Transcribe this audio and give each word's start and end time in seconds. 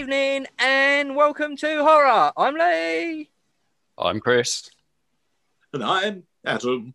evening 0.00 0.46
and 0.58 1.14
welcome 1.14 1.56
to 1.56 1.84
Horror. 1.84 2.32
I'm 2.34 2.54
Lee. 2.54 3.28
I'm 3.98 4.18
Chris. 4.18 4.70
And 5.74 5.84
I'm 5.84 6.22
Adam. 6.42 6.94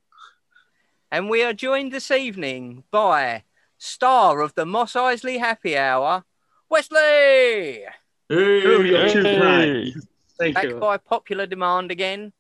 And 1.12 1.30
we 1.30 1.44
are 1.44 1.54
joined 1.54 1.92
this 1.92 2.10
evening 2.10 2.84
by 2.90 3.44
star 3.78 4.42
of 4.42 4.56
the 4.56 4.66
Mos 4.66 4.94
Eisley 4.94 5.38
Happy 5.38 5.78
Hour, 5.78 6.24
Wesley. 6.68 6.98
Hey, 6.98 7.86
you're 8.28 8.84
Hey. 8.84 9.94
Thank 10.40 10.56
Back 10.56 10.64
you. 10.64 10.78
by 10.80 10.98
popular 10.98 11.46
demand 11.46 11.92
again. 11.92 12.34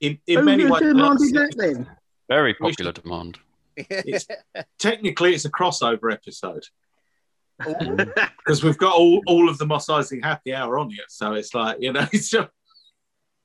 in, 0.00 0.18
in 0.26 0.40
Who 0.40 0.44
many 0.44 0.64
ways, 0.66 0.82
demanding 0.82 1.32
that's- 1.32 1.54
that 1.56 1.74
then? 1.74 1.86
Very 2.28 2.52
popular 2.52 2.92
demand. 2.92 3.38
It's- 3.76 4.26
technically 4.78 5.34
it's 5.34 5.46
a 5.46 5.50
crossover 5.50 6.12
episode 6.12 6.64
Ooh, 6.64 6.68
because 7.58 8.62
we've 8.64 8.78
got 8.78 8.94
all, 8.94 9.20
all 9.26 9.48
of 9.48 9.58
the 9.58 9.66
Mos 9.66 9.86
Eisley 9.86 10.22
Happy 10.22 10.54
Hour 10.54 10.78
on 10.78 10.90
here. 10.90 11.04
So 11.08 11.34
it's 11.34 11.54
like, 11.54 11.78
you 11.80 11.92
know, 11.92 12.06
it's 12.12 12.30
just. 12.30 12.48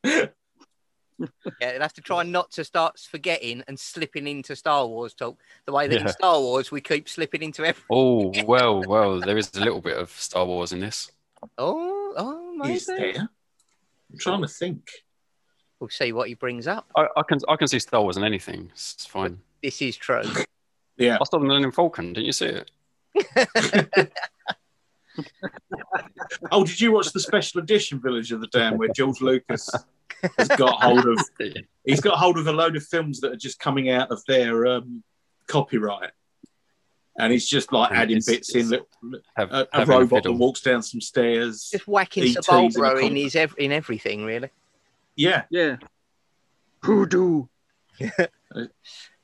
yeah, 0.03 0.27
they'll 1.59 1.81
have 1.81 1.93
to 1.93 2.01
try 2.01 2.23
not 2.23 2.51
to 2.51 2.63
start 2.63 2.99
forgetting 2.99 3.63
and 3.67 3.79
slipping 3.79 4.27
into 4.27 4.55
Star 4.55 4.85
Wars 4.85 5.13
talk. 5.13 5.39
The 5.65 5.71
way 5.71 5.87
that 5.87 6.01
in 6.01 6.07
Star 6.09 6.39
Wars 6.39 6.71
we 6.71 6.81
keep 6.81 7.07
slipping 7.07 7.43
into 7.43 7.63
everything. 7.63 7.85
Oh, 7.89 8.33
well, 8.45 8.83
well, 8.87 9.19
there 9.19 9.37
is 9.37 9.51
a 9.55 9.59
little 9.59 9.81
bit 9.81 9.97
of 9.97 10.09
Star 10.11 10.45
Wars 10.45 10.73
in 10.73 10.79
this. 10.79 11.11
Oh, 11.57 12.13
oh, 12.17 12.67
Is 12.69 12.85
there? 12.85 13.13
I'm 13.17 14.17
trying 14.19 14.41
to 14.41 14.47
think. 14.47 14.89
We'll 15.79 15.89
see 15.89 16.13
what 16.13 16.27
he 16.27 16.35
brings 16.35 16.67
up. 16.67 16.87
I, 16.95 17.07
I 17.17 17.23
can 17.27 17.39
I 17.49 17.55
can 17.55 17.67
see 17.67 17.79
Star 17.79 18.03
Wars 18.03 18.17
in 18.17 18.23
anything. 18.23 18.69
It's 18.71 19.05
fine. 19.05 19.39
This 19.63 19.81
is 19.81 19.97
true. 19.97 20.23
Yeah. 20.97 21.17
I 21.19 21.23
saw 21.23 21.39
the 21.39 21.45
Millennium 21.45 21.71
Falcon. 21.71 22.13
Didn't 22.13 22.27
you 22.27 22.31
see 22.31 22.45
it? 22.45 22.69
Oh, 26.51 26.63
did 26.63 26.79
you 26.79 26.91
watch 26.93 27.11
the 27.11 27.19
special 27.19 27.59
edition 27.61 27.99
Village 27.99 28.31
of 28.31 28.39
the 28.41 28.47
Damned 28.47 28.79
where 28.79 28.87
George 28.89 29.19
Lucas 29.21 29.69
has 30.37 30.47
got 30.49 30.81
hold 30.81 31.05
of? 31.05 31.19
He's 31.85 31.99
got 31.99 32.17
hold 32.17 32.37
of 32.37 32.47
a 32.47 32.51
load 32.51 32.75
of 32.77 32.83
films 32.85 33.19
that 33.21 33.31
are 33.33 33.37
just 33.37 33.59
coming 33.59 33.89
out 33.89 34.09
of 34.11 34.23
their 34.25 34.65
um, 34.67 35.03
copyright, 35.47 36.11
and 37.19 37.31
he's 37.33 37.47
just 37.47 37.73
like 37.73 37.91
adding 37.91 38.17
it's- 38.17 38.25
bits 38.25 38.55
in. 38.55 38.69
Little, 38.69 38.87
Have, 39.35 39.51
a, 39.51 39.67
a 39.73 39.79
having 39.79 39.97
robot 39.97 40.23
that 40.23 40.31
walks 40.31 40.61
down 40.61 40.81
some 40.81 41.01
stairs. 41.01 41.69
Just 41.71 41.87
whacking 41.87 42.23
ETs 42.23 42.29
in 42.29 42.33
the 42.35 42.41
Sebulba 42.41 42.91
in 43.01 43.07
comic. 43.09 43.23
his 43.23 43.35
ev- 43.35 43.55
in 43.57 43.71
everything, 43.71 44.23
really. 44.23 44.49
Yeah, 45.15 45.43
Yeah. 45.49 45.75
Hoodoo. 46.83 47.45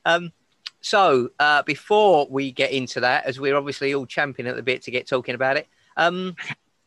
Um, 0.05 0.31
so 0.87 1.29
uh, 1.39 1.63
before 1.63 2.27
we 2.29 2.51
get 2.51 2.71
into 2.71 3.01
that, 3.01 3.25
as 3.25 3.39
we're 3.39 3.55
obviously 3.57 3.93
all 3.93 4.05
champing 4.05 4.47
at 4.47 4.55
the 4.55 4.63
bit 4.63 4.83
to 4.83 4.91
get 4.91 5.05
talking 5.07 5.35
about 5.35 5.57
it, 5.57 5.67
um, 5.97 6.35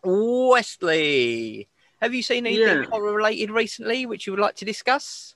Wesley, 0.03 1.69
have 2.01 2.15
you 2.15 2.23
seen 2.23 2.47
anything 2.47 2.83
Yeah. 2.83 2.85
horror 2.91 3.13
related 3.15 3.51
recently 3.51 4.07
which 4.07 4.27
you 4.27 4.33
would 4.33 4.41
like 4.41 4.57
to 4.57 4.65
discuss? 4.65 5.35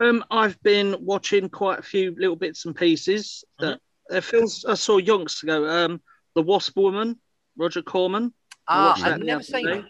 Um, 0.00 0.24
I've 0.30 0.60
been 0.62 0.96
watching 1.00 1.48
quite 1.48 1.78
a 1.80 1.82
few 1.82 2.14
little 2.16 2.36
bits 2.36 2.64
and 2.64 2.74
pieces. 2.76 3.44
That 3.58 3.80
uh, 4.10 4.20
films 4.20 4.64
I 4.64 4.74
saw 4.74 4.98
yonks 5.00 5.42
ago. 5.42 5.68
Um, 5.68 6.00
The 6.34 6.42
Wasp 6.42 6.76
Woman, 6.76 7.18
Roger 7.56 7.82
Corman. 7.82 8.32
Ah, 8.68 8.94
I've 9.04 9.20
never 9.20 9.42
seen 9.42 9.66
day. 9.66 9.78
it. 9.78 9.84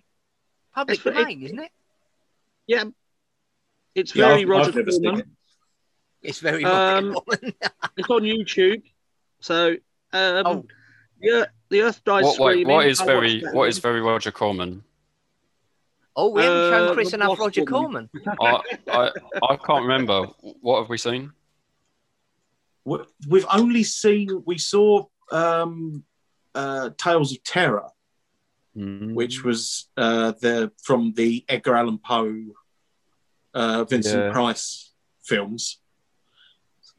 Public 0.74 0.98
It's- 1.01 1.14
domain, 1.14 1.42
isn't 1.42 1.58
it? 1.58 1.70
Yeah, 2.67 2.84
it's 3.95 4.14
yeah 4.14 4.29
very 4.29 4.42
I've, 4.42 4.48
Roger 4.48 4.68
I've 4.70 4.77
never 4.77 4.90
seen 4.92 5.02
Corman. 5.02 5.20
it. 5.20 5.27
It's 6.24 6.40
very 6.40 6.64
Um, 6.64 7.14
Roger 7.29 7.52
It's 7.96 8.11
on 8.11 8.23
YouTube. 8.23 8.83
So 9.40 9.73
um, 10.12 10.42
Oh. 10.46 10.64
the, 11.20 11.30
Earth, 11.30 11.48
the 11.70 11.83
Earth 11.83 12.02
dies 12.05 12.24
What, 12.24 12.39
wait, 12.39 12.52
screaming. 12.55 12.74
what 12.74 12.86
is 12.86 13.01
I 13.01 13.05
very 13.07 13.40
what 13.52 13.68
is 13.68 13.79
very 13.79 14.01
Roger 14.01 14.33
Corman? 14.33 14.83
Oh, 16.17 16.29
we 16.30 16.42
haven't 16.42 16.70
shown 16.70 16.89
Uh, 16.90 16.95
Chris 16.95 17.11
the 17.11 17.17
enough 17.17 17.39
Roger 17.39 17.64
Corman. 17.64 18.08
I, 18.40 18.61
I 18.89 19.11
I 19.51 19.57
can't 19.57 19.83
remember. 19.83 20.27
What 20.61 20.80
have 20.80 20.89
we 20.89 20.96
seen? 20.98 21.33
We- 22.84 23.05
We've 23.29 23.46
only 23.52 23.83
seen 23.83 24.42
we 24.46 24.58
saw 24.58 25.07
um, 25.30 26.05
uh, 26.55 26.90
Tales 26.96 27.33
of 27.33 27.42
Terror, 27.42 27.89
Hmm. 28.74 29.14
which 29.14 29.45
was 29.45 29.89
uh, 29.96 30.33
the 30.40 30.73
from 30.83 31.13
the 31.14 31.45
Edgar 31.48 31.74
Allan 31.77 31.98
Poe, 31.98 32.34
uh, 33.55 33.84
Vincent 33.84 34.24
Yeah. 34.24 34.33
Price 34.33 34.92
films. 35.23 35.80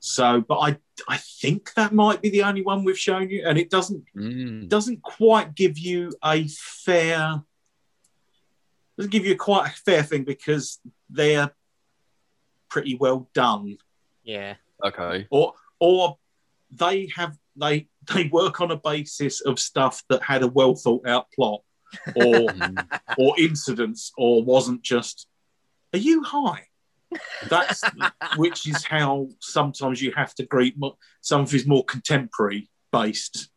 So, 0.06 0.40
but 0.42 0.60
I 0.60 0.78
I 1.10 1.18
think 1.18 1.74
that 1.74 1.92
might 1.92 2.22
be 2.22 2.30
the 2.30 2.44
only 2.44 2.62
one 2.62 2.84
we've 2.84 2.98
shown 2.98 3.30
you, 3.32 3.44
and 3.48 3.58
it 3.58 3.72
doesn't 3.72 4.04
Mm. 4.16 4.70
doesn't 4.70 5.02
quite 5.02 5.56
give 5.56 5.80
you 5.80 6.14
a 6.24 6.48
fair 6.48 7.42
doesn't 8.98 9.12
give 9.12 9.26
you 9.26 9.36
quite 9.36 9.68
a 9.68 9.74
fair 9.74 10.04
thing 10.04 10.24
because 10.24 10.80
they're 11.10 11.52
pretty 12.70 12.96
well 12.96 13.30
done 13.34 13.78
Yeah. 14.24 14.56
Okay. 14.84 15.28
or 15.32 15.54
or 15.80 16.18
they 16.72 17.10
have 17.16 17.36
they 17.56 17.88
they 18.14 18.28
work 18.28 18.62
on 18.62 18.70
a 18.72 18.78
basis 18.78 19.42
of 19.42 19.60
stuff 19.60 20.04
that 20.10 20.22
had 20.22 20.44
a 20.44 20.48
well 20.48 20.76
thought 20.76 21.08
out 21.08 21.32
plot 21.32 21.62
or 22.16 22.50
Mm. 22.52 23.00
or 23.18 23.40
incidents 23.40 24.12
or 24.18 24.44
wasn't 24.44 24.82
just 24.84 25.28
are 25.94 26.00
you 26.00 26.22
high 26.24 26.68
that's 27.50 27.84
which 28.38 28.68
is 28.68 28.84
how 28.84 29.28
sometimes 29.40 30.02
you 30.02 30.12
have 30.12 30.34
to 30.36 30.46
greet 30.46 30.78
mo- 30.78 30.98
some 31.22 31.42
of 31.42 31.52
his 31.52 31.66
more 31.66 31.84
contemporary 31.86 32.70
based 32.92 33.50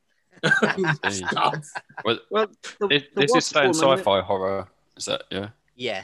stuff 1.09 1.64
Well, 2.04 2.19
Well, 2.31 2.47
the, 2.81 2.88
this, 2.88 3.03
the 3.14 3.20
this 3.20 3.31
is 3.31 3.34
Wasp 3.34 3.54
saying 3.54 3.75
sci-fi 3.75 4.20
horror. 4.20 4.69
Is 4.97 5.06
that 5.06 5.22
yeah? 5.31 5.48
Yeah. 5.75 6.03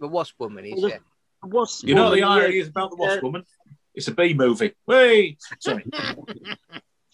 The 0.00 0.08
Wasp 0.08 0.34
Woman 0.38 0.64
is, 0.64 0.80
Well, 0.80 0.90
yeah. 0.90 0.98
the 1.42 1.48
Wasp 1.48 1.86
you 1.86 1.94
know 1.94 2.04
what 2.04 2.14
the 2.14 2.22
Woman, 2.22 2.36
yeah, 2.38 2.42
irony 2.44 2.58
is 2.58 2.68
about 2.68 2.90
the 2.90 2.96
wasp 2.96 3.16
yeah. 3.16 3.22
woman 3.22 3.44
it's 3.94 4.08
a 4.08 4.12
b 4.12 4.34
movie 4.34 4.72
Whey! 4.86 5.36
sorry 5.60 5.84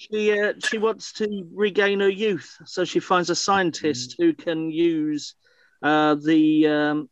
She 0.00 0.40
uh, 0.40 0.52
she 0.64 0.78
wants 0.78 1.12
to 1.14 1.48
regain 1.52 1.98
her 1.98 2.08
youth, 2.08 2.56
so 2.64 2.84
she 2.84 3.00
finds 3.00 3.30
a 3.30 3.34
scientist 3.34 4.14
who 4.16 4.32
can 4.32 4.70
use 4.70 5.34
uh, 5.82 6.14
the 6.14 6.68
um, 6.68 7.10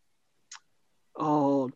oh, 1.19 1.69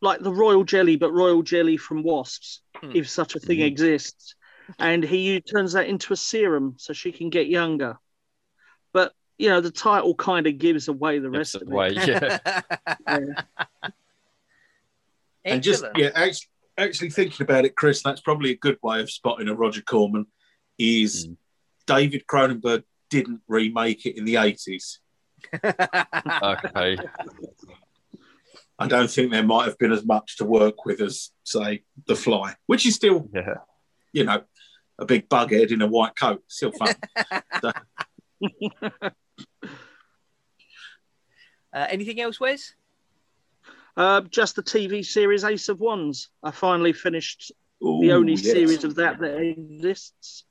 like 0.00 0.20
the 0.20 0.32
royal 0.32 0.64
jelly, 0.64 0.96
but 0.96 1.12
royal 1.12 1.42
jelly 1.42 1.76
from 1.76 2.02
wasps, 2.02 2.62
Hmm. 2.76 2.92
if 2.94 3.08
such 3.08 3.34
a 3.34 3.40
thing 3.40 3.58
Hmm. 3.58 3.64
exists. 3.64 4.34
And 4.78 5.02
he 5.02 5.40
turns 5.40 5.72
that 5.72 5.86
into 5.88 6.12
a 6.12 6.16
serum 6.16 6.74
so 6.78 6.92
she 6.92 7.10
can 7.10 7.30
get 7.30 7.46
younger. 7.48 7.96
But 8.92 9.12
you 9.38 9.48
know, 9.48 9.60
the 9.60 9.70
title 9.70 10.14
kind 10.14 10.46
of 10.46 10.58
gives 10.58 10.88
away 10.88 11.18
the 11.20 11.30
rest 11.30 11.54
Gives 11.54 11.62
of 11.62 11.68
it 11.68 11.72
away, 11.72 11.88
it. 11.94 12.08
yeah. 12.08 12.38
Yeah. 13.08 13.90
and 15.44 15.62
just 15.62 15.84
yeah 15.96 16.10
actually, 16.14 16.48
actually 16.76 17.10
thinking 17.10 17.44
about 17.44 17.64
it 17.64 17.74
chris 17.76 18.02
that's 18.02 18.20
probably 18.20 18.50
a 18.50 18.56
good 18.56 18.76
way 18.82 19.00
of 19.00 19.10
spotting 19.10 19.48
a 19.48 19.54
roger 19.54 19.80
corman 19.80 20.26
is 20.78 21.28
Mm. 21.28 21.36
david 21.86 22.24
cronenberg 22.26 22.82
didn't 23.08 23.40
remake 23.48 24.04
it 24.04 24.16
in 24.18 24.24
the 24.26 24.34
80s 24.34 24.98
Okay. 26.42 26.98
I 28.78 28.86
don't 28.86 29.10
think 29.10 29.30
there 29.30 29.42
might 29.42 29.66
have 29.66 29.78
been 29.78 29.92
as 29.92 30.04
much 30.04 30.36
to 30.36 30.44
work 30.44 30.84
with 30.84 31.00
as 31.00 31.30
say 31.44 31.82
the 32.06 32.16
fly 32.16 32.54
which 32.66 32.86
is 32.86 32.94
still 32.94 33.28
Yeah. 33.34 33.54
you 34.12 34.24
know 34.24 34.42
a 34.98 35.04
big 35.04 35.28
bughead 35.28 35.70
in 35.72 35.82
a 35.82 35.86
white 35.86 36.16
coat 36.16 36.42
still 36.48 36.72
fun 36.72 36.94
Uh, 41.72 41.86
anything 41.90 42.20
else, 42.20 42.40
Wes? 42.40 42.74
Uh, 43.96 44.22
just 44.22 44.56
the 44.56 44.62
TV 44.62 45.04
series 45.04 45.44
Ace 45.44 45.68
of 45.68 45.80
Wands. 45.80 46.30
I 46.42 46.50
finally 46.50 46.92
finished 46.92 47.52
Ooh, 47.84 47.98
the 48.00 48.12
only 48.12 48.34
yes. 48.34 48.42
series 48.42 48.84
of 48.84 48.94
that 48.96 49.18
that 49.18 49.36
exists. 49.40 50.44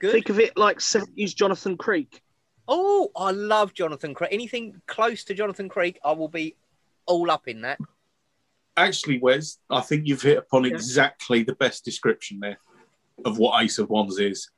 Good. 0.00 0.12
Think 0.12 0.28
of 0.28 0.38
it 0.38 0.56
like 0.56 0.78
70s 0.78 1.34
Jonathan 1.34 1.76
Creek. 1.76 2.22
Oh, 2.68 3.10
I 3.16 3.30
love 3.30 3.72
Jonathan 3.72 4.12
Creek. 4.14 4.30
Anything 4.32 4.80
close 4.86 5.24
to 5.24 5.34
Jonathan 5.34 5.68
Creek, 5.68 5.98
I 6.04 6.12
will 6.12 6.28
be 6.28 6.56
all 7.06 7.30
up 7.30 7.48
in 7.48 7.62
that. 7.62 7.78
actually 8.76 9.18
wes 9.18 9.58
i 9.70 9.80
think 9.80 10.06
you've 10.06 10.22
hit 10.22 10.38
upon 10.38 10.64
Yeah. 10.64 10.72
exactly 10.74 11.42
the 11.42 11.54
best 11.54 11.84
description 11.84 12.40
there 12.40 12.58
of 13.24 13.38
what 13.38 13.62
ace 13.62 13.78
of 13.78 13.88
wands 13.88 14.18
is 14.18 14.50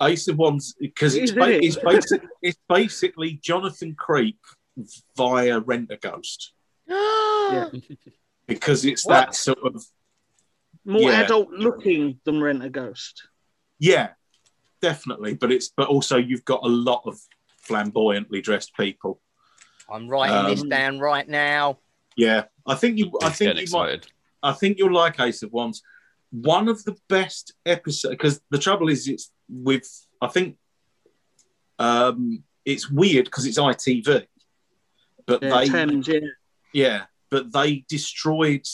ace 0.00 0.26
of 0.28 0.36
wands 0.38 0.74
because 0.80 1.14
it's, 1.14 1.32
ba- 1.32 1.50
it? 1.56 1.62
it's, 1.64 1.76
basic, 1.76 2.22
it's 2.42 2.58
basically 2.68 3.38
jonathan 3.42 3.94
creek 3.94 4.38
via 5.16 5.60
rent 5.60 5.90
a 5.92 5.96
ghost 5.96 6.52
Yeah. 6.88 7.68
because 8.48 8.84
it's 8.84 9.06
What? 9.06 9.12
that 9.14 9.34
sort 9.36 9.58
of 9.64 9.84
More 10.84 11.10
Yeah. 11.12 11.20
adult 11.22 11.50
looking 11.50 12.18
than 12.24 12.40
Rent 12.42 12.64
a 12.64 12.70
Ghost. 12.70 13.22
yeah 13.78 14.08
definitely 14.80 15.34
but 15.34 15.52
it's 15.52 15.68
but 15.76 15.86
also 15.88 16.16
you've 16.16 16.44
got 16.44 16.64
a 16.64 16.68
lot 16.68 17.02
of 17.06 17.16
flamboyantly 17.60 18.40
dressed 18.40 18.74
people 18.76 19.20
I'm 19.92 20.08
writing 20.08 20.50
this 20.50 20.62
Um, 20.62 20.68
down 20.68 20.98
right 20.98 21.28
now. 21.28 21.78
yeah 22.16 22.44
i 22.66 22.74
think 22.74 22.98
you 22.98 23.10
i 23.22 23.28
think 23.28 23.50
getting 23.54 23.66
you 23.66 23.72
might. 23.78 24.06
I 24.42 24.52
think 24.52 24.76
you'll 24.78 24.92
like 24.92 25.20
Ace 25.20 25.42
of 25.44 25.52
Wands. 25.52 25.82
One 26.32 26.66
of 26.68 26.82
the 26.82 26.96
best 27.08 27.54
episodes, 27.64 28.10
because 28.16 28.40
the 28.50 28.58
trouble 28.58 28.88
is, 28.88 29.06
it's 29.06 29.30
with, 29.48 29.88
I 30.20 30.26
think, 30.26 30.56
um, 31.78 32.42
it's 32.64 32.90
weird 32.90 33.26
because 33.26 33.46
it's 33.46 33.58
ITV, 33.58 34.26
but 35.26 35.42
Yeah, 35.42 35.50
they 35.60 35.68
Thames, 35.68 36.08
yeah. 36.08 36.20
yeah, 36.72 37.02
but 37.30 37.52
they 37.52 37.84
destroyed 37.88 38.66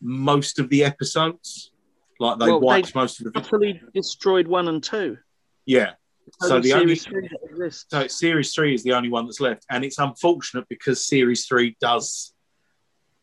most 0.00 0.58
of 0.60 0.68
the 0.68 0.84
episodes. 0.84 1.72
Like 2.20 2.38
they 2.38 2.46
Well, 2.46 2.60
wiped 2.60 2.94
most 2.94 3.20
of 3.20 3.32
the 3.32 3.38
Utterly 3.38 3.80
destroyed 3.94 4.46
one 4.46 4.68
and 4.68 4.82
two. 4.82 5.18
yeah. 5.66 5.92
So 6.40 6.60
the 6.60 6.72
only 6.72 6.96
so 6.96 8.06
series 8.06 8.54
three 8.54 8.74
is 8.74 8.82
the 8.82 8.92
only 8.92 9.08
one 9.08 9.26
that's 9.26 9.40
left, 9.40 9.64
and 9.70 9.84
it's 9.84 9.98
unfortunate 9.98 10.66
because 10.68 11.04
series 11.06 11.46
three 11.46 11.76
does. 11.80 12.32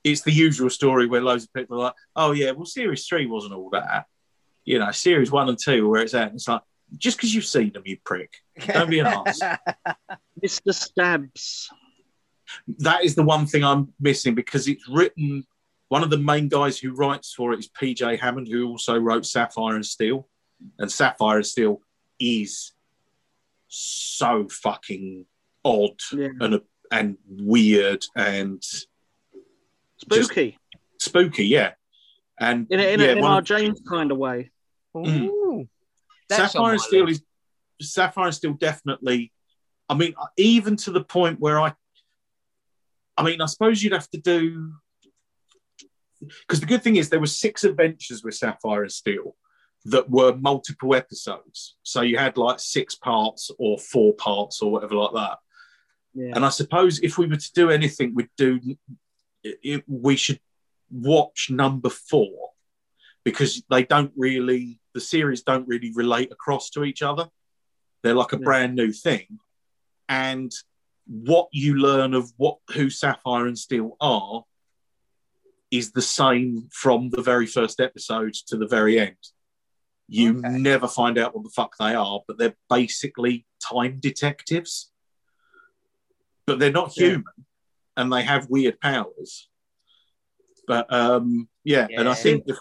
It's 0.03 0.21
the 0.21 0.31
usual 0.31 0.69
story 0.69 1.07
where 1.07 1.21
loads 1.21 1.43
of 1.45 1.53
people 1.53 1.77
are 1.77 1.85
like, 1.85 1.93
"Oh 2.15 2.31
yeah, 2.31 2.51
well, 2.51 2.65
series 2.65 3.05
three 3.07 3.25
wasn't 3.25 3.53
all 3.53 3.69
that." 3.71 4.05
You 4.65 4.79
know, 4.79 4.91
series 4.91 5.31
one 5.31 5.49
and 5.49 5.57
two, 5.57 5.87
where 5.89 6.01
it's 6.01 6.13
at, 6.13 6.27
And 6.27 6.35
it's 6.35 6.47
like 6.47 6.61
just 6.97 7.17
because 7.17 7.33
you've 7.33 7.45
seen 7.45 7.73
them, 7.73 7.83
you 7.85 7.97
prick. 8.03 8.33
Don't 8.67 8.89
be 8.89 8.99
an 8.99 9.07
arse. 9.07 9.39
Mr. 10.43 10.73
Stabs. 10.73 11.69
that 12.79 13.03
is 13.03 13.15
the 13.15 13.23
one 13.23 13.45
thing 13.45 13.63
I'm 13.63 13.93
missing 13.99 14.35
because 14.35 14.67
it's 14.67 14.87
written. 14.87 15.45
One 15.89 16.03
of 16.03 16.09
the 16.09 16.17
main 16.17 16.49
guys 16.49 16.77
who 16.77 16.93
writes 16.93 17.33
for 17.33 17.53
it 17.53 17.59
is 17.59 17.69
PJ 17.69 18.19
Hammond, 18.19 18.47
who 18.49 18.67
also 18.67 18.97
wrote 18.97 19.25
Sapphire 19.25 19.75
and 19.75 19.85
Steel, 19.85 20.27
and 20.79 20.91
Sapphire 20.91 21.37
and 21.37 21.45
Steel 21.45 21.81
is 22.19 22.73
so 23.67 24.47
fucking 24.49 25.25
odd 25.63 25.99
Yeah. 26.13 26.29
and 26.39 26.61
and 26.91 27.17
weird 27.27 28.05
and 28.15 28.63
Spooky. 29.97 30.57
spooky, 30.99 31.45
yeah. 31.45 31.73
And 32.39 32.67
in 32.69 32.79
a, 32.79 32.93
in 32.93 32.99
yeah, 32.99 33.07
a 33.07 33.11
M.R. 33.11 33.21
one 33.21 33.37
of- 33.39 33.45
James 33.45 33.81
kind 33.87 34.11
of 34.11 34.17
way. 34.17 34.51
Ooh, 34.95 35.01
mm. 35.01 35.67
that's 36.29 36.53
Sapphire 36.53 36.73
and 36.73 36.81
Steel 36.81 37.09
is 37.09 37.21
Sapphire 37.81 38.25
and 38.25 38.35
Steel 38.35 38.53
definitely. 38.53 39.31
I 39.89 39.95
mean, 39.95 40.13
uh, 40.19 40.27
even 40.37 40.75
to 40.77 40.91
the 40.91 41.03
point 41.03 41.39
where 41.39 41.59
I, 41.59 41.73
I 43.17 43.23
mean, 43.23 43.41
I 43.41 43.45
suppose 43.45 43.81
you'd 43.83 43.93
have 43.93 44.09
to 44.11 44.19
do 44.19 44.73
because 46.19 46.59
the 46.59 46.65
good 46.65 46.83
thing 46.83 46.95
is 46.95 47.09
there 47.09 47.19
were 47.19 47.27
six 47.27 47.63
adventures 47.63 48.23
with 48.23 48.35
Sapphire 48.35 48.83
and 48.83 48.91
Steel 48.91 49.35
that 49.89 50.09
were 50.09 50.35
multiple 50.35 50.95
episodes. 50.95 51.75
So 51.83 52.01
you 52.01 52.17
had 52.17 52.37
like 52.37 52.59
six 52.59 52.95
parts 52.95 53.49
or 53.57 53.77
four 53.77 54.13
parts 54.13 54.61
or 54.61 54.71
whatever 54.71 54.95
like 54.95 55.13
that. 55.13 55.37
Yeah. 56.13 56.31
And 56.35 56.45
I 56.45 56.49
suppose 56.49 56.99
if 56.99 57.17
we 57.17 57.27
were 57.27 57.37
to 57.37 57.53
do 57.53 57.69
anything, 57.69 58.13
we'd 58.13 58.29
do. 58.37 58.59
It, 59.43 59.83
we 59.87 60.15
should 60.15 60.41
watch 60.91 61.49
number 61.49 61.89
four 61.89 62.51
because 63.23 63.63
they 63.69 63.83
don't 63.83 64.11
really. 64.17 64.79
The 64.93 64.99
series 64.99 65.43
don't 65.43 65.67
really 65.67 65.91
relate 65.93 66.31
across 66.31 66.71
to 66.71 66.83
each 66.83 67.01
other. 67.01 67.29
They're 68.01 68.15
like 68.15 68.33
a 68.33 68.37
Yeah. 68.37 68.43
brand 68.43 68.75
new 68.75 68.91
thing, 68.91 69.39
and 70.09 70.51
what 71.05 71.47
you 71.51 71.75
learn 71.75 72.13
of 72.13 72.33
what 72.37 72.57
who 72.73 72.89
Sapphire 72.89 73.45
and 73.45 73.57
Steel 73.57 73.95
are 74.01 74.43
is 75.69 75.91
the 75.91 76.01
same 76.01 76.67
from 76.71 77.09
the 77.09 77.21
very 77.21 77.45
first 77.45 77.79
episode 77.79 78.33
to 78.47 78.57
the 78.57 78.67
very 78.67 78.99
end. 78.99 79.17
You 80.07 80.39
Okay. 80.39 80.49
never 80.49 80.87
find 80.87 81.17
out 81.17 81.35
what 81.35 81.43
the 81.43 81.49
fuck 81.49 81.75
they 81.77 81.93
are, 81.93 82.21
but 82.27 82.37
they're 82.37 82.55
basically 82.69 83.45
time 83.59 83.99
detectives. 83.99 84.91
But 86.45 86.59
they're 86.59 86.71
not 86.71 86.95
Yeah. 86.95 87.07
human 87.07 87.45
and 87.97 88.13
they 88.13 88.23
have 88.23 88.49
weird 88.49 88.79
powers. 88.79 89.49
But 90.67 90.91
um, 90.93 91.49
yeah, 91.63 91.87
and 91.95 92.07
I 92.09 92.13
think 92.13 92.45
the, 92.45 92.57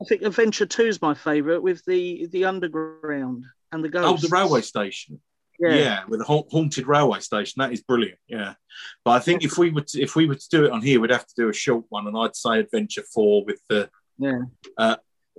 I 0.00 0.04
think 0.06 0.22
Adventure 0.22 0.66
Two 0.66 0.84
is 0.86 1.00
my 1.02 1.14
favourite 1.14 1.62
with 1.62 1.82
the 1.86 2.26
the 2.26 2.44
underground 2.44 3.44
and 3.72 3.84
the 3.84 3.90
oh, 3.98 4.16
the 4.16 4.28
railway 4.28 4.60
station. 4.62 5.20
Yeah. 5.60 5.74
Yeah. 5.74 6.04
with 6.06 6.20
a 6.20 6.24
haunted 6.24 6.86
railway 6.86 7.18
station. 7.20 7.54
That 7.58 7.72
is 7.72 7.82
brilliant. 7.82 8.18
Yeah, 8.28 8.54
but 9.04 9.10
I 9.12 9.18
think 9.18 9.44
if 9.44 9.58
we 9.58 9.70
were 9.70 9.80
to, 9.80 10.00
if 10.00 10.14
we 10.14 10.26
were 10.26 10.36
to 10.36 10.48
do 10.50 10.64
it 10.66 10.70
on 10.70 10.82
here, 10.82 11.00
we'd 11.00 11.10
have 11.10 11.26
to 11.26 11.34
do 11.36 11.48
a 11.48 11.52
short 11.52 11.84
one, 11.88 12.06
and 12.06 12.16
I'd 12.16 12.36
say 12.36 12.60
Adventure 12.60 13.02
Four 13.12 13.44
with 13.44 13.60
the 13.68 13.90
Yeah. 14.18 14.40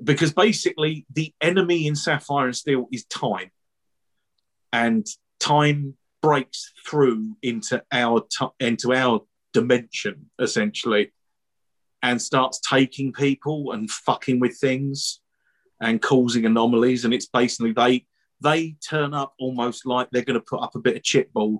Because 0.04 0.34
basically 0.34 1.06
the 1.13 1.34
enemy 1.42 1.88
in 1.88 1.96
Sapphire 1.96 2.46
and 2.46 2.56
Steel 2.56 2.88
is 2.92 3.06
time, 3.06 3.51
and 4.72 5.06
time 5.40 5.96
breaks 6.22 6.72
through 6.86 7.36
into 7.42 7.84
our 7.92 8.25
t- 8.30 8.48
into 8.60 8.94
our 8.94 9.22
dimension 9.54 10.30
essentially, 10.40 11.12
and 12.01 12.22
starts 12.22 12.60
taking 12.68 13.13
people 13.13 13.72
and 13.72 13.90
fucking 13.90 14.40
with 14.40 14.57
things, 14.57 15.22
and 15.81 16.01
causing 16.01 16.46
anomalies. 16.46 17.06
And 17.06 17.13
it's 17.13 17.28
basically 17.28 17.74
they 17.74 18.06
they 18.42 18.75
turn 18.88 19.13
up 19.13 19.34
almost 19.40 19.86
like 19.86 20.10
they're 20.12 20.24
going 20.24 20.40
to 20.40 20.46
put 20.46 20.62
up 20.62 20.75
a 20.75 20.80
bit 20.80 20.96
of 20.96 21.01
chipboard 21.01 21.60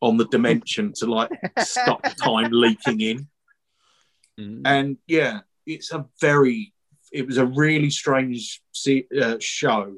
on 0.00 0.16
the 0.16 0.26
dimension 0.26 0.92
to 0.94 1.06
like 1.06 1.30
stop 1.58 2.02
time 2.16 2.50
leaking 2.52 3.00
in 3.00 3.28
Mm. 4.38 4.62
and 4.64 4.96
yeah, 5.06 5.40
it's 5.66 5.92
a 5.92 6.06
very, 6.20 6.72
it 7.12 7.26
was 7.26 7.36
a 7.38 7.46
really 7.46 7.90
strange 7.90 8.60
se- 8.72 9.08
uh, 9.20 9.36
show, 9.40 9.96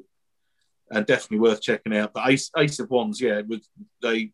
and 0.89 1.05
definitely 1.05 1.39
worth 1.39 1.61
checking 1.61 1.95
out. 1.95 2.13
But 2.13 2.29
Ace, 2.29 2.49
Ace 2.57 2.79
of 2.79 2.89
Wands, 2.89 3.19
yeah, 3.21 3.39
it 3.39 3.47
was 3.47 3.67
they 4.01 4.31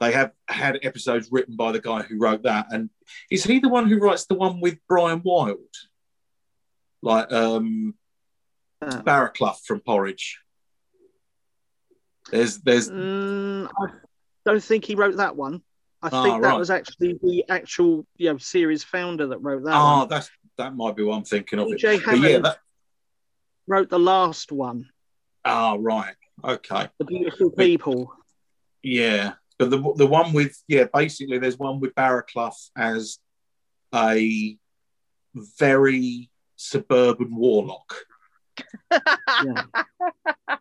they 0.00 0.12
have 0.12 0.32
had 0.48 0.78
episodes 0.82 1.28
written 1.30 1.56
by 1.56 1.72
the 1.72 1.80
guy 1.80 2.02
who 2.02 2.18
wrote 2.18 2.42
that, 2.44 2.66
and 2.70 2.90
is 3.30 3.44
he 3.44 3.58
the 3.58 3.68
one 3.68 3.88
who 3.88 3.98
writes 3.98 4.26
the 4.26 4.34
one 4.34 4.60
with 4.60 4.78
Brian 4.88 5.22
Wilde, 5.24 5.58
like 7.02 7.30
um 7.32 7.94
Uh, 8.82 9.02
Barraclough 9.02 9.58
from 9.64 9.80
Porridge? 9.80 10.38
There's 12.30 12.58
there's 12.60 12.90
mm, 12.90 13.68
I 13.78 13.86
don't 14.46 14.62
think 14.62 14.84
he 14.84 14.94
wrote 14.94 15.16
that 15.16 15.36
one. 15.36 15.62
I 16.02 16.08
Ah, 16.10 16.22
think 16.22 16.40
that 16.42 16.48
right. 16.48 16.58
was 16.58 16.70
actually 16.70 17.18
the 17.22 17.44
actual 17.50 18.06
you 18.16 18.30
know, 18.32 18.38
series 18.38 18.82
founder 18.84 19.26
that 19.28 19.38
wrote 19.38 19.64
that. 19.64 19.74
ah 19.74 19.98
one. 20.00 20.08
that's 20.08 20.30
that 20.60 20.76
might 20.76 20.94
be 20.94 21.02
what 21.02 21.16
I'm 21.16 21.24
thinking 21.24 21.58
of. 21.58 21.68
It. 21.68 21.78
Jay 21.78 21.98
But 21.98 22.18
yeah, 22.18 22.28
Hammond 22.28 22.44
that 22.44 22.58
wrote 23.66 23.88
the 23.88 23.98
last 23.98 24.52
one, 24.52 24.88
ah 25.44 25.76
right, 25.78 26.14
okay. 26.44 26.88
The 26.98 27.04
Beautiful 27.04 27.50
People. 27.50 28.12
Yeah, 28.82 29.32
but 29.58 29.70
the 29.70 29.78
the 29.96 30.06
one 30.06 30.32
with 30.32 30.56
yeah, 30.68 30.84
basically 30.92 31.38
there's 31.38 31.58
one 31.58 31.80
with 31.80 31.94
Barraclough 31.94 32.70
as 32.76 33.18
a 33.94 34.56
very 35.58 36.30
suburban 36.56 37.34
warlock 37.34 37.94
Yeah. 38.90 39.62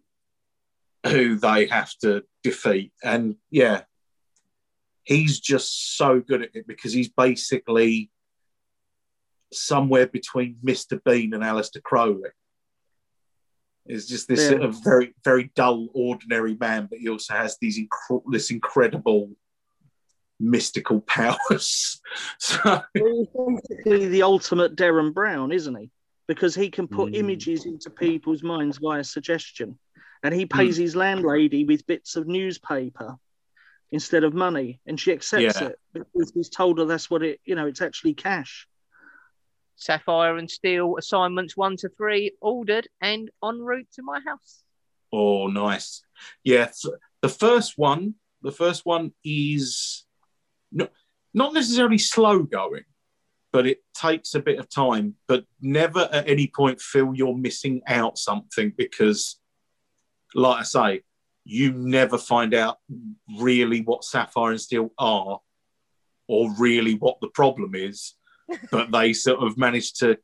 who 1.05 1.37
they 1.37 1.65
have 1.67 1.91
to 2.01 2.23
defeat, 2.43 2.93
and 3.03 3.35
yeah, 3.49 3.81
he's 5.03 5.39
just 5.39 5.97
so 5.97 6.19
good 6.19 6.43
at 6.43 6.55
it 6.55 6.67
because 6.67 6.93
he's 6.93 7.09
basically 7.09 8.11
somewhere 9.51 10.07
between 10.07 10.57
Mr. 10.63 10.99
Bean 11.03 11.33
and 11.33 11.43
Aleister 11.43 11.81
Crowley. 11.81 12.29
Is 13.85 14.07
just 14.07 14.27
this 14.27 14.41
Yeah. 14.43 14.49
sort 14.49 14.61
of 14.63 14.83
very 14.83 15.15
very 15.23 15.51
dull, 15.55 15.87
ordinary 15.93 16.55
man, 16.59 16.87
but 16.89 16.99
he 16.99 17.09
also 17.09 17.33
has 17.33 17.57
these 17.59 17.79
inc- 17.79 18.23
this 18.31 18.51
incredible 18.51 19.31
mystical 20.39 21.01
powers. 21.01 21.99
so 22.39 22.81
He's 22.93 23.27
basically 23.35 24.07
the 24.07 24.21
ultimate 24.23 24.75
Derren 24.75 25.13
Brown, 25.13 25.51
isn't 25.51 25.75
he? 25.75 25.89
Because 26.27 26.53
he 26.55 26.69
can 26.69 26.87
put 26.87 27.11
Mm. 27.13 27.15
images 27.15 27.65
into 27.65 27.89
people's 27.89 28.43
minds 28.43 28.77
via 28.77 29.03
suggestion. 29.03 29.79
And 30.21 30.33
he 30.35 30.45
pays 30.45 30.75
Hmm. 30.77 30.81
his 30.83 30.95
landlady 30.95 31.63
with 31.65 31.87
bits 31.87 32.15
of 32.15 32.27
newspaper 32.27 33.15
instead 33.91 34.23
of 34.23 34.33
money. 34.33 34.79
And 34.85 34.99
she 34.99 35.11
accepts 35.11 35.59
Yeah. 35.61 35.69
it 35.69 35.79
because 35.93 36.31
he's 36.35 36.49
told 36.49 36.77
her 36.77 36.85
that's 36.85 37.09
what 37.09 37.23
it, 37.23 37.39
you 37.43 37.55
know, 37.55 37.65
it's 37.65 37.81
actually 37.81 38.13
cash. 38.13 38.67
Sapphire 39.79 40.37
and 40.37 40.51
Steel 40.51 40.97
assignments 40.97 41.55
one 41.55 41.77
to 41.77 41.89
three 41.89 42.33
ordered 42.41 42.87
and 43.01 43.31
en 43.43 43.59
route 43.59 43.87
to 43.93 44.03
my 44.03 44.19
house. 44.25 44.61
Oh, 45.11 45.47
nice. 45.47 46.03
Yeah, 46.43 46.69
the 47.21 47.29
first 47.29 47.77
one, 47.77 48.15
the 48.41 48.51
first 48.51 48.85
one 48.85 49.13
is 49.23 50.05
not 50.71 50.91
not 51.33 51.53
necessarily 51.53 51.97
slow 51.97 52.43
going, 52.43 52.83
but 53.53 53.65
it 53.65 53.79
takes 53.93 54.35
a 54.35 54.39
bit 54.39 54.59
of 54.59 54.69
time. 54.69 55.15
But 55.27 55.45
never 55.61 56.09
at 56.11 56.27
any 56.27 56.51
point 56.53 56.81
feel 56.81 57.13
you're 57.15 57.37
missing 57.37 57.81
out 57.87 58.17
something 58.17 58.73
because, 58.77 59.39
like 60.35 60.59
I 60.59 60.63
say, 60.63 61.01
you 61.45 61.71
never 61.71 62.17
find 62.17 62.53
out 62.53 62.77
really 63.39 63.81
what 63.81 64.03
Sapphire 64.03 64.51
and 64.51 64.61
Steel 64.61 64.91
are, 64.97 65.39
or 66.27 66.53
really 66.59 66.95
what 66.95 67.19
the 67.21 67.29
problem 67.29 67.75
is. 67.75 68.15
But 68.71 68.91
they 68.91 69.13
sort 69.13 69.43
of 69.43 69.57
manage 69.57 69.93
to 69.95 70.17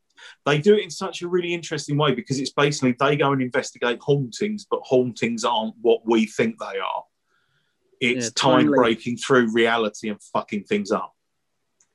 they 0.46 0.60
do 0.60 0.76
it 0.76 0.84
in 0.84 0.90
such 0.90 1.22
a 1.22 1.28
really 1.28 1.54
interesting 1.54 1.98
way 1.98 2.14
because 2.14 2.40
it's 2.40 2.52
basically 2.52 2.96
they 2.98 3.16
go 3.18 3.32
and 3.34 3.42
investigate 3.42 4.00
hauntings, 4.02 4.66
but 4.70 4.80
hauntings 4.84 5.44
aren't 5.44 5.76
what 5.82 6.02
we 6.06 6.26
think 6.26 6.58
they 6.60 6.80
are. 6.80 7.04
It's 8.00 8.26
Yeah, 8.28 8.32
time 8.36 8.68
breaking 8.68 9.18
through 9.18 9.52
reality 9.52 10.10
and 10.10 10.22
fucking 10.34 10.64
things 10.64 10.92
up. 10.92 11.14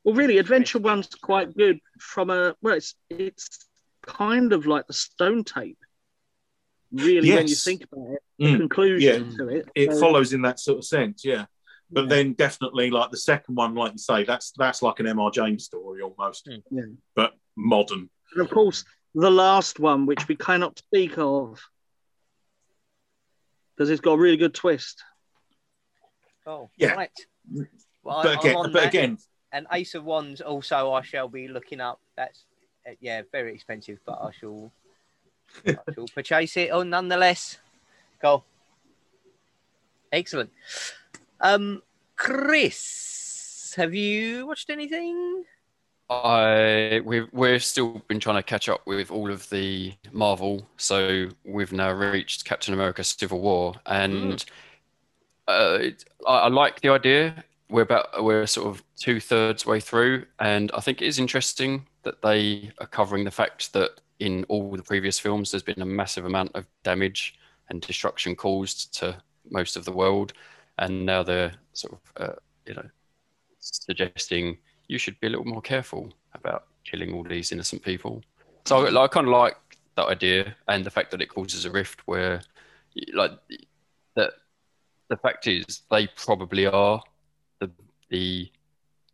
Well, 0.04 0.14
really, 0.14 0.38
Adventure 0.38 0.78
One's 0.78 1.08
quite 1.08 1.56
good 1.56 1.78
from 1.98 2.30
a, 2.30 2.54
well, 2.62 2.74
it's, 2.74 2.94
it's 3.10 3.66
kind 4.06 4.52
of 4.52 4.66
like 4.66 4.86
the 4.86 4.94
stone 4.94 5.44
tape. 5.44 5.78
Really, 6.92 7.32
when 7.32 7.48
you 7.48 7.54
think 7.54 7.84
about 7.90 8.12
it, 8.12 8.22
Mm. 8.40 8.52
the 8.52 8.58
conclusion 8.58 9.36
to 9.36 9.48
it. 9.48 9.68
It 9.74 9.92
So, 9.92 10.00
follows 10.00 10.32
in 10.32 10.40
that 10.42 10.58
sort 10.58 10.78
of 10.78 10.84
sense, 10.86 11.24
yeah. 11.24 11.44
But 11.92 12.02
yeah. 12.04 12.08
then 12.08 12.32
definitely 12.34 12.90
like 12.90 13.10
the 13.10 13.16
second 13.16 13.56
one, 13.56 13.74
like 13.74 13.92
you 13.92 13.98
say, 13.98 14.24
that's 14.24 14.52
that's 14.56 14.82
like 14.82 15.00
an 15.00 15.06
M.R. 15.08 15.30
James 15.30 15.64
story 15.64 16.02
almost. 16.02 16.48
Yeah. 16.70 16.82
but 17.16 17.32
modern. 17.56 18.08
And 18.32 18.40
of 18.42 18.50
course, 18.50 18.84
the 19.14 19.30
last 19.30 19.80
one, 19.80 20.06
which 20.06 20.28
we 20.28 20.36
cannot 20.36 20.78
speak 20.78 21.14
of, 21.18 21.60
because 23.76 23.90
it's 23.90 24.00
got 24.00 24.12
a 24.12 24.18
really 24.18 24.36
good 24.36 24.54
twist. 24.54 25.02
Oh, 26.46 26.70
Yeah. 26.76 26.94
right. 26.94 27.10
Well, 28.02 28.22
but 28.22 28.36
I- 28.36 28.40
again, 28.40 28.54
but 28.62 28.72
that. 28.74 28.86
again, 28.88 29.18
And 29.52 29.66
Ace 29.72 29.94
of 29.94 30.04
Wands 30.04 30.40
also 30.40 30.92
I 30.92 31.02
shall 31.02 31.28
be 31.28 31.48
looking 31.48 31.80
up. 31.80 32.00
That's 32.16 32.44
uh, 32.88 32.92
yeah, 33.00 33.22
very 33.32 33.52
expensive, 33.54 33.98
but 34.06 34.18
I 34.22 34.30
shall 34.30 34.72
I 35.66 35.76
shall 35.94 36.06
purchase 36.14 36.56
it 36.56 36.70
on 36.70 36.90
nonetheless. 36.90 37.58
Go. 38.22 38.44
Excellent. 40.12 40.50
Um, 41.40 41.82
Chris, 42.16 43.74
have 43.76 43.94
you 43.94 44.46
watched 44.46 44.70
anything? 44.70 45.44
I 46.10 47.00
we've 47.04 47.28
we've 47.32 47.62
still 47.62 48.02
been 48.08 48.18
trying 48.18 48.36
to 48.36 48.42
catch 48.42 48.68
up 48.68 48.82
with 48.84 49.10
all 49.10 49.30
of 49.30 49.48
the 49.48 49.94
Marvel, 50.10 50.66
so 50.76 51.28
we've 51.44 51.72
now 51.72 51.92
reached 51.92 52.44
Captain 52.44 52.74
America: 52.74 53.04
Civil 53.04 53.40
War, 53.40 53.74
and 53.86 54.44
uh, 55.46 55.78
I, 56.26 56.32
I 56.32 56.48
like 56.48 56.80
the 56.80 56.88
idea. 56.88 57.44
We're 57.70 57.82
about 57.82 58.24
we're 58.24 58.46
sort 58.46 58.66
of 58.66 58.82
two 58.96 59.20
thirds 59.20 59.64
way 59.64 59.78
through, 59.78 60.26
and 60.40 60.72
I 60.74 60.80
think 60.80 61.00
it 61.00 61.06
is 61.06 61.20
interesting 61.20 61.86
that 62.02 62.20
they 62.22 62.72
are 62.80 62.86
covering 62.86 63.24
the 63.24 63.30
fact 63.30 63.72
that 63.74 64.00
in 64.18 64.44
all 64.48 64.72
the 64.72 64.82
previous 64.82 65.18
films, 65.18 65.52
there's 65.52 65.62
been 65.62 65.80
a 65.80 65.86
massive 65.86 66.24
amount 66.24 66.50
of 66.54 66.66
damage 66.82 67.38
and 67.68 67.80
destruction 67.80 68.34
caused 68.34 68.92
to 68.98 69.16
most 69.48 69.76
of 69.76 69.84
the 69.84 69.92
world, 69.92 70.32
and 70.80 71.06
now 71.06 71.22
they're 71.22 71.52
sort 71.72 71.94
of 71.94 72.00
uh, 72.22 72.34
you 72.66 72.74
know 72.74 72.88
suggesting 73.60 74.58
you 74.88 74.98
should 74.98 75.18
be 75.20 75.28
a 75.28 75.30
little 75.30 75.44
more 75.44 75.62
careful 75.62 76.12
about 76.34 76.64
killing 76.84 77.14
all 77.14 77.22
these 77.22 77.52
innocent 77.52 77.82
people. 77.82 78.22
So 78.66 78.86
I, 78.86 79.04
I 79.04 79.08
kind 79.08 79.26
of 79.26 79.32
like 79.32 79.56
that 79.96 80.06
idea 80.06 80.56
and 80.68 80.84
the 80.84 80.90
fact 80.90 81.10
that 81.12 81.22
it 81.22 81.28
causes 81.28 81.64
a 81.64 81.70
rift 81.70 82.00
where, 82.06 82.40
like, 83.12 83.32
that 84.16 84.32
the 85.08 85.16
fact 85.16 85.46
is 85.46 85.82
they 85.90 86.08
probably 86.08 86.66
are 86.66 87.02
the 87.60 87.70
the 88.08 88.50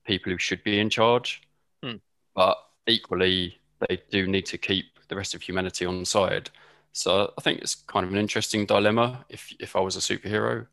people 0.06 0.32
who 0.32 0.38
should 0.38 0.62
be 0.64 0.78
in 0.80 0.88
charge, 0.88 1.42
Hmm. 1.82 1.96
but 2.34 2.56
equally 2.86 3.58
they 3.88 4.00
do 4.10 4.26
need 4.26 4.46
to 4.46 4.58
keep 4.58 4.86
the 5.08 5.16
rest 5.16 5.34
of 5.34 5.42
humanity 5.42 5.84
on 5.84 6.04
side. 6.04 6.50
So 6.92 7.32
I 7.36 7.40
think 7.42 7.60
it's 7.60 7.74
kind 7.74 8.06
of 8.06 8.12
an 8.12 8.18
interesting 8.18 8.66
dilemma. 8.66 9.24
If 9.28 9.52
if 9.60 9.76
I 9.76 9.80
was 9.80 9.96
a 9.96 10.00
superhero, 10.00 10.66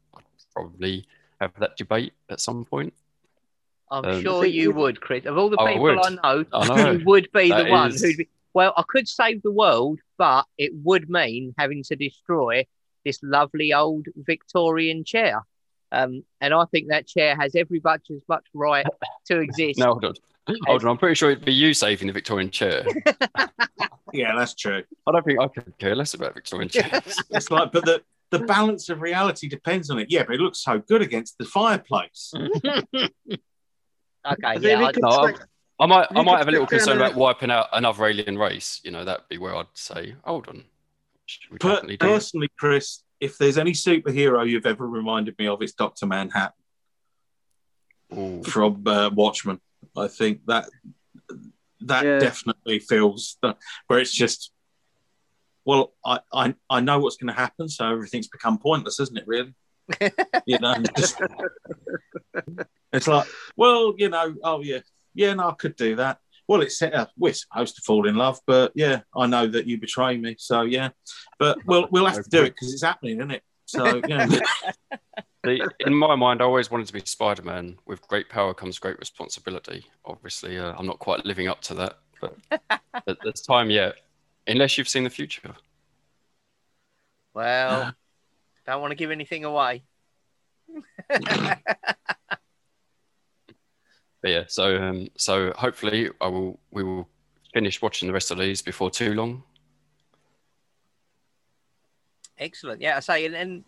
probably 0.54 1.06
have 1.42 1.52
that 1.60 1.78
debate 1.78 2.14
at 2.30 2.40
some 2.40 2.66
point. 2.66 2.94
I'm 3.92 4.06
Um, 4.06 4.22
sure 4.22 4.46
you 4.46 4.72
would, 4.72 5.02
Chris. 5.02 5.26
Of 5.26 5.38
all 5.38 5.50
the 5.50 5.60
I 5.60 5.74
people 5.74 5.84
would. 5.84 6.00
I 6.00 6.10
know, 6.10 6.46
I 6.54 6.68
know. 6.68 6.92
you 6.92 7.06
would 7.06 7.32
be 7.32 7.50
the 7.50 7.66
one 7.66 7.92
is- 7.92 8.02
who'd 8.02 8.18
be. 8.18 8.28
Well, 8.56 8.74
I 8.78 8.84
could 8.88 9.08
save 9.08 9.42
the 9.42 9.52
world, 9.52 10.00
but 10.18 10.46
it 10.60 10.72
would 10.84 11.10
mean 11.10 11.56
having 11.58 11.82
to 11.86 11.96
destroy 11.96 12.66
this 13.04 13.20
lovely 13.24 13.74
old 13.74 14.06
Victorian 14.16 15.04
chair. 15.04 15.42
Um, 15.92 16.24
and 16.40 16.54
I 16.54 16.66
think 16.66 16.90
that 16.90 17.08
chair 17.08 17.36
has 17.36 17.56
every 17.56 17.82
much 17.84 18.10
as 18.12 18.22
much 18.28 18.46
right 18.54 18.86
to 19.26 19.40
exist. 19.40 19.80
No, 19.80 19.86
hold 19.88 20.06
on. 20.06 20.14
Hold 20.66 20.84
on. 20.84 20.90
I'm 20.92 20.98
pretty 20.98 21.16
sure 21.16 21.32
it'd 21.32 21.46
be 21.46 21.54
you 21.54 21.74
saving 21.74 22.08
the 22.08 22.14
Victorian 22.14 22.50
chair. 22.52 22.86
yeah, 24.14 24.36
that's 24.36 24.54
true. 24.54 24.84
I 25.08 25.12
don't 25.12 25.26
think 25.26 25.40
I 25.40 25.48
could 25.48 25.78
care 25.80 25.96
less 25.96 26.14
about 26.14 26.34
Victorian 26.36 26.70
chairs. 26.70 27.18
It's 27.32 27.50
like, 27.52 27.72
but 27.72 27.86
the 27.86 28.02
the 28.34 28.46
balance 28.46 28.90
of 28.90 29.02
reality 29.02 29.48
depends 29.48 29.90
on 29.90 30.00
it. 30.00 30.08
Yeah, 30.10 30.24
but 30.24 30.36
it 30.36 30.42
looks 30.42 30.60
so 30.60 30.80
good 30.80 31.02
against 31.02 31.38
the 31.38 31.46
fireplace. 31.46 32.34
okay, 32.36 33.08
yeah, 34.26 34.80
I, 34.80 34.92
I'm- 35.06 35.36
say- 35.36 35.44
I 35.80 35.86
might, 35.88 36.08
I 36.16 36.22
might 36.22 36.38
have 36.38 36.48
a 36.48 36.52
little 36.52 36.68
concern 36.68 36.98
about 36.98 37.16
wiping 37.16 37.50
out 37.52 37.68
another 37.74 38.06
alien 38.06 38.38
race. 38.38 38.80
You 38.84 38.92
know, 38.92 39.04
that'd 39.04 39.28
be 39.28 39.38
where 39.40 39.56
I'd 39.56 39.66
say, 39.74 40.16
hold 40.24 40.48
on. 40.48 40.64
Should 41.26 41.52
we 41.52 41.58
do 41.58 41.98
personally, 41.98 42.48
Chris, 42.60 43.04
if 43.20 43.38
there's 43.38 43.58
any 43.58 43.72
superhero 43.72 44.48
you've 44.48 44.66
ever 44.68 44.88
reminded 44.88 45.38
me 45.40 45.48
of, 45.48 45.62
it's 45.62 45.74
Doctor 45.74 46.06
Manhattan 46.06 46.54
Ooh. 48.16 48.44
from 48.44 48.84
uh, 48.88 49.10
Watchmen. 49.10 49.60
I 49.98 50.08
think 50.08 50.46
that 50.46 50.70
that 51.82 52.06
Yeah. 52.06 52.20
definitely 52.20 52.80
feels 52.80 53.38
that 53.42 53.58
where 53.88 54.00
it's 54.00 54.14
just. 54.14 54.52
Well, 55.66 55.94
I, 56.06 56.20
I, 56.34 56.56
I 56.70 56.80
know 56.82 57.00
what's 57.00 57.18
going 57.18 57.34
to 57.34 57.40
happen, 57.40 57.70
so 57.70 57.90
everything's 57.90 58.28
become 58.28 58.58
pointless, 58.58 59.00
isn't 59.00 59.18
it? 59.18 59.28
Really, 59.28 59.54
you 60.46 60.60
know. 60.60 60.76
Just, 60.98 61.22
it's 62.92 63.08
like, 63.08 63.28
well, 63.56 63.94
you 63.98 64.10
know, 64.10 64.36
oh 64.44 64.62
yeah, 64.62 64.80
yeah, 65.14 65.34
no, 65.34 65.50
I 65.50 65.54
could 65.54 65.76
do 65.76 65.96
that. 65.98 66.20
Well, 66.48 66.62
it's 66.62 66.78
set 66.78 66.94
up. 66.94 67.12
We're 67.18 67.34
supposed 67.34 67.76
to 67.78 67.82
fall 67.82 68.08
in 68.08 68.16
love, 68.16 68.40
but 68.46 68.74
yeah, 68.76 69.02
I 69.16 69.28
know 69.28 69.48
that 69.48 69.66
you 69.66 69.80
betray 69.80 70.18
me, 70.18 70.36
so 70.38 70.64
yeah. 70.64 70.90
But 71.40 71.58
we'll 71.66 71.88
we'll 71.92 72.06
have 72.06 72.24
to 72.24 72.30
do 72.30 72.44
it 72.44 72.50
because 72.52 72.74
it's 72.74 72.84
happening, 72.84 73.18
isn't 73.18 73.32
it? 73.32 73.44
So 73.66 74.02
yeah, 74.08 74.28
in 75.80 75.96
my 75.96 76.16
mind, 76.16 76.42
I 76.42 76.46
always 76.46 76.70
wanted 76.70 76.88
to 76.88 76.94
be 76.94 77.02
Spider 77.06 77.44
Man. 77.44 77.78
With 77.86 78.08
great 78.08 78.30
power 78.30 78.54
comes 78.54 78.80
great 78.80 79.00
responsibility. 79.00 79.86
Obviously, 80.06 80.58
uh, 80.60 80.74
I'm 80.78 80.86
not 80.86 81.00
quite 81.00 81.26
living 81.26 81.48
up 81.48 81.62
to 81.62 81.74
that, 81.76 82.00
but 82.22 82.38
th- 83.06 83.18
there's 83.24 83.42
time 83.42 83.70
yet. 83.70 83.96
Unless 84.48 84.78
you've 84.78 84.90
seen 84.90 85.04
the 85.04 85.10
future. 85.10 85.56
well, 87.34 87.94
don't 88.66 88.82
want 88.82 88.92
to 88.92 88.96
give 88.96 89.12
anything 89.12 89.46
away. 89.46 89.84
But 94.24 94.32
yeah, 94.32 94.44
so 94.48 94.82
um, 94.82 95.10
so 95.18 95.52
hopefully 95.52 96.10
I 96.22 96.28
will 96.30 96.58
we 96.72 96.82
will 96.82 97.10
finish 97.54 97.82
watching 97.82 98.08
the 98.08 98.14
rest 98.14 98.32
of 98.32 98.38
these 98.40 98.62
before 98.62 98.90
too 98.90 99.14
long. 99.14 99.44
Excellent. 102.40 102.82
Yeah, 102.82 102.96
I 102.96 103.00
say, 103.02 103.26
and, 103.26 103.36
and 103.36 103.64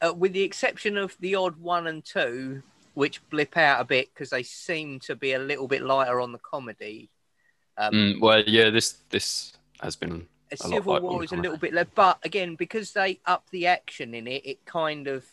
uh, 0.00 0.14
with 0.14 0.32
the 0.32 0.42
exception 0.42 0.96
of 0.96 1.14
the 1.20 1.34
odd 1.34 1.56
one 1.58 1.86
and 1.86 2.02
two, 2.02 2.62
which 2.94 3.20
blip 3.28 3.58
out 3.58 3.82
a 3.82 3.84
bit 3.84 4.08
because 4.12 4.30
they 4.30 4.42
seem 4.42 5.00
to 5.00 5.14
be 5.14 5.34
a 5.34 5.38
little 5.38 5.68
bit 5.68 5.82
lighter 5.82 6.18
on 6.18 6.32
the 6.32 6.38
comedy. 6.38 7.10
Um, 7.76 7.92
Mm, 7.92 8.20
well, 8.20 8.42
yeah, 8.46 8.70
this 8.70 9.02
this 9.10 9.52
has 9.82 9.96
been 9.96 10.26
a 10.50 10.54
a 10.54 10.56
Civil 10.56 10.94
lighter 10.94 11.02
War 11.04 11.18
the 11.18 11.24
is 11.24 11.32
a 11.32 11.36
little 11.36 11.56
bit 11.58 11.72
less, 11.72 11.86
but 11.94 12.18
again, 12.24 12.56
because 12.56 12.92
they 12.92 13.20
up 13.26 13.44
the 13.50 13.66
action 13.68 14.14
in 14.14 14.26
it, 14.26 14.44
it 14.44 14.64
kind 14.66 15.06
of 15.06 15.24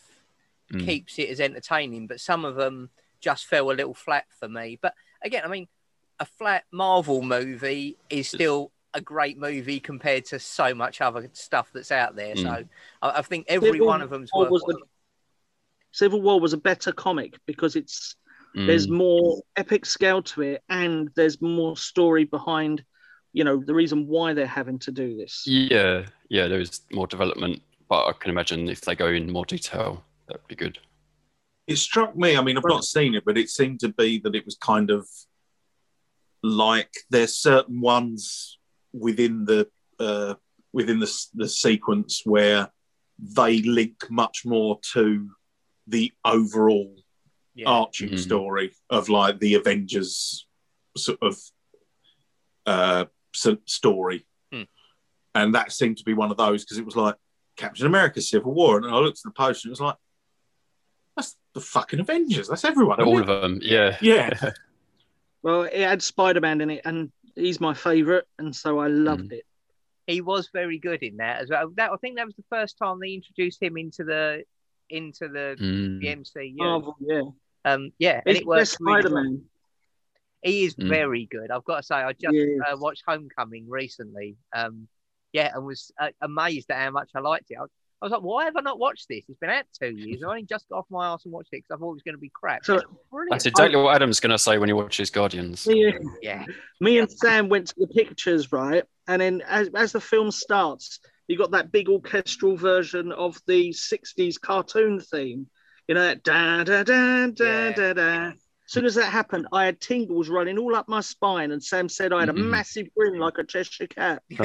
Mm. 0.72 0.84
keeps 0.84 1.18
it 1.18 1.30
as 1.30 1.40
entertaining. 1.40 2.06
But 2.06 2.20
some 2.20 2.44
of 2.44 2.54
them 2.54 2.90
just 3.20 3.46
fell 3.46 3.70
a 3.70 3.72
little 3.72 3.94
flat 3.94 4.26
for 4.38 4.48
me. 4.48 4.78
But 4.80 4.94
again, 5.22 5.42
I 5.44 5.48
mean, 5.48 5.66
a 6.20 6.26
flat 6.26 6.64
Marvel 6.70 7.22
movie 7.22 7.96
is 8.10 8.28
still 8.28 8.70
a 8.92 9.00
great 9.00 9.38
movie 9.38 9.80
compared 9.80 10.26
to 10.26 10.38
so 10.38 10.74
much 10.74 11.00
other 11.00 11.30
stuff 11.32 11.70
that's 11.72 11.90
out 11.90 12.16
there. 12.16 12.34
Mm. 12.34 12.42
So 12.42 12.64
I, 13.02 13.18
I 13.18 13.22
think 13.22 13.46
every 13.48 13.72
Civil 13.72 13.86
one 13.86 14.02
of 14.02 14.10
them's 14.10 14.30
War 14.34 14.42
worth. 14.44 14.50
was 14.52 14.62
the- 14.68 14.82
Civil 15.92 16.20
War 16.20 16.38
was 16.38 16.52
a 16.52 16.58
better 16.58 16.92
comic 16.92 17.38
because 17.46 17.74
it's 17.76 18.14
Mm. 18.56 18.66
there's 18.66 18.88
more 18.88 19.42
epic 19.56 19.84
scale 19.84 20.22
to 20.22 20.40
it 20.42 20.62
and 20.70 21.10
there's 21.16 21.40
more 21.42 21.76
story 21.76 22.24
behind 22.24 22.82
you 23.38 23.44
know 23.44 23.56
the 23.70 23.74
reason 23.82 23.98
why 24.14 24.34
they're 24.34 24.56
having 24.60 24.78
to 24.80 24.90
do 25.02 25.08
this 25.16 25.34
Yeah, 25.46 26.06
yeah, 26.28 26.48
there 26.48 26.60
is 26.60 26.80
more 26.98 27.06
development, 27.06 27.62
but 27.88 28.02
I 28.10 28.12
can 28.20 28.30
imagine 28.30 28.68
if 28.68 28.80
they 28.80 28.96
go 28.96 29.08
in 29.18 29.30
more 29.30 29.44
detail, 29.46 29.90
that'd 30.26 30.48
be 30.48 30.56
good. 30.64 30.76
it 31.72 31.76
struck 31.76 32.16
me. 32.16 32.30
I 32.36 32.42
mean, 32.42 32.56
I've 32.58 32.64
not 32.76 32.84
seen 32.96 33.14
it, 33.14 33.24
but 33.24 33.38
it 33.38 33.48
seemed 33.58 33.78
to 33.80 33.90
be 34.02 34.18
that 34.24 34.34
it 34.34 34.44
was 34.44 34.56
kind 34.72 34.90
of 34.90 35.06
like 36.42 36.90
there's 37.10 37.36
certain 37.36 37.80
ones 37.80 38.58
within 38.92 39.44
the 39.44 39.68
uh, 40.00 40.34
within 40.72 40.98
the 40.98 41.10
the 41.34 41.48
sequence 41.48 42.22
where 42.24 42.70
they 43.18 43.54
link 43.62 43.96
much 44.10 44.38
more 44.44 44.78
to 44.94 45.30
the 45.86 46.12
overall 46.24 46.94
Yeah. 47.54 47.68
arching 47.68 48.10
Mhm. 48.12 48.18
story 48.18 48.68
of 48.90 49.08
like 49.08 49.38
the 49.40 49.54
Avengers 49.60 50.46
sort 50.96 51.18
of 51.22 51.34
uh, 52.66 53.04
s- 53.06 53.17
story. 53.66 54.26
Hmm. 54.52 54.62
And 55.34 55.54
that 55.54 55.72
seemed 55.72 55.98
to 55.98 56.04
be 56.04 56.14
one 56.14 56.30
of 56.30 56.36
those 56.36 56.64
because 56.64 56.78
it 56.78 56.84
was 56.84 56.96
like 56.96 57.14
Captain 57.56 57.86
America 57.86 58.20
Civil 58.20 58.52
War. 58.54 58.76
And 58.76 58.86
I 58.86 58.98
looked 58.98 59.18
at 59.18 59.24
the 59.24 59.30
poster 59.30 59.66
and 59.66 59.70
it 59.70 59.78
was 59.78 59.80
like, 59.80 59.96
that's 61.16 61.36
the 61.54 61.60
fucking 61.60 62.00
Avengers. 62.00 62.48
That's 62.48 62.64
everyone. 62.64 63.00
All 63.00 63.14
isn't 63.14 63.28
of 63.28 63.42
them, 63.42 63.58
yeah. 63.62 63.96
Yeah. 64.00 64.50
well 65.42 65.62
it 65.62 65.76
had 65.86 66.02
spider-man 66.02 66.60
in 66.60 66.68
it 66.70 66.80
and 66.84 67.12
he's 67.36 67.60
my 67.60 67.72
favorite 67.72 68.26
and 68.40 68.54
so 68.56 68.80
i 68.80 68.88
loved 68.88 69.32
it 69.32 69.44
he 70.08 70.20
was 70.20 70.48
very 70.52 70.78
good 70.78 71.02
in 71.04 71.18
that 71.18 71.42
as 71.42 71.50
well. 71.50 71.70
That 71.76 71.92
I 71.92 71.96
think 71.98 72.16
that 72.16 72.24
was 72.26 72.34
the 72.34 72.42
first 72.50 72.76
time 72.78 72.98
they 72.98 73.12
introduced 73.12 73.62
him 73.62 73.76
into 73.76 74.04
the 74.04 74.42
into 74.90 75.28
the, 75.28 75.54
Mm. 75.60 76.00
the 76.00 76.06
MCU. 76.06 76.56
marvel 76.56 76.96
yeah 76.98 77.22
Um, 77.66 77.92
yeah, 77.98 78.20
and 78.24 78.36
it 78.38 78.44
the 78.46 78.64
Spider 78.64 79.10
Man. 79.10 79.22
really 79.24 79.34
well. 79.34 79.40
Spider-man 80.42 80.52
He 80.58 80.64
is 80.64 80.74
Mm. 80.76 80.88
very 80.88 81.26
good. 81.30 81.50
I've 81.50 81.64
got 81.64 81.78
to 81.78 81.82
say, 81.82 81.96
I 81.96 82.12
just 82.12 82.34
Yeah. 82.34 82.72
uh, 82.72 82.76
watched 82.78 83.02
Homecoming 83.06 83.68
recently, 83.68 84.36
um, 84.54 84.88
yeah, 85.32 85.52
and 85.54 85.64
was 85.66 85.92
uh, 86.00 86.10
amazed 86.22 86.70
at 86.70 86.82
how 86.82 86.90
much 86.90 87.10
I 87.14 87.20
liked 87.20 87.50
it. 87.50 87.56
I, 87.58 87.64
I 88.00 88.04
was 88.04 88.12
like, 88.12 88.22
why 88.22 88.44
have 88.44 88.56
I 88.56 88.60
not 88.60 88.78
watched 88.78 89.08
this? 89.08 89.24
It's 89.28 89.38
been 89.40 89.50
out 89.50 89.64
two 89.80 89.90
years. 89.90 90.22
I 90.22 90.28
only 90.28 90.44
just 90.44 90.68
got 90.68 90.78
off 90.78 90.86
my 90.88 91.08
ass 91.08 91.24
and 91.24 91.32
watched 91.32 91.48
it 91.52 91.64
because 91.64 91.76
I 91.76 91.78
thought 91.80 91.90
it 91.90 91.94
was 91.94 92.02
going 92.04 92.14
to 92.14 92.20
be 92.20 92.30
crap. 92.32 92.64
So- 92.64 92.76
It's 92.76 92.84
brilliant. 93.10 93.32
That's 93.32 93.46
exactly 93.46 93.80
what 93.80 93.94
Adam's 93.96 94.20
going 94.20 94.30
to 94.30 94.38
say 94.38 94.56
when 94.58 94.68
he 94.68 94.72
watches 94.72 95.10
Guardians. 95.10 95.66
Me, 95.66 95.92
Yeah, 96.22 96.44
me 96.80 96.98
and 96.98 97.10
Sam 97.10 97.48
went 97.48 97.66
to 97.68 97.74
the 97.76 97.88
pictures, 97.88 98.52
right? 98.52 98.84
And 99.08 99.20
then 99.20 99.42
as, 99.48 99.68
as 99.74 99.90
the 99.92 100.00
film 100.00 100.30
starts, 100.30 101.00
you 101.26 101.36
got 101.36 101.50
that 101.50 101.72
big 101.72 101.88
orchestral 101.88 102.56
version 102.56 103.10
of 103.10 103.36
the 103.48 103.70
60s 103.70 104.40
cartoon 104.40 105.00
theme. 105.00 105.48
You 105.88 105.94
know, 105.96 106.02
that 106.02 106.22
da 106.22 106.62
da 106.64 106.84
da 106.84 107.26
da 107.28 107.44
Yeah. 107.44 107.72
da 107.72 107.92
da. 107.94 108.32
As 108.68 108.72
soon 108.74 108.84
as 108.84 108.96
that 108.96 109.10
happened, 109.10 109.48
I 109.50 109.64
had 109.64 109.80
tingles 109.80 110.28
running 110.28 110.58
all 110.58 110.76
up 110.76 110.90
my 110.90 111.00
spine, 111.00 111.52
and 111.52 111.64
Sam 111.64 111.88
said 111.88 112.12
I 112.12 112.20
had 112.20 112.28
a 112.28 112.34
Mhm. 112.34 112.50
massive 112.50 112.88
grin 112.94 113.18
like 113.18 113.38
a 113.38 113.44
Cheshire 113.44 113.86
cat. 113.86 114.22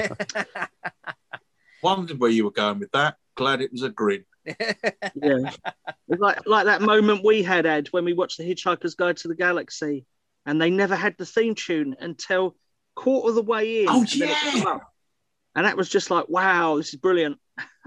Wondered 1.83 2.17
where 2.21 2.29
you 2.29 2.45
were 2.45 2.51
going 2.51 2.79
with 2.79 2.91
that. 2.93 3.17
Glad 3.35 3.59
it 3.61 3.73
was 3.73 3.83
a 3.83 3.89
grin. 3.89 4.23
Yeah, 5.15 5.51
like 6.07 6.45
like 6.45 6.65
that 6.65 6.81
moment 6.81 7.23
we 7.23 7.43
had 7.43 7.65
Ed 7.65 7.87
when 7.91 8.05
we 8.05 8.13
watched 8.13 8.37
The 8.37 8.43
Hitchhiker's 8.49 8.95
Guide 8.95 9.17
to 9.17 9.27
the 9.27 9.35
Galaxy, 9.35 10.05
and 10.45 10.61
they 10.61 10.69
never 10.69 10.95
had 10.95 11.17
the 11.17 11.25
theme 11.25 11.55
tune 11.55 11.95
until 11.99 12.55
quarter 12.95 13.29
of 13.29 13.35
the 13.35 13.41
way 13.41 13.83
in. 13.83 13.89
Oh, 13.89 14.01
and 14.01 14.15
yeah. 14.15 14.79
And 15.55 15.65
that 15.65 15.77
was 15.77 15.89
just 15.89 16.09
like, 16.11 16.27
wow, 16.29 16.77
this 16.77 16.89
is 16.89 16.95
brilliant. 16.95 17.39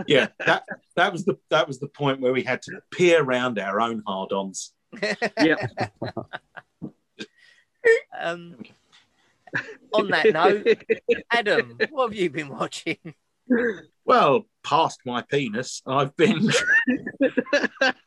Yeah, 0.06 0.28
that 0.44 0.64
that 0.96 1.12
was 1.12 1.24
the 1.24 1.38
that 1.50 1.66
was 1.66 1.78
the 1.80 1.88
point 1.88 2.20
where 2.20 2.32
we 2.32 2.42
had 2.42 2.62
to 2.62 2.80
peer 2.90 3.22
around 3.22 3.58
our 3.58 3.80
own 3.80 4.02
hard-ons. 4.06 4.72
Yeah. 5.42 5.66
um, 8.20 8.56
on 9.92 10.08
that 10.08 10.32
note, 10.32 10.84
Adam, 11.30 11.78
what 11.90 12.10
have 12.10 12.18
you 12.18 12.30
been 12.30 12.48
watching? 12.48 12.98
Well, 14.04 14.46
past 14.64 15.00
my 15.06 15.22
penis, 15.22 15.82
I've 15.86 16.16
been 16.16 16.48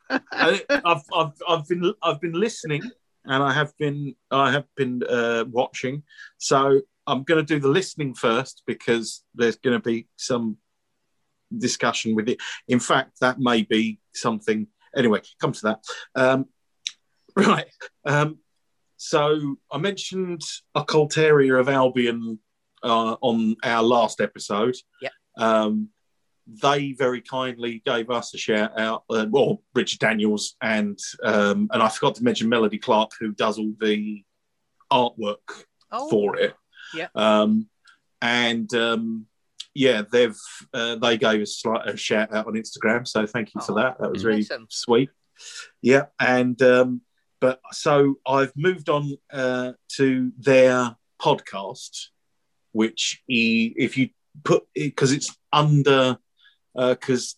I, 0.10 0.62
I've, 0.70 1.04
I've, 1.14 1.32
I've 1.48 1.68
been 1.68 1.94
I've 2.02 2.22
been 2.22 2.34
listening 2.34 2.84
and 3.26 3.44
I 3.44 3.54
have 3.54 3.76
been 3.78 4.16
I 4.32 4.52
have 4.52 4.66
been 4.76 5.04
uh, 5.04 5.46
watching. 5.50 6.04
So 6.38 6.82
I'm 7.08 7.24
going 7.24 7.44
to 7.44 7.54
do 7.54 7.60
the 7.60 7.70
listening 7.70 8.14
first 8.14 8.64
because 8.68 9.24
there's 9.34 9.56
going 9.58 9.80
to 9.80 9.84
be 9.84 10.08
some 10.16 10.58
discussion 11.58 12.16
with 12.16 12.30
it. 12.30 12.40
In 12.68 12.80
fact, 12.80 13.20
that 13.22 13.40
may 13.40 13.64
be 13.64 14.00
something. 14.14 14.68
Anyway, 14.96 15.22
come 15.40 15.52
to 15.52 15.62
that. 15.64 15.84
Um, 16.16 16.46
right. 17.40 17.66
Um, 18.06 18.40
so 18.98 19.56
I 19.72 19.78
mentioned 19.78 20.42
Occultaria 20.76 21.60
of 21.60 21.70
Albion 21.70 22.40
uh, 22.84 23.16
on 23.22 23.56
our 23.64 23.84
last 23.84 24.22
episode. 24.22 24.76
Yep. 25.02 25.12
Um, 25.38 25.90
they 26.62 26.94
very 26.94 27.22
kindly 27.22 27.82
gave 27.86 28.10
us 28.10 28.34
a 28.34 28.38
shout 28.38 28.78
out. 28.80 29.04
Uh, 29.10 29.28
well, 29.30 29.62
Richard 29.76 30.00
Daniels 30.00 30.56
and 30.62 30.98
um, 31.24 31.70
and 31.72 31.82
I 31.84 31.90
forgot 31.90 32.16
to 32.16 32.24
mention 32.24 32.50
Melody 32.50 32.80
Clark, 32.80 33.12
who 33.20 33.32
does 33.34 33.60
all 33.60 33.74
the 33.80 34.24
artwork 34.92 35.38
Oh, 35.92 36.10
for 36.10 36.38
it. 36.38 36.56
Yeah. 36.94 37.08
Um, 37.16 37.68
and 38.22 38.72
um, 38.74 39.28
yeah, 39.74 40.02
they've 40.12 40.38
uh, 40.74 40.96
they 40.96 41.18
gave 41.18 41.42
us 41.42 41.64
like 41.66 41.86
a 41.86 41.96
shout 41.96 42.34
out 42.34 42.48
on 42.48 42.54
Instagram. 42.54 43.08
So 43.08 43.26
thank 43.26 43.54
you 43.54 43.62
for 43.62 43.74
Oh, 43.74 43.76
that. 43.76 44.00
That 44.00 44.12
was 44.12 44.26
really 44.26 44.42
awesome. 44.42 44.68
sweet. 44.70 45.10
Yeah, 45.82 46.06
and 46.20 46.60
um, 46.64 47.02
but 47.40 47.62
so 47.72 48.16
I've 48.26 48.54
moved 48.56 48.90
on 48.90 49.18
uh, 49.32 49.74
to 49.96 50.32
their 50.38 50.96
podcast, 51.22 52.08
which 52.72 53.22
he, 53.28 53.74
if 53.78 53.98
you 53.98 54.10
put 54.44 54.64
because 54.74 55.12
it's 55.12 55.36
under 55.52 56.18
because 56.76 57.36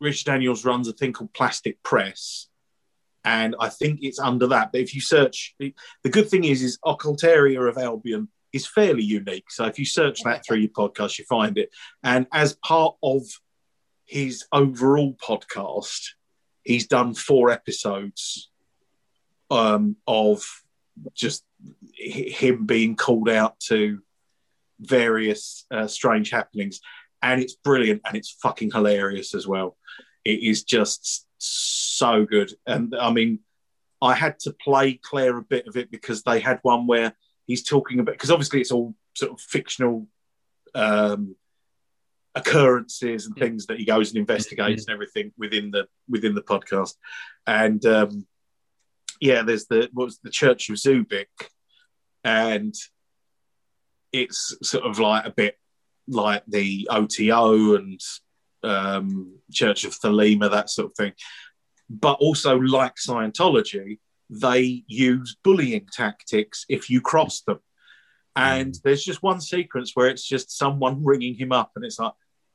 Richard 0.00 0.26
Daniels 0.26 0.64
runs 0.64 0.88
a 0.88 0.92
thing 0.92 1.12
called 1.12 1.32
Plastic 1.32 1.82
Press, 1.82 2.48
and 3.24 3.54
I 3.58 3.68
think 3.68 4.00
it's 4.02 4.18
under 4.18 4.48
that. 4.48 4.72
But 4.72 4.80
if 4.80 4.94
you 4.94 5.00
search, 5.00 5.54
the 5.58 5.74
good 6.10 6.28
thing 6.28 6.44
is, 6.44 6.62
is 6.62 6.78
Occultaria 6.84 7.68
of 7.68 7.78
Albion 7.78 8.28
is 8.52 8.66
fairly 8.66 9.02
unique. 9.02 9.50
So 9.50 9.64
if 9.64 9.78
you 9.78 9.84
search 9.84 10.22
that 10.22 10.44
through 10.46 10.58
your 10.58 10.70
podcast, 10.70 11.18
you 11.18 11.24
find 11.24 11.58
it. 11.58 11.70
And 12.02 12.26
as 12.32 12.54
part 12.54 12.96
of 13.02 13.22
his 14.04 14.44
overall 14.52 15.14
podcast, 15.14 16.10
he's 16.62 16.86
done 16.86 17.14
four 17.14 17.50
episodes 17.50 18.50
um, 19.50 19.96
of 20.06 20.44
just 21.14 21.44
him 21.94 22.66
being 22.66 22.96
called 22.96 23.28
out 23.28 23.58
to 23.58 24.00
various 24.80 25.66
uh, 25.70 25.86
strange 25.86 26.30
happenings. 26.30 26.80
And 27.22 27.40
it's 27.40 27.54
brilliant 27.54 28.02
and 28.04 28.16
it's 28.16 28.30
fucking 28.42 28.70
hilarious 28.72 29.34
as 29.34 29.46
well. 29.46 29.76
It 30.24 30.42
is 30.42 30.64
just 30.64 31.26
so 31.38 32.24
good. 32.24 32.52
And 32.66 32.94
I 32.94 33.10
mean, 33.12 33.40
I 34.02 34.14
had 34.14 34.38
to 34.40 34.52
play 34.52 35.00
Claire 35.02 35.38
a 35.38 35.42
bit 35.42 35.66
of 35.66 35.76
it 35.76 35.90
because 35.90 36.22
they 36.22 36.40
had 36.40 36.58
one 36.62 36.86
where 36.86 37.14
he's 37.46 37.62
talking 37.62 38.00
about, 38.00 38.12
because 38.12 38.30
obviously 38.30 38.60
it's 38.60 38.72
all 38.72 38.94
sort 39.14 39.32
of 39.32 39.40
fictional 39.40 40.06
um, 40.74 41.36
occurrences 42.34 43.26
and 43.26 43.36
things 43.36 43.66
that 43.66 43.78
he 43.78 43.84
goes 43.84 44.10
and 44.10 44.18
investigates 44.18 44.86
and 44.86 44.92
everything 44.92 45.32
within 45.38 45.70
the 45.70 45.86
within 46.08 46.34
the 46.34 46.42
podcast. 46.42 46.94
And 47.46 47.84
um, 47.86 48.26
yeah, 49.20 49.42
there's 49.42 49.66
the 49.66 49.88
what 49.92 50.04
was 50.04 50.18
the 50.22 50.30
Church 50.30 50.70
of 50.70 50.76
Zubik, 50.76 51.26
and 52.22 52.74
it's 54.12 54.56
sort 54.62 54.84
of 54.84 54.98
like 54.98 55.26
a 55.26 55.30
bit 55.30 55.56
like 56.06 56.44
the 56.46 56.88
OTO 56.90 57.76
and 57.76 58.00
um, 58.62 59.38
Church 59.52 59.84
of 59.84 59.92
Thelema, 59.92 60.50
that 60.50 60.70
sort 60.70 60.90
of 60.90 60.96
thing. 60.96 61.12
But 61.90 62.18
also, 62.20 62.56
like 62.56 62.94
Scientology, 62.96 63.98
they 64.30 64.84
use 64.86 65.36
bullying 65.42 65.86
tactics 65.92 66.64
if 66.68 66.88
you 66.88 67.00
cross 67.00 67.42
them. 67.42 67.58
And 68.36 68.74
there's 68.82 69.04
just 69.04 69.22
one 69.22 69.40
sequence 69.40 69.92
where 69.94 70.08
it's 70.08 70.26
just 70.26 70.56
someone 70.56 71.04
ringing 71.04 71.34
him 71.34 71.52
up, 71.52 71.72
and 71.76 71.84
it's 71.84 71.98
like, 71.98 72.12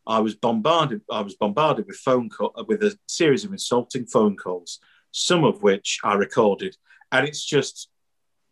I 0.07 0.19
was 0.19 0.35
bombarded. 0.35 1.01
I 1.11 1.21
was 1.21 1.35
bombarded 1.35 1.85
with 1.87 1.97
phone 1.97 2.29
call 2.29 2.53
with 2.67 2.83
a 2.83 2.97
series 3.07 3.45
of 3.45 3.51
insulting 3.51 4.07
phone 4.07 4.35
calls, 4.35 4.79
some 5.11 5.43
of 5.43 5.61
which 5.61 5.99
I 6.03 6.13
recorded, 6.13 6.75
and 7.11 7.27
it's 7.27 7.43
just 7.45 7.89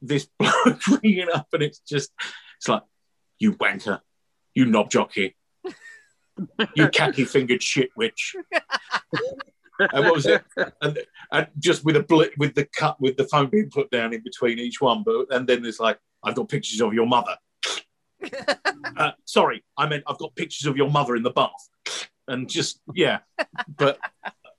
this 0.02 0.28
bloke 0.40 0.88
ringing 0.88 1.30
up, 1.34 1.48
and 1.54 1.64
it's 1.64 1.80
just 1.80 2.12
it's 2.58 2.68
like, 2.68 2.84
you 3.40 3.54
wanker, 3.54 4.02
you 4.54 4.66
knob 4.66 4.90
jockey, 4.90 5.36
you 6.76 6.90
khaki 6.94 7.26
fingered 7.26 7.64
shit 7.64 7.90
witch. 7.96 8.36
and 9.80 10.06
what 10.06 10.16
was 10.16 10.26
it? 10.26 10.44
And, 10.82 11.00
and 11.32 11.48
just 11.60 11.86
with 11.86 11.96
a 11.96 12.04
bl- 12.04 12.24
with 12.38 12.56
the 12.56 12.66
cut 12.66 13.00
with 13.00 13.18
the 13.18 13.26
phone 13.26 13.50
being 13.50 13.70
put 13.70 13.90
down 13.92 14.14
in 14.14 14.24
between 14.24 14.60
each 14.60 14.82
one, 14.82 15.04
but 15.04 15.28
and 15.32 15.48
then 15.48 15.62
there's 15.62 15.80
like, 15.80 16.00
I've 16.24 16.36
got 16.36 16.50
pictures 16.50 16.82
of 16.82 16.94
your 16.94 17.08
mother. 17.08 17.36
uh, 18.98 19.12
sorry, 19.26 19.64
I 19.78 19.88
meant 19.88 20.04
I've 20.08 20.18
got 20.18 20.36
pictures 20.36 20.68
of 20.68 20.78
your 20.78 20.90
mother 20.90 21.16
in 21.16 21.24
the 21.24 21.32
bath, 21.32 21.70
and 22.28 22.50
just 22.50 22.80
yeah. 22.94 23.20
But 23.78 24.00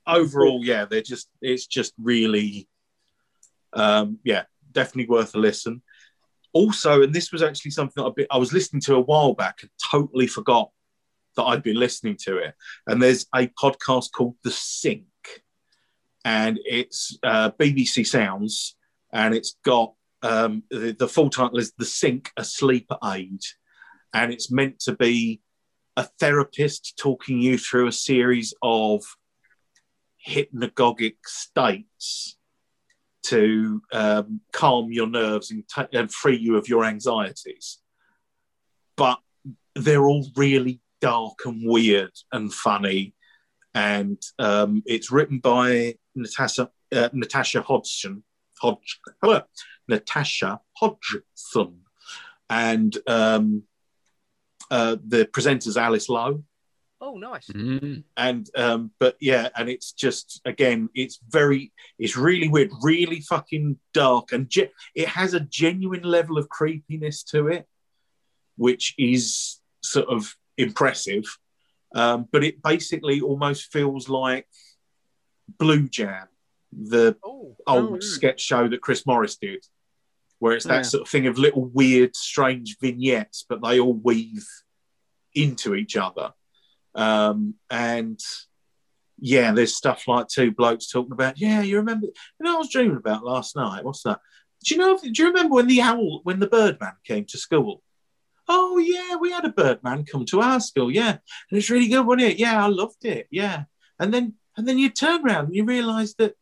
overall, 0.08 0.64
yeah, 0.64 0.84
they're 0.84 1.02
just 1.02 1.28
it's 1.40 1.66
just 1.66 1.92
really, 2.00 2.68
um, 3.74 4.18
yeah, 4.24 4.44
definitely 4.72 5.08
worth 5.08 5.34
a 5.34 5.38
listen. 5.38 5.82
Also, 6.52 7.02
and 7.02 7.14
this 7.14 7.30
was 7.30 7.42
actually 7.42 7.70
something 7.70 8.02
that 8.02 8.26
I, 8.30 8.36
I 8.36 8.38
was 8.38 8.52
listening 8.52 8.80
to 8.82 8.96
a 8.96 9.00
while 9.00 9.34
back 9.34 9.62
and 9.62 9.70
totally 9.90 10.26
forgot 10.26 10.70
that 11.36 11.44
I'd 11.44 11.62
been 11.62 11.76
listening 11.76 12.16
to 12.22 12.38
it. 12.38 12.54
And 12.86 13.00
there's 13.00 13.26
a 13.34 13.48
podcast 13.48 14.12
called 14.12 14.36
The 14.42 14.50
Sync, 14.50 15.04
and 16.24 16.58
it's 16.64 17.18
uh, 17.22 17.50
BBC 17.52 18.06
Sounds, 18.06 18.76
and 19.12 19.34
it's 19.34 19.56
got 19.64 19.94
um, 20.22 20.64
the, 20.70 20.96
the 20.98 21.08
full 21.08 21.30
title 21.30 21.58
is 21.58 21.72
The 21.78 21.84
Sync, 21.84 22.30
a 22.36 22.44
sleep 22.44 22.90
aid, 23.04 23.40
and 24.12 24.32
it's 24.32 24.50
meant 24.50 24.80
to 24.80 24.96
be 24.96 25.40
a 25.96 26.04
therapist 26.20 26.96
talking 26.96 27.40
you 27.40 27.58
through 27.58 27.88
a 27.88 27.92
series 27.92 28.54
of 28.62 29.02
hypnagogic 30.28 31.16
states 31.26 32.36
to 33.24 33.82
um, 33.92 34.40
calm 34.52 34.92
your 34.92 35.06
nerves 35.06 35.50
and, 35.50 35.64
ta 35.68 35.86
and 35.92 36.12
free 36.12 36.36
you 36.36 36.56
of 36.56 36.68
your 36.68 36.84
anxieties. 36.84 37.78
But 38.96 39.18
they're 39.74 40.06
all 40.06 40.26
really 40.36 40.80
dark 41.00 41.38
and 41.44 41.62
weird 41.64 42.12
and 42.32 42.52
funny. 42.52 43.14
And 43.74 44.20
um, 44.38 44.82
it's 44.86 45.12
written 45.12 45.38
by 45.38 45.94
Natasha 46.14 46.70
uh, 46.90 47.10
Natasha 47.12 47.60
Hodgson, 47.60 48.24
Hodge, 48.60 48.98
hello, 49.22 49.42
Natasha 49.88 50.60
Hodgson, 50.72 51.80
and 52.48 52.96
um, 53.06 53.64
uh, 54.70 54.96
the 55.06 55.26
presenter's 55.26 55.76
Alice 55.76 56.08
Lowe 56.08 56.42
Oh, 57.00 57.16
nice. 57.16 57.46
Mm. 57.48 58.02
and 58.16 58.50
um 58.56 58.90
but 58.98 59.16
yeah 59.20 59.48
and 59.56 59.68
it's 59.68 59.92
just 59.92 60.40
again 60.44 60.88
it's 60.94 61.20
very 61.28 61.72
it's 61.98 62.16
really 62.16 62.48
weird 62.48 62.70
really 62.82 63.20
fucking 63.20 63.78
dark 63.94 64.32
and 64.32 64.48
ge- 64.50 64.72
it 64.94 65.06
has 65.08 65.32
a 65.34 65.40
genuine 65.40 66.02
level 66.02 66.38
of 66.38 66.48
creepiness 66.48 67.22
to 67.24 67.46
it 67.48 67.66
which 68.56 68.94
is 68.98 69.60
sort 69.82 70.08
of 70.08 70.34
impressive. 70.56 71.22
Um, 71.94 72.26
but 72.32 72.42
it 72.42 72.60
basically 72.62 73.20
almost 73.20 73.72
feels 73.72 74.08
like 74.08 74.46
Blue 75.58 75.88
Jam, 75.88 76.26
the 76.72 77.16
Oh, 77.24 77.56
old 77.68 77.96
Oh, 77.96 78.00
sketch 78.00 78.40
show 78.40 78.66
that 78.68 78.80
Chris 78.82 79.06
Morris 79.06 79.36
did, 79.36 79.64
where 80.40 80.54
it's 80.56 80.66
that 80.66 80.78
Yeah. 80.78 80.82
sort 80.82 81.02
of 81.02 81.08
thing 81.08 81.28
of 81.28 81.38
little 81.38 81.64
weird, 81.66 82.16
strange 82.16 82.76
vignettes, 82.80 83.46
but 83.48 83.62
they 83.62 83.78
all 83.78 83.94
weave 83.94 84.46
into 85.34 85.76
each 85.76 85.96
other. 85.96 86.32
Um, 86.98 87.54
and 87.70 88.20
yeah, 89.18 89.52
there's 89.52 89.76
stuff 89.76 90.08
like 90.08 90.28
two 90.28 90.50
blokes 90.50 90.90
talking 90.90 91.12
about, 91.12 91.40
yeah, 91.40 91.62
you 91.62 91.76
remember, 91.76 92.06
you 92.06 92.44
know, 92.44 92.56
I 92.56 92.58
was 92.58 92.70
dreaming 92.70 92.96
about 92.96 93.24
last 93.24 93.56
night. 93.56 93.84
What's 93.84 94.02
that? 94.02 94.20
Do 94.64 94.74
you 94.74 94.80
know, 94.80 94.98
do 94.98 95.10
you 95.10 95.28
remember 95.28 95.54
when 95.54 95.68
the 95.68 95.80
owl, 95.80 96.20
when 96.24 96.40
the 96.40 96.48
Birdman 96.48 96.94
came 97.04 97.24
to 97.26 97.38
school? 97.38 97.82
Oh, 98.48 98.78
yeah, 98.78 99.16
we 99.16 99.30
had 99.30 99.44
a 99.44 99.50
Birdman 99.50 100.04
come 100.04 100.24
to 100.26 100.40
our 100.40 100.58
school. 100.58 100.90
Yeah. 100.90 101.10
And 101.10 101.58
it's 101.58 101.70
really 101.70 101.88
good, 101.88 102.04
wasn't 102.04 102.32
it? 102.32 102.38
Yeah, 102.38 102.64
I 102.64 102.68
loved 102.68 103.04
it. 103.04 103.28
Yeah. 103.30 103.64
And 104.00 104.12
then, 104.12 104.34
and 104.56 104.66
then 104.66 104.78
you 104.78 104.88
turn 104.88 105.24
around 105.24 105.46
and 105.46 105.54
you 105.54 105.64
realize 105.64 106.14
that 106.14 106.34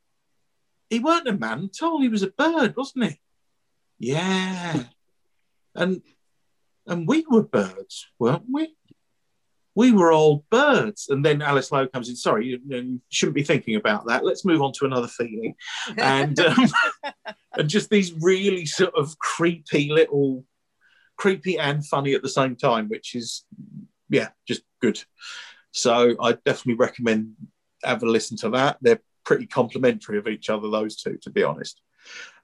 he 0.88 1.00
weren't 1.00 1.28
a 1.28 1.36
man 1.36 1.64
at 1.64 1.84
all. 1.84 2.00
He 2.00 2.08
was 2.08 2.22
a 2.22 2.28
bird, 2.28 2.74
wasn't 2.76 3.04
he? 3.04 3.20
Yeah. 3.98 4.84
And 5.74 6.02
and 6.86 7.08
we 7.08 7.26
were 7.28 7.42
birds, 7.42 8.06
weren't 8.18 8.44
we? 8.50 8.76
We 9.76 9.92
were 9.92 10.12
all 10.12 10.44
birds. 10.50 11.08
And 11.08 11.24
then 11.24 11.42
Alice 11.42 11.70
Lowe 11.70 11.86
comes 11.86 12.08
in. 12.08 12.16
Sorry, 12.16 12.46
you, 12.46 12.60
you 12.66 13.00
shouldn't 13.10 13.36
be 13.36 13.44
thinking 13.44 13.76
about 13.76 14.06
that. 14.06 14.24
Let's 14.24 14.44
move 14.44 14.62
on 14.62 14.72
to 14.72 14.86
another 14.86 15.06
feeling. 15.06 15.54
And 15.96 16.38
um, 16.40 16.66
and 17.52 17.68
just 17.68 17.90
these 17.90 18.12
really 18.20 18.66
sort 18.66 18.94
of 18.96 19.16
creepy 19.18 19.90
little, 19.90 20.44
creepy 21.16 21.58
and 21.58 21.86
funny 21.86 22.14
at 22.14 22.22
the 22.22 22.28
same 22.28 22.56
time, 22.56 22.88
which 22.88 23.14
is 23.14 23.44
yeah, 24.08 24.30
just 24.48 24.62
good. 24.80 25.00
So 25.70 26.16
I 26.20 26.32
definitely 26.32 26.74
recommend 26.74 27.34
have 27.84 28.02
a 28.02 28.06
listen 28.06 28.36
to 28.38 28.50
that. 28.50 28.78
They're 28.80 29.00
pretty 29.24 29.46
complimentary 29.46 30.18
of 30.18 30.28
each 30.28 30.48
other, 30.48 30.70
those 30.70 30.96
two, 30.96 31.18
to 31.22 31.30
be 31.30 31.42
honest. 31.42 31.80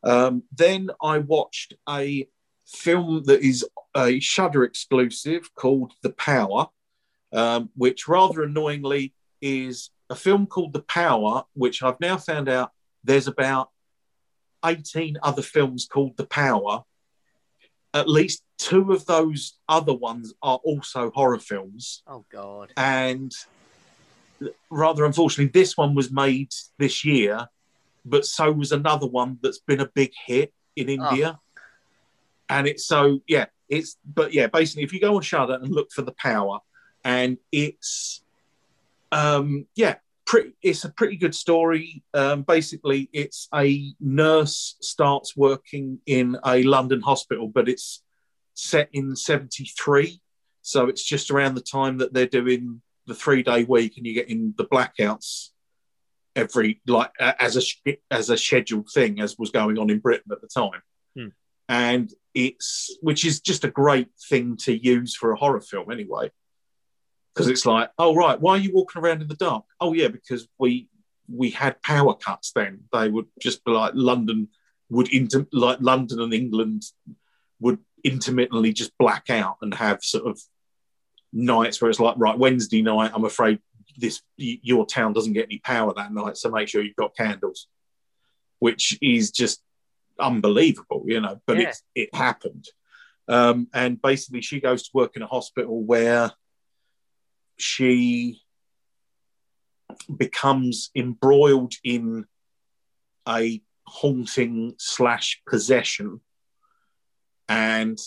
Um, 0.02 0.42
then 0.52 0.90
I 1.00 1.18
watched 1.18 1.74
a 1.88 2.28
film 2.66 3.22
that 3.24 3.40
is 3.40 3.64
a 3.96 4.20
Shudder 4.20 4.64
exclusive 4.64 5.54
called 5.54 5.92
The 6.02 6.10
Power, 6.10 6.68
um, 7.32 7.70
which 7.76 8.08
rather 8.08 8.42
annoyingly 8.42 9.14
is 9.40 9.90
a 10.10 10.14
film 10.14 10.46
called 10.46 10.72
The 10.72 10.82
Power, 10.82 11.44
which 11.54 11.82
I've 11.82 12.00
now 12.00 12.16
found 12.16 12.48
out 12.48 12.70
there's 13.02 13.26
about 13.26 13.70
18 14.64 15.18
other 15.22 15.42
films 15.42 15.86
called 15.90 16.16
The 16.16 16.26
Power. 16.26 16.84
At 17.94 18.08
least 18.08 18.42
two 18.58 18.92
of 18.92 19.04
those 19.06 19.58
other 19.68 19.94
ones 19.94 20.32
are 20.42 20.60
also 20.64 21.10
horror 21.10 21.38
films 21.38 22.02
oh 22.06 22.24
God. 22.30 22.72
and 22.76 23.32
rather 24.70 25.04
unfortunately, 25.04 25.50
this 25.52 25.76
one 25.76 25.94
was 25.94 26.10
made 26.10 26.52
this 26.78 27.04
year, 27.04 27.46
but 28.04 28.24
so 28.24 28.50
was 28.52 28.72
another 28.72 29.06
one 29.06 29.38
that's 29.42 29.58
been 29.58 29.80
a 29.80 29.88
big 29.94 30.12
hit 30.26 30.52
in 30.76 30.88
India. 30.88 31.38
And 32.48 32.66
it's 32.66 32.86
so 32.86 33.20
yeah, 33.26 33.46
it's 33.68 33.96
but 34.04 34.32
yeah, 34.32 34.46
basically, 34.46 34.84
if 34.84 34.92
you 34.92 35.00
go 35.00 35.16
on 35.16 35.22
Shudder 35.22 35.54
and 35.54 35.72
look 35.72 35.90
for 35.92 36.02
the 36.02 36.12
power, 36.12 36.60
and 37.04 37.38
it's 37.50 38.22
um 39.10 39.66
yeah, 39.74 39.96
pretty, 40.26 40.52
it's 40.62 40.84
a 40.84 40.90
pretty 40.90 41.16
good 41.16 41.34
story. 41.34 42.02
Um, 42.14 42.42
basically, 42.42 43.10
it's 43.12 43.48
a 43.54 43.92
nurse 44.00 44.76
starts 44.80 45.36
working 45.36 46.00
in 46.06 46.38
a 46.44 46.62
London 46.62 47.00
hospital, 47.00 47.48
but 47.48 47.68
it's 47.68 48.02
set 48.54 48.88
in 48.92 49.14
'73, 49.16 50.20
so 50.62 50.86
it's 50.88 51.04
just 51.04 51.30
around 51.30 51.54
the 51.54 51.60
time 51.60 51.98
that 51.98 52.12
they're 52.12 52.26
doing 52.26 52.80
the 53.06 53.14
three 53.14 53.42
day 53.42 53.64
week, 53.64 53.96
and 53.96 54.06
you're 54.06 54.14
getting 54.14 54.54
the 54.56 54.64
blackouts 54.64 55.50
every 56.34 56.80
like 56.86 57.10
as 57.20 57.56
a 57.86 57.96
as 58.10 58.30
a 58.30 58.36
scheduled 58.38 58.88
thing, 58.90 59.20
as 59.20 59.38
was 59.38 59.50
going 59.50 59.78
on 59.78 59.90
in 59.90 59.98
Britain 59.98 60.32
at 60.32 60.40
the 60.40 60.48
time, 60.48 60.80
Hmm. 61.14 61.28
and 61.68 62.10
it's 62.34 62.96
which 63.02 63.26
is 63.26 63.40
just 63.40 63.64
a 63.64 63.70
great 63.70 64.08
thing 64.30 64.56
to 64.58 64.74
use 64.74 65.14
for 65.14 65.32
a 65.32 65.36
horror 65.36 65.60
film 65.60 65.90
anyway 65.90 66.30
because 67.34 67.48
it's 67.48 67.66
like, 67.66 67.90
oh 67.98 68.14
right, 68.14 68.40
why 68.40 68.52
are 68.52 68.58
you 68.58 68.72
walking 68.72 69.02
around 69.02 69.22
in 69.22 69.28
the 69.28 69.34
dark? 69.34 69.64
Oh 69.80 69.92
yeah, 69.92 70.08
because 70.08 70.48
we 70.58 70.88
we 71.28 71.50
had 71.50 71.80
power 71.82 72.14
cuts 72.14 72.52
then. 72.52 72.84
They 72.92 73.08
would 73.08 73.26
just 73.40 73.64
be 73.64 73.72
like 73.72 73.92
London 73.94 74.48
would 74.90 75.08
inter- 75.08 75.46
like 75.52 75.78
London 75.80 76.20
and 76.20 76.34
England 76.34 76.84
would 77.60 77.78
intermittently 78.04 78.72
just 78.72 78.96
black 78.98 79.30
out 79.30 79.56
and 79.62 79.72
have 79.74 80.02
sort 80.02 80.26
of 80.26 80.40
nights 81.32 81.80
where 81.80 81.90
it's 81.90 82.00
like 82.00 82.16
right 82.18 82.38
Wednesday 82.38 82.82
night. 82.82 83.12
I'm 83.14 83.24
afraid 83.24 83.60
this 83.96 84.20
your 84.36 84.84
town 84.86 85.12
doesn't 85.12 85.32
get 85.32 85.46
any 85.46 85.58
power 85.58 85.92
that 85.94 86.12
night, 86.12 86.36
so 86.36 86.50
make 86.50 86.68
sure 86.68 86.82
you've 86.82 86.96
got 86.96 87.16
candles, 87.16 87.68
which 88.58 88.98
is 89.00 89.30
just 89.30 89.62
unbelievable, 90.18 91.04
you 91.06 91.20
know. 91.20 91.40
But 91.46 91.58
Yeah. 91.58 91.68
it's 91.68 91.82
it 91.94 92.14
happened. 92.14 92.66
Um, 93.28 93.68
and 93.72 94.02
basically, 94.02 94.42
she 94.42 94.60
goes 94.60 94.82
to 94.84 94.90
work 94.92 95.16
in 95.16 95.22
a 95.22 95.26
hospital 95.26 95.82
where 95.82 96.32
she 97.58 98.40
becomes 100.16 100.90
embroiled 100.94 101.74
in 101.84 102.26
a 103.28 103.62
haunting 103.86 104.74
slash 104.78 105.42
possession. 105.48 106.20
And 107.48 107.98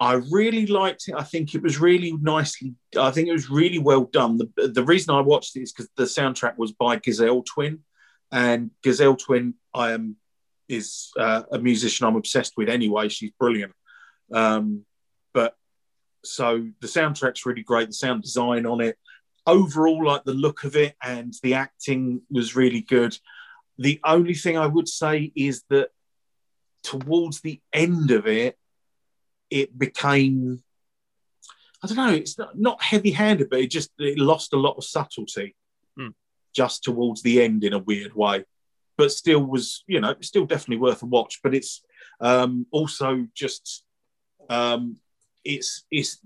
i 0.00 0.14
really 0.30 0.66
liked 0.66 1.08
it. 1.08 1.14
I 1.16 1.24
think 1.24 1.54
it 1.54 1.62
was 1.62 1.80
really 1.80 2.12
nicely 2.12 2.74
i 2.96 3.10
think 3.10 3.28
it 3.28 3.32
was 3.32 3.50
really 3.50 3.78
well 3.78 4.04
done. 4.04 4.38
The, 4.38 4.68
the 4.68 4.84
reason 4.84 5.14
i 5.14 5.20
watched 5.20 5.56
it 5.56 5.62
is 5.62 5.72
because 5.72 5.90
the 5.96 6.04
soundtrack 6.04 6.56
was 6.56 6.72
by 6.72 6.96
gazelle 6.96 7.42
twin. 7.42 7.80
And 8.30 8.70
gazelle 8.82 9.16
twin 9.16 9.54
i 9.74 9.92
am 9.92 10.16
is 10.68 11.10
uh, 11.18 11.42
a 11.50 11.58
musician 11.58 12.06
i'm 12.06 12.16
obsessed 12.16 12.54
with 12.56 12.68
anyway. 12.68 13.08
She's 13.08 13.32
brilliant. 13.38 13.72
Um, 14.32 14.84
so 16.24 16.66
the 16.80 16.86
soundtrack's 16.86 17.46
really 17.46 17.62
great 17.62 17.88
the 17.88 17.94
sound 17.94 18.22
design 18.22 18.66
on 18.66 18.80
it. 18.80 18.96
Overall 19.46 20.04
like 20.04 20.24
the 20.24 20.34
look 20.34 20.64
of 20.64 20.76
it 20.76 20.94
and 21.02 21.32
the 21.42 21.54
acting 21.54 22.22
was 22.30 22.56
really 22.56 22.82
good. 22.82 23.16
The 23.78 24.00
only 24.04 24.34
thing 24.34 24.58
i 24.58 24.66
would 24.66 24.88
say 24.88 25.32
is 25.36 25.62
that 25.70 25.90
towards 26.82 27.40
the 27.40 27.60
end 27.72 28.10
of 28.10 28.26
it 28.26 28.56
it 29.50 29.76
became 29.78 30.62
i 31.82 31.86
don't 31.86 31.96
know 31.96 32.12
it's 32.12 32.38
not, 32.38 32.58
not 32.58 32.82
heavy 32.82 33.10
handed 33.10 33.48
but 33.50 33.60
it 33.60 33.70
just 33.70 33.90
it 33.98 34.18
lost 34.18 34.52
a 34.52 34.56
lot 34.56 34.76
of 34.76 34.84
subtlety 34.84 35.54
Hmm. 35.96 36.08
just 36.54 36.84
towards 36.84 37.22
the 37.22 37.42
end 37.42 37.64
in 37.64 37.72
a 37.72 37.78
weird 37.78 38.14
way. 38.14 38.44
But 38.96 39.12
still 39.12 39.44
was 39.44 39.84
you 39.86 40.00
know 40.00 40.14
still 40.20 40.46
definitely 40.46 40.78
worth 40.78 41.02
a 41.02 41.06
watch. 41.06 41.40
But 41.42 41.54
it's 41.54 41.82
um 42.20 42.66
also 42.70 43.26
just 43.34 43.84
um 44.48 44.96
it's 45.44 45.84
it's 45.90 46.20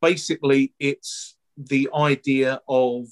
basically 0.00 0.72
it's 0.78 1.36
the 1.56 1.88
idea 1.94 2.60
of 2.68 3.06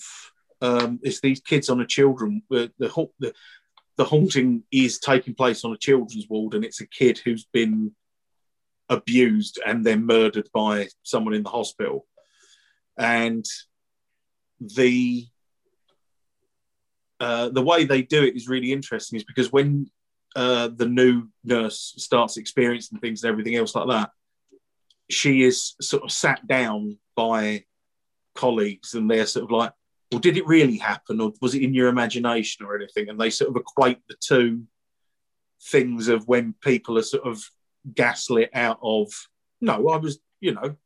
um, 0.60 0.98
it's 1.02 1.20
these 1.20 1.40
kids 1.40 1.68
on 1.68 1.80
a 1.80 1.86
children 1.86 2.42
the, 2.50 2.70
the 2.78 2.88
the 3.20 3.32
the 3.96 4.04
haunting 4.04 4.62
is 4.70 4.98
taking 4.98 5.34
place 5.34 5.64
on 5.64 5.72
a 5.72 5.76
children's 5.76 6.28
ward 6.28 6.54
and 6.54 6.64
it's 6.64 6.80
a 6.80 6.86
kid 6.86 7.18
who's 7.18 7.46
been 7.52 7.92
abused 8.88 9.60
and 9.66 9.84
then 9.84 10.06
murdered 10.06 10.48
by 10.54 10.88
someone 11.02 11.34
in 11.34 11.42
the 11.42 11.50
hospital. 11.50 12.06
And 12.96 13.44
the 14.60 15.26
uh, 17.20 17.48
the 17.48 17.62
way 17.62 17.84
they 17.84 18.02
do 18.02 18.22
it 18.22 18.36
is 18.36 18.48
really 18.48 18.72
interesting 18.72 19.16
is 19.16 19.24
because 19.24 19.50
when 19.50 19.90
uh, 20.36 20.68
the 20.68 20.86
new 20.86 21.28
nurse 21.42 21.94
starts 21.98 22.36
experiencing 22.36 23.00
things 23.00 23.24
and 23.24 23.30
everything 23.30 23.56
else 23.56 23.74
like 23.74 23.88
that 23.88 24.10
she 25.10 25.42
is 25.42 25.74
sort 25.80 26.02
of 26.02 26.10
sat 26.10 26.46
down 26.46 26.98
by 27.16 27.64
colleagues 28.34 28.94
and 28.94 29.10
they're 29.10 29.26
sort 29.26 29.44
of 29.44 29.50
like, 29.50 29.72
well, 30.12 30.20
did 30.20 30.36
it 30.36 30.46
really 30.46 30.76
happen 30.78 31.20
or 31.20 31.32
was 31.40 31.54
it 31.54 31.62
in 31.62 31.74
your 31.74 31.88
imagination 31.88 32.64
or 32.64 32.76
anything? 32.76 33.08
And 33.08 33.20
they 33.20 33.30
sort 33.30 33.50
of 33.50 33.56
equate 33.56 33.98
the 34.08 34.16
two 34.20 34.62
things 35.62 36.08
of 36.08 36.26
when 36.28 36.54
people 36.62 36.96
are 36.98 37.02
sort 37.02 37.26
of 37.26 37.42
gaslit 37.94 38.50
out 38.54 38.78
of, 38.82 39.08
no, 39.60 39.88
I 39.88 39.96
was, 39.96 40.18
you 40.40 40.54
know, 40.54 40.76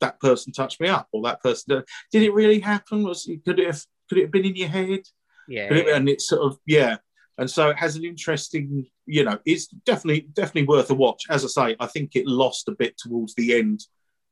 that 0.00 0.20
person 0.20 0.52
touched 0.52 0.80
me 0.80 0.88
up 0.88 1.08
or 1.12 1.22
that 1.22 1.42
person 1.42 1.82
did 2.10 2.22
it 2.22 2.32
really 2.32 2.60
happen? 2.60 3.02
Was 3.02 3.28
it, 3.28 3.44
could 3.44 3.58
it 3.58 3.66
have 3.66 3.84
could 4.08 4.18
it 4.18 4.22
have 4.22 4.32
been 4.32 4.46
in 4.46 4.56
your 4.56 4.68
head? 4.68 5.00
Yeah. 5.46 5.72
It- 5.72 5.88
and 5.88 6.08
it's 6.08 6.28
sort 6.28 6.42
of 6.42 6.58
yeah. 6.66 6.98
And 7.38 7.50
so 7.50 7.70
it 7.70 7.78
has 7.78 7.96
an 7.96 8.04
interesting, 8.04 8.86
you 9.06 9.24
know, 9.24 9.38
it's 9.46 9.66
definitely 9.66 10.28
definitely 10.32 10.66
worth 10.66 10.90
a 10.90 10.94
watch. 10.94 11.22
As 11.30 11.44
I 11.44 11.48
say, 11.48 11.76
I 11.80 11.86
think 11.86 12.14
it 12.14 12.26
lost 12.26 12.68
a 12.68 12.72
bit 12.72 12.96
towards 12.98 13.34
the 13.34 13.54
end, 13.54 13.86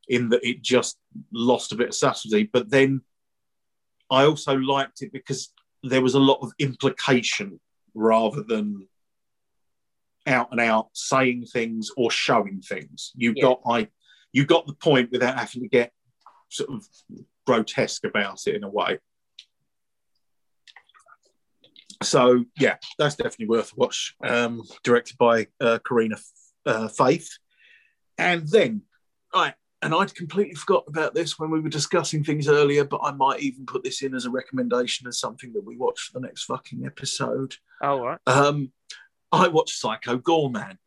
in 0.09 0.29
that 0.31 0.47
it 0.47 0.63
just 0.63 0.99
lost 1.33 1.73
a 1.73 1.77
bit 1.77 1.89
of 1.89 1.95
subtlety. 1.95 2.49
But 2.53 2.71
then 2.71 3.03
I 4.11 4.25
also 4.25 4.57
liked 4.57 5.03
it 5.03 5.13
because 5.13 5.53
there 5.83 6.03
was 6.03 6.15
a 6.15 6.21
lot 6.21 6.39
of 6.43 6.53
implication 6.59 7.61
rather 7.95 8.43
than 8.43 8.89
out 10.27 10.49
and 10.51 10.61
out 10.61 10.89
saying 10.93 11.47
things 11.47 11.91
or 11.97 12.11
showing 12.11 12.61
things. 12.61 13.13
You 13.15 13.33
Yeah. 13.37 13.43
got 13.43 13.61
I 13.67 13.89
you 14.33 14.45
got 14.45 14.67
the 14.67 14.75
point 14.75 15.11
without 15.11 15.39
having 15.39 15.63
to 15.63 15.69
get 15.69 15.93
sort 16.51 16.71
of 16.71 16.87
grotesque 17.47 18.05
about 18.05 18.47
it 18.47 18.55
in 18.55 18.65
a 18.65 18.69
way. 18.69 18.99
So 22.03 22.45
yeah, 22.59 22.77
that's 22.99 23.17
definitely 23.17 23.49
worth 23.49 23.73
a 23.73 23.77
watch. 23.77 24.15
Um, 24.23 24.63
directed 24.85 25.19
by 25.19 25.49
uh, 25.61 25.79
Corinna 25.85 26.17
uh, 26.67 26.89
Faith, 26.89 27.39
and 28.17 28.47
then 28.49 28.83
I 29.35 29.55
and 29.83 29.95
I'd 29.95 30.15
completely 30.15 30.55
forgot 30.55 30.85
about 30.89 31.15
this 31.15 31.39
when 31.39 31.51
we 31.51 31.61
were 31.61 31.69
discussing 31.69 32.25
things 32.25 32.49
earlier, 32.49 32.85
but 32.85 33.01
I 33.03 33.13
might 33.13 33.41
even 33.41 33.65
put 33.67 33.85
this 33.85 34.03
in 34.03 34.15
as 34.15 34.25
a 34.25 34.31
recommendation 34.31 35.07
as 35.07 35.21
something 35.21 35.53
that 35.53 35.65
we 35.65 35.77
watch 35.77 36.01
for 36.01 36.19
the 36.19 36.27
next 36.27 36.45
fucking 36.45 36.85
episode. 36.85 37.55
Oh, 37.83 38.01
right. 38.01 38.19
Um, 38.27 38.73
I 39.31 39.49
watched 39.49 39.79
Psycho 39.79 40.19
Goreman. 40.19 40.79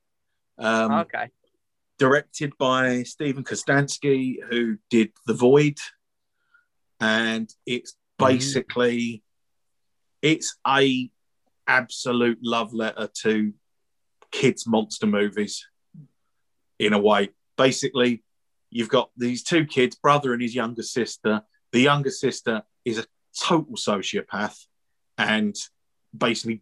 Um, 0.57 0.91
okay. 0.91 1.29
directed 1.97 2.55
by 2.57 3.03
Steven 3.03 3.43
Kostanski, 3.43 4.35
who 4.49 4.77
did 4.89 5.11
The 5.25 5.33
Void, 5.33 5.77
and 6.99 7.49
it's 7.65 7.95
basically 8.19 9.23
it's 10.21 10.55
a 10.67 11.09
absolute 11.67 12.39
love 12.41 12.73
letter 12.73 13.09
to 13.23 13.53
kids 14.31 14.67
monster 14.67 15.07
movies 15.07 15.67
in 16.79 16.93
a 16.93 16.99
way. 16.99 17.29
Basically, 17.57 18.23
you've 18.69 18.89
got 18.89 19.11
these 19.17 19.43
two 19.43 19.65
kids, 19.65 19.95
brother 19.95 20.33
and 20.33 20.41
his 20.41 20.55
younger 20.55 20.83
sister. 20.83 21.41
The 21.71 21.81
younger 21.81 22.09
sister 22.09 22.63
is 22.85 22.97
a 22.97 23.05
total 23.39 23.75
sociopath 23.75 24.65
and 25.17 25.55
basically 26.15 26.61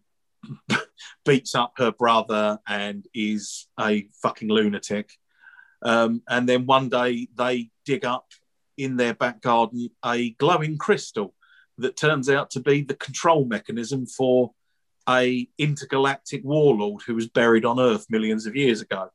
beats 1.24 1.54
up 1.54 1.72
her 1.78 1.92
brother 1.92 2.58
and 2.66 3.06
is 3.14 3.66
a 3.78 4.08
fucking 4.22 4.48
lunatic. 4.48 5.10
Um, 5.82 6.22
and 6.28 6.48
then 6.48 6.66
one 6.66 6.88
day 6.88 7.28
they 7.34 7.70
dig 7.84 8.04
up 8.04 8.26
in 8.76 8.96
their 8.96 9.14
back 9.14 9.40
garden 9.40 9.90
a 10.04 10.30
glowing 10.30 10.78
crystal 10.78 11.34
that 11.80 11.96
turns 11.96 12.28
out 12.28 12.50
to 12.50 12.60
be 12.60 12.82
the 12.82 12.94
control 12.94 13.44
mechanism 13.44 14.06
for 14.06 14.52
a 15.08 15.48
intergalactic 15.58 16.44
warlord 16.44 17.02
who 17.06 17.14
was 17.14 17.28
buried 17.28 17.64
on 17.64 17.80
Earth 17.80 18.06
millions 18.10 18.46
of 18.46 18.56
years 18.56 18.80
ago. 18.80 19.10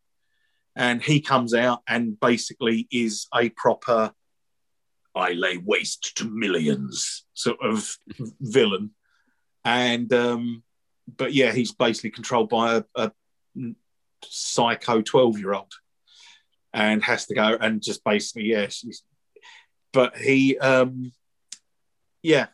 And 0.75 1.01
he 1.01 1.21
comes 1.21 1.53
out 1.53 1.81
and 1.87 2.19
basically 2.19 2.87
is 2.91 3.27
a 3.33 3.49
proper 3.49 4.11
I 5.15 5.31
lay 5.31 5.57
waste 5.57 6.17
to 6.17 6.25
millions 6.25 7.25
sort 7.33 7.57
of 7.61 7.89
villain. 8.41 8.91
And 9.63 10.11
um, 10.13 10.63
but 11.17 11.33
yeah, 11.33 11.51
he's 11.51 11.71
basically 11.71 12.11
controlled 12.11 12.49
by 12.49 12.75
a, 12.75 12.83
a 12.95 13.11
psycho 14.23 15.01
12 15.01 15.39
year 15.39 15.53
old 15.53 15.71
and 16.73 17.03
has 17.03 17.27
to 17.27 17.35
go 17.35 17.57
and 17.59 17.81
just 17.81 18.03
basically, 18.03 18.45
yes. 18.45 18.83
Yeah, 18.83 18.93
but 19.93 20.17
he, 20.17 20.57
um, 20.57 21.13
yeah, 22.21 22.47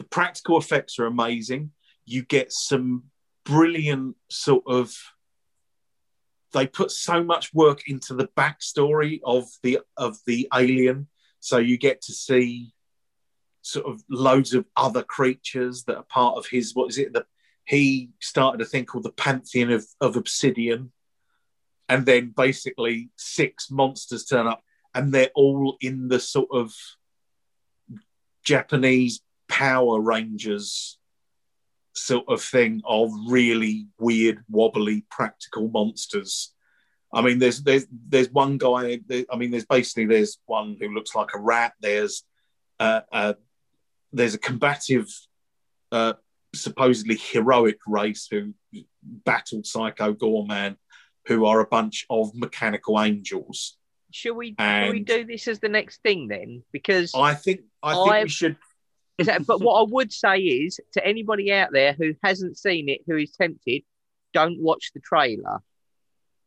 the 0.00 0.06
practical 0.06 0.56
effects 0.56 0.98
are 0.98 1.04
amazing. 1.04 1.72
You 2.06 2.22
get 2.22 2.52
some 2.52 3.04
brilliant 3.44 4.16
sort 4.30 4.64
of. 4.66 4.94
They 6.54 6.66
put 6.66 6.90
so 6.90 7.22
much 7.22 7.52
work 7.52 7.82
into 7.86 8.14
the 8.14 8.28
backstory 8.28 9.20
of 9.22 9.44
the 9.62 9.80
of 9.98 10.16
the 10.26 10.48
alien, 10.54 11.08
so 11.38 11.58
you 11.58 11.76
get 11.76 12.00
to 12.02 12.14
see 12.14 12.72
sort 13.60 13.84
of 13.84 14.02
loads 14.08 14.54
of 14.54 14.64
other 14.74 15.02
creatures 15.02 15.84
that 15.84 15.98
are 15.98 16.04
part 16.04 16.38
of 16.38 16.46
his. 16.46 16.74
What 16.74 16.88
is 16.88 16.96
it? 16.96 17.12
The 17.12 17.26
he 17.66 18.08
started 18.20 18.62
a 18.62 18.64
thing 18.64 18.86
called 18.86 19.04
the 19.04 19.12
Pantheon 19.12 19.70
of, 19.70 19.86
of 20.00 20.16
Obsidian, 20.16 20.92
and 21.90 22.06
then 22.06 22.32
basically 22.34 23.10
six 23.16 23.70
monsters 23.70 24.24
turn 24.24 24.46
up, 24.46 24.62
and 24.94 25.12
they're 25.12 25.30
all 25.34 25.76
in 25.82 26.08
the 26.08 26.20
sort 26.20 26.48
of 26.50 26.72
Japanese 28.42 29.20
Power 29.50 30.00
Rangers 30.00 30.96
sort 31.92 32.24
of 32.28 32.40
thing 32.40 32.80
of 32.86 33.10
really 33.28 33.88
weird, 33.98 34.44
wobbly, 34.48 35.04
practical 35.10 35.68
monsters. 35.68 36.54
I 37.12 37.20
mean, 37.22 37.40
there's 37.40 37.62
there's 37.62 37.86
there's 38.08 38.30
one 38.30 38.56
guy. 38.56 39.00
I 39.30 39.36
mean, 39.36 39.50
there's 39.50 39.66
basically 39.66 40.06
there's 40.06 40.38
one 40.46 40.76
who 40.80 40.94
looks 40.94 41.14
like 41.14 41.34
a 41.34 41.40
rat. 41.40 41.72
There's 41.80 42.22
uh, 42.78 43.00
uh, 43.10 43.34
there's 44.12 44.34
a 44.34 44.38
combative, 44.38 45.08
uh, 45.90 46.14
supposedly 46.54 47.16
heroic 47.16 47.78
race 47.86 48.28
who 48.30 48.54
battled 49.02 49.66
Psycho 49.66 50.14
Goreman, 50.14 50.76
who 51.26 51.46
are 51.46 51.58
a 51.58 51.66
bunch 51.66 52.06
of 52.08 52.32
mechanical 52.34 53.00
angels. 53.00 53.76
Should 54.12 54.34
we, 54.34 54.56
should 54.58 54.90
we 54.90 55.00
do 55.00 55.24
this 55.24 55.46
as 55.46 55.60
the 55.60 55.68
next 55.68 56.02
thing 56.02 56.28
then? 56.28 56.62
Because 56.72 57.12
I 57.14 57.34
think 57.34 57.60
I 57.82 57.94
think 57.94 58.12
I've, 58.12 58.22
we 58.24 58.28
should 58.28 58.56
is 59.20 59.26
that, 59.26 59.46
but 59.46 59.60
what 59.60 59.80
I 59.80 59.86
would 59.88 60.12
say 60.12 60.38
is 60.38 60.80
to 60.92 61.06
anybody 61.06 61.52
out 61.52 61.72
there 61.72 61.92
who 61.92 62.14
hasn't 62.24 62.58
seen 62.58 62.88
it, 62.88 63.02
who 63.06 63.16
is 63.16 63.30
tempted, 63.32 63.82
don't 64.32 64.60
watch 64.60 64.92
the 64.94 65.00
trailer 65.00 65.60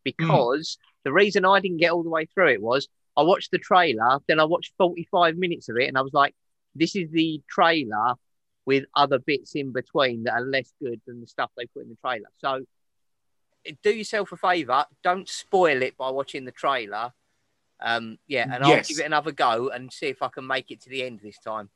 because 0.03 0.77
mm. 0.77 1.03
the 1.03 1.13
reason 1.13 1.45
I 1.45 1.59
didn't 1.59 1.77
get 1.77 1.91
all 1.91 2.03
the 2.03 2.09
way 2.09 2.25
through 2.25 2.49
it 2.49 2.61
was 2.61 2.87
I 3.15 3.21
watched 3.21 3.51
the 3.51 3.59
trailer, 3.59 4.19
then 4.27 4.39
I 4.39 4.45
watched 4.45 4.73
45 4.77 5.37
minutes 5.37 5.69
of 5.69 5.77
it, 5.77 5.87
and 5.87 5.97
I 5.97 6.01
was 6.01 6.13
like, 6.13 6.33
this 6.73 6.95
is 6.95 7.11
the 7.11 7.41
trailer 7.47 8.15
with 8.65 8.85
other 8.95 9.19
bits 9.19 9.55
in 9.55 9.71
between 9.71 10.23
that 10.23 10.33
are 10.33 10.41
less 10.41 10.71
good 10.81 10.99
than 11.05 11.21
the 11.21 11.27
stuff 11.27 11.51
they 11.55 11.67
put 11.67 11.83
in 11.83 11.89
the 11.89 11.97
trailer. 12.03 12.29
So 12.39 12.65
do 13.83 13.91
yourself 13.91 14.31
a 14.31 14.37
favor, 14.37 14.85
don't 15.03 15.29
spoil 15.29 15.83
it 15.83 15.95
by 15.95 16.09
watching 16.09 16.45
the 16.45 16.51
trailer. 16.51 17.11
Um, 17.79 18.17
yeah, 18.27 18.47
and 18.51 18.63
I'll 18.63 18.81
give 18.81 18.99
it 18.99 19.05
another 19.05 19.31
go 19.31 19.69
and 19.69 19.91
see 19.91 20.07
if 20.07 20.21
I 20.21 20.29
can 20.29 20.47
make 20.47 20.71
it 20.71 20.81
to 20.81 20.89
the 20.89 21.03
end 21.03 21.19
this 21.21 21.37
time. 21.39 21.69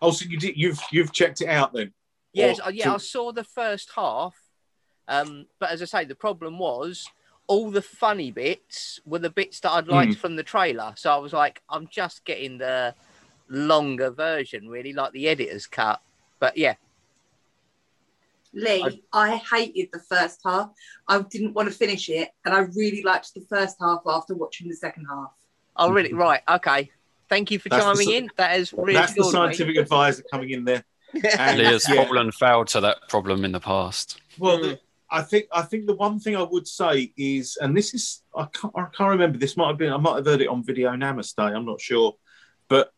Oh, 0.00 0.10
so 0.10 0.24
you 0.28 0.38
did, 0.38 0.56
you've 0.56 0.80
you've 0.90 1.12
checked 1.12 1.40
it 1.40 1.48
out 1.48 1.72
then? 1.72 1.92
Yes, 2.32 2.60
or, 2.64 2.72
yeah, 2.72 2.84
to... 2.84 2.94
I 2.94 2.96
saw 2.98 3.32
the 3.32 3.44
first 3.44 3.90
half. 3.94 4.34
Um, 5.08 5.46
but 5.58 5.70
as 5.70 5.82
I 5.82 5.84
say, 5.84 6.04
the 6.04 6.14
problem 6.14 6.58
was 6.58 7.06
all 7.46 7.70
the 7.70 7.82
funny 7.82 8.30
bits 8.30 9.00
were 9.04 9.18
the 9.18 9.30
bits 9.30 9.60
that 9.60 9.72
I'd 9.72 9.88
liked 9.88 10.12
mm. 10.12 10.16
from 10.16 10.36
the 10.36 10.42
trailer. 10.42 10.94
So 10.96 11.12
I 11.12 11.16
was 11.16 11.32
like, 11.32 11.62
I'm 11.68 11.88
just 11.88 12.24
getting 12.24 12.58
the 12.58 12.94
longer 13.48 14.10
version, 14.10 14.68
really, 14.68 14.92
like 14.92 15.12
the 15.12 15.28
editor's 15.28 15.66
cut. 15.66 16.00
But 16.38 16.56
yeah. 16.56 16.74
Lee, 18.54 19.02
I, 19.12 19.32
I 19.32 19.36
hated 19.36 19.88
the 19.92 19.98
first 19.98 20.40
half. 20.44 20.70
I 21.08 21.22
didn't 21.22 21.54
want 21.54 21.68
to 21.68 21.74
finish 21.74 22.08
it, 22.08 22.30
and 22.44 22.54
I 22.54 22.60
really 22.60 23.02
liked 23.02 23.32
the 23.34 23.44
first 23.48 23.76
half 23.80 24.00
after 24.06 24.34
watching 24.34 24.68
the 24.68 24.76
second 24.76 25.06
half. 25.08 25.32
Oh, 25.76 25.90
really? 25.90 26.12
Right. 26.14 26.40
Okay. 26.48 26.90
Thank 27.32 27.50
you 27.50 27.58
for 27.58 27.70
that's 27.70 27.82
chiming 27.82 28.08
the, 28.08 28.16
in. 28.16 28.30
That 28.36 28.60
is 28.60 28.74
really 28.74 28.92
That's 28.92 29.14
the 29.14 29.24
scientific 29.24 29.76
advisor 29.76 30.22
coming 30.30 30.50
in 30.50 30.66
there. 30.66 30.84
And, 31.14 31.60
has 31.60 31.86
yeah. 31.88 32.04
fallen 32.04 32.30
foul 32.32 32.64
to 32.66 32.80
that 32.82 33.08
problem 33.08 33.44
in 33.46 33.52
the 33.52 33.60
past. 33.60 34.20
Well, 34.38 34.60
the, 34.60 34.78
I 35.10 35.20
think 35.20 35.46
I 35.52 35.60
think 35.60 35.86
the 35.86 35.94
one 35.94 36.18
thing 36.18 36.36
I 36.36 36.42
would 36.42 36.66
say 36.66 37.12
is, 37.18 37.58
and 37.60 37.76
this 37.76 37.92
is 37.92 38.22
I 38.34 38.46
can't, 38.46 38.72
I 38.76 38.86
can't 38.96 39.10
remember. 39.10 39.36
This 39.36 39.56
might 39.56 39.68
have 39.68 39.78
been 39.78 39.92
I 39.92 39.98
might 39.98 40.16
have 40.16 40.26
heard 40.26 40.40
it 40.40 40.48
on 40.48 40.62
video 40.62 40.90
Namaste. 40.90 41.38
I'm 41.38 41.66
not 41.66 41.82
sure, 41.82 42.16
but 42.68 42.92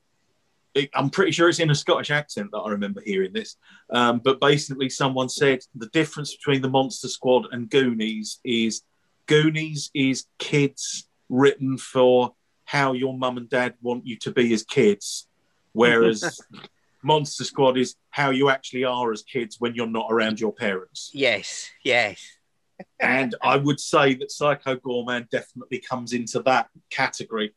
it, 0.74 0.90
I'm 0.94 1.10
pretty 1.10 1.32
sure 1.32 1.48
it's 1.48 1.58
in 1.58 1.70
a 1.70 1.74
Scottish 1.74 2.12
accent 2.12 2.50
that 2.52 2.58
I 2.58 2.70
remember 2.70 3.02
hearing 3.04 3.32
this. 3.32 3.56
Um, 3.90 4.20
but 4.22 4.40
basically, 4.40 4.90
someone 4.90 5.28
said 5.28 5.60
the 5.74 5.88
difference 5.88 6.36
between 6.36 6.62
the 6.62 6.70
Monster 6.70 7.08
Squad 7.08 7.46
and 7.50 7.68
Goonies 7.70 8.38
is 8.44 8.82
Goonies 9.26 9.90
is 9.92 10.26
kids 10.38 11.08
written 11.28 11.78
for 11.78 12.34
how 12.64 12.92
your 12.92 13.16
mum 13.16 13.36
and 13.36 13.48
dad 13.48 13.74
want 13.82 14.06
you 14.06 14.16
to 14.18 14.30
be 14.30 14.52
as 14.54 14.62
kids, 14.62 15.28
whereas 15.72 16.40
Monster 17.02 17.44
Squad 17.44 17.76
is 17.76 17.96
how 18.10 18.30
you 18.30 18.48
actually 18.48 18.84
are 18.84 19.12
as 19.12 19.22
kids 19.22 19.56
when 19.60 19.74
you're 19.74 19.86
not 19.86 20.06
around 20.10 20.40
your 20.40 20.52
parents. 20.52 21.10
Yes, 21.12 21.70
yes. 21.82 22.20
and 23.00 23.34
I 23.42 23.56
would 23.56 23.78
say 23.78 24.14
that 24.14 24.30
Psycho 24.30 24.76
Goreman 24.76 25.28
definitely 25.30 25.78
comes 25.78 26.12
into 26.12 26.40
that 26.42 26.68
category. 26.90 27.54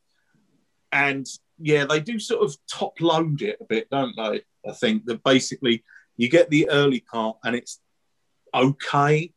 And 0.92 1.26
yeah, 1.58 1.86
they 1.86 2.00
do 2.00 2.18
sort 2.18 2.44
of 2.44 2.56
top 2.70 3.00
load 3.00 3.42
it 3.42 3.58
a 3.60 3.64
bit, 3.64 3.90
don't 3.90 4.14
they? 4.16 4.42
I 4.68 4.72
think 4.74 5.06
that 5.06 5.24
basically 5.24 5.84
you 6.16 6.28
get 6.28 6.50
the 6.50 6.68
early 6.70 7.00
part 7.00 7.38
and 7.44 7.56
it's 7.56 7.80
okay. 8.54 9.32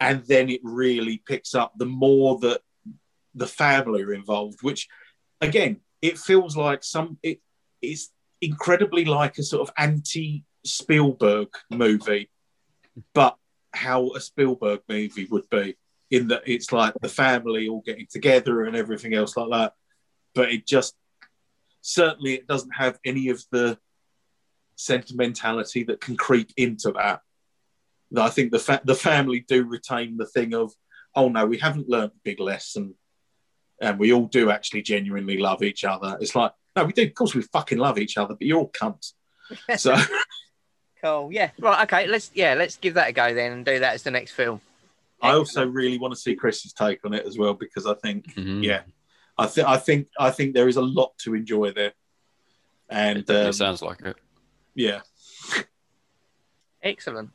And 0.00 0.24
then 0.24 0.50
it 0.50 0.60
really 0.62 1.22
picks 1.26 1.54
up 1.54 1.72
the 1.76 1.86
more 1.86 2.38
that 2.40 2.60
the 3.34 3.46
family 3.46 4.02
are 4.02 4.12
involved, 4.12 4.58
which 4.62 4.88
again, 5.40 5.80
it 6.02 6.18
feels 6.18 6.56
like 6.56 6.84
some 6.84 7.18
it 7.22 7.40
is 7.82 8.10
incredibly 8.40 9.04
like 9.04 9.38
a 9.38 9.42
sort 9.42 9.68
of 9.68 9.74
anti 9.76 10.44
Spielberg 10.64 11.48
movie, 11.70 12.30
but 13.12 13.36
how 13.72 14.10
a 14.12 14.20
Spielberg 14.20 14.80
movie 14.88 15.26
would 15.30 15.48
be 15.50 15.76
in 16.10 16.28
that 16.28 16.42
it's 16.46 16.72
like 16.72 16.94
the 17.00 17.08
family 17.08 17.68
all 17.68 17.82
getting 17.84 18.06
together 18.08 18.62
and 18.62 18.76
everything 18.76 19.14
else 19.14 19.36
like 19.36 19.50
that. 19.50 19.72
But 20.34 20.52
it 20.52 20.66
just 20.66 20.94
certainly 21.80 22.34
it 22.34 22.46
doesn't 22.46 22.74
have 22.74 22.98
any 23.04 23.28
of 23.28 23.42
the 23.50 23.78
sentimentality 24.76 25.84
that 25.84 26.00
can 26.00 26.16
creep 26.16 26.52
into 26.56 26.92
that. 26.92 27.20
I 28.16 28.30
think 28.30 28.52
the 28.52 28.58
fa- 28.58 28.82
the 28.84 28.94
family 28.94 29.44
do 29.46 29.64
retain 29.64 30.16
the 30.16 30.26
thing 30.26 30.54
of, 30.54 30.72
oh 31.14 31.28
no, 31.28 31.46
we 31.46 31.58
haven't 31.58 31.88
learned 31.88 32.12
the 32.12 32.30
big 32.30 32.40
lesson 32.40 32.94
and 33.80 33.98
we 33.98 34.12
all 34.12 34.26
do 34.26 34.50
actually 34.50 34.82
genuinely 34.82 35.38
love 35.38 35.62
each 35.62 35.84
other. 35.84 36.16
It's 36.20 36.34
like 36.34 36.52
No, 36.76 36.84
we 36.84 36.92
do. 36.92 37.02
Of 37.04 37.14
course, 37.14 37.34
we 37.34 37.42
fucking 37.42 37.78
love 37.78 37.98
each 37.98 38.16
other, 38.16 38.34
but 38.34 38.46
you're 38.46 38.58
all 38.58 38.70
cunts. 38.70 39.12
So 39.78 39.96
Cool. 41.02 41.30
Yeah. 41.32 41.50
Right. 41.58 41.82
Okay. 41.84 42.06
Let's 42.06 42.30
yeah. 42.34 42.54
Let's 42.54 42.76
give 42.76 42.94
that 42.94 43.08
a 43.10 43.12
go 43.12 43.34
then 43.34 43.52
and 43.52 43.64
do 43.64 43.78
that 43.78 43.94
as 43.94 44.02
the 44.02 44.10
next 44.10 44.32
film. 44.32 44.60
I 45.20 45.32
also 45.32 45.66
really 45.66 45.98
want 45.98 46.12
to 46.14 46.20
see 46.20 46.34
Chris's 46.34 46.72
take 46.72 47.04
on 47.04 47.14
it 47.14 47.26
as 47.26 47.38
well 47.38 47.54
because 47.54 47.86
I 47.86 47.94
think, 47.94 48.34
Mhm. 48.34 48.62
yeah, 48.62 48.82
I 49.38 49.46
think 49.46 49.68
I 49.68 49.76
think 49.78 50.08
I 50.18 50.30
think 50.30 50.54
there 50.54 50.68
is 50.68 50.76
a 50.76 50.82
lot 50.82 51.16
to 51.18 51.34
enjoy 51.34 51.72
there, 51.72 51.92
and 52.90 53.18
It 53.18 53.30
um, 53.30 53.52
sounds 53.52 53.80
like 53.82 54.00
it. 54.02 54.16
yeah, 54.74 55.00
Excellent. 56.82 57.30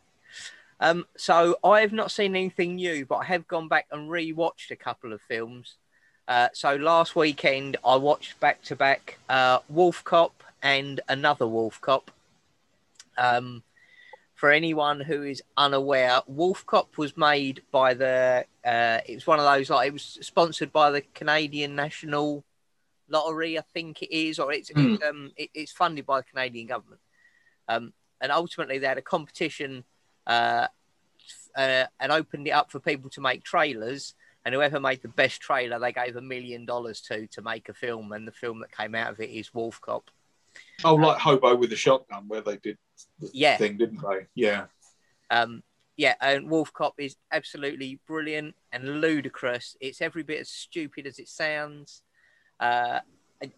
Um, 0.80 1.06
so 1.17 1.58
I've 1.63 1.91
not 1.91 2.12
seen 2.12 2.36
anything 2.36 2.75
new, 2.75 3.06
but 3.06 3.17
I 3.17 3.23
have 3.25 3.47
gone 3.47 3.67
back 3.67 3.88
and 3.91 4.10
re-watched 4.10 4.71
a 4.71 4.75
couple 4.75 5.12
of 5.12 5.21
films. 5.21 5.75
Uh, 6.30 6.48
so 6.54 6.76
last 6.76 7.15
weekend 7.15 7.76
I 7.84 7.96
watched 7.96 8.39
back 8.39 8.62
to 8.63 8.76
back 8.76 9.18
uh, 9.30 9.60
Wolf 9.68 10.04
Cop 10.04 10.44
and 10.62 11.02
another 11.10 11.48
Wolf 11.48 11.82
Cop. 11.82 12.12
Um, 13.18 13.63
for 14.36 14.52
anyone 14.52 15.02
who 15.02 15.24
is 15.24 15.42
unaware, 15.58 16.22
Wolf 16.28 16.65
Cop 16.68 16.98
was 16.98 17.18
made 17.18 17.63
by 17.72 17.96
the. 17.96 18.46
Uh, 18.63 19.00
it 19.08 19.15
was 19.15 19.26
one 19.26 19.39
of 19.39 19.46
those 19.46 19.72
like 19.72 19.88
it 19.88 19.94
was 19.94 20.20
sponsored 20.22 20.72
by 20.72 20.92
the 20.92 21.02
Canadian 21.15 21.76
National 21.76 22.44
Lottery, 23.10 23.58
I 23.58 23.63
think 23.74 24.04
it 24.04 24.15
is, 24.15 24.38
or 24.38 24.54
it's 24.54 24.70
Hmm. 24.70 24.94
it's, 24.94 25.04
um, 25.04 25.32
it, 25.36 25.50
it's 25.56 25.72
funded 25.72 26.06
by 26.06 26.20
the 26.20 26.26
Canadian 26.26 26.68
government. 26.68 27.02
Um, 27.68 27.92
and 28.22 28.32
ultimately 28.32 28.78
they 28.78 28.88
had 28.88 29.00
a 29.00 29.02
competition 29.02 29.84
uh, 30.28 30.68
uh, 31.56 31.86
and 32.00 32.12
opened 32.12 32.48
it 32.48 32.52
up 32.52 32.70
for 32.70 32.80
people 32.80 33.10
to 33.10 33.22
make 33.22 33.44
trailers. 33.44 34.13
And 34.50 34.56
whoever 34.56 34.80
made 34.80 35.04
the 35.04 35.10
best 35.10 35.42
trailer, 35.42 35.78
they 35.78 35.92
gave 35.92 36.16
a 36.16 36.22
million 36.22 36.66
dollars 36.66 37.02
to 37.02 37.28
to 37.28 37.44
make 37.44 37.70
a 37.70 37.74
film. 37.76 38.12
And 38.14 38.28
the 38.28 38.32
film 38.32 38.62
that 38.62 38.76
came 38.76 38.96
out 38.96 39.12
of 39.12 39.20
it 39.20 39.30
is 39.30 39.54
Wolf 39.54 39.80
Cop. 39.80 40.10
oh, 40.84 40.96
like 40.96 41.20
Hobo 41.20 41.56
with 41.56 41.72
a 41.72 41.76
shotgun, 41.76 42.28
where 42.28 42.42
they 42.42 42.58
did 42.58 42.80
the 43.20 43.30
Yeah. 43.32 43.58
thing, 43.58 43.78
didn't 43.78 44.02
they? 44.02 44.26
Yeah, 44.34 44.66
Um, 45.30 45.62
yeah, 45.98 46.16
and 46.20 46.50
Wolf 46.50 46.74
Cop 46.74 46.96
is 47.00 47.16
absolutely 47.32 48.00
brilliant 48.08 48.56
and 48.72 49.02
ludicrous. 49.02 49.78
It's 49.80 50.02
every 50.02 50.24
bit 50.24 50.40
as 50.40 50.50
stupid 50.50 51.06
as 51.06 51.20
it 51.20 51.28
sounds. 51.28 52.02
Uh, 52.60 53.02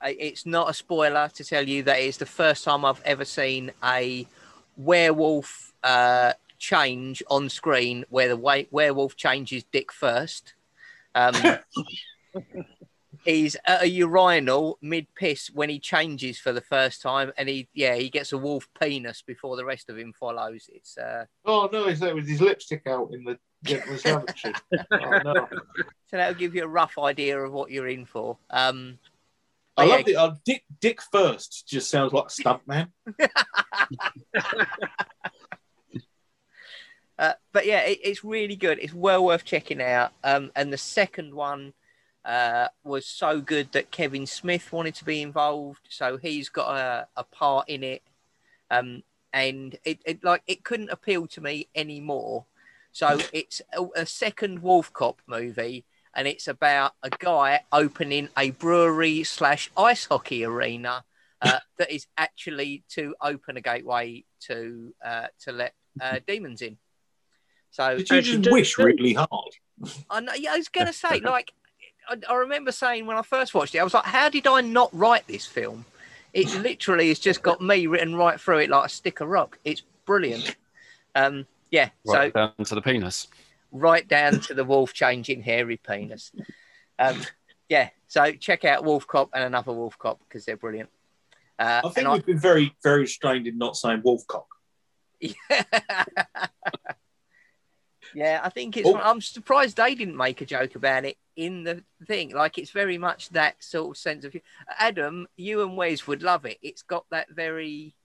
it's 0.04 0.46
not 0.46 0.70
a 0.70 0.74
spoiler 0.74 1.30
to 1.36 1.44
tell 1.46 1.66
you 1.66 1.84
that 1.84 2.00
it's 2.00 2.18
the 2.18 2.26
first 2.26 2.66
time 2.66 2.84
I've 2.84 3.02
ever 3.06 3.24
seen 3.24 3.72
a 3.82 4.28
werewolf 4.76 5.72
uh, 5.86 6.34
change 6.60 7.24
on 7.30 7.48
screen 7.48 8.04
where 8.10 8.28
the 8.28 8.68
werewolf 8.70 9.16
changes 9.16 9.64
dick 9.72 9.94
first. 9.94 10.54
Um, 11.16 11.36
he's 13.26 13.56
at 13.66 13.84
a 13.84 13.90
urinal 13.90 14.78
mid 14.82 15.08
piss 15.16 15.50
when 15.54 15.70
he 15.70 15.80
changes 15.80 16.40
for 16.40 16.52
the 16.52 16.62
first 16.62 17.02
time, 17.02 17.32
and 17.38 17.48
he 17.50 17.68
yeah 17.74 17.96
he 17.96 18.10
gets 18.10 18.32
a 18.32 18.38
wolf 18.38 18.68
penis 18.80 19.22
before 19.22 19.56
the 19.56 19.66
rest 19.66 19.90
of 19.90 19.98
him 19.98 20.14
follows. 20.14 20.70
It's 20.74 20.98
uh, 20.98 21.26
Oh 21.46 21.70
no, 21.72 21.86
is 21.86 22.00
that 22.00 22.16
with 22.16 22.28
his 22.28 22.42
lipstick 22.42 22.88
out 22.88 23.12
in 23.14 23.24
the 23.24 23.38
gentleman's 23.64 24.06
lavatory? 24.06 24.54
oh 24.92 25.20
no. 25.24 25.48
so 26.08 26.18
that'll 26.18 26.36
give 26.36 26.56
you 26.56 26.64
a 26.64 26.68
rough 26.68 26.98
idea 26.98 27.40
of 27.40 27.52
what 27.52 27.72
you're 27.72 27.88
in 27.88 28.06
for. 28.06 28.38
Um, 28.50 28.98
I 29.78 29.86
love 29.86 30.00
yeah. 30.00 30.06
the 30.06 30.16
uh, 30.18 30.36
Dick. 30.46 30.64
Dick 30.80 31.02
first 31.12 31.68
just 31.68 31.90
sounds 31.90 32.14
like 32.14 32.26
a 32.26 32.30
stunt 32.30 32.68
man. 32.68 32.92
But 37.54 37.66
yeah, 37.66 37.82
it, 37.82 38.00
it's 38.04 38.24
really 38.24 38.56
good. 38.56 38.80
It's 38.80 38.94
well 38.94 39.26
worth 39.26 39.46
checking 39.46 39.82
out. 39.82 40.12
Um, 40.24 40.52
and 40.56 40.72
the 40.72 40.78
second 40.78 41.34
one 41.34 41.74
uh, 42.24 42.68
was 42.84 43.06
so 43.06 43.42
good 43.42 43.72
that 43.72 43.92
Kevin 43.92 44.26
Smith 44.26 44.72
wanted 44.72 44.96
to 44.96 45.06
be 45.06 45.22
involved, 45.22 45.88
so 45.90 46.18
he's 46.18 46.50
got 46.50 46.76
a, 46.76 47.08
a 47.18 47.24
part 47.24 47.68
in 47.68 47.84
it. 47.84 48.04
Um, 48.70 49.04
and 49.34 49.78
it, 49.86 50.00
it 50.06 50.24
like 50.24 50.44
it 50.48 50.64
couldn't 50.64 50.90
appeal 50.90 51.28
to 51.28 51.42
me 51.42 51.68
anymore. 51.76 52.46
So 52.92 53.20
it's 53.34 53.62
a, 53.74 53.86
a 53.96 54.06
second 54.06 54.60
Wolf 54.60 54.94
Cop 54.94 55.22
movie, 55.28 55.86
and 56.14 56.28
it's 56.28 56.48
about 56.48 56.94
a 57.04 57.10
guy 57.10 57.62
opening 57.72 58.30
a 58.38 58.52
brewery 58.52 59.24
slash 59.24 59.72
ice 59.76 60.06
hockey 60.06 60.44
arena 60.44 61.04
uh, 61.42 61.60
that 61.78 61.92
is 61.92 62.08
actually 62.18 62.84
to 62.90 63.16
open 63.22 63.58
a 63.58 63.62
gateway 63.62 64.24
to 64.42 64.94
uh, 65.04 65.28
to 65.42 65.52
let 65.52 65.74
uh, 66.00 66.20
demons 66.28 66.62
in. 66.62 66.78
So 67.72 67.98
Did 67.98 68.10
you 68.10 68.22
just 68.22 68.42
do- 68.44 68.52
wish 68.52 68.76
do- 68.76 68.84
really 68.86 69.14
hard? 69.14 69.54
I 70.10 70.20
know, 70.20 70.34
yeah, 70.34 70.54
I 70.54 70.58
was 70.58 70.68
gonna 70.70 70.94
say, 70.94 71.20
like, 71.24 71.52
I, 72.08 72.18
I 72.30 72.36
remember 72.36 72.72
saying 72.72 73.06
when 73.06 73.18
I 73.18 73.22
first 73.24 73.54
watched 73.54 73.74
it, 73.76 73.80
I 73.80 73.84
was 73.84 73.94
like, 73.94 74.06
how 74.06 74.30
did 74.30 74.46
I 74.48 74.62
not 74.62 74.90
write 74.94 75.28
this 75.28 75.46
film? 75.46 75.86
It 76.34 76.48
literally 76.62 77.08
has 77.10 77.20
just 77.20 77.42
got 77.42 77.62
me 77.62 77.88
written 77.88 78.16
right 78.16 78.40
through 78.40 78.60
it 78.60 78.70
like 78.70 78.86
a 78.86 78.90
stick 78.90 79.22
of 79.22 79.28
rock. 79.30 79.58
It's 79.66 79.82
brilliant. 80.06 80.56
Um, 81.16 81.46
yeah, 81.72 81.90
Right 82.06 82.32
so 82.34 82.48
down 82.58 82.66
to 82.66 82.76
the 82.76 82.82
penis. 82.82 83.28
right 83.72 84.06
down 84.08 84.40
to 84.42 84.54
the 84.54 84.64
wolf 84.64 84.94
changing 84.94 85.42
hairy 85.42 85.78
penis. 85.78 86.32
Um, 87.00 87.22
yeah, 87.70 87.90
so 88.08 88.34
check 88.34 88.66
out 88.66 88.84
Wolf 88.84 89.08
Cop 89.08 89.30
and 89.34 89.44
another 89.46 89.72
Wolf 89.72 89.98
Cop 89.98 90.20
because 90.28 90.44
they're 90.46 90.58
brilliant. 90.58 90.90
Uh, 91.58 91.82
I 91.86 91.90
think 91.90 92.08
we've 92.10 92.26
been 92.26 92.40
very, 92.40 92.76
very 92.84 93.02
restrained 93.02 93.48
in 93.48 93.58
not 93.58 93.76
saying 93.78 94.02
wolfcock. 94.02 94.46
yeah, 95.22 95.34
I 98.44 98.50
think 98.50 98.78
it's. 98.78 98.88
Oh. 98.88 98.98
I'm 98.98 99.22
surprised 99.22 99.78
they 99.78 99.96
didn't 99.96 100.18
make 100.18 100.42
a 100.42 100.46
joke 100.46 100.76
about 100.76 101.06
it 101.06 101.18
in 101.36 101.64
the 101.64 101.84
thing. 102.06 102.32
Like 102.34 102.58
it's 102.58 102.72
very 102.72 102.98
much 102.98 103.30
that 103.30 103.64
sort 103.64 103.92
of 103.92 103.98
sense 103.98 104.26
of. 104.26 104.36
Adam, 104.78 105.28
you 105.38 105.62
and 105.62 105.78
Wes 105.78 106.08
would 106.08 106.24
love 106.24 106.46
it. 106.46 106.58
It's 106.62 106.82
got 106.82 107.06
that 107.12 107.30
very. 107.30 107.96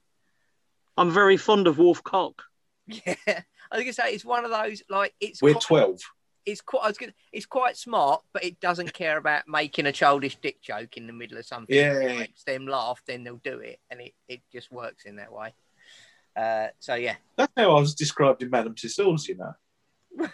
I'm 0.96 1.10
very 1.10 1.36
fond 1.36 1.66
of 1.66 1.78
Wolf 1.78 2.02
Cock. 2.02 2.42
Yeah, 2.86 3.14
I 3.26 3.76
was 3.76 3.82
gonna 3.82 3.92
say 3.92 4.14
it's 4.14 4.24
one 4.24 4.44
of 4.44 4.50
those 4.50 4.82
like 4.88 5.14
it's. 5.20 5.42
We're 5.42 5.54
quite, 5.54 5.62
twelve. 5.62 6.00
it's 6.44 6.60
quite. 6.60 6.84
I 6.84 6.88
was 6.88 6.98
gonna, 6.98 7.14
It's 7.32 7.46
quite 7.46 7.76
smart, 7.76 8.22
but 8.32 8.44
it 8.44 8.60
doesn't 8.60 8.92
care 8.92 9.16
about 9.16 9.48
making 9.48 9.86
a 9.86 9.92
childish 9.92 10.36
dick 10.36 10.62
joke 10.62 10.96
in 10.96 11.06
the 11.06 11.12
middle 11.12 11.38
of 11.38 11.46
something. 11.46 11.74
Yeah. 11.74 11.94
If 11.94 12.10
it 12.10 12.18
makes 12.18 12.44
them 12.44 12.66
laugh, 12.66 13.02
then 13.06 13.24
they'll 13.24 13.36
do 13.36 13.58
it, 13.58 13.80
and 13.90 14.00
it, 14.00 14.14
it 14.28 14.40
just 14.52 14.70
works 14.70 15.04
in 15.04 15.16
that 15.16 15.32
way. 15.32 15.54
Uh, 16.36 16.68
so 16.78 16.94
yeah, 16.94 17.14
That's 17.36 17.52
how 17.56 17.76
I 17.76 17.80
was 17.80 17.94
described 17.94 18.42
in 18.42 18.50
Madame 18.50 18.74
Tussauds, 18.74 19.26
you 19.26 19.36
know. 19.36 19.54
Uh, 20.20 20.28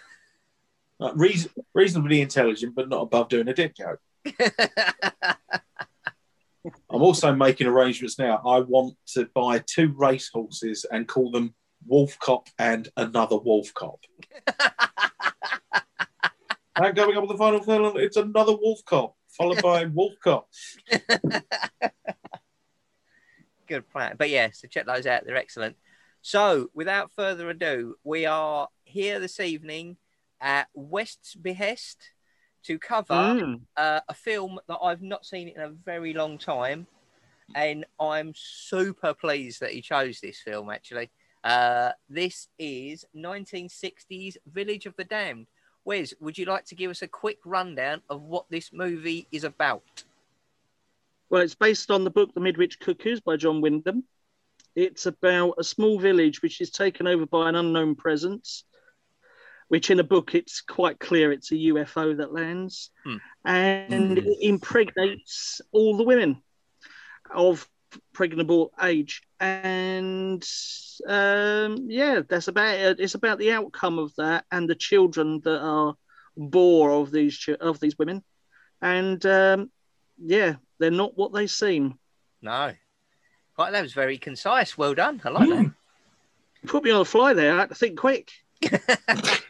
like, 0.99 1.12
reason, 1.16 1.51
reasonably 1.75 2.21
intelligent, 2.21 2.75
but 2.75 2.88
not 2.88 3.03
above 3.03 3.29
doing 3.29 3.49
a 3.49 3.55
dick 3.55 3.75
joke. 3.77 3.99
I'm 6.90 7.03
also 7.03 7.35
making 7.35 7.66
arrangements 7.66 8.18
now. 8.18 8.40
I 8.47 8.61
want 8.61 8.97
to 9.14 9.29
buy 9.35 9.62
two 9.66 9.92
race 9.97 10.31
horses 10.33 10.87
and 10.90 11.09
call 11.09 11.31
them 11.31 11.55
Wolf 11.87 12.18
Cop 12.21 12.49
and 12.59 12.88
another 12.97 13.37
Wolf 13.37 13.73
Cop. 13.75 13.99
and 16.77 16.95
going 16.95 17.16
up 17.16 17.23
with 17.23 17.33
the 17.33 17.38
final 17.38 17.62
film, 17.62 17.97
it's 17.97 18.16
another 18.16 18.53
Wolf 18.53 18.81
Cop, 18.85 19.16
followed 19.29 19.62
by 19.62 19.85
Wolf 19.92 20.12
Cop. 20.23 20.49
good 23.66 23.88
plan. 23.90 24.14
But 24.16 24.31
yeah, 24.31 24.51
so 24.53 24.68
check 24.68 24.87
those 24.87 25.07
out. 25.07 25.25
They're 25.27 25.37
excellent. 25.37 25.77
So 26.21 26.71
without 26.73 27.11
further 27.16 27.51
ado, 27.51 27.97
we 28.05 28.27
are 28.27 28.68
here 28.92 29.18
this 29.18 29.40
evening 29.40 29.96
at 30.38 30.68
Wes's 30.74 31.35
behest 31.35 32.11
to 32.64 32.79
cover 32.79 33.14
Mm. 33.14 33.62
uh, 33.77 34.00
a 34.06 34.14
film 34.14 34.60
that 34.69 34.79
I've 34.83 35.00
not 35.02 35.25
seen 35.25 35.48
in 35.48 35.60
a 35.60 35.71
very 35.71 36.12
long 36.12 36.37
time, 36.37 36.87
and 37.54 37.87
I'm 37.98 38.35
super 38.37 39.14
pleased 39.14 39.60
that 39.60 39.73
he 39.73 39.81
chose 39.81 40.21
this 40.21 40.40
film. 40.40 40.69
Actually, 40.71 41.10
uh, 41.42 41.92
this 42.08 42.48
is 42.58 43.04
1960s 43.17 44.37
Village 44.46 44.85
of 44.87 44.94
the 44.96 45.04
Damned. 45.04 45.46
Wes, 45.85 46.12
would 46.21 46.37
you 46.37 46.44
like 46.44 46.67
to 46.67 46.75
give 46.75 46.90
us 46.90 47.00
a 47.02 47.08
quick 47.08 47.38
rundown 47.44 48.02
of 48.10 48.23
what 48.23 48.44
this 48.50 48.73
movie 48.73 49.27
is 49.33 49.44
about? 49.44 50.04
Well, 51.31 51.42
it's 51.42 51.54
based 51.54 51.90
on 51.90 52.04
the 52.04 52.10
book 52.10 52.35
The 52.35 52.40
Midwich 52.40 52.79
Cuckoos 52.79 53.21
by 53.21 53.37
John 53.38 53.62
Wyndham. 53.62 54.04
It's 54.77 55.06
about 55.06 55.54
a 55.58 55.64
small 55.64 55.98
village 55.98 56.42
which 56.42 56.60
is 56.60 56.71
taken 56.71 57.06
over 57.06 57.27
by 57.27 57.48
an 57.48 57.56
unknown 57.56 57.94
presence, 57.96 58.64
which 59.73 59.90
in 59.90 59.98
a 60.00 60.04
book 60.04 60.35
it's 60.35 60.60
quite 60.60 60.98
clear 61.00 61.33
it's 61.33 61.50
a 61.50 61.54
UFO 61.54 62.14
that 62.18 62.31
lands, 62.31 62.90
Hmm. 63.04 63.16
and 63.42 64.18
Hmm. 64.18 64.27
it 64.29 64.38
impregnates 64.42 65.62
all 65.73 65.96
the 65.96 66.02
women 66.04 66.42
of 67.35 67.66
pregnable 68.12 68.68
age. 68.83 69.23
And 69.40 70.46
um, 71.08 71.87
yeah, 71.88 72.20
that's 72.29 72.48
about 72.48 72.75
it. 72.75 73.00
It's 73.00 73.14
about 73.14 73.38
the 73.38 73.52
outcome 73.52 73.98
of 73.98 74.14
that 74.16 74.44
and 74.52 74.68
the 74.68 74.75
children 74.75 75.40
that 75.44 75.60
are 75.62 75.96
bore 76.37 76.90
of 76.90 77.10
these 77.10 77.48
of 77.58 77.81
these 77.81 77.96
women. 77.98 78.23
And 78.83 79.25
um, 79.25 79.70
yeah, 80.18 80.56
they're 80.79 80.90
not 80.90 81.16
what 81.16 81.33
they 81.33 81.46
seem. 81.46 81.98
No. 82.42 82.75
Right, 83.58 83.70
that 83.70 83.83
was 83.83 83.94
very 83.94 84.18
concise. 84.18 84.77
Well 84.77 84.94
done. 84.94 85.23
I 85.25 85.31
like 85.31 85.48
that. 85.48 85.73
Put 86.66 86.85
me 86.85 86.90
on 86.90 86.98
the 86.98 87.04
fly 87.06 87.33
there. 87.33 87.54
I 87.54 87.60
had 87.60 87.70
to 87.70 87.75
think 87.75 87.98
quick. 87.98 88.33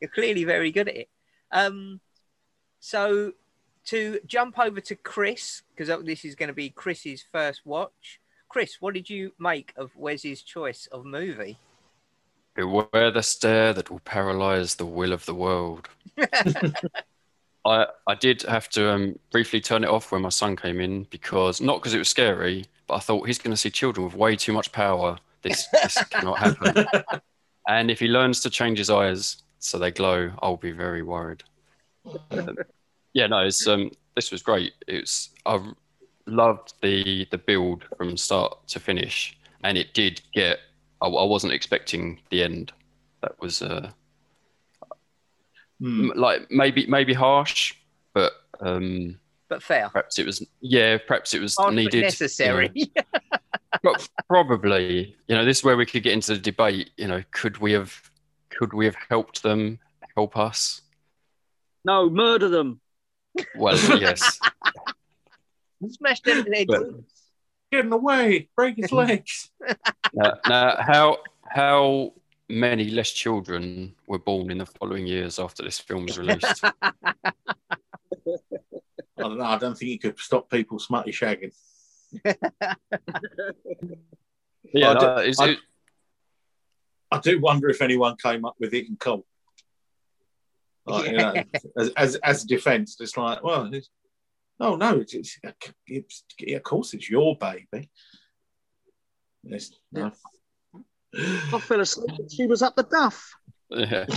You're 0.00 0.10
clearly 0.10 0.44
very 0.44 0.70
good 0.70 0.88
at 0.88 0.96
it. 0.96 1.08
Um, 1.50 2.00
so, 2.80 3.32
to 3.86 4.20
jump 4.26 4.58
over 4.58 4.80
to 4.80 4.96
Chris, 4.96 5.62
because 5.74 6.04
this 6.04 6.24
is 6.24 6.34
going 6.34 6.48
to 6.48 6.54
be 6.54 6.70
Chris's 6.70 7.24
first 7.32 7.64
watch. 7.64 8.20
Chris, 8.48 8.76
what 8.80 8.94
did 8.94 9.08
you 9.10 9.32
make 9.38 9.72
of 9.76 9.94
Wes's 9.96 10.42
choice 10.42 10.88
of 10.92 11.04
movie? 11.04 11.58
Beware 12.54 13.10
the 13.10 13.22
stare 13.22 13.72
that 13.72 13.90
will 13.90 14.00
paralyze 14.00 14.76
the 14.76 14.86
will 14.86 15.12
of 15.12 15.26
the 15.26 15.34
world. 15.34 15.88
I 17.66 17.86
I 18.06 18.14
did 18.14 18.42
have 18.42 18.68
to 18.70 18.90
um, 18.92 19.18
briefly 19.30 19.60
turn 19.60 19.84
it 19.84 19.90
off 19.90 20.12
when 20.12 20.22
my 20.22 20.30
son 20.30 20.56
came 20.56 20.80
in 20.80 21.04
because 21.10 21.60
not 21.60 21.80
because 21.80 21.94
it 21.94 21.98
was 21.98 22.08
scary, 22.08 22.64
but 22.86 22.94
I 22.94 23.00
thought 23.00 23.26
he's 23.26 23.38
going 23.38 23.50
to 23.52 23.56
see 23.56 23.70
children 23.70 24.06
with 24.06 24.14
way 24.14 24.36
too 24.36 24.52
much 24.52 24.72
power. 24.72 25.18
This 25.42 25.66
this 25.82 26.02
cannot 26.04 26.38
happen. 26.38 26.86
And 27.68 27.90
if 27.90 27.98
he 28.00 28.06
learns 28.08 28.40
to 28.40 28.50
change 28.50 28.78
his 28.78 28.90
eyes 28.90 29.42
so 29.58 29.78
they 29.78 29.90
glow, 29.90 30.30
I'll 30.42 30.56
be 30.56 30.70
very 30.72 31.02
worried. 31.02 31.42
Um, 32.30 32.56
yeah, 33.12 33.26
no, 33.26 33.40
it's 33.40 33.66
um, 33.66 33.90
this 34.14 34.30
was 34.30 34.42
great. 34.42 34.72
It's 34.86 35.30
I 35.46 35.60
loved 36.26 36.74
the 36.82 37.26
the 37.30 37.38
build 37.38 37.84
from 37.96 38.16
start 38.16 38.66
to 38.68 38.78
finish, 38.80 39.36
and 39.64 39.76
it 39.76 39.94
did 39.94 40.20
get. 40.32 40.60
I, 41.02 41.06
I 41.08 41.24
wasn't 41.24 41.52
expecting 41.52 42.20
the 42.30 42.42
end. 42.44 42.72
That 43.22 43.40
was 43.40 43.62
uh, 43.62 43.90
Hmm. 45.80 46.10
m- 46.10 46.16
like 46.16 46.50
maybe 46.50 46.86
maybe 46.86 47.12
harsh, 47.12 47.74
but 48.14 48.32
um, 48.60 49.18
but 49.48 49.62
fair. 49.62 49.88
perhaps 49.90 50.18
it 50.18 50.24
was 50.26 50.46
yeah, 50.60 50.98
perhaps 51.06 51.34
it 51.34 51.40
was 51.40 51.54
Hard 51.56 51.70
but 51.70 51.74
needed. 51.76 52.02
necessary. 52.02 52.70
you 52.74 52.86
know. 52.96 53.38
But 53.82 54.08
probably, 54.28 55.16
you 55.28 55.34
know, 55.36 55.44
this 55.44 55.58
is 55.58 55.64
where 55.64 55.76
we 55.76 55.86
could 55.86 56.02
get 56.02 56.12
into 56.12 56.34
the 56.34 56.38
debate. 56.40 56.90
You 56.96 57.08
know, 57.08 57.22
could 57.30 57.58
we 57.58 57.72
have 57.72 58.10
could 58.50 58.72
we 58.72 58.84
have 58.86 58.96
helped 59.08 59.42
them 59.42 59.78
help 60.14 60.36
us? 60.36 60.82
No, 61.84 62.08
murder 62.10 62.48
them. 62.48 62.80
Well, 63.56 63.76
yes. 64.00 64.38
Smash 65.88 66.20
them 66.22 66.46
heads. 66.52 66.66
But- 66.68 66.86
Get 67.72 67.80
in 67.80 67.90
the 67.90 67.96
way, 67.96 68.48
break 68.54 68.76
his 68.76 68.92
legs. 69.04 69.50
Now, 70.14 70.34
now, 70.48 70.76
how 70.78 71.18
how 71.48 72.12
many 72.48 72.90
less 72.90 73.10
children 73.10 73.92
were 74.06 74.20
born 74.20 74.52
in 74.52 74.58
the 74.58 74.66
following 74.66 75.04
years 75.04 75.40
after 75.40 75.64
this 75.64 75.80
film 75.80 76.06
was 76.06 76.16
released? 76.16 76.62
I 76.82 76.92
don't 79.18 79.38
know. 79.38 79.44
I 79.44 79.58
don't 79.58 79.76
think 79.76 79.88
he 79.90 79.98
could 79.98 80.16
stop 80.20 80.48
people 80.48 80.78
smutty 80.78 81.10
shagging. 81.10 81.52
Yeah, 82.24 82.34
I 84.90 84.94
do- 84.94 85.06
no, 85.06 85.18
it's- 85.18 85.40
I- 85.40 85.48
it- 85.50 85.58
I 87.12 87.20
do 87.20 87.40
wonder 87.40 87.68
if 87.68 87.82
anyone 87.82 88.16
came 88.20 88.44
up 88.44 88.56
with 88.58 88.74
it 88.74 88.88
in 88.88 88.96
cold. 88.96 89.24
Like, 90.86 91.10
you 91.10 91.18
know, 91.18 91.34
as, 91.78 91.90
as 91.96 92.16
as 92.16 92.44
defence, 92.44 92.96
it's 93.00 93.16
like, 93.16 93.42
well, 93.42 93.72
it's, 93.72 93.88
oh 94.60 94.76
no, 94.76 94.98
it's, 94.98 95.14
it's, 95.14 95.38
it's 95.86 96.24
yeah, 96.40 96.56
of 96.56 96.62
course 96.64 96.94
it's 96.94 97.08
your 97.08 97.36
baby. 97.36 97.90
It's, 99.44 99.72
no. 99.92 100.10
I 101.14 101.60
fell 101.60 101.80
asleep. 101.80 102.10
She 102.30 102.46
was 102.46 102.62
up 102.62 102.76
the 102.76 102.82
duff. 102.82 103.32
yeah. 103.70 104.06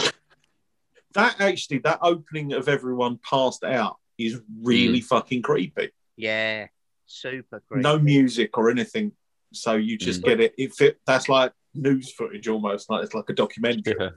That 1.15 1.41
actually, 1.41 1.79
that 1.79 1.97
opening 2.03 2.53
of 2.53 2.69
everyone 2.69 3.19
passed 3.27 3.63
out 3.63 3.97
is 4.19 4.39
really 4.61 4.99
mm. 4.99 5.05
fucking 5.05 5.41
creepy. 5.41 5.89
Yeah, 6.15 6.67
super 7.09 7.61
great. 7.69 7.83
No 7.83 7.99
music 7.99 8.57
or 8.57 8.69
anything, 8.69 9.11
so 9.53 9.75
you 9.75 9.97
just 9.97 10.21
Mm. 10.21 10.25
get 10.25 10.39
it. 10.39 10.53
It 10.57 10.73
fit. 10.73 10.99
That's 11.05 11.27
like 11.27 11.51
news 11.73 12.11
footage 12.13 12.47
almost. 12.47 12.89
Like 12.89 13.03
it's 13.03 13.13
like 13.13 13.29
a 13.29 13.33
documentary. 13.33 13.95
Yeah. 13.99 14.09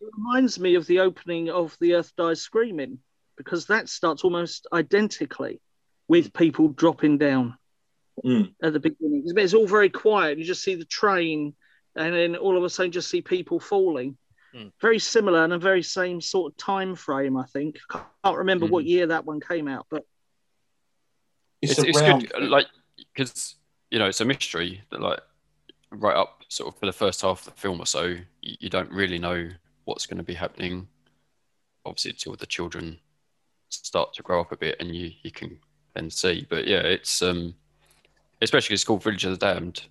It 0.00 0.08
reminds 0.16 0.58
me 0.60 0.74
of 0.74 0.86
the 0.86 1.00
opening 1.00 1.50
of 1.50 1.76
The 1.80 1.94
Earth 1.94 2.12
Dies 2.16 2.40
Screaming 2.40 2.98
because 3.36 3.66
that 3.66 3.88
starts 3.88 4.24
almost 4.24 4.66
identically 4.72 5.60
with 6.08 6.32
people 6.32 6.68
dropping 6.68 7.18
down 7.18 7.56
Mm. 8.24 8.52
at 8.62 8.72
the 8.72 8.80
beginning. 8.80 9.24
It's- 9.28 9.44
It's 9.44 9.54
all 9.54 9.66
very 9.66 9.90
quiet. 9.90 10.38
You 10.38 10.44
just 10.44 10.62
see 10.62 10.74
the 10.74 10.84
train, 10.84 11.54
and 11.94 12.14
then 12.14 12.34
all 12.36 12.56
of 12.56 12.64
a 12.64 12.70
sudden, 12.70 12.90
just 12.90 13.08
see 13.10 13.22
people 13.22 13.60
falling. 13.60 14.18
Mm. 14.54 14.72
Very 14.80 14.98
similar 14.98 15.44
and 15.44 15.52
a 15.52 15.58
very 15.58 15.82
same 15.82 16.20
sort 16.20 16.52
of 16.52 16.56
time 16.56 16.94
frame. 16.96 17.36
I 17.36 17.44
think. 17.46 17.78
Can't 17.90 18.38
remember 18.38 18.66
what 18.66 18.84
year 18.84 19.06
that 19.08 19.24
one 19.24 19.40
came 19.40 19.68
out, 19.68 19.86
but 19.90 20.04
It's, 21.62 21.78
It's, 21.78 21.88
it's 21.98 22.00
good, 22.00 22.48
like 22.48 22.66
because 23.14 23.56
you 23.90 23.98
know 23.98 24.06
it's 24.06 24.20
a 24.20 24.24
mystery 24.24 24.82
that 24.90 25.00
like 25.00 25.20
right 25.90 26.16
up 26.16 26.42
sort 26.48 26.72
of 26.72 26.78
for 26.78 26.86
the 26.86 26.92
first 26.92 27.22
half 27.22 27.46
of 27.46 27.54
the 27.54 27.60
film 27.60 27.80
or 27.80 27.86
so, 27.86 28.04
you, 28.42 28.56
you 28.60 28.68
don't 28.70 28.90
really 28.90 29.18
know 29.18 29.48
what's 29.84 30.06
going 30.06 30.18
to 30.18 30.22
be 30.22 30.34
happening. 30.34 30.86
Obviously, 31.84 32.10
until 32.12 32.36
the 32.36 32.46
children 32.46 32.98
start 33.70 34.12
to 34.14 34.22
grow 34.22 34.40
up 34.40 34.52
a 34.52 34.56
bit, 34.56 34.76
and 34.80 34.94
you 34.94 35.10
you 35.22 35.30
can 35.30 35.58
then 35.94 36.10
see. 36.10 36.46
But 36.48 36.66
yeah, 36.66 36.80
it's 36.80 37.22
um, 37.22 37.54
especially 38.42 38.74
it's 38.74 38.84
called 38.84 39.02
Village 39.02 39.24
of 39.24 39.32
the 39.38 39.46
Damned. 39.54 39.82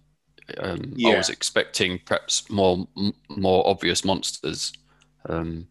Um, 0.60 0.94
yeah. 0.96 1.16
I 1.16 1.18
was 1.18 1.30
expecting 1.30 2.00
perhaps 2.06 2.50
more 2.50 2.88
m- 2.98 3.14
more 3.30 3.68
obvious 3.68 4.06
monsters, 4.06 4.72
um, 5.28 5.68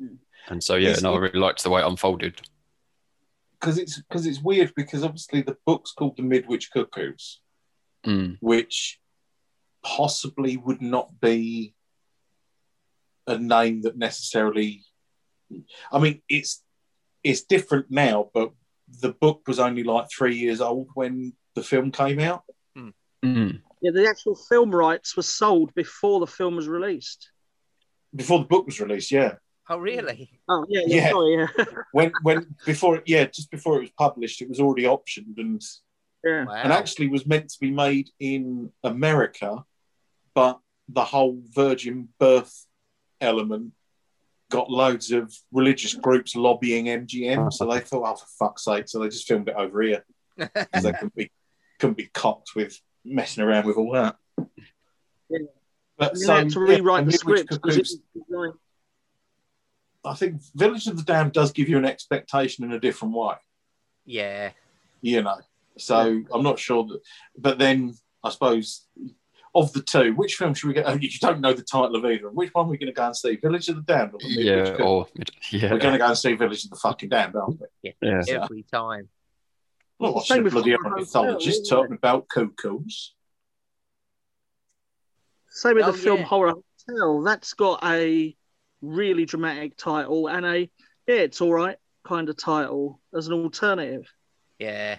Mm. 0.00 0.16
and 0.48 0.64
so 0.64 0.74
yeah, 0.76 0.88
It's- 0.88 1.02
no, 1.02 1.14
I 1.14 1.18
really 1.18 1.38
liked 1.38 1.62
the 1.62 1.70
way 1.70 1.80
it 1.82 1.86
unfolded. 1.86 2.40
Because 3.64 3.78
it's 3.78 3.98
because 4.02 4.26
it's 4.26 4.40
weird 4.40 4.72
because 4.76 5.02
obviously 5.02 5.40
the 5.42 5.56
book's 5.64 5.92
called 5.92 6.16
the 6.16 6.22
Midwich 6.22 6.70
Cuckoos, 6.70 7.40
Mm. 8.06 8.36
which 8.40 9.00
possibly 9.82 10.58
would 10.58 10.82
not 10.82 11.20
be 11.20 11.74
a 13.26 13.38
name 13.38 13.82
that 13.82 13.96
necessarily. 13.96 14.84
I 15.90 15.98
mean, 15.98 16.20
it's 16.28 16.62
it's 17.22 17.44
different 17.44 17.86
now, 17.90 18.30
but 18.34 18.52
the 19.00 19.12
book 19.12 19.42
was 19.46 19.58
only 19.58 19.82
like 19.84 20.08
three 20.10 20.36
years 20.36 20.60
old 20.60 20.88
when 20.94 21.32
the 21.54 21.62
film 21.62 21.90
came 21.90 22.20
out. 22.20 22.42
Mm. 23.24 23.62
yeah, 23.80 23.90
the 23.90 24.06
actual 24.06 24.34
film 24.34 24.70
rights 24.70 25.16
were 25.16 25.22
sold 25.22 25.72
before 25.74 26.20
the 26.20 26.26
film 26.26 26.56
was 26.56 26.68
released. 26.68 27.30
Before 28.14 28.40
the 28.40 28.44
book 28.44 28.66
was 28.66 28.78
released, 28.80 29.10
yeah. 29.10 29.36
Oh, 29.70 29.78
really? 29.78 30.30
Mm. 30.32 30.38
Oh 30.50 30.66
yeah, 30.68 30.82
yeah, 30.86 30.96
Yeah. 30.96 31.10
sorry, 31.10 31.34
yeah, 31.58 31.64
When 31.92 32.12
when 32.22 32.54
before 32.66 33.02
yeah, 33.06 33.24
just 33.24 33.50
before 33.50 33.76
it 33.76 33.80
was 33.80 33.90
published, 33.98 34.42
it 34.42 34.48
was 34.48 34.60
already 34.60 34.84
optioned 34.84 35.38
and 35.38 35.62
yeah. 36.24 36.44
Wow. 36.44 36.54
and 36.54 36.72
actually 36.72 37.08
was 37.08 37.26
meant 37.26 37.48
to 37.50 37.56
be 37.60 37.70
made 37.70 38.10
in 38.20 38.70
America, 38.82 39.64
but 40.34 40.58
the 40.88 41.04
whole 41.04 41.40
virgin 41.54 42.08
birth 42.18 42.66
element 43.20 43.72
got 44.50 44.70
loads 44.70 45.10
of 45.12 45.34
religious 45.50 45.94
groups 45.94 46.36
lobbying 46.36 46.84
MGM, 46.86 47.50
so 47.52 47.66
they 47.66 47.80
thought, 47.80 48.04
oh, 48.06 48.16
for 48.16 48.26
fuck's 48.38 48.64
sake, 48.64 48.86
so 48.88 48.98
they 49.00 49.08
just 49.08 49.26
filmed 49.26 49.48
it 49.48 49.54
over 49.56 49.80
here 49.82 50.04
because 50.36 50.82
they 50.82 50.92
couldn't 50.92 51.14
be 51.14 51.30
couldn't 51.80 51.96
be 51.96 52.10
cocked 52.12 52.50
with 52.54 52.78
messing 53.04 53.42
around 53.44 53.66
with 53.66 53.76
all 53.78 53.92
that. 53.92 54.16
Yeah. 55.30 55.38
But 55.96 56.12
You 56.16 56.20
so 56.26 56.34
had 56.34 56.50
to 56.50 56.60
yeah, 56.60 56.74
rewrite 56.76 57.06
the 57.06 57.12
Midwich 57.12 57.20
script 57.20 57.50
because 57.50 57.76
it 57.76 57.80
Cuckoos- 57.80 58.00
was 58.14 58.24
designed- 58.28 58.58
I 60.04 60.14
think 60.14 60.42
Village 60.54 60.86
of 60.86 60.96
the 60.96 61.02
Damned 61.02 61.32
does 61.32 61.52
give 61.52 61.68
you 61.68 61.78
an 61.78 61.84
expectation 61.86 62.64
in 62.64 62.72
a 62.72 62.78
different 62.80 63.14
way. 63.14 63.34
yeah. 64.04 64.50
you 65.00 65.22
know. 65.22 65.38
So 65.76 66.22
I'm 66.32 66.42
not 66.42 66.58
sure 66.58 66.84
that, 66.84 67.00
but 67.36 67.58
then 67.58 67.94
I 68.22 68.30
suppose 68.30 68.86
of 69.56 69.72
the 69.72 69.82
two, 69.82 70.12
which 70.14 70.34
film 70.36 70.54
should 70.54 70.68
we 70.68 70.74
get? 70.74 70.86
Oh, 70.88 70.94
you 70.94 71.08
don't 71.20 71.40
know 71.40 71.52
the 71.52 71.62
title 71.62 71.96
of 71.96 72.04
either. 72.04 72.28
Which 72.30 72.50
one 72.52 72.66
are 72.66 72.68
we 72.68 72.78
going 72.78 72.88
to 72.88 72.92
go 72.92 73.06
and 73.06 73.16
see? 73.16 73.36
Village 73.36 73.68
of 73.68 73.76
the 73.76 73.82
Damned 73.82 74.12
or 74.14 74.18
the 74.20 74.26
Yeah, 74.28 74.64
Cuckoos? 74.66 74.80
or 74.86 75.06
yeah, 75.50 75.72
We're 75.72 75.78
going 75.78 75.92
to 75.94 75.98
go 75.98 76.06
and 76.06 76.18
see 76.18 76.34
Village 76.34 76.64
of 76.64 76.70
the 76.70 76.76
fucking 76.76 77.08
Damned, 77.08 77.34
aren't 77.36 77.60
we? 77.82 77.92
yeah. 78.02 78.22
Every 78.28 78.62
time. 78.64 79.08
Oh, 80.00 80.06
I'm 80.08 80.14
not 80.14 80.24
Same 80.26 80.36
watching 80.38 80.44
with 80.44 80.52
bloody 80.54 80.72
Horror 80.72 80.90
ornithologist 80.94 81.62
Hotel, 81.70 81.82
talking 81.82 81.96
about 81.96 82.28
cuckoos. 82.28 83.14
Same 85.50 85.76
with 85.76 85.84
Oh, 85.86 85.92
the 85.92 85.98
film 85.98 86.18
yeah. 86.20 86.24
Horror 86.26 86.54
Hotel. 86.88 87.22
That's 87.22 87.54
got 87.54 87.80
a 87.84 88.36
really 88.82 89.24
dramatic 89.24 89.76
title 89.76 90.28
and 90.28 90.44
a 90.46 90.58
yeah, 91.06 91.16
it's 91.16 91.40
all 91.40 91.52
right 91.52 91.76
kind 92.04 92.28
of 92.28 92.36
title 92.36 93.00
as 93.14 93.26
an 93.28 93.32
alternative. 93.34 94.10
Yeah. 94.58 94.96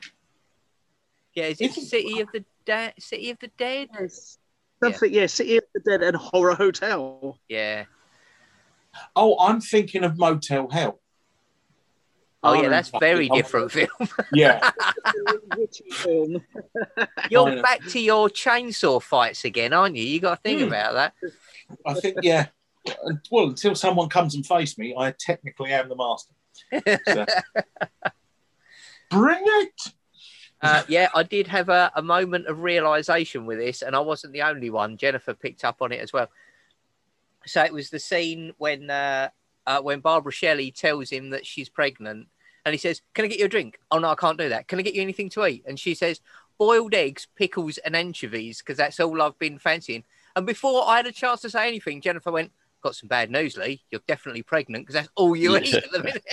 Yeah, 1.34 1.45
is 1.45 1.61
it 1.61 1.71
Isn't- 1.71 1.84
City 1.84 2.19
of 2.21 2.30
the 2.34 2.43
Dead? 2.65 2.93
City 2.99 3.30
of 3.32 3.39
the 3.39 3.49
Dead? 3.57 3.89
Yes. 3.99 4.38
Something, 4.84 5.13
yeah, 5.13 5.26
City 5.28 5.57
of 5.57 5.63
the 5.73 5.80
Dead 5.82 6.03
and 6.03 6.15
Horror 6.15 6.55
Hotel. 6.55 7.39
Yeah. 7.49 7.86
Oh, 9.15 9.38
I'm 9.39 9.59
thinking 9.61 10.03
of 10.03 10.17
Motel 10.17 10.69
Hell. 10.69 10.99
Oh, 12.43 12.49
Oh, 12.51 12.61
yeah, 12.61 12.69
that's 12.69 12.91
very 12.99 13.28
different 13.30 13.71
film. 13.71 13.88
Yeah, 14.34 14.69
You're 17.30 17.45
Kind 17.47 17.61
back 17.61 17.84
to 17.88 17.99
your 17.99 18.30
chainsaw 18.30 19.01
fights 19.01 19.45
again, 19.45 19.73
aren't 19.73 19.95
you? 19.95 20.03
You 20.03 20.19
got 20.19 20.36
to 20.36 20.41
think 20.41 20.61
Hmm. 20.61 20.67
about 20.67 20.93
that. 20.93 21.13
I 21.86 21.93
think 21.95 22.17
yeah. 22.21 22.47
Well, 23.32 23.46
until 23.50 23.76
someone 23.76 24.10
comes 24.10 24.36
and 24.36 24.46
face 24.46 24.78
me, 24.78 24.94
I 24.98 25.12
technically 25.12 25.72
am 25.72 25.90
the 25.90 25.96
master. 25.96 26.34
So- 27.08 27.26
Bring 29.10 29.44
it. 29.46 29.82
Uh, 30.62 30.84
yeah, 30.88 31.10
I 31.14 31.24
did 31.24 31.48
have 31.48 31.70
a, 31.70 31.92
a 31.96 32.02
moment 32.02 32.48
of 32.48 32.62
realization 32.62 33.46
with 33.46 33.60
this, 33.60 33.82
and 33.82 33.96
I 33.96 34.00
wasn't 34.00 34.34
the 34.34 34.42
only 34.42 34.70
one. 34.70 34.98
Jennifer 34.98 35.34
picked 35.34 35.64
up 35.64 35.82
on 35.82 35.92
it 35.92 36.00
as 36.00 36.12
well. 36.12 36.28
So 37.46 37.64
it 37.64 37.74
was 37.74 37.90
the 37.92 38.00
scene 38.00 38.54
when 38.58 38.90
uh, 38.90 39.30
uh, 39.68 39.82
when 39.82 40.00
Barbara 40.00 40.32
Shelley 40.32 40.72
tells 40.72 41.10
him 41.12 41.30
that 41.32 41.46
she's 41.46 41.70
pregnant, 41.70 42.28
And 42.66 42.74
he 42.74 42.80
says, 42.80 43.02
Can 43.14 43.26
I 43.26 43.28
get 43.28 43.40
you 43.40 43.46
a 43.46 43.50
drink? 43.50 43.80
Oh, 43.92 44.00
no, 44.00 44.10
I 44.10 44.16
can't 44.16 44.40
do 44.40 44.50
that. 44.50 44.68
Can 44.68 44.80
I 44.80 44.82
get 44.82 44.96
you 44.96 45.02
anything 45.02 45.30
to 45.32 45.46
eat? 45.46 45.64
And 45.68 45.80
she 45.80 45.94
says, 45.94 46.20
Boiled 46.58 46.94
eggs, 46.96 47.28
pickles, 47.36 47.78
and 47.80 47.96
anchovies, 47.96 48.60
because 48.60 48.78
that's 48.78 49.00
all 49.00 49.22
I've 49.22 49.38
been 49.38 49.60
fancying. 49.60 50.04
And 50.36 50.46
before 50.48 50.88
I 50.88 50.98
had 50.98 51.06
a 51.06 51.12
chance 51.12 51.42
to 51.42 51.50
say 51.50 51.68
anything, 51.68 52.02
Jennifer 52.02 52.32
went, 52.32 52.52
Got 52.86 52.96
some 52.96 53.08
bad 53.08 53.32
news, 53.32 53.58
Lee. 53.58 53.82
You're 53.90 54.04
definitely 54.08 54.44
pregnant 54.44 54.86
because 54.86 54.94
that's 54.94 55.10
all 55.16 55.36
you 55.36 55.58
eat 55.58 55.74
at 55.74 55.92
the 55.92 56.04
minute. 56.04 56.24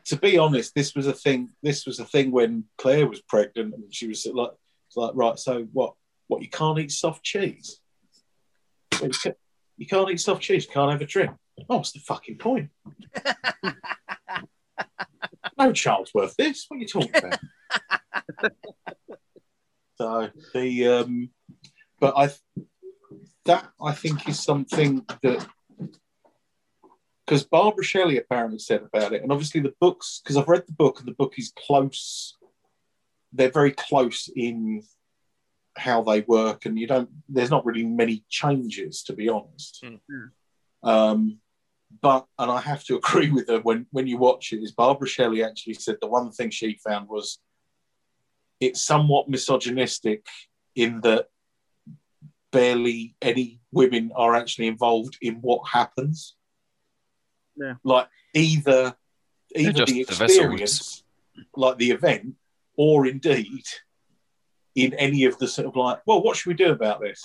to 0.06 0.16
be 0.16 0.36
honest, 0.36 0.74
this 0.74 0.96
was 0.96 1.06
a 1.06 1.12
thing. 1.12 1.50
This 1.62 1.86
was 1.86 2.00
a 2.00 2.04
thing 2.04 2.32
when 2.32 2.64
Claire 2.76 3.06
was 3.06 3.20
pregnant, 3.20 3.72
and 3.72 3.94
she 3.94 4.08
was 4.08 4.26
like, 4.34 4.50
it's 4.88 4.96
like, 4.96 5.12
right, 5.14 5.38
so 5.38 5.68
what? 5.72 5.94
What 6.26 6.42
you 6.42 6.48
can't 6.48 6.80
eat 6.80 6.90
soft 6.90 7.22
cheese? 7.22 7.78
You 9.00 9.86
can't 9.88 10.10
eat 10.10 10.20
soft 10.20 10.42
cheese. 10.42 10.66
Can't 10.66 10.90
have 10.90 11.02
a 11.02 11.06
drink. 11.06 11.30
Oh, 11.70 11.76
what's 11.76 11.92
the 11.92 12.00
fucking 12.00 12.38
point? 12.38 12.70
no 15.56 15.72
child's 15.72 16.12
worth 16.12 16.34
this. 16.36 16.64
What 16.66 16.78
are 16.78 16.80
you 16.80 16.88
talking 16.88 17.14
about? 17.14 17.38
so 19.98 20.30
the 20.52 20.88
um, 20.88 21.30
but 22.00 22.16
I 22.16 22.30
that 23.48 23.66
I 23.82 23.92
think 23.92 24.28
is 24.28 24.38
something 24.40 25.04
that 25.22 25.46
because 27.26 27.44
Barbara 27.44 27.84
Shelley 27.84 28.18
apparently 28.18 28.58
said 28.58 28.82
about 28.82 29.12
it, 29.12 29.22
and 29.22 29.32
obviously 29.32 29.60
the 29.60 29.74
books, 29.80 30.20
because 30.22 30.36
I've 30.36 30.48
read 30.48 30.64
the 30.66 30.72
book, 30.72 31.00
and 31.00 31.08
the 31.08 31.14
book 31.14 31.34
is 31.36 31.52
close. 31.66 32.36
They're 33.32 33.50
very 33.50 33.72
close 33.72 34.30
in 34.34 34.82
how 35.76 36.02
they 36.02 36.20
work, 36.22 36.66
and 36.66 36.78
you 36.78 36.86
don't. 36.86 37.08
There's 37.28 37.50
not 37.50 37.66
really 37.66 37.84
many 37.84 38.24
changes, 38.28 39.02
to 39.04 39.14
be 39.14 39.28
honest. 39.28 39.84
Mm. 39.84 40.30
Um, 40.82 41.38
but 42.02 42.26
and 42.38 42.50
I 42.50 42.60
have 42.60 42.84
to 42.84 42.96
agree 43.02 43.30
with 43.30 43.48
her 43.48 43.60
when 43.60 43.86
when 43.90 44.06
you 44.06 44.18
watch 44.18 44.52
it. 44.52 44.62
Is 44.62 44.72
Barbara 44.72 45.08
Shelley 45.08 45.42
actually 45.42 45.74
said 45.74 45.96
the 46.00 46.08
one 46.08 46.32
thing 46.32 46.50
she 46.50 46.78
found 46.86 47.08
was 47.08 47.38
it's 48.60 48.82
somewhat 48.82 49.28
misogynistic 49.28 50.26
in 50.74 51.00
that 51.02 51.28
barely 52.52 53.14
any 53.22 53.60
women 53.72 54.10
are 54.14 54.34
actually 54.34 54.66
involved 54.66 55.18
in 55.20 55.36
what 55.36 55.68
happens. 55.68 56.34
Yeah. 57.56 57.74
Like 57.84 58.08
either 58.34 58.94
either 59.54 59.72
just 59.72 59.86
the 59.92 60.04
the 60.04 60.24
experience, 60.24 61.02
like 61.56 61.76
the 61.78 61.90
event, 61.90 62.34
or 62.76 63.06
indeed 63.06 63.64
in 64.74 64.94
any 64.94 65.24
of 65.24 65.36
the 65.38 65.48
sort 65.48 65.66
of 65.66 65.74
like, 65.76 66.00
well, 66.06 66.22
what 66.22 66.36
should 66.36 66.50
we 66.50 66.54
do 66.54 66.70
about 66.70 67.00
this? 67.00 67.22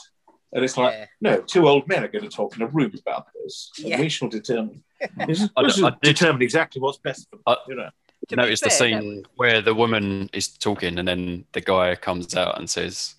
And 0.53 0.63
it's 0.63 0.77
like, 0.77 0.93
Yeah. 0.93 1.05
no, 1.21 1.41
two 1.41 1.67
old 1.67 1.87
men 1.87 2.03
are 2.03 2.07
going 2.07 2.23
to 2.27 2.29
talk 2.35 2.55
in 2.55 2.61
a 2.63 2.67
room 2.67 2.91
about 2.99 3.27
this. 3.43 3.71
And 3.79 3.87
Yeah. 3.89 3.99
we 4.01 4.09
shall 4.09 4.29
determine. 4.29 4.83
This 5.27 5.41
is, 5.41 5.49
I- 5.57 5.61
I 5.61 5.89
did- 5.89 5.99
determine 6.01 6.41
exactly 6.41 6.81
what's 6.81 6.97
best 6.99 7.27
for 7.29 7.35
them. 7.37 7.43
I- 7.47 7.57
you 7.67 7.75
know. 7.75 7.89
To 8.29 8.35
Notice 8.37 8.61
the 8.61 8.69
fair, 8.69 8.89
that 8.91 9.01
scene 9.01 9.25
where 9.35 9.61
the 9.61 9.75
woman 9.75 10.29
is 10.31 10.47
talking 10.57 10.97
and 10.97 11.05
then 11.05 11.43
the 11.51 11.59
guy 11.59 11.93
comes 11.95 12.35
out 12.37 12.57
and 12.57 12.69
says, 12.69 13.15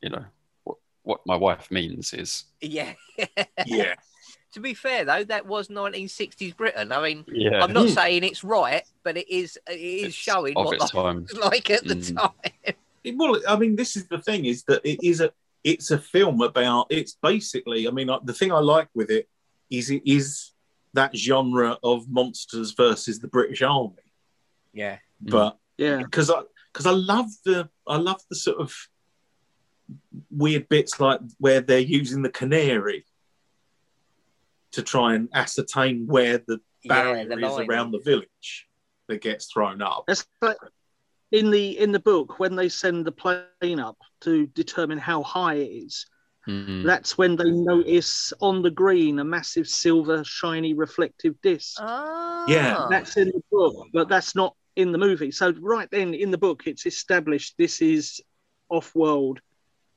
you 0.00 0.10
know, 0.10 0.24
what, 1.08 1.20
what 1.20 1.26
my 1.26 1.36
wife 1.36 1.70
means 1.70 2.12
is, 2.12 2.44
Yeah. 2.60 2.92
Yeah. 3.66 3.94
to 4.54 4.60
be 4.60 4.74
fair, 4.74 5.04
though, 5.04 5.24
that 5.24 5.46
was 5.46 5.68
1960s 5.68 6.56
Britain. 6.56 6.92
I 6.92 7.02
mean, 7.02 7.24
yeah, 7.28 7.62
I'm 7.62 7.72
not 7.72 7.86
Mm. 7.86 7.94
saying 7.94 8.24
it's 8.24 8.44
right, 8.44 8.82
but 9.04 9.16
it 9.16 9.28
is 9.30 9.58
it 9.68 9.78
is 9.78 10.04
It's 10.06 10.14
showing 10.14 10.54
what 10.54 10.80
life 10.80 10.90
time. 10.90 11.22
was 11.22 11.36
like 11.38 11.70
at 11.70 11.84
the 11.84 11.94
Mm. 11.94 12.16
time. 12.16 12.52
It- 13.04 13.16
well, 13.16 13.40
I 13.48 13.56
mean, 13.56 13.76
this 13.76 13.96
is 13.96 14.06
the 14.08 14.18
thing: 14.18 14.44
is 14.44 14.64
that 14.64 14.80
it 14.84 14.98
is 15.02 15.20
a 15.20 15.32
it's 15.64 15.90
a 15.90 15.98
film 15.98 16.40
about. 16.42 16.86
It's 16.90 17.16
basically, 17.22 17.88
I 17.88 17.90
mean, 17.90 18.10
the 18.24 18.32
thing 18.34 18.52
I 18.52 18.58
like 18.60 18.88
with 18.94 19.10
it 19.10 19.28
is 19.70 19.90
it 19.90 20.02
is 20.04 20.52
that 20.94 21.16
genre 21.16 21.78
of 21.82 22.08
monsters 22.08 22.72
versus 22.72 23.18
the 23.18 23.28
British 23.28 23.62
Army. 23.62 23.96
Yeah. 24.72 24.98
Mm. 25.24 25.30
But 25.30 25.58
Yeah. 25.78 25.98
because 26.02 26.30
I 26.30 26.42
because 26.72 26.86
I 26.86 26.92
love 26.92 27.28
the 27.44 27.68
I 27.86 27.96
love 27.96 28.20
the 28.30 28.36
sort 28.36 28.58
of 28.58 28.74
weird 30.30 30.68
bits 30.68 31.00
like 31.00 31.20
where 31.38 31.60
they're 31.60 31.78
using 31.78 32.22
the 32.22 32.30
canary 32.30 33.04
to 34.72 34.82
try 34.82 35.14
and 35.14 35.28
ascertain 35.34 36.06
where 36.06 36.38
the 36.46 36.60
barrier 36.84 37.24
the 37.28 37.38
is 37.38 37.58
around 37.68 37.90
the 37.90 38.00
village 38.00 38.68
that 39.08 39.22
gets 39.22 39.46
thrown 39.52 39.82
up. 39.82 40.04
That's 40.06 40.26
like 40.42 40.56
in 41.32 41.50
the 41.50 41.78
in 41.78 41.92
the 41.92 41.98
book 41.98 42.38
when 42.38 42.56
they 42.56 42.68
send 42.68 43.04
the 43.04 43.12
plane 43.12 43.80
up 43.80 43.96
to 44.22 44.46
determine 44.48 44.98
how 44.98 45.22
high 45.22 45.54
it 45.54 45.70
is. 45.70 46.06
Mm. 46.46 46.84
That's 46.84 47.18
when 47.18 47.36
they 47.36 47.50
notice 47.50 48.32
on 48.40 48.62
the 48.62 48.70
green 48.70 49.18
a 49.18 49.24
massive 49.24 49.68
silver, 49.68 50.24
shiny, 50.24 50.72
reflective 50.72 51.34
disc. 51.42 51.76
Ah. 51.78 52.46
Yeah, 52.48 52.86
That's 52.88 53.18
in 53.18 53.28
the 53.28 53.42
book, 53.50 53.88
but 53.92 54.08
that's 54.08 54.34
not 54.34 54.56
in 54.76 54.92
the 54.92 54.98
movie. 54.98 55.30
So 55.30 55.52
right 55.60 55.88
then 55.90 56.14
in 56.14 56.30
the 56.30 56.38
book, 56.38 56.62
it's 56.66 56.86
established 56.86 57.54
this 57.58 57.82
is 57.82 58.22
off-world 58.70 59.40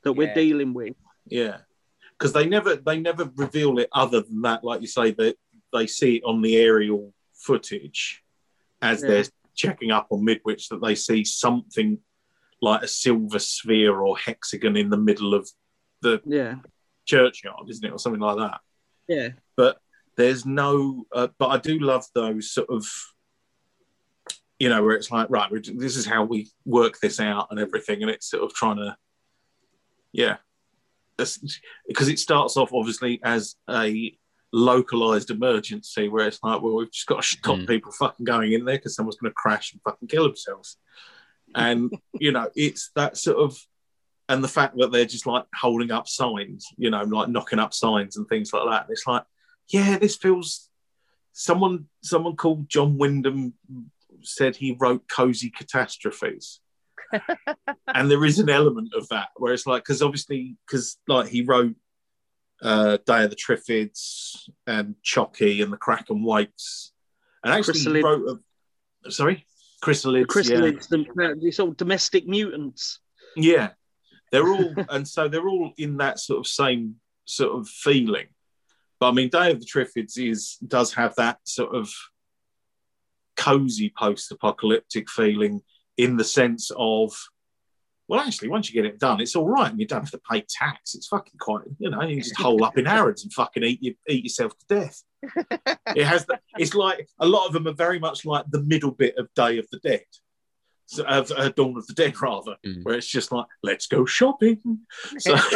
that 0.04 0.12
we're 0.14 0.28
Yeah. 0.28 0.34
dealing 0.34 0.74
with. 0.74 0.94
Yeah, 1.26 1.58
because 2.18 2.32
they 2.32 2.46
never 2.46 2.76
they 2.76 2.98
never 3.00 3.30
reveal 3.36 3.78
it 3.78 3.88
other 3.92 4.20
than 4.22 4.42
that. 4.42 4.64
Like 4.64 4.80
you 4.80 4.86
say, 4.86 5.12
that 5.12 5.36
they 5.72 5.86
see 5.86 6.16
it 6.16 6.24
on 6.24 6.42
the 6.42 6.56
aerial 6.56 7.14
footage 7.34 8.22
as 8.80 9.02
Yeah. 9.02 9.08
they're 9.08 9.24
checking 9.54 9.90
up 9.90 10.06
on 10.10 10.24
Midwich 10.24 10.68
that 10.68 10.80
they 10.82 10.94
see 10.94 11.24
something 11.24 11.98
like 12.60 12.82
a 12.82 12.88
silver 12.88 13.38
sphere 13.38 14.00
or 14.00 14.16
hexagon 14.16 14.76
in 14.76 14.88
the 14.90 14.96
middle 14.96 15.34
of 15.34 15.48
the 16.00 16.20
Yeah, 16.24 16.56
churchyard, 17.04 17.68
isn't 17.68 17.84
it, 17.84 17.92
or 17.92 17.98
something 17.98 18.20
like 18.20 18.36
that. 18.38 18.60
yeah, 19.08 19.28
But 19.56 19.80
there's 20.16 20.44
no. 20.46 21.06
Uh, 21.12 21.28
but 21.38 21.48
I 21.48 21.58
do 21.58 21.78
love 21.78 22.04
those 22.14 22.50
sort 22.52 22.68
of. 22.70 22.86
You 24.58 24.68
know, 24.68 24.80
where 24.84 24.94
it's 24.94 25.10
like, 25.10 25.26
right, 25.28 25.50
this 25.50 25.96
is 25.96 26.06
how 26.06 26.22
we 26.22 26.48
work 26.64 27.00
this 27.00 27.18
out 27.18 27.48
and 27.50 27.58
everything, 27.58 28.02
and 28.02 28.10
it's 28.10 28.30
sort 28.30 28.44
of 28.44 28.54
trying 28.54 28.76
to, 28.76 28.96
yeah, 30.12 30.36
because 31.16 32.08
it 32.08 32.18
starts 32.18 32.56
off 32.56 32.72
obviously 32.72 33.20
as 33.22 33.56
a 33.68 34.16
localized 34.52 35.30
emergency 35.30 36.08
where 36.08 36.26
it's 36.26 36.40
like, 36.42 36.60
well, 36.60 36.76
we've 36.76 36.92
just 36.92 37.06
got 37.06 37.22
to 37.22 37.28
stop 37.28 37.58
Mm. 37.58 37.66
people 37.66 37.92
fucking 37.92 38.24
going 38.24 38.52
in 38.52 38.64
there 38.64 38.76
because 38.76 38.94
someone's 38.94 39.16
going 39.16 39.30
to 39.30 39.34
crash 39.34 39.72
and 39.72 39.80
fucking 39.82 40.08
kill 40.08 40.24
themselves. 40.24 40.76
And, 41.54 41.92
you 42.20 42.32
know, 42.32 42.50
it's 42.54 42.90
that 42.94 43.16
sort 43.16 43.38
of, 43.38 43.58
and 44.28 44.42
the 44.44 44.48
fact 44.48 44.76
that 44.76 44.92
they're 44.92 45.04
just 45.04 45.26
like 45.26 45.44
holding 45.54 45.90
up 45.90 46.06
signs, 46.08 46.66
you 46.76 46.90
know, 46.90 47.02
like 47.02 47.28
knocking 47.28 47.58
up 47.58 47.72
signs 47.74 48.16
and 48.16 48.28
things 48.28 48.52
like 48.52 48.68
that. 48.68 48.82
And 48.82 48.90
it's 48.92 49.06
like, 49.06 49.24
yeah, 49.68 49.98
this 49.98 50.16
feels, 50.16 50.68
someone, 51.32 51.86
someone 52.02 52.36
called 52.36 52.68
John 52.68 52.98
Wyndham 52.98 53.54
said 54.22 54.54
he 54.56 54.76
wrote 54.78 55.08
cozy 55.08 55.50
catastrophes 55.50 56.60
and 57.94 58.10
there 58.10 58.24
is 58.24 58.38
an 58.38 58.48
element 58.48 58.92
of 58.94 59.08
that 59.08 59.28
where 59.36 59.52
it's 59.52 59.66
like 59.66 59.82
because 59.82 60.02
obviously 60.02 60.56
because 60.66 60.98
like 61.08 61.28
he 61.28 61.42
wrote 61.42 61.74
uh 62.62 62.98
day 63.06 63.24
of 63.24 63.30
the 63.30 63.36
triffids 63.36 64.48
and 64.66 64.94
Chocky 65.04 65.62
and 65.62 65.72
the 65.72 65.76
Kraken 65.76 66.24
Wakes 66.24 66.92
and 67.44 67.52
actually 67.52 67.80
he 67.80 67.86
Chrysalid. 67.86 68.02
wrote 68.02 68.38
a, 69.06 69.10
sorry 69.10 69.46
chrysalids 69.82 70.28
the 70.28 70.34
chrysalids, 70.34 70.88
the, 70.88 71.38
these 71.40 71.58
all 71.58 71.72
domestic 71.72 72.26
mutants. 72.26 73.00
yeah. 73.36 73.52
yeah 73.54 73.68
they're 74.30 74.48
all 74.48 74.74
and 74.90 75.06
so 75.06 75.28
they're 75.28 75.48
all 75.48 75.72
in 75.76 75.96
that 75.98 76.18
sort 76.18 76.38
of 76.38 76.46
same 76.46 76.96
sort 77.24 77.58
of 77.58 77.68
feeling 77.68 78.26
but 79.00 79.08
i 79.08 79.12
mean 79.12 79.28
day 79.28 79.50
of 79.50 79.60
the 79.60 79.66
triffids 79.66 80.16
is 80.18 80.56
does 80.66 80.94
have 80.94 81.14
that 81.16 81.38
sort 81.44 81.74
of 81.74 81.90
cozy 83.36 83.92
post-apocalyptic 83.96 85.08
feeling 85.10 85.62
in 85.96 86.16
the 86.16 86.24
sense 86.24 86.70
of 86.76 87.12
well 88.08 88.20
actually 88.20 88.48
once 88.48 88.68
you 88.68 88.74
get 88.80 88.90
it 88.90 88.98
done 88.98 89.20
it's 89.20 89.36
all 89.36 89.48
right 89.48 89.70
and 89.70 89.80
you 89.80 89.86
don't 89.86 90.02
have 90.02 90.10
to 90.10 90.20
pay 90.30 90.44
tax 90.48 90.94
it's 90.94 91.06
fucking 91.06 91.38
quite 91.38 91.62
you 91.78 91.90
know 91.90 92.02
you 92.02 92.20
just 92.20 92.36
hole 92.36 92.64
up 92.64 92.76
in 92.78 92.84
Harrods 92.84 93.22
and 93.22 93.32
fucking 93.32 93.62
eat 93.62 93.82
you 93.82 93.94
eat 94.08 94.24
yourself 94.24 94.52
to 94.58 94.66
death 94.80 95.02
it 95.94 96.04
has 96.04 96.26
the, 96.26 96.38
it's 96.58 96.74
like 96.74 97.08
a 97.20 97.26
lot 97.26 97.46
of 97.46 97.52
them 97.52 97.66
are 97.68 97.72
very 97.74 97.98
much 97.98 98.24
like 98.24 98.44
the 98.50 98.62
middle 98.62 98.90
bit 98.90 99.16
of 99.16 99.28
Day 99.34 99.58
of 99.58 99.66
the 99.70 99.78
Dead 99.78 100.04
so, 100.86 101.04
of 101.04 101.30
uh, 101.30 101.48
Dawn 101.50 101.76
of 101.76 101.86
the 101.86 101.94
Dead 101.94 102.20
rather 102.20 102.56
Mm. 102.66 102.82
where 102.84 102.96
it's 102.96 103.06
just 103.06 103.30
like 103.32 103.46
let's 103.62 103.86
go 103.86 104.04
shopping 104.04 104.80
so 105.18 105.36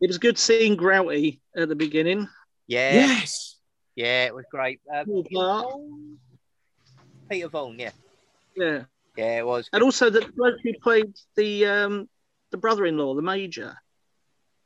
It 0.00 0.06
was 0.06 0.18
good 0.18 0.38
seeing 0.38 0.76
Grouty 0.76 1.40
at 1.56 1.68
the 1.68 1.74
beginning. 1.74 2.28
Yeah. 2.68 2.92
yes 2.94 3.56
Yeah, 3.96 4.26
it 4.26 4.34
was 4.34 4.44
great. 4.48 4.80
Cool 5.06 5.24
Peter 5.24 5.34
part. 5.34 5.64
Vaughan? 5.64 6.18
Peter 7.28 7.48
Vaughan, 7.48 7.78
yeah. 7.80 7.90
Yeah, 8.58 8.84
Yeah, 9.16 9.38
it 9.38 9.46
was. 9.46 9.68
and 9.72 9.82
also 9.82 10.10
the 10.10 10.20
bloke 10.36 10.56
who 10.62 10.72
played 10.82 11.14
the 11.36 11.66
um, 11.66 12.08
the 12.50 12.56
brother-in-law, 12.58 13.14
the 13.14 13.22
major. 13.22 13.76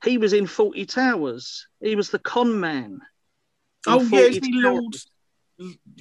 He 0.05 0.19
was 0.19 0.33
in 0.33 0.47
Fawlty 0.47 0.87
Towers. 0.89 1.67
He 1.81 1.95
was 1.97 2.11
the 2.11 2.19
con 2.19 2.59
man. 2.59 3.01
oh 3.87 4.01
yeah 4.03 4.09
Fawlty 4.09 4.29
isn't 4.31 4.45
he 4.45 4.53
Lord 4.63 4.93
Towers. 4.93 5.07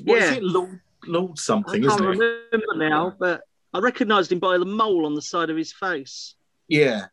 what 0.03 0.17
is 0.17 0.29
Yeah. 0.31 0.33
it 0.37 0.43
Lord 0.43 0.79
Lord 1.05 1.31
I 1.31 1.41
something 1.41 1.81
can't 1.83 1.85
isn't 1.85 2.03
it 2.05 2.19
remember 2.51 2.75
now, 2.89 3.15
but 3.19 3.41
I 3.73 3.79
recognised 3.79 4.31
him 4.31 4.39
by 4.39 4.57
the 4.57 4.65
mole 4.65 5.05
on 5.05 5.13
the 5.15 5.21
side 5.21 5.49
of 5.49 5.57
his 5.57 5.71
face. 5.73 6.35
yeah 6.67 7.05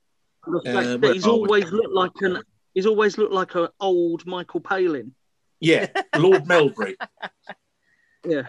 the 0.46 0.58
Uh, 0.58 0.62
fact 0.72 0.86
where 0.86 0.98
that 0.98 1.12
he's 1.14 1.24
are 1.26 1.32
we? 1.32 1.38
always 1.40 1.70
looked 1.72 1.92
like 1.94 2.12
an 2.22 2.42
he's 2.74 2.86
always 2.86 3.18
looked 3.18 3.32
like 3.34 3.54
an 3.54 3.68
old 3.80 4.24
Michael 4.26 4.60
Palin. 4.60 5.14
yeah 5.60 5.86
Lord 6.16 6.44
Melbury 6.46 6.94
Yeah. 8.28 8.46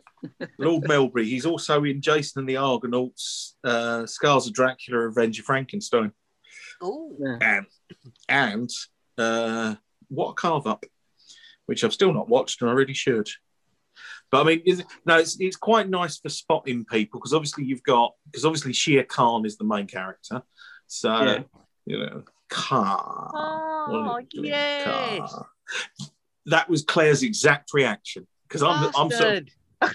Lord 0.58 0.84
Melbury. 0.84 1.26
He's 1.26 1.46
also 1.46 1.84
in 1.84 2.02
Jason 2.02 2.40
and 2.42 2.50
the 2.50 2.58
Argonauts, 2.58 3.56
uh, 3.64 4.06
Scars 4.06 4.48
of 4.48 4.54
Dracula, 4.54 5.00
Revenge 5.02 5.40
of 5.40 5.46
Frankenstein, 5.46 6.12
Oh, 6.82 7.16
Yeah. 7.20 7.38
and 7.42 7.66
and 8.28 8.70
uh, 9.18 9.76
what 10.10 10.32
a 10.32 10.34
carve 10.34 10.68
up, 10.68 10.84
which 11.66 11.84
I've 11.84 11.94
still 11.94 12.14
not 12.14 12.30
watched, 12.30 12.62
and 12.62 12.70
I 12.70 12.74
really 12.74 12.94
should. 12.94 13.28
But 14.32 14.42
I 14.42 14.44
mean, 14.44 14.62
is, 14.66 14.84
no, 15.06 15.18
it's 15.18 15.38
it's 15.40 15.58
quite 15.58 15.90
nice 15.90 16.18
for 16.20 16.30
spotting 16.30 16.86
people 16.86 17.20
because 17.20 17.34
obviously 17.34 17.66
you've 17.66 17.84
got 17.84 18.14
because 18.26 18.46
obviously 18.46 18.74
Shere 18.74 19.04
Khan 19.04 19.46
is 19.46 19.58
the 19.58 19.64
main 19.66 19.88
character, 19.88 20.44
so 20.88 21.10
Yeah. 21.24 21.44
you 21.86 21.98
know 22.00 22.24
Khan. 22.50 23.32
oh 23.34 23.86
What 23.90 24.12
are 24.12 24.22
you 24.22 24.28
doing, 24.30 24.46
yes. 24.46 25.32
Khan? 25.32 25.46
That 26.46 26.70
was 26.70 26.84
Claire's 26.84 27.24
exact 27.24 27.74
reaction 27.74 28.26
because 28.48 28.64
I'm 28.64 28.86
I'm 28.88 28.92
sort 28.94 29.04
of, 29.04 29.10
Bastard. 29.10 29.52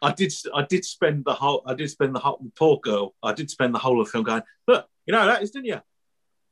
I 0.00 0.12
did 0.16 0.32
I 0.54 0.62
did 0.62 0.84
spend 0.84 1.24
the 1.24 1.34
whole 1.34 1.62
I 1.66 1.74
did 1.74 1.90
spend 1.90 2.14
the 2.14 2.20
whole 2.20 2.40
poor 2.56 2.78
girl 2.80 3.14
I 3.22 3.32
did 3.32 3.50
spend 3.50 3.74
the 3.74 3.78
whole 3.78 4.00
of 4.00 4.06
the 4.06 4.12
film 4.12 4.24
going 4.24 4.42
look 4.66 4.86
you 5.06 5.12
know 5.12 5.26
that 5.26 5.42
is 5.42 5.50
didn't 5.50 5.66
you 5.66 5.80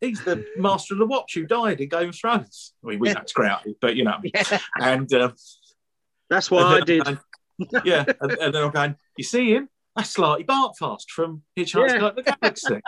he's 0.01 0.23
the 0.25 0.45
master 0.57 0.95
of 0.95 0.99
the 0.99 1.07
watch 1.07 1.35
who 1.35 1.47
died 1.47 1.81
in 1.81 1.89
Game 1.89 2.09
of 2.09 2.17
Thrones 2.17 2.73
I 2.85 2.89
mean 2.89 2.99
we 2.99 3.11
it's 3.11 3.33
great 3.33 3.53
but 3.81 3.95
you 3.97 4.05
know 4.05 4.17
Yeah. 4.25 4.59
and 4.81 5.13
um, 5.15 5.35
That's 6.29 6.51
what 6.51 6.65
I 6.67 6.81
did. 6.85 7.05
going, 7.05 7.19
yeah 7.85 8.05
and, 8.21 8.33
and 8.33 8.55
then 8.55 8.63
I'm 8.65 8.71
going 8.71 8.97
you 9.17 9.25
see 9.25 9.55
him 9.55 9.69
that's 9.95 10.15
Slartibartfast 10.17 11.09
from 11.09 11.43
Hitchhiker's 11.57 11.93
Yeah. 11.93 11.99
Guide 12.01 12.17
to 12.17 12.23
the 12.23 12.37
Galaxy 12.41 12.81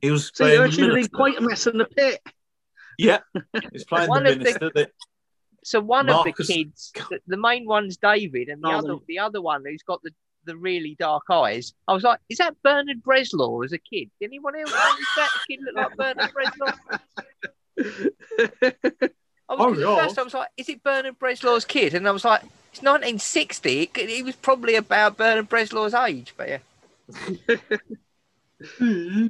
he 0.00 0.10
was 0.10 0.32
I 0.40 0.44
the 0.66 0.70
should 0.70 0.84
have 0.96 1.10
been 1.10 1.10
in 1.66 1.78
the 1.78 1.84
pit. 1.94 2.20
yeah 2.98 3.18
he's 3.72 3.84
playing 3.84 4.08
the 4.10 4.20
the- 4.30 4.36
minister 4.36 4.70
that 4.74 4.90
So 5.64 5.80
one 5.80 6.06
Marcus- 6.06 6.40
of 6.40 6.46
the 6.46 6.54
kids, 6.64 6.92
the, 7.10 7.20
the 7.26 7.36
main 7.36 7.66
one's 7.66 7.96
David, 7.96 8.48
and 8.48 8.62
the 8.62 8.68
Oh, 8.68 8.78
other, 8.78 8.88
no. 8.88 9.02
the 9.06 9.18
other 9.18 9.42
one 9.42 9.62
who's 9.64 9.82
got 9.82 10.02
the, 10.02 10.10
the 10.44 10.56
really 10.56 10.96
dark 10.98 11.24
eyes. 11.30 11.74
I 11.86 11.92
was 11.92 12.02
like, 12.02 12.18
is 12.30 12.38
that 12.38 12.56
Bernard 12.62 13.02
Bresslaw 13.02 13.64
as 13.64 13.72
a 13.72 13.78
kid? 13.78 14.10
Did 14.20 14.28
anyone 14.28 14.56
else 14.56 14.70
notice 14.70 15.06
that 15.16 15.28
kid 15.48 15.60
looked 15.62 15.76
like 15.76 15.96
Bernard 15.96 16.32
Bresslaw? 16.32 16.74
I 19.48 19.54
was 19.54 19.78
Oh, 19.82 19.96
first 19.98 20.18
I 20.18 20.22
was 20.22 20.34
like, 20.34 20.48
is 20.56 20.68
it 20.68 20.82
Bernard 20.82 21.18
Bresslaw's 21.18 21.64
kid? 21.64 21.92
And 21.94 22.06
I 22.08 22.10
was 22.12 22.24
like, 22.24 22.42
it's 22.72 22.80
1960. 22.82 23.90
It, 23.96 24.08
he 24.08 24.22
was 24.22 24.36
probably 24.36 24.76
about 24.76 25.16
Bernard 25.18 25.48
Bresslaw's 25.50 25.92
age, 25.92 26.32
but 26.36 26.48
yeah. 26.48 26.58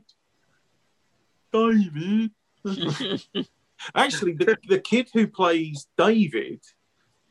David. 1.53 2.31
Actually, 3.95 4.33
the, 4.33 4.57
the 4.69 4.79
kid 4.79 5.09
who 5.13 5.27
plays 5.27 5.87
David 5.97 6.61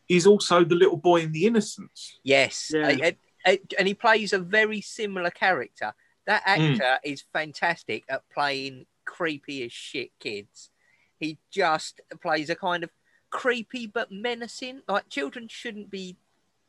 is 0.08 0.26
also 0.26 0.64
the 0.64 0.76
little 0.76 0.98
boy 0.98 1.22
in 1.22 1.32
The 1.32 1.46
Innocents. 1.46 2.20
Yes, 2.24 2.72
Yeah. 2.74 2.88
Uh, 2.88 3.12
uh, 3.46 3.56
and 3.78 3.88
he 3.88 3.94
plays 3.94 4.34
a 4.34 4.40
very 4.40 4.82
similar 4.82 5.30
character. 5.30 5.94
That 6.26 6.44
Mm. 6.46 6.74
actor 6.74 7.00
is 7.04 7.24
fantastic 7.32 8.04
at 8.10 8.28
playing 8.30 8.86
creepy 9.06 9.64
as 9.64 9.72
shit 9.72 10.12
kids. 10.20 10.72
He 11.20 11.38
just 11.50 12.02
plays 12.22 12.50
a 12.50 12.56
kind 12.56 12.84
of 12.84 12.90
creepy 13.30 13.88
but 13.88 14.12
menacing. 14.12 14.82
Like 14.88 15.10
children 15.10 15.48
shouldn't 15.48 15.90
be 15.90 16.18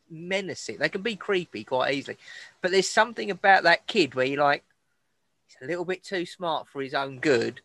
menacing; 0.08 0.78
they 0.78 0.88
can 0.88 1.02
be 1.02 1.16
creepy 1.16 1.64
quite 1.64 1.94
easily. 1.94 2.18
But 2.60 2.70
there's 2.70 2.88
something 2.88 3.30
about 3.30 3.64
that 3.64 3.86
kid 3.86 4.14
where 4.14 4.26
you're 4.26 4.42
like, 4.42 4.64
he's 5.46 5.56
a 5.60 5.66
little 5.66 5.84
bit 5.84 6.04
too 6.04 6.24
smart 6.26 6.68
for 6.68 6.82
his 6.82 6.94
own 6.94 7.18
good. 7.18 7.60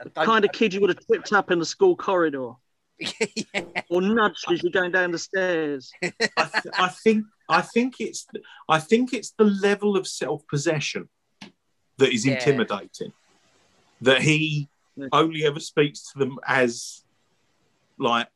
I 0.00 0.08
don't- 0.14 0.26
kind 0.26 0.44
of 0.44 0.52
kid 0.52 0.74
you 0.74 0.80
would 0.80 0.90
have 0.90 1.06
tripped 1.06 1.32
up 1.32 1.50
in 1.50 1.58
the 1.58 1.64
school 1.66 1.96
corridor 1.96 2.52
yeah. 2.98 3.62
or 3.90 4.00
nudged 4.02 4.50
as 4.50 4.62
you're 4.62 4.72
going 4.72 4.92
down 4.92 5.10
the 5.10 5.18
stairs. 5.18 5.90
I, 6.02 6.08
th- 6.08 6.74
I 6.78 6.88
think 6.88 7.24
I 7.48 7.60
think 7.62 7.96
it's 8.00 8.26
I 8.68 8.78
think 8.78 9.12
it's 9.12 9.32
the 9.38 9.44
level 9.44 9.96
of 9.96 10.06
self 10.06 10.46
possession 10.48 11.08
that 11.98 12.12
is 12.12 12.24
Yeah. 12.26 12.34
intimidating. 12.34 13.12
That 14.02 14.22
he 14.22 14.68
Yeah. 14.96 15.08
only 15.12 15.44
ever 15.44 15.60
speaks 15.60 16.10
to 16.12 16.18
them 16.18 16.38
as 16.46 17.04
like 17.98 18.28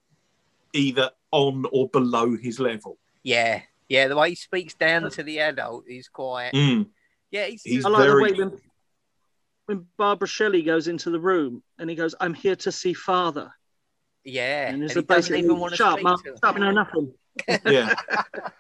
either 0.73 1.11
on 1.33 1.65
or 1.73 1.89
below 1.89 2.37
his 2.37 2.59
level. 2.61 2.99
yeah, 3.23 3.63
yeah. 3.89 4.09
The 4.09 4.17
way 4.17 4.31
he 4.31 4.35
speaks 4.35 4.75
down 4.75 5.11
to 5.11 5.23
the 5.23 5.41
adult 5.41 5.85
is 5.89 6.09
quite. 6.09 6.53
Mm. 6.53 6.87
Yeah, 7.31 7.47
he's, 7.47 7.63
He's 7.63 7.85
I 7.85 7.89
like 7.91 8.03
very 8.03 8.33
the 8.33 8.43
way 8.43 8.45
when, 8.51 8.61
when 9.71 9.87
Barbara 9.97 10.27
Shelley 10.27 10.62
goes 10.62 10.89
into 10.89 11.11
the 11.11 11.21
room 11.21 11.62
and 11.79 11.89
he 11.89 11.95
goes, 11.95 12.14
I'm 12.21 12.35
here 12.35 12.57
to 12.57 12.73
see 12.73 12.93
father. 12.93 13.53
Yeah, 14.25 14.66
And 14.66 14.75
and, 14.77 14.85
it's 14.85 14.95
he 14.95 15.03
doesn't 15.03 15.35
even 15.37 15.59
want 15.59 15.71
to 15.73 15.77
shut 15.77 16.05
up, 16.05 16.18
speak 16.18 16.35
to 16.35 16.39
Shut 16.45 16.57
up, 16.57 16.59
you 16.59 16.73
nothing. 16.73 17.14
yeah. 17.73 17.95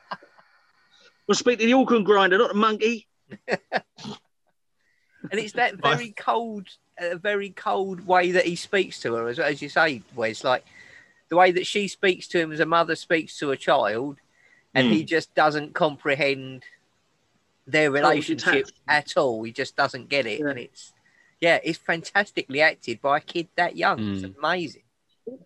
We'll 1.26 1.36
speak 1.36 1.58
to 1.60 1.66
the 1.66 1.74
organ 1.74 2.02
grinder, 2.02 2.38
not 2.38 2.48
the 2.48 2.54
monkey. 2.58 3.06
And 3.46 5.38
it's 5.38 5.52
that 5.52 5.80
My- 5.80 5.94
very 5.94 6.10
cold, 6.12 6.66
a 6.98 7.16
very 7.16 7.50
cold 7.50 8.04
way 8.06 8.32
that 8.32 8.46
he 8.46 8.56
speaks 8.56 8.98
to 9.02 9.14
her, 9.14 9.28
as, 9.28 9.38
as 9.38 9.62
you 9.62 9.68
say, 9.68 10.02
Wes. 10.16 10.42
Like 10.42 10.64
the 11.28 11.36
way 11.36 11.52
that 11.52 11.66
she 11.66 11.86
speaks 11.86 12.26
to 12.28 12.40
him 12.40 12.50
as 12.52 12.58
a 12.60 12.66
mother 12.66 12.96
speaks 12.96 13.38
to 13.38 13.52
a 13.52 13.56
child, 13.56 14.16
and 14.74 14.86
Hmm. 14.88 14.92
he 14.92 15.04
just 15.04 15.32
doesn't 15.36 15.72
comprehend 15.74 16.64
their 17.64 17.92
relationship 17.92 18.66
at 18.88 19.16
all. 19.16 19.44
He 19.44 19.52
just 19.52 19.76
doesn't 19.76 20.08
get 20.08 20.26
it, 20.26 20.40
Yeah. 20.40 20.48
and 20.48 20.58
it's 20.58 20.92
yeah, 21.40 21.58
it's 21.62 21.78
fantastically 21.78 22.60
acted 22.60 23.00
by 23.00 23.18
a 23.18 23.20
kid 23.20 23.48
that 23.56 23.76
young. 23.76 23.98
It's 24.14 24.24
Hmm. 24.24 24.38
amazing. 24.38 24.82
And 25.26 25.38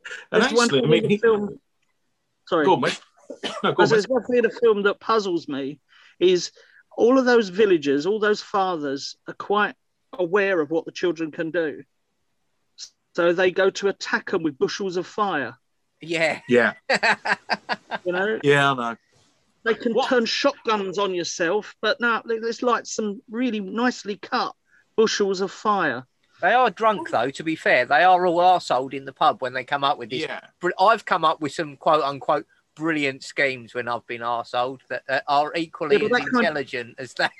There's 0.42 0.53
one 0.53 0.64
actually, 0.64 0.82
I 0.82 0.86
mean, 0.86 1.05
in 1.05 1.11
he, 1.11 1.16
the 1.16 1.20
film. 1.22 1.61
Sorry. 2.47 2.64
go 2.66 2.74
on, 2.74 2.80
mate. 2.80 3.01
No, 3.62 3.72
go 3.72 3.76
on, 3.78 3.82
As 3.82 3.90
there's 3.90 4.09
one 4.09 4.22
thing 4.24 4.36
in 4.38 4.42
the 4.45 4.51
film 4.62 4.82
that 4.84 5.01
puzzles 5.01 5.49
me 5.49 5.80
is 6.20 6.53
all 6.97 7.18
of 7.18 7.24
those 7.24 7.49
villagers, 7.49 8.07
all 8.07 8.18
those 8.18 8.42
fathers 8.42 9.16
are 9.26 9.34
quite 9.34 9.74
aware 10.12 10.61
of 10.61 10.70
what 10.70 10.84
the 10.84 10.92
children 10.92 11.30
can 11.30 11.51
do. 11.51 11.82
So 13.16 13.32
they 13.32 13.51
go 13.51 13.70
to 13.70 13.88
attack 13.88 14.30
them 14.30 14.42
with 14.42 14.59
bushels 14.59 14.97
of 14.97 15.07
fire. 15.07 15.57
Yeah. 16.01 16.40
Yeah, 16.49 16.74
You 18.05 18.12
know, 18.12 18.40
yeah, 18.42 18.72
I 18.72 18.74
know. 18.74 18.97
they 19.64 19.74
can 19.74 19.95
What? 19.95 20.09
turn 20.09 20.26
shotguns 20.26 20.99
on 20.99 21.14
yourself, 21.14 21.74
but 21.80 22.01
no, 22.01 22.20
it's 22.26 22.62
like 22.62 22.84
some 22.86 23.22
really 23.30 23.61
nicely 23.61 24.16
cut 24.16 24.55
bushels 24.97 25.40
of 25.40 25.51
fire. 25.51 26.07
They 26.40 26.53
are 26.53 26.70
drunk 26.70 27.11
though. 27.11 27.30
To 27.30 27.42
be 27.45 27.57
fair, 27.57 27.84
they 27.86 28.03
are 28.05 28.26
all 28.26 28.38
arseholed 28.38 28.92
in 28.92 29.05
the 29.05 29.12
pub 29.12 29.40
when 29.40 29.53
they 29.55 29.64
come 29.64 29.84
up 29.84 29.99
with 29.99 30.11
this 30.11 30.22
Yeah, 30.22 30.40
I've 30.78 31.05
come 31.05 31.24
up 31.24 31.40
with 31.40 31.53
some 31.53 31.76
quote 31.76 32.03
unquote 32.03 32.47
brilliant 32.76 33.22
schemes 33.22 33.72
when 33.74 33.88
I've 33.88 34.07
been 34.07 34.20
arseholed 34.20 34.80
that 34.88 35.05
are 35.28 35.53
equally 35.55 35.97
Yeah, 35.97 36.05
as 36.05 36.11
that 36.11 36.20
kind- 36.20 36.36
intelligent 36.38 36.95
as 36.99 37.14
that. 37.14 37.32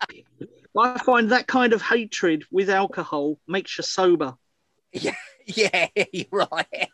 I 0.78 0.98
find 0.98 1.30
that 1.32 1.46
kind 1.46 1.72
of 1.72 1.82
hatred 1.82 2.44
with 2.50 2.68
alcohol 2.70 3.38
makes 3.48 3.76
you 3.78 3.84
sober. 3.84 4.34
Yeah, 4.92 5.14
Yeah, 5.46 5.86
you're 6.12 6.26
right. 6.32 6.88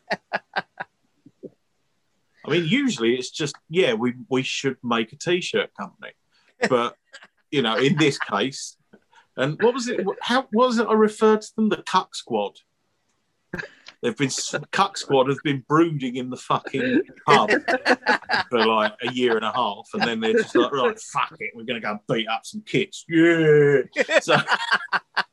I 2.46 2.50
mean, 2.50 2.66
usually 2.66 3.14
it's 3.14 3.30
just 3.30 3.56
yeah, 3.70 3.94
we 3.94 4.14
we 4.28 4.42
should 4.42 4.76
make 4.82 5.12
a 5.12 5.16
t-shirt 5.16 5.70
company, 5.74 6.12
but 6.68 6.94
you 7.50 7.62
know, 7.62 7.76
in 7.76 7.96
this 7.96 8.18
case, 8.18 8.76
and 9.36 9.60
what 9.62 9.74
was 9.74 9.88
it? 9.88 10.00
How 10.22 10.42
what 10.52 10.66
was 10.68 10.78
it? 10.78 10.86
I 10.86 10.92
referred 10.94 11.42
to 11.42 11.54
them 11.56 11.68
the 11.68 11.82
Cuck 11.82 12.14
Squad. 12.14 12.58
They've 14.02 14.16
been 14.16 14.30
Cuck 14.70 14.98
Squad 14.98 15.28
have 15.28 15.38
been 15.44 15.64
brooding 15.66 16.16
in 16.16 16.28
the 16.28 16.36
fucking 16.36 17.04
pub 17.26 17.50
for 18.50 18.66
like 18.66 18.92
a 19.02 19.10
year 19.12 19.36
and 19.36 19.44
a 19.44 19.52
half, 19.52 19.88
and 19.94 20.02
then 20.02 20.20
they're 20.20 20.34
just 20.34 20.54
like, 20.54 20.72
right, 20.72 21.00
fuck 21.00 21.34
it, 21.40 21.52
we're 21.54 21.64
gonna 21.64 21.80
go 21.80 21.98
beat 22.12 22.28
up 22.28 22.44
some 22.44 22.60
kids. 22.62 23.06
Yeah, 23.08 23.80
so 24.20 24.36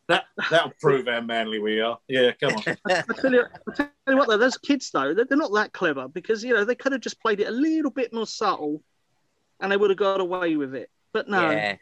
that 0.07 0.23
that'll 0.49 0.71
prove 0.79 1.07
how 1.07 1.19
manly 1.19 1.59
we 1.59 1.81
are. 1.81 1.97
Yeah, 2.07 2.31
come 2.39 2.53
on. 2.53 2.63
I 2.89 3.01
tell 3.19 3.33
you, 3.33 3.43
I 3.69 3.73
tell 3.75 3.89
you 4.07 4.17
what, 4.17 4.29
though, 4.29 4.37
those 4.37 4.57
kids 4.57 4.89
though, 4.91 5.13
they're, 5.13 5.25
they're 5.25 5.37
not 5.37 5.53
that 5.53 5.73
clever 5.73 6.07
because 6.07 6.41
you 6.41 6.53
know 6.53 6.63
they 6.63 6.75
could 6.75 6.93
have 6.93 7.01
just 7.01 7.19
played 7.21 7.41
it 7.41 7.47
a 7.49 7.51
little 7.51 7.91
bit 7.91 8.13
more 8.13 8.25
subtle, 8.27 8.81
and 9.59 9.69
they 9.69 9.75
would 9.77 9.89
have 9.89 9.99
got 9.99 10.21
away 10.21 10.55
with 10.55 10.75
it. 10.75 10.89
But 11.11 11.27
no, 11.27 11.51
Yeah. 11.51 11.75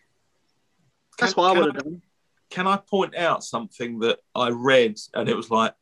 that's 1.19 1.33
Can- 1.35 1.43
what 1.43 1.55
I 1.55 1.59
would 1.59 1.75
have 1.75 1.83
done. 1.83 2.01
Can 2.49 2.67
I 2.67 2.77
point 2.77 3.15
out 3.15 3.43
something 3.43 3.99
that 3.99 4.19
I 4.35 4.49
read 4.49 4.97
and 5.13 5.29
it 5.29 5.35
was 5.35 5.49
like, 5.51 5.73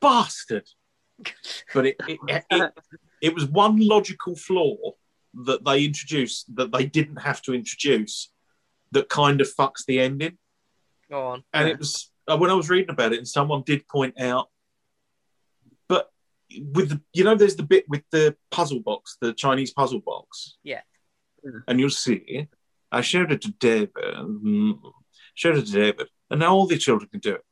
bastard. 0.00 0.68
But 1.72 1.86
it 1.86 1.96
it, 2.08 2.18
it, 2.50 2.72
it 3.22 3.34
was 3.34 3.46
one 3.46 3.78
logical 3.78 4.36
flaw 4.36 4.76
that 5.46 5.64
they 5.64 5.84
introduced 5.84 6.54
that 6.56 6.72
they 6.72 6.86
didn't 6.86 7.16
have 7.16 7.40
to 7.42 7.54
introduce 7.54 8.30
that 8.92 9.08
kind 9.08 9.40
of 9.40 9.48
fucks 9.54 9.84
the 9.86 10.00
ending. 10.00 10.38
Go 11.10 11.26
on. 11.28 11.44
And 11.52 11.68
Yeah. 11.68 11.74
it 11.74 11.78
was 11.78 12.10
uh, 12.28 12.36
when 12.36 12.50
I 12.50 12.54
was 12.54 12.68
reading 12.68 12.90
about 12.90 13.12
it, 13.12 13.18
and 13.18 13.28
someone 13.28 13.62
did 13.64 13.88
point 13.88 14.20
out, 14.20 14.48
but 15.88 16.10
with 16.72 16.90
the 16.90 17.00
you 17.12 17.24
know, 17.24 17.34
there's 17.34 17.56
the 17.56 17.62
bit 17.62 17.88
with 17.88 18.02
the 18.10 18.36
puzzle 18.50 18.80
box, 18.80 19.16
the 19.20 19.32
Chinese 19.32 19.72
puzzle 19.72 20.00
box. 20.00 20.56
Yeah. 20.62 20.82
And 21.68 21.78
you'll 21.78 21.90
see, 21.90 22.48
I 22.90 23.00
showed 23.02 23.30
it 23.30 23.40
to 23.42 23.52
David, 23.52 23.90
showed 25.36 25.56
it 25.58 25.66
to 25.66 25.72
David, 25.72 26.08
and 26.30 26.40
now 26.40 26.52
all 26.54 26.66
the 26.66 26.76
children 26.76 27.08
can 27.08 27.20
do 27.20 27.34
it. 27.36 27.42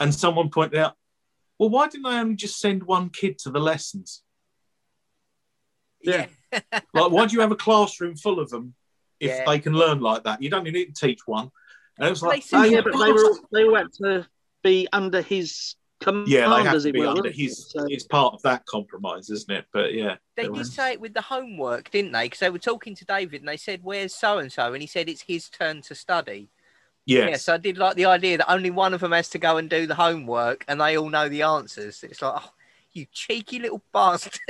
And 0.00 0.14
someone 0.14 0.48
pointed 0.48 0.78
out, 0.78 0.94
well, 1.58 1.68
why 1.68 1.88
didn't 1.88 2.06
I 2.06 2.18
only 2.20 2.34
just 2.36 2.58
send 2.58 2.82
one 2.84 3.10
kid 3.10 3.38
to 3.40 3.50
the 3.50 3.60
lessons? 3.60 4.22
Yeah. 6.00 6.26
Like, 6.92 7.10
why 7.10 7.24
do 7.24 7.34
you 7.34 7.40
have 7.40 7.50
a 7.52 7.56
classroom 7.56 8.14
full 8.14 8.38
of 8.38 8.50
them 8.50 8.74
if 9.18 9.30
Yeah. 9.30 9.44
they 9.46 9.58
can 9.58 9.72
learn 9.72 10.00
like 10.00 10.24
that? 10.24 10.42
You 10.42 10.50
don't 10.50 10.66
even 10.66 10.74
need 10.74 10.94
to 10.94 11.06
teach 11.06 11.20
one. 11.26 11.50
And 11.98 12.06
it 12.06 12.10
was 12.10 12.20
They 12.20 12.26
like, 12.26 12.42
seem 12.42 12.60
Oh 12.60 12.62
to 12.64 12.70
yeah, 12.70 12.80
but 12.82 12.92
they 12.98 13.12
were 13.12 13.38
they 13.52 13.64
were 13.64 13.88
to 14.02 14.26
be 14.62 14.86
under 14.92 15.22
his 15.22 15.76
command, 16.00 16.28
yeah, 16.28 16.50
they 16.54 16.62
have 16.64 16.74
as 16.74 16.82
to 16.82 16.90
it 16.90 16.92
be 16.92 16.98
were. 17.00 17.06
under 17.06 17.22
wasn't 17.22 17.36
his. 17.36 17.70
So- 17.70 17.86
It's 17.88 18.04
part 18.04 18.34
of 18.34 18.42
that 18.42 18.66
compromise, 18.66 19.30
isn't 19.30 19.50
it? 19.50 19.64
But 19.72 19.94
yeah, 19.94 20.16
They 20.36 20.42
they 20.42 20.48
were- 20.50 20.56
did 20.56 20.66
say 20.66 20.92
it 20.92 21.00
with 21.00 21.14
the 21.14 21.22
homework, 21.22 21.90
didn't 21.90 22.12
they? 22.12 22.26
Because 22.26 22.40
they 22.40 22.50
were 22.50 22.58
talking 22.58 22.94
to 22.96 23.04
David 23.06 23.40
and 23.40 23.48
they 23.48 23.56
said, 23.56 23.80
Where's 23.82 24.14
so 24.14 24.36
and 24.38 24.52
so? 24.52 24.74
And 24.74 24.82
he 24.82 24.86
said, 24.86 25.08
It's 25.08 25.22
his 25.22 25.48
turn 25.48 25.80
to 25.82 25.94
study. 25.94 26.50
Yes. 27.06 27.30
Yeah, 27.30 27.36
so 27.36 27.54
I 27.54 27.56
did 27.58 27.78
like 27.78 27.96
the 27.96 28.06
idea 28.06 28.38
that 28.38 28.50
only 28.50 28.70
one 28.70 28.94
of 28.94 29.00
them 29.00 29.12
has 29.12 29.28
to 29.30 29.38
go 29.38 29.56
and 29.56 29.68
do 29.68 29.86
the 29.86 29.94
homework 29.94 30.64
and 30.68 30.80
they 30.80 30.96
all 30.96 31.08
know 31.08 31.28
the 31.28 31.42
answers. 31.42 32.02
It's 32.02 32.22
like, 32.22 32.42
Oh, 32.42 32.50
you 32.92 33.06
cheeky 33.12 33.58
little 33.58 33.82
bastards. 33.92 34.40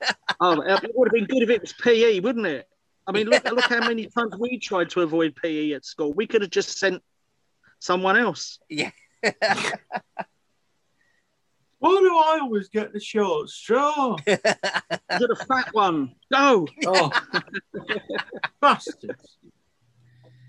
Oh, 0.40 0.60
it 0.60 0.90
would 0.96 1.08
have 1.08 1.12
been 1.12 1.26
good 1.26 1.44
if 1.44 1.50
it 1.50 1.60
was 1.60 1.72
PE, 1.74 2.18
wouldn't 2.18 2.46
it? 2.46 2.68
I 3.06 3.12
mean, 3.12 3.28
look 3.28 3.44
look 3.44 3.66
how 3.66 3.80
many 3.80 4.06
times 4.18 4.34
we 4.36 4.58
tried 4.58 4.90
to 4.90 5.02
avoid 5.02 5.36
PE 5.36 5.72
at 5.72 5.84
school. 5.84 6.12
We 6.12 6.26
could 6.26 6.42
have 6.42 6.50
just 6.50 6.78
sent 6.78 7.02
someone 7.78 8.16
else. 8.16 8.58
Yeah. 8.68 8.90
Why 9.22 9.32
do 12.00 12.16
I 12.16 12.38
always 12.42 12.68
get 12.68 12.92
the 12.92 13.00
short 13.00 13.48
straw? 13.48 14.16
Is 14.26 14.38
it 14.44 15.30
a 15.30 15.44
fat 15.46 15.68
one? 15.72 16.14
Go. 16.32 16.66
Oh, 16.86 17.10
bastards! 18.60 19.38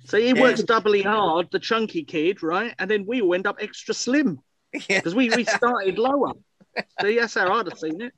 So 0.05 0.17
he 0.19 0.27
Yeah. 0.29 0.41
works 0.41 0.63
doubly 0.63 1.01
hard, 1.01 1.49
the 1.51 1.59
chunky 1.59 2.03
kid, 2.03 2.43
right? 2.43 2.73
And 2.79 2.89
then 2.89 3.05
we 3.05 3.21
all 3.21 3.33
end 3.33 3.47
up 3.47 3.57
extra 3.59 3.93
slim 3.93 4.39
yeah. 4.73 4.99
because 4.99 5.15
we, 5.15 5.29
we 5.29 5.43
started 5.59 5.97
lower. 5.97 6.33
So 6.99 7.13
that's 7.13 7.33
how 7.35 7.53
I'd 7.53 7.67
have 7.67 7.77
seen 7.79 8.01
it. 8.01 8.13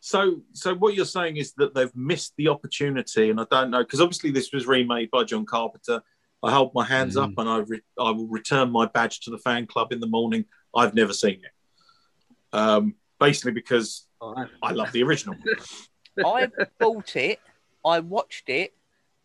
So, 0.00 0.42
so 0.52 0.74
what 0.74 0.94
you're 0.94 1.04
saying 1.04 1.36
is 1.38 1.52
that 1.54 1.74
they've 1.74 1.94
missed 1.94 2.34
the 2.36 2.48
opportunity, 2.48 3.30
and 3.30 3.40
I 3.40 3.46
don't 3.50 3.70
know 3.70 3.82
because 3.82 4.00
obviously 4.00 4.30
this 4.30 4.52
was 4.52 4.66
remade 4.66 5.10
by 5.10 5.24
John 5.24 5.44
Carpenter. 5.44 6.02
I 6.40 6.52
hold 6.52 6.72
my 6.72 6.84
hands 6.84 7.16
Mm. 7.16 7.24
up 7.24 7.30
and 7.36 7.48
I 7.48 7.58
re- 7.58 7.82
I 7.98 8.10
will 8.12 8.28
return 8.28 8.70
my 8.70 8.86
badge 8.86 9.18
to 9.20 9.30
the 9.30 9.38
fan 9.38 9.66
club 9.66 9.92
in 9.92 9.98
the 9.98 10.06
morning. 10.06 10.44
I've 10.74 10.94
never 10.94 11.12
seen 11.12 11.40
it, 11.44 12.56
um, 12.56 12.94
basically 13.18 13.50
because 13.52 14.06
I 14.22 14.70
love 14.70 14.92
the 14.92 15.02
original. 15.02 15.34
I 16.24 16.48
bought 16.78 17.16
it, 17.16 17.40
I 17.84 17.98
watched 17.98 18.48
it, 18.48 18.74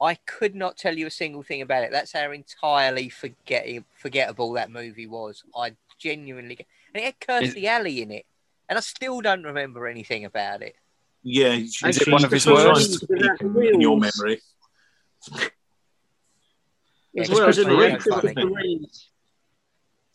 I 0.04 0.16
could 0.16 0.54
not 0.54 0.78
tell 0.78 0.98
you 0.98 1.08
a 1.08 1.12
single 1.12 1.44
thing 1.44 1.62
about 1.62 1.84
it. 1.84 1.92
That's 1.92 2.12
how 2.12 2.30
entirely 2.32 3.10
forget- 3.10 3.84
forgettable 3.96 4.52
that 4.54 4.70
movie 4.70 5.08
was. 5.08 5.44
I 5.56 5.76
genuinely. 5.98 6.68
And 6.94 7.04
it 7.04 7.06
had 7.06 7.20
Kirstie 7.20 7.64
Alley 7.66 8.02
in 8.02 8.12
it. 8.12 8.26
And 8.70 8.78
I 8.78 8.82
still 8.82 9.22
don't 9.22 9.44
remember 9.44 9.88
anything 9.88 10.26
about 10.26 10.62
it. 10.62 10.76
Yeah, 11.24 11.56
she- 11.72 11.88
Is 11.88 12.02
it 12.02 12.12
one 12.12 12.26
of 12.26 12.32
his 12.32 12.44
trying 12.44 12.68
words? 12.68 13.04
in, 13.10 13.64
in 13.76 13.82
your 13.82 13.98
memory. 13.98 14.42
Yeah, 17.14 17.24
As 17.24 17.30
it's 17.30 17.30
well, 17.30 17.44
Christopher 17.46 17.70
didn't 17.70 17.80
he? 17.80 17.86
Reeve, 17.92 18.00
Christopher 18.02 18.28
isn't 18.30 18.54
Reeve, 18.54 18.86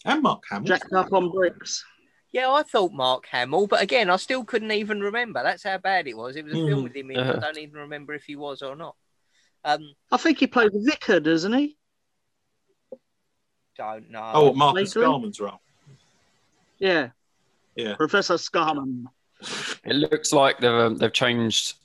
And 0.04 0.22
Mark 0.22 0.42
Hamill. 0.50 0.66
jacked 0.68 0.92
up 0.92 1.12
on 1.12 1.30
bricks. 1.30 1.84
Yeah, 2.32 2.50
I 2.50 2.62
thought 2.62 2.92
Mark 2.92 3.24
Hamill, 3.30 3.66
but 3.68 3.80
again, 3.80 4.10
I 4.10 4.16
still 4.16 4.44
couldn't 4.44 4.72
even 4.72 5.00
remember. 5.00 5.42
That's 5.42 5.62
how 5.62 5.78
bad 5.78 6.06
it 6.08 6.16
was. 6.16 6.36
It 6.36 6.44
was 6.44 6.52
a 6.52 6.56
film 6.56 6.80
Mm. 6.80 6.82
with 6.82 6.96
him 6.96 7.10
in. 7.10 7.18
I 7.18 7.22
Uh-huh. 7.30 7.40
don't 7.40 7.58
even 7.58 7.76
remember 7.80 8.12
if 8.14 8.24
he 8.24 8.36
was 8.36 8.60
or 8.62 8.76
not. 8.76 8.96
Um, 9.64 9.92
I 10.10 10.16
think 10.16 10.38
he 10.38 10.46
played 10.46 10.72
the 10.72 10.80
vicar, 10.80 11.20
doesn't 11.20 11.52
he? 11.52 11.78
don't 13.78 14.10
know. 14.10 14.30
Oh, 14.34 14.52
Marcus 14.52 14.94
Lately? 14.94 15.08
Garman's 15.08 15.40
role. 15.40 15.60
Yeah. 16.78 17.10
Yeah. 17.76 17.94
Professor 17.94 18.34
Scarman. 18.34 19.04
It 19.84 19.94
looks 19.94 20.32
like 20.32 20.58
they've 20.58 20.70
um, 20.70 20.96
they've 20.98 21.12
changed 21.12 21.76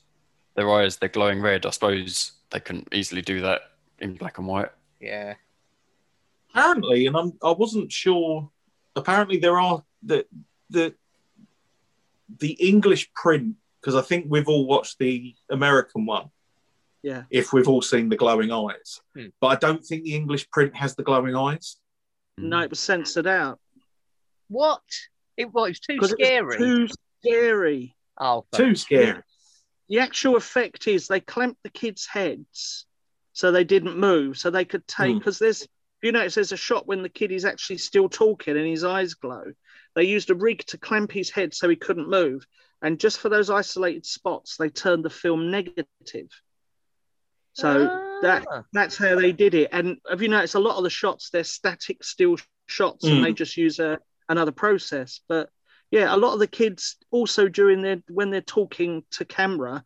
their 0.55 0.69
eyes. 0.71 0.97
They're 0.97 1.09
glowing 1.09 1.39
red. 1.39 1.65
I 1.65 1.69
suppose 1.69 2.31
they 2.49 2.59
couldn't 2.59 2.89
easily 2.91 3.21
do 3.21 3.41
that 3.41 3.61
in 3.99 4.15
black 4.15 4.39
and 4.39 4.47
white. 4.47 4.69
yeah. 4.99 5.35
apparently, 6.49 7.05
and 7.05 7.15
I'm 7.15 7.33
I 7.43 7.51
wasn't 7.51 7.91
sure. 7.91 8.49
Apparently, 8.95 9.37
there 9.37 9.59
are 9.59 9.83
the 10.01 10.25
the 10.71 10.95
the 12.39 12.53
English 12.53 13.13
print 13.13 13.55
because 13.79 13.95
I 13.95 14.01
think 14.01 14.25
we've 14.27 14.47
all 14.47 14.65
watched 14.65 14.97
the 14.97 15.35
American 15.51 16.07
one. 16.07 16.31
Yeah. 17.03 17.23
If 17.29 17.51
we've 17.53 17.67
all 17.67 17.81
seen 17.81 18.07
the 18.09 18.15
glowing 18.15 18.51
eyes, 18.51 19.01
Hmm. 19.15 19.27
but 19.41 19.47
I 19.47 19.55
don't 19.55 19.83
think 19.85 20.03
the 20.03 20.15
English 20.15 20.49
print 20.49 20.73
has 20.75 20.95
the 20.95 21.03
glowing 21.03 21.35
eyes. 21.35 21.77
No, 22.37 22.59
it 22.61 22.69
was 22.69 22.79
censored 22.79 23.27
out. 23.27 23.59
What? 24.47 24.81
It, 25.37 25.51
well, 25.51 25.65
it 25.65 25.69
was 25.71 25.79
too 25.81 25.97
'Cause 25.99 26.13
it 26.13 26.19
was 26.19 26.27
scary. 26.27 26.57
Too 26.57 26.87
scary. 27.21 27.95
Oh, 28.17 28.45
fuck. 28.51 28.59
Too 28.61 28.75
scary. 28.75 29.21
The 29.89 29.99
actual 29.99 30.37
effect 30.37 30.87
is 30.87 31.07
they 31.07 31.19
clamped 31.19 31.61
the 31.63 31.69
kids' 31.69 32.05
heads 32.07 32.85
so 33.33 33.51
they 33.51 33.63
didn't 33.65 33.97
move, 33.97 34.37
so 34.37 34.49
they 34.49 34.65
could 34.65 34.87
take 34.87 35.11
Hmm. 35.13 35.17
because 35.19 35.39
there's 35.39 35.67
you 36.01 36.11
notice 36.11 36.35
there's 36.35 36.51
a 36.51 36.57
shot 36.57 36.85
when 36.85 37.01
the 37.01 37.07
kid 37.07 37.31
is 37.31 37.45
actually 37.45 37.77
still 37.77 38.09
talking 38.09 38.57
and 38.57 38.67
his 38.67 38.83
eyes 38.83 39.13
glow. 39.13 39.53
They 39.95 40.03
used 40.03 40.29
a 40.29 40.35
rig 40.35 40.59
to 40.67 40.77
clamp 40.77 41.13
his 41.13 41.29
head 41.29 41.53
so 41.53 41.69
he 41.69 41.77
couldn't 41.77 42.09
move, 42.09 42.45
and 42.81 42.99
just 42.99 43.19
for 43.19 43.29
those 43.29 43.49
isolated 43.49 44.05
spots, 44.05 44.57
they 44.57 44.67
turned 44.69 45.05
the 45.05 45.09
film 45.09 45.49
negative. 45.49 46.29
So 47.53 48.19
that 48.21 48.45
Ah. 48.49 48.63
that's 48.73 48.97
how 48.97 49.15
they 49.15 49.31
did 49.31 49.53
it. 49.53 49.69
And 49.71 49.97
have 50.09 50.21
you 50.21 50.27
noticed 50.29 50.55
a 50.55 50.59
lot 50.59 50.77
of 50.77 50.83
the 50.83 50.89
shots 50.89 51.29
they're 51.29 51.43
static 51.43 52.03
still 52.03 52.37
shots 52.67 53.03
and 53.05 53.19
Mm. 53.19 53.23
they 53.23 53.33
just 53.33 53.57
use 53.57 53.79
a, 53.79 53.99
another 54.29 54.51
process. 54.51 55.19
But 55.27 55.49
yeah, 55.91 56.13
a 56.13 56.17
lot 56.17 56.33
of 56.33 56.39
the 56.39 56.47
kids 56.47 56.97
also 57.11 57.47
during 57.47 57.81
their 57.81 58.01
when 58.09 58.29
they're 58.31 58.41
talking 58.41 59.03
to 59.11 59.25
camera 59.25 59.83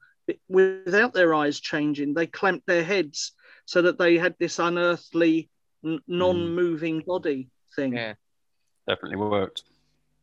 without 0.47 1.13
their 1.13 1.33
eyes 1.33 1.59
changing, 1.59 2.13
they 2.13 2.27
clamped 2.27 2.67
their 2.67 2.83
heads 2.83 3.33
so 3.65 3.81
that 3.81 3.97
they 3.97 4.17
had 4.17 4.35
this 4.39 4.59
unearthly 4.59 5.49
n- 5.85 5.99
non-moving 6.07 7.01
body 7.01 7.49
thing. 7.75 7.93
Yeah, 7.93 8.13
Definitely 8.87 9.17
worked. 9.17 9.63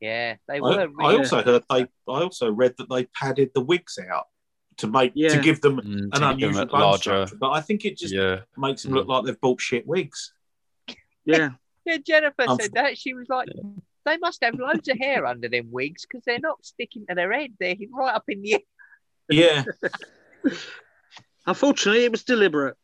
yeah, 0.00 0.36
they 0.48 0.60
were. 0.60 0.80
I 0.80 0.84
Really, 0.84 1.16
also 1.18 1.42
heard 1.42 1.64
they. 1.70 1.82
I 1.82 1.88
also 2.22 2.50
read 2.50 2.74
that 2.78 2.88
they 2.88 3.04
padded 3.06 3.50
the 3.54 3.60
wigs 3.60 3.98
out 3.98 4.26
to 4.78 4.86
make 4.86 5.12
Yeah. 5.14 5.28
to 5.30 5.40
give 5.40 5.60
them 5.60 5.80
Mm, 5.80 5.84
an 5.84 6.10
give 6.38 6.52
them 6.54 6.62
unusual 6.62 6.66
larger. 6.80 6.98
structure. 7.26 7.36
But 7.36 7.50
I 7.50 7.60
think 7.60 7.84
it 7.84 7.96
just 7.98 8.14
Yeah. 8.14 8.40
makes 8.56 8.82
them 8.82 8.92
Mm. 8.92 8.96
look 8.96 9.08
like 9.08 9.24
they've 9.24 9.40
bought 9.40 9.60
shit 9.60 9.86
wigs. 9.86 10.32
Yeah. 11.24 11.50
yeah, 11.84 11.96
Jennifer 11.98 12.42
I'm- 12.48 12.58
said 12.60 12.72
that. 12.74 12.98
She 12.98 13.14
was 13.14 13.28
like, 13.28 13.48
they 14.04 14.16
must 14.18 14.42
have 14.44 14.54
loads 14.58 14.88
of 14.88 14.98
hair 14.98 15.26
under 15.26 15.48
them 15.48 15.70
wigs 15.70 16.04
because 16.06 16.24
they're 16.24 16.38
not 16.38 16.64
sticking 16.64 17.06
to 17.06 17.14
their 17.14 17.32
head. 17.32 17.54
They're 17.58 17.76
right 17.92 18.14
up 18.14 18.24
in 18.28 18.42
the 18.42 18.54
air. 18.54 18.60
Yeah. 19.30 19.64
Unfortunately, 21.46 22.04
it 22.04 22.10
was 22.10 22.24
deliberate. 22.24 22.76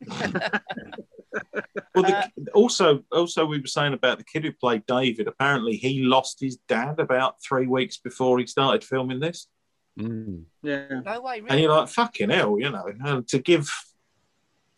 Well, 1.94 2.04
the, 2.04 2.30
also, 2.52 3.04
also 3.10 3.46
we 3.46 3.58
were 3.58 3.66
saying 3.66 3.94
about 3.94 4.18
the 4.18 4.24
kid 4.24 4.44
who 4.44 4.52
played 4.52 4.84
David. 4.86 5.28
Apparently, 5.28 5.76
he 5.76 6.02
lost 6.02 6.40
his 6.40 6.56
dad 6.68 6.98
about 7.00 7.36
three 7.42 7.66
weeks 7.66 7.96
before 7.96 8.38
he 8.38 8.46
started 8.46 8.84
filming 8.84 9.18
this, 9.20 9.46
Mm. 9.98 10.44
Yeah. 10.62 11.00
No 11.04 11.20
way, 11.20 11.42
and 11.48 11.60
you're 11.60 11.70
like, 11.74 11.88
"Fucking 11.88 12.30
hell," 12.30 12.58
you 12.58 12.70
know, 12.70 12.90
and 13.04 13.28
to 13.28 13.38
give 13.38 13.68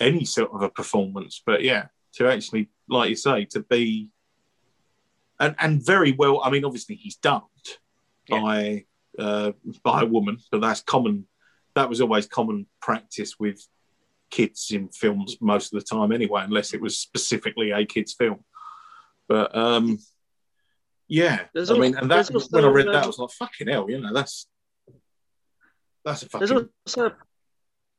any 0.00 0.24
sort 0.24 0.50
of 0.52 0.62
a 0.62 0.68
performance. 0.68 1.40
But 1.44 1.62
yeah, 1.62 1.86
to 2.14 2.26
actually, 2.28 2.70
like 2.88 3.10
you 3.10 3.16
say, 3.16 3.44
to 3.46 3.60
be 3.60 4.10
and 5.38 5.54
and 5.58 5.84
very 5.84 6.12
well. 6.12 6.40
I 6.42 6.50
mean, 6.50 6.64
obviously, 6.64 6.96
he's 6.96 7.16
dubbed 7.16 7.78
Yeah. 8.28 8.40
by 8.40 8.84
uh, 9.18 9.52
by 9.82 10.02
a 10.02 10.06
woman, 10.06 10.38
but 10.50 10.60
that's 10.60 10.82
common. 10.82 11.28
That 11.74 11.88
was 11.88 12.00
always 12.00 12.26
common 12.26 12.66
practice 12.80 13.38
with 13.38 13.66
kids 14.30 14.70
in 14.72 14.88
films 14.88 15.36
most 15.40 15.72
of 15.72 15.78
the 15.80 15.86
time, 15.86 16.10
anyway, 16.10 16.42
unless 16.44 16.74
it 16.74 16.80
was 16.80 16.96
specifically 16.96 17.70
a 17.70 17.84
kids' 17.86 18.14
film. 18.14 18.44
But 19.28 19.56
um, 19.56 19.98
yeah, 21.06 21.42
There's 21.52 21.70
I 21.70 21.78
mean, 21.78 21.96
and 21.96 22.10
that 22.10 22.30
when 22.50 22.64
I 22.64 22.68
read 22.68 22.88
that, 22.88 23.04
I 23.04 23.06
was 23.06 23.18
like, 23.18 23.30
"Fucking 23.30 23.68
hell," 23.68 23.88
you 23.88 24.00
know, 24.00 24.12
that's 24.12 24.48
that's 26.04 26.22
a 26.22 26.38
There's 26.38 26.50
also 26.86 27.12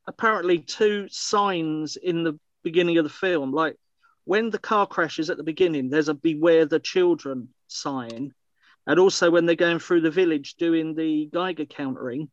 apparently 0.08 0.60
two 0.60 1.08
signs 1.10 1.95
in 1.97 2.24
the 2.24 2.39
beginning 2.64 2.97
of 2.97 3.03
the 3.03 3.10
film. 3.10 3.51
Like 3.51 3.76
when 4.26 4.49
the 4.49 4.60
car 4.60 4.88
crashes 4.88 5.30
at 5.30 5.38
the 5.38 5.43
beginning, 5.43 5.89
there's 5.89 6.10
a 6.10 6.14
beware 6.14 6.66
the 6.66 6.80
children 6.80 7.49
sign. 7.68 8.34
And 8.88 8.99
also 8.99 9.32
when 9.32 9.45
they're 9.45 9.56
going 9.56 9.80
through 9.80 10.01
the 10.01 10.12
village 10.12 10.56
doing 10.56 10.93
the 10.95 11.28
Geiger 11.34 11.66
countering, 11.66 12.30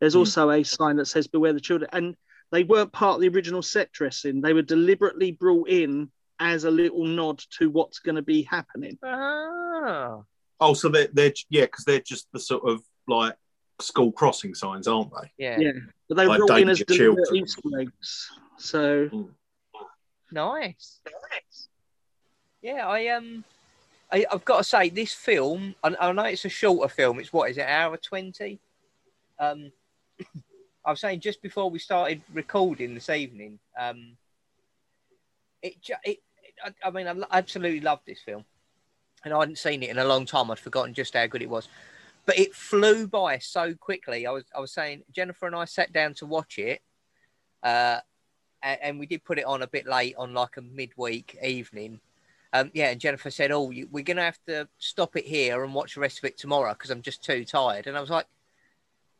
there's 0.00 0.14
Hmm. 0.14 0.20
also 0.20 0.50
a 0.50 0.62
sign 0.62 0.96
that 0.96 1.06
says 1.06 1.26
beware 1.26 1.52
the 1.52 1.60
children. 1.60 1.90
And 1.92 2.16
they 2.50 2.64
weren't 2.64 2.92
part 2.92 3.16
of 3.16 3.20
the 3.20 3.28
original 3.28 3.62
set 3.62 3.92
dressing. 3.92 4.40
They 4.40 4.52
were 4.52 4.62
deliberately 4.62 5.32
brought 5.32 5.68
in 5.68 6.10
as 6.38 6.64
a 6.64 6.70
little 6.70 7.04
nod 7.04 7.42
to 7.58 7.68
what's 7.68 7.98
going 7.98 8.14
to 8.14 8.22
be 8.22 8.42
happening. 8.42 8.96
Ah, 9.02 10.20
Oh, 10.60 10.74
so 10.74 10.88
they're, 10.88 11.08
they're 11.12 11.32
yeah, 11.50 11.64
because 11.64 11.84
they're 11.84 12.00
just 12.00 12.26
the 12.32 12.40
sort 12.40 12.68
of 12.68 12.80
like 13.06 13.34
school 13.80 14.12
crossing 14.12 14.54
signs, 14.54 14.88
aren't 14.88 15.10
they? 15.10 15.30
yeah. 15.38 15.58
Yeah. 15.58 15.72
But 16.08 16.16
they 16.16 16.24
were 16.24 16.38
Like 16.38 16.46
brought 16.46 16.60
in 16.60 16.68
as 16.70 16.78
danger 16.78 17.04
deliberate 17.04 17.26
children. 17.26 17.44
Easter 17.44 17.80
eggs. 17.80 18.30
So 18.56 19.28
Nice. 20.30 21.00
Yeah, 22.60 22.88
I 22.88 23.08
um, 23.08 23.44
I, 24.12 24.26
I've 24.30 24.44
got 24.44 24.58
to 24.58 24.64
say 24.64 24.88
this 24.88 25.12
film. 25.12 25.74
I, 25.82 25.94
I 26.00 26.12
know 26.12 26.24
it's 26.24 26.44
a 26.44 26.48
shorter 26.48 26.92
film. 26.92 27.20
It's 27.20 27.32
what 27.32 27.50
is 27.50 27.58
it, 27.58 27.66
hour 27.66 27.96
twenty? 27.96 28.58
Um, 29.38 29.70
I 30.84 30.90
was 30.90 31.00
saying 31.00 31.20
just 31.20 31.42
before 31.42 31.70
we 31.70 31.78
started 31.78 32.22
recording 32.32 32.94
this 32.94 33.10
evening, 33.10 33.58
um, 33.78 34.16
it, 35.62 35.80
ju- 35.82 35.94
it, 36.02 36.18
I, 36.64 36.72
I 36.82 36.90
mean, 36.90 37.06
I 37.06 37.14
absolutely 37.30 37.80
loved 37.80 38.02
this 38.06 38.20
film, 38.20 38.44
and 39.24 39.34
I 39.34 39.38
hadn't 39.38 39.58
seen 39.58 39.82
it 39.82 39.90
in 39.90 39.98
a 39.98 40.04
long 40.04 40.24
time. 40.24 40.50
I'd 40.50 40.58
forgotten 40.58 40.94
just 40.94 41.14
how 41.14 41.26
good 41.26 41.42
it 41.42 41.50
was, 41.50 41.68
but 42.28 42.38
it 42.38 42.54
flew 42.54 43.06
by 43.08 43.38
so 43.38 43.72
quickly. 43.72 44.26
I 44.26 44.30
was, 44.30 44.44
I 44.54 44.60
was 44.60 44.70
saying, 44.70 45.02
Jennifer 45.10 45.46
and 45.46 45.56
I 45.56 45.64
sat 45.64 45.94
down 45.94 46.12
to 46.16 46.26
watch 46.26 46.58
it, 46.58 46.82
uh, 47.62 48.00
and, 48.62 48.78
and 48.82 48.98
we 48.98 49.06
did 49.06 49.24
put 49.24 49.38
it 49.38 49.46
on 49.46 49.62
a 49.62 49.66
bit 49.66 49.86
late 49.86 50.14
on 50.18 50.34
like 50.34 50.58
a 50.58 50.60
midweek 50.60 51.38
evening. 51.42 52.00
Um, 52.52 52.70
yeah, 52.74 52.90
and 52.90 53.00
Jennifer 53.00 53.30
said, 53.30 53.50
"Oh, 53.50 53.70
you, 53.70 53.88
we're 53.90 54.04
gonna 54.04 54.24
have 54.24 54.38
to 54.46 54.68
stop 54.78 55.16
it 55.16 55.24
here 55.24 55.64
and 55.64 55.72
watch 55.72 55.94
the 55.94 56.02
rest 56.02 56.18
of 56.18 56.24
it 56.24 56.36
tomorrow 56.36 56.74
because 56.74 56.90
I'm 56.90 57.00
just 57.00 57.24
too 57.24 57.46
tired." 57.46 57.86
And 57.86 57.96
I 57.96 58.00
was 58.02 58.10
like, 58.10 58.26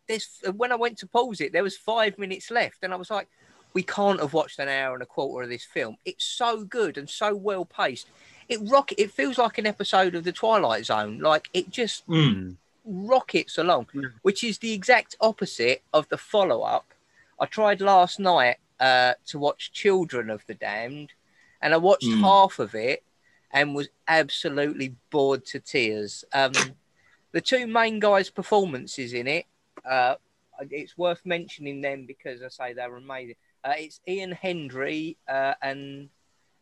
"There's." 0.07 0.29
When 0.55 0.71
I 0.71 0.77
went 0.77 0.99
to 0.99 1.07
pause 1.07 1.41
it, 1.41 1.55
there 1.55 1.63
was 1.63 1.79
five 1.79 2.19
minutes 2.19 2.51
left, 2.51 2.81
and 2.83 2.93
I 2.93 2.97
was 2.97 3.11
like, 3.11 3.29
"We 3.73 3.83
can't 3.83 4.21
have 4.21 4.35
watched 4.35 4.59
an 4.59 4.69
hour 4.69 4.93
and 4.93 5.03
a 5.03 5.07
quarter 5.07 5.45
of 5.45 5.49
this 5.49 5.65
film. 5.65 5.97
It's 6.05 6.27
so 6.27 6.63
good 6.63 6.99
and 6.99 7.09
so 7.09 7.35
well 7.35 7.65
paced. 7.65 8.09
It 8.51 8.61
rock. 8.65 8.93
It 8.99 9.13
feels 9.13 9.39
like 9.39 9.57
an 9.57 9.67
episode 9.67 10.15
of 10.15 10.25
The 10.25 10.33
Twilight 10.33 10.85
Zone. 10.85 11.21
Like 11.21 11.49
it 11.55 11.71
just 11.71 12.07
Mm. 12.07 12.57
Rockets 12.89 13.59
along, 13.59 13.89
Yeah. 13.93 14.09
which 14.23 14.43
is 14.43 14.59
the 14.59 14.73
exact 14.73 15.15
opposite 15.21 15.83
of 15.93 16.09
the 16.09 16.17
follow 16.19 16.63
up. 16.63 16.93
I 17.39 17.47
tried 17.47 17.81
last 17.81 18.19
night 18.19 18.57
uh, 18.81 19.15
to 19.27 19.39
watch 19.39 19.73
Children 19.73 20.31
of 20.31 20.45
the 20.47 20.55
Damned, 20.55 21.13
and 21.61 21.75
I 21.75 21.77
watched 21.77 22.07
Mm. 22.07 22.21
half 22.21 22.59
of 22.59 22.75
it 22.75 23.03
and 23.51 23.75
was 23.75 23.89
absolutely 24.07 24.95
bored 25.11 25.45
to 25.47 25.61
tears. 25.61 26.25
Um, 26.33 26.53
the 27.33 27.41
two 27.41 27.67
main 27.67 27.99
guys' 28.01 28.31
performances 28.31 29.13
in 29.13 29.27
it, 29.27 29.47
uh, 29.85 30.15
it's 30.71 30.97
worth 30.97 31.21
mentioning 31.25 31.81
them 31.81 32.07
because 32.07 32.43
I 32.43 32.49
say 32.49 32.73
they're 32.73 32.95
amazing. 32.97 33.37
Uh, 33.65 33.75
it's 33.77 34.01
Ian 34.09 34.33
Hendry 34.33 35.17
uh, 35.29 35.55
and 35.61 36.09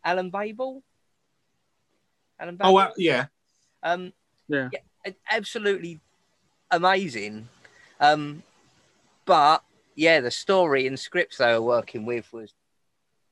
Alan 0.04 0.30
Badel. 0.30 0.82
Alan 2.38 2.56
Badel. 2.58 2.66
Oh, 2.72 2.76
uh, 2.78 2.92
yeah. 2.96 3.26
Um, 3.82 4.12
Yeah. 4.48 4.68
a- 5.04 5.14
absolutely 5.30 6.00
amazing. 6.70 7.48
Um, 8.00 8.42
but 9.24 9.62
yeah, 9.94 10.20
the 10.20 10.30
story 10.30 10.86
and 10.86 10.98
scripts 10.98 11.38
they 11.38 11.52
were 11.52 11.62
working 11.62 12.06
with 12.06 12.32
was 12.32 12.52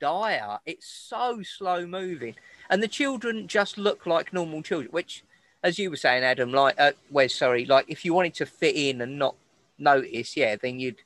dire. 0.01 0.59
It's 0.67 0.89
so 0.89 1.43
slow 1.43 1.87
moving, 1.87 2.35
and 2.71 2.83
the 2.83 2.89
children 2.89 3.49
just 3.49 3.79
look 3.79 4.07
like 4.07 4.33
normal 4.33 4.63
children. 4.63 4.91
Which, 4.93 5.23
as 5.63 5.79
you 5.79 5.91
were 5.91 5.97
saying, 5.97 6.25
Adam, 6.25 6.53
like, 6.53 6.75
uh, 6.79 6.93
Wes, 7.11 7.35
sorry, 7.35 7.65
like 7.67 7.87
if 7.89 8.05
you 8.05 8.15
wanted 8.15 8.35
to 8.35 8.47
fit 8.47 8.77
in 8.77 9.01
and 9.01 9.19
not 9.19 9.35
notice, 9.79 10.37
yeah, 10.37 10.57
then 10.57 10.81
you'd 10.81 11.01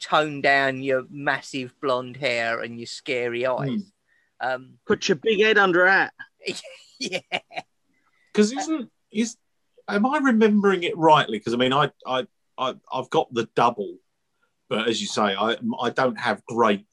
tone 0.00 0.40
down 0.40 0.82
your 0.82 1.04
massive 1.10 1.72
blonde 1.80 2.16
hair 2.16 2.60
and 2.60 2.78
your 2.78 2.86
scary 2.86 3.46
eyes. 3.46 3.82
Um, 4.40 4.78
Put 4.86 5.08
your 5.08 5.16
big 5.16 5.40
head 5.40 5.58
under 5.58 5.84
a 5.84 5.92
hat. 5.92 6.14
yeah, 6.98 7.20
Because 8.32 8.52
isn't 8.52 8.90
is 9.12 9.36
am 9.94 10.06
I 10.06 10.18
remembering 10.18 10.82
it 10.82 10.96
rightly? 10.96 11.38
Because 11.38 11.54
I 11.54 11.56
mean, 11.56 11.72
I 11.72 11.90
I 12.06 12.26
I 12.58 12.74
I've 12.92 13.10
got 13.10 13.32
the 13.32 13.48
double, 13.54 13.98
but 14.68 14.88
as 14.88 15.00
you 15.00 15.06
say, 15.06 15.34
I 15.34 15.56
I 15.80 15.90
don't 15.90 16.18
have 16.18 16.44
great. 16.46 16.86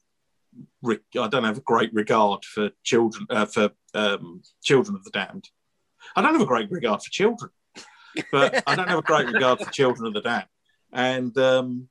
re- 0.82 0.98
I 1.18 1.28
don't 1.28 1.44
have 1.44 1.58
a 1.58 1.62
great 1.62 1.92
regard 1.92 2.44
for 2.44 2.70
children 2.82 3.26
uh, 3.30 3.46
for 3.46 3.70
um, 3.94 4.42
children 4.62 4.96
of 4.96 5.04
the 5.04 5.10
damned. 5.10 5.48
I 6.16 6.22
don't 6.22 6.32
have 6.32 6.42
a 6.42 6.46
great 6.46 6.70
regard 6.70 7.02
for 7.02 7.10
children, 7.10 7.50
but 8.32 8.62
I 8.66 8.74
don't 8.74 8.88
have 8.88 8.98
a 8.98 9.02
great 9.02 9.26
regard 9.26 9.60
for 9.60 9.70
children 9.70 10.06
of 10.06 10.14
the 10.14 10.20
damned. 10.20 10.46
And 10.92 11.36
um, 11.38 11.88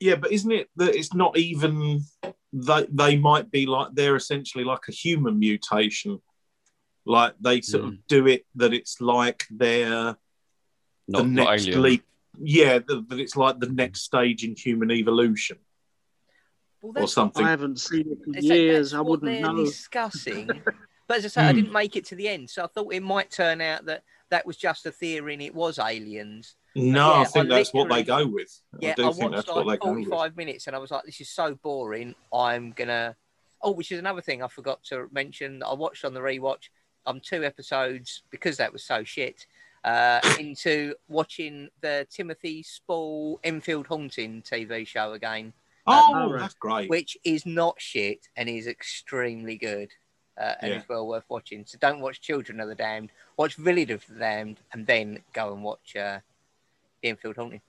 yeah, 0.00 0.16
but 0.16 0.32
isn't 0.32 0.50
it 0.50 0.68
that 0.76 0.94
it's 0.94 1.14
not 1.14 1.36
even 1.36 2.02
they 2.52 2.86
they 2.90 3.16
might 3.16 3.50
be 3.50 3.66
like 3.66 3.88
they're 3.92 4.16
essentially 4.16 4.64
like 4.64 4.88
a 4.88 4.92
human 4.92 5.38
mutation 5.38 6.20
like 7.04 7.34
they 7.40 7.60
sort 7.60 7.84
of 7.84 8.06
do 8.06 8.26
it 8.26 8.46
that 8.54 8.72
it's 8.72 9.00
like 9.00 9.44
they're 9.50 10.16
the 11.08 11.22
Not, 11.22 11.28
not 11.28 11.50
next 11.50 11.66
alien. 11.66 11.82
leap 11.82 12.04
yeah 12.38 12.78
that, 12.78 13.06
that 13.08 13.20
it's 13.20 13.36
like 13.36 13.58
the 13.58 13.68
next 13.68 14.02
stage 14.02 14.44
in 14.44 14.54
human 14.56 14.90
evolution 14.90 15.58
well, 16.80 17.04
or 17.04 17.08
something 17.08 17.44
I 17.44 17.50
haven't 17.50 17.80
seen 17.80 18.10
it 18.12 18.18
for 18.24 18.36
It's 18.36 18.46
years. 18.46 18.90
that's 18.92 18.98
I 18.98 19.00
wouldn't 19.00 19.30
they're 19.30 19.52
know. 19.52 19.64
discussing. 19.64 20.62
but 21.08 21.18
as 21.18 21.24
I 21.24 21.28
say, 21.28 21.42
I 21.42 21.50
Hmm. 21.52 21.56
didn't 21.56 21.72
make 21.72 21.96
it 21.96 22.04
to 22.06 22.14
the 22.16 22.28
end, 22.28 22.50
so 22.50 22.64
I 22.64 22.66
thought 22.68 22.92
it 22.94 23.02
might 23.02 23.30
turn 23.30 23.60
out 23.60 23.84
that 23.86 24.02
that 24.30 24.46
was 24.46 24.56
just 24.56 24.86
a 24.86 24.90
theory 24.92 25.34
and 25.34 25.42
it 25.42 25.54
was 25.54 25.78
aliens. 25.78 26.56
no 26.74 27.12
yeah, 27.12 27.20
i 27.20 27.24
think 27.24 27.46
I 27.46 27.56
that's 27.56 27.74
what 27.74 27.90
they 27.90 28.02
go 28.02 28.26
with 28.26 28.50
Yeah, 28.80 28.92
i 28.92 28.94
do 28.94 29.02
I, 29.08 29.12
think 29.12 29.32
watched 29.32 29.46
that's 29.46 29.48
what 29.56 29.64
they 29.64 29.70
like 29.72 29.80
45 29.82 30.36
minutes 30.38 30.66
and 30.66 30.74
I 30.74 30.78
was 30.78 30.90
like, 30.90 31.04
this 31.04 31.20
is 31.20 31.28
so 31.28 31.54
boring. 31.56 32.14
I'm 32.32 32.72
gonna. 32.72 33.14
Oh, 33.60 33.72
which 33.72 33.92
is 33.92 33.98
another 33.98 34.22
thing 34.22 34.42
I 34.42 34.48
forgot 34.48 34.82
to 34.84 35.06
mention. 35.12 35.58
that 35.60 35.66
I 35.68 35.74
watched 35.74 36.04
on 36.04 36.14
the 36.14 36.20
rewatch. 36.20 36.70
I'm 37.06 37.20
two 37.20 37.44
episodes 37.44 38.22
because 38.30 38.56
that 38.58 38.72
was 38.72 38.84
so 38.84 39.04
shit. 39.04 39.46
Uh, 39.84 40.20
into 40.38 40.94
watching 41.08 41.68
the 41.80 42.06
Timothy 42.08 42.62
Spall 42.62 43.40
Enfield 43.42 43.88
Haunting 43.88 44.40
TV 44.42 44.86
show 44.86 45.12
again. 45.14 45.52
oh 45.88 46.14
Alright. 46.14 46.40
that's 46.42 46.54
great 46.54 46.88
which 46.88 47.16
is 47.24 47.44
not 47.44 47.74
shit 47.80 48.28
and 48.36 48.48
is 48.48 48.68
extremely 48.68 49.56
good 49.56 49.88
uh, 50.40 50.54
and 50.60 50.70
Yeah. 50.70 50.78
is 50.78 50.88
well 50.88 51.08
worth 51.08 51.24
watching. 51.28 51.64
So 51.66 51.78
don't 51.80 51.98
watch 52.00 52.20
Children 52.20 52.60
of 52.60 52.68
the 52.68 52.76
Damned, 52.76 53.10
watch 53.36 53.56
Village 53.56 53.90
of 53.90 54.06
the 54.06 54.20
Damned, 54.20 54.58
and 54.72 54.86
then 54.86 55.18
go 55.32 55.52
and 55.52 55.64
watch 55.64 55.96
uh, 55.96 56.20
The 57.02 57.08
Enfield 57.08 57.34
Haunting. 57.36 57.60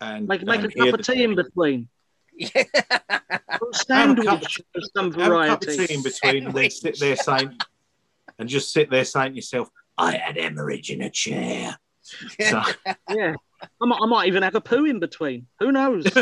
and 0.00 0.26
Make, 0.26 0.42
make 0.42 0.62
a 0.62 0.68
cup 0.70 0.98
of 0.98 1.06
tea 1.06 1.22
in 1.22 1.34
between. 1.34 1.88
Yeah. 2.38 2.64
Put 3.58 3.74
a 3.74 3.78
Sandwich 3.86 4.26
of 4.74 4.82
some 4.96 5.10
the- 5.10 5.22
have 5.22 5.32
a 5.32 5.46
cup 5.48 5.62
of 5.62 5.68
tea 5.68 5.94
in 5.94 6.02
between 6.02 6.46
and 6.46 6.54
then 6.56 6.70
sit 6.70 6.98
there 6.98 7.16
saying 7.16 7.56
and 8.38 8.48
just 8.48 8.72
sit 8.72 8.90
there 8.90 9.04
saying 9.04 9.32
to 9.32 9.36
yourself 9.36 9.68
i 9.98 10.16
had 10.16 10.36
hemorrhage 10.36 10.90
in 10.90 11.02
a 11.02 11.10
chair 11.10 11.76
so, 12.40 12.62
Yeah. 13.10 13.34
I 13.80 13.86
might, 13.86 13.98
I 14.02 14.06
might 14.06 14.28
even 14.28 14.42
have 14.44 14.54
a 14.54 14.60
poo 14.60 14.84
in 14.84 15.00
between. 15.00 15.46
Who 15.58 15.72
knows? 15.72 16.06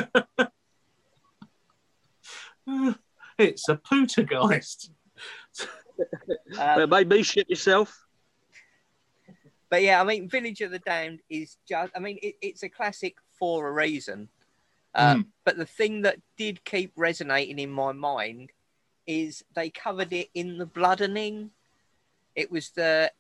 it's 3.39 3.69
a 3.69 3.77
poltergeist 3.77 4.91
Um, 5.99 6.57
but 6.57 6.89
maybe 6.89 7.23
shit 7.23 7.49
yourself. 7.51 7.97
but 9.71 9.83
yeah, 9.83 10.01
I 10.01 10.05
mean, 10.05 10.29
Village 10.29 10.61
of 10.63 10.71
the 10.71 10.79
Damned 10.79 11.21
is 11.29 11.57
just, 11.69 11.93
I 11.95 11.99
mean, 11.99 12.19
it, 12.23 12.37
it's 12.41 12.63
a 12.63 12.69
classic 12.69 13.17
for 13.39 13.69
a 13.69 13.73
reason. 13.73 14.29
Uh, 14.95 15.17
Mm. 15.17 15.27
But 15.45 15.57
the 15.59 15.67
thing 15.67 16.03
that 16.03 16.19
did 16.39 16.65
keep 16.65 16.93
resonating 16.97 17.59
in 17.59 17.71
my 17.71 17.93
mind 17.93 18.51
is 19.07 19.45
they 19.55 19.69
covered 19.71 20.13
it 20.13 20.29
in 20.35 20.57
the 20.57 20.67
bloodening. 20.67 21.51
It 22.37 22.51
was 22.51 22.71
the 22.71 23.11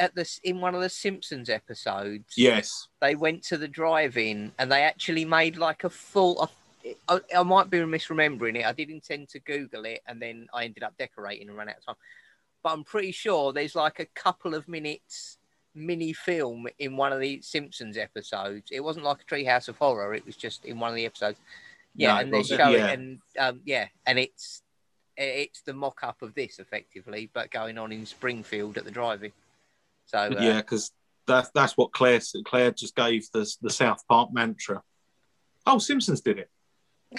at 0.00 0.14
this 0.14 0.40
in 0.42 0.60
one 0.60 0.74
of 0.74 0.80
the 0.80 0.88
Simpsons 0.88 1.50
episodes. 1.50 2.32
yes 2.36 2.88
they 3.02 3.14
went 3.14 3.42
to 3.44 3.58
the 3.58 3.68
drive-in 3.68 4.52
and 4.58 4.72
they 4.72 4.82
actually 4.82 5.24
made 5.24 5.56
like 5.58 5.84
a 5.84 5.90
full. 5.90 6.50
I, 7.08 7.20
I 7.36 7.42
might 7.42 7.68
be 7.68 7.78
misremembering 7.78 8.56
it. 8.56 8.64
I 8.64 8.72
did 8.72 8.90
intend 8.90 9.28
to 9.30 9.40
Google 9.40 9.84
it 9.86 10.00
and 10.06 10.22
then 10.22 10.46
I 10.54 10.64
ended 10.64 10.82
up 10.84 10.94
decorating 10.98 11.48
and 11.48 11.56
ran 11.58 11.68
out 11.68 11.78
of 11.78 11.84
time. 11.84 11.94
But 12.62 12.72
I'm 12.72 12.84
pretty 12.84 13.12
sure 13.12 13.52
there's 13.52 13.74
like 13.74 13.98
a 14.00 14.06
couple 14.06 14.54
of 14.54 14.66
minutes 14.68 15.38
mini 15.74 16.12
film 16.14 16.66
in 16.78 16.96
one 16.96 17.12
of 17.12 17.20
the 17.20 17.42
Simpsons 17.42 17.96
episodes. 17.98 18.68
It 18.72 18.80
wasn't 18.80 19.04
like 19.04 19.18
a 19.20 19.24
Treehouse 19.34 19.68
of 19.68 19.76
Horror. 19.76 20.14
It 20.14 20.24
was 20.24 20.36
just 20.36 20.64
in 20.64 20.78
one 20.78 20.88
of 20.90 20.96
the 20.96 21.04
episodes. 21.06 21.38
Yeah, 21.94 22.14
No, 22.14 22.20
and 22.20 22.32
they 22.32 22.42
show 22.44 22.70
Yeah. 22.70 22.86
it 22.86 22.98
and 22.98 23.18
um, 23.38 23.60
yeah, 23.64 23.88
and 24.06 24.18
it's 24.18 24.62
it's 25.16 25.62
the 25.62 25.72
mock-up 25.72 26.22
of 26.22 26.34
this 26.34 26.58
effectively, 26.58 27.30
but 27.32 27.50
going 27.50 27.78
on 27.78 27.92
in 27.92 28.06
Springfield 28.06 28.76
at 28.76 28.84
the 28.84 28.90
drive-in. 28.90 29.32
So 30.06 30.18
uh, 30.18 30.36
yeah, 30.40 30.56
because 30.58 30.92
that, 31.26 31.48
that's 31.54 31.76
what 31.76 31.92
Claire. 31.92 32.20
Claire 32.44 32.70
just 32.70 32.94
gave 32.94 33.30
the 33.32 33.50
the 33.62 33.70
South 33.70 34.06
Park 34.08 34.32
mantra. 34.32 34.82
Oh, 35.66 35.78
Simpsons 35.78 36.20
did 36.20 36.38
it. 36.38 36.50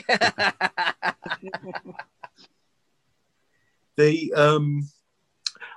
The 3.97 4.31
um, 4.35 4.87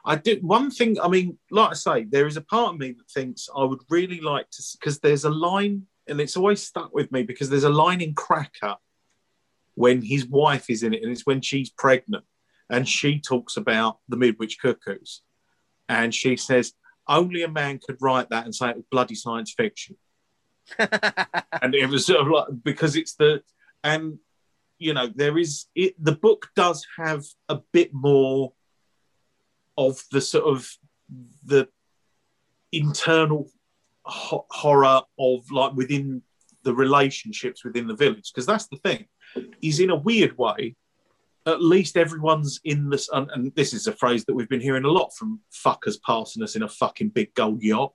I 0.04 0.14
did 0.16 0.42
one 0.44 0.70
thing. 0.70 1.00
I 1.00 1.08
mean, 1.08 1.38
like 1.50 1.70
I 1.70 1.74
say, 1.74 2.04
there 2.04 2.26
is 2.26 2.36
a 2.36 2.42
part 2.42 2.74
of 2.74 2.78
me 2.78 2.92
that 2.92 3.10
thinks 3.10 3.48
I 3.54 3.64
would 3.64 3.80
really 3.88 4.20
like 4.20 4.48
to 4.50 4.62
because 4.78 5.00
there's 5.00 5.24
a 5.24 5.30
line, 5.30 5.86
and 6.06 6.20
it's 6.20 6.36
always 6.36 6.62
stuck 6.62 6.94
with 6.94 7.10
me 7.10 7.22
because 7.22 7.48
there's 7.48 7.64
a 7.64 7.70
line 7.70 8.02
in 8.02 8.14
Cracker 8.14 8.76
when 9.80 10.02
his 10.02 10.26
wife 10.26 10.68
is 10.68 10.82
in 10.82 10.92
it, 10.92 11.02
and 11.02 11.10
it's 11.10 11.24
when 11.24 11.40
she's 11.40 11.70
pregnant, 11.70 12.24
and 12.68 12.86
she 12.86 13.18
talks 13.18 13.56
about 13.56 13.98
the 14.10 14.16
Midwich 14.18 14.58
Cuckoos, 14.60 15.22
and 15.88 16.14
she 16.14 16.36
says 16.36 16.74
only 17.08 17.42
a 17.42 17.48
man 17.48 17.80
could 17.84 17.96
write 17.98 18.28
that 18.28 18.44
and 18.44 18.54
say 18.54 18.68
it 18.68 18.76
was 18.76 18.84
bloody 18.90 19.14
science 19.14 19.54
fiction. 19.56 19.96
And 21.62 21.74
it 21.74 21.88
was 21.90 22.06
sort 22.06 22.20
of 22.20 22.28
like 22.28 22.46
because 22.62 22.96
it's 22.96 23.14
the 23.16 23.42
and 23.82 24.18
you 24.78 24.94
know 24.94 25.08
there 25.14 25.36
is 25.36 25.66
it 25.74 25.92
the 26.02 26.12
book 26.26 26.48
does 26.56 26.86
have 26.96 27.24
a 27.48 27.58
bit 27.72 27.92
more 27.92 28.52
of 29.76 30.02
the 30.10 30.20
sort 30.20 30.44
of 30.44 30.70
the 31.44 31.68
internal 32.72 33.50
ho- 34.04 34.46
horror 34.50 35.02
of 35.18 35.50
like 35.50 35.74
within 35.74 36.22
the 36.62 36.74
relationships 36.74 37.64
within 37.64 37.86
the 37.88 37.96
village 38.04 38.30
because 38.32 38.46
that's 38.46 38.68
the 38.68 38.78
thing 38.78 39.06
is 39.62 39.80
in 39.80 39.90
a 39.90 39.96
weird 39.96 40.36
way 40.38 40.76
at 41.46 41.62
least 41.62 41.96
everyone's 41.96 42.60
in 42.64 42.90
this 42.90 43.08
and, 43.12 43.30
and 43.30 43.52
this 43.54 43.72
is 43.72 43.86
a 43.86 43.92
phrase 43.92 44.24
that 44.24 44.34
we've 44.34 44.48
been 44.48 44.60
hearing 44.60 44.84
a 44.84 44.90
lot 44.90 45.10
from 45.16 45.40
fuckers 45.52 45.96
passing 46.06 46.42
us 46.42 46.54
in 46.56 46.62
a 46.62 46.68
fucking 46.68 47.08
big 47.08 47.32
gold 47.34 47.62
yacht 47.62 47.92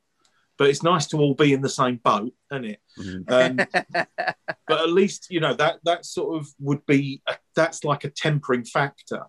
but 0.57 0.67
it's 0.69 0.83
nice 0.83 1.05
to 1.07 1.17
all 1.17 1.33
be 1.35 1.53
in 1.53 1.61
the 1.61 1.69
same 1.69 1.97
boat 2.03 2.33
isn't 2.51 2.65
it 2.65 2.79
Mhm. 2.97 3.31
um, 3.31 4.05
but 4.67 4.81
at 4.81 4.89
least 4.89 5.27
you 5.29 5.39
know 5.39 5.53
that 5.53 5.79
that 5.83 6.05
sort 6.05 6.37
of 6.39 6.47
would 6.59 6.85
be 6.85 7.21
a, 7.27 7.35
that's 7.55 7.83
like 7.83 8.03
a 8.03 8.09
tempering 8.09 8.63
factor 8.65 9.23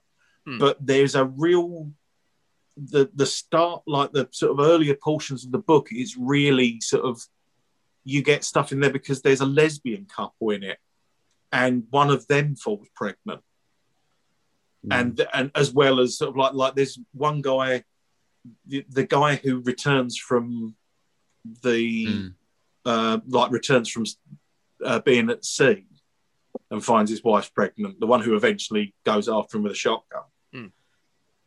Hmm. 0.46 0.58
but 0.58 0.76
there's 0.80 1.16
a 1.16 1.24
real 1.24 1.90
the 2.76 3.10
the 3.14 3.26
start 3.26 3.82
like 3.86 4.12
the 4.12 4.28
sort 4.30 4.52
of 4.52 4.64
earlier 4.64 4.94
portions 4.94 5.44
of 5.44 5.50
the 5.50 5.58
book 5.58 5.88
is 5.90 6.16
really 6.16 6.80
sort 6.80 7.04
of 7.04 7.20
you 8.04 8.22
get 8.22 8.44
stuff 8.44 8.70
in 8.70 8.78
there 8.78 8.92
because 8.92 9.22
there's 9.22 9.40
a 9.40 9.46
lesbian 9.46 10.04
couple 10.04 10.50
in 10.50 10.62
it 10.62 10.78
and 11.52 11.84
one 11.90 12.10
of 12.10 12.26
them 12.26 12.56
falls 12.56 12.86
pregnant 12.94 13.40
and 14.90 15.26
and 15.32 15.50
as 15.54 15.72
well 15.72 15.98
as 15.98 16.16
sort 16.16 16.30
of 16.30 16.36
like 16.36 16.52
like 16.52 16.74
there's 16.74 16.98
one 17.12 17.40
guy 17.42 17.82
the, 18.66 18.84
the 18.88 19.04
guy 19.04 19.34
who 19.36 19.60
returns 19.60 20.16
from 20.16 20.76
the 21.62 22.06
Mm. 22.06 22.34
uh, 22.84 23.18
like 23.26 23.50
returns 23.50 23.88
from 23.90 24.04
uh, 24.84 25.00
being 25.00 25.28
at 25.30 25.44
sea 25.44 25.86
and 26.70 26.84
finds 26.84 27.10
his 27.10 27.24
wife 27.24 27.52
pregnant, 27.52 27.98
the 27.98 28.06
one 28.06 28.20
who 28.22 28.36
eventually 28.36 28.94
goes 29.04 29.28
after 29.28 29.56
him 29.56 29.64
with 29.64 29.72
a 29.72 29.76
shotgun. 29.76 30.22
Hmm. 30.52 30.66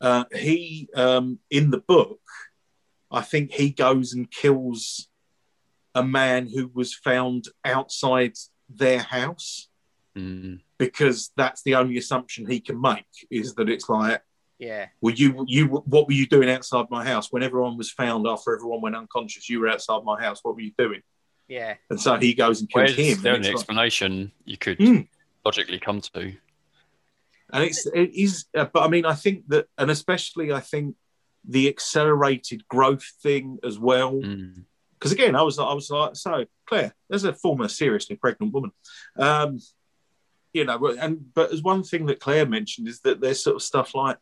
Uh, 0.01 0.25
he, 0.33 0.89
um, 0.95 1.39
in 1.49 1.71
the 1.71 1.79
book, 1.79 2.19
I 3.09 3.21
think 3.21 3.51
he 3.53 3.69
goes 3.69 4.13
and 4.13 4.29
kills 4.29 5.07
a 5.95 6.03
man 6.03 6.47
who 6.47 6.69
was 6.73 6.93
found 6.93 7.45
outside 7.63 8.33
their 8.69 8.99
house 8.99 9.68
Mm. 10.17 10.59
because 10.77 11.31
that's 11.37 11.61
the 11.63 11.75
only 11.75 11.97
assumption 11.97 12.45
he 12.49 12.59
can 12.59 12.81
make 12.81 13.05
is 13.29 13.53
that 13.55 13.69
it's 13.69 13.87
like, 13.87 14.21
yeah, 14.57 14.87
well, 15.01 15.13
you, 15.13 15.45
you, 15.47 15.67
what 15.67 16.07
were 16.07 16.13
you 16.13 16.25
doing 16.27 16.49
outside 16.49 16.87
my 16.89 17.05
house 17.05 17.31
when 17.31 17.43
everyone 17.43 17.77
was 17.77 17.91
found 17.91 18.27
after 18.27 18.55
everyone 18.55 18.81
went 18.81 18.95
unconscious? 18.95 19.49
You 19.49 19.59
were 19.61 19.69
outside 19.69 20.03
my 20.03 20.21
house. 20.21 20.39
What 20.43 20.55
were 20.55 20.61
you 20.61 20.73
doing? 20.77 21.01
yeah, 21.47 21.75
And 21.89 21.99
so 22.01 22.15
he 22.17 22.33
goes 22.33 22.59
and 22.59 22.69
kills 22.69 22.95
Where's 22.95 22.97
him. 22.97 23.21
the 23.23 23.29
and 23.29 23.35
only 23.37 23.39
it's 23.39 23.47
like- 23.47 23.55
explanation 23.55 24.31
you 24.45 24.57
could 24.57 24.77
Mm. 24.79 25.07
logically 25.45 25.79
come 25.79 26.01
to? 26.01 26.33
and 27.51 27.63
it's 27.63 27.87
it 27.87 28.11
is 28.13 28.45
uh, 28.55 28.65
but 28.71 28.83
i 28.83 28.87
mean 28.87 29.05
i 29.07 29.13
think 29.15 29.47
that 29.47 29.65
and 29.79 29.89
especially 29.89 30.53
i 30.53 30.59
think 30.59 30.95
the 31.47 31.67
accelerated 31.67 32.61
growth 32.67 33.03
thing 33.23 33.57
as 33.63 33.79
well 33.79 34.13
Mm. 34.13 34.65
because 34.93 35.11
again 35.11 35.35
i 35.35 35.41
was 35.41 35.57
i 35.57 35.73
was 35.73 35.89
like 35.89 36.15
so 36.15 36.45
claire 36.67 36.93
there's 37.09 37.23
a 37.23 37.33
former 37.33 37.67
seriously 37.67 38.15
pregnant 38.17 38.53
woman 38.53 38.71
um 39.17 39.57
you 40.53 40.65
know 40.65 40.87
and 40.99 41.33
but 41.33 41.51
as 41.51 41.61
one 41.61 41.83
thing 41.83 42.05
that 42.07 42.19
claire 42.19 42.45
mentioned 42.45 42.87
is 42.87 43.01
that 43.01 43.21
there's 43.21 43.43
sort 43.43 43.55
of 43.55 43.61
stuff 43.61 43.93
like 43.95 44.17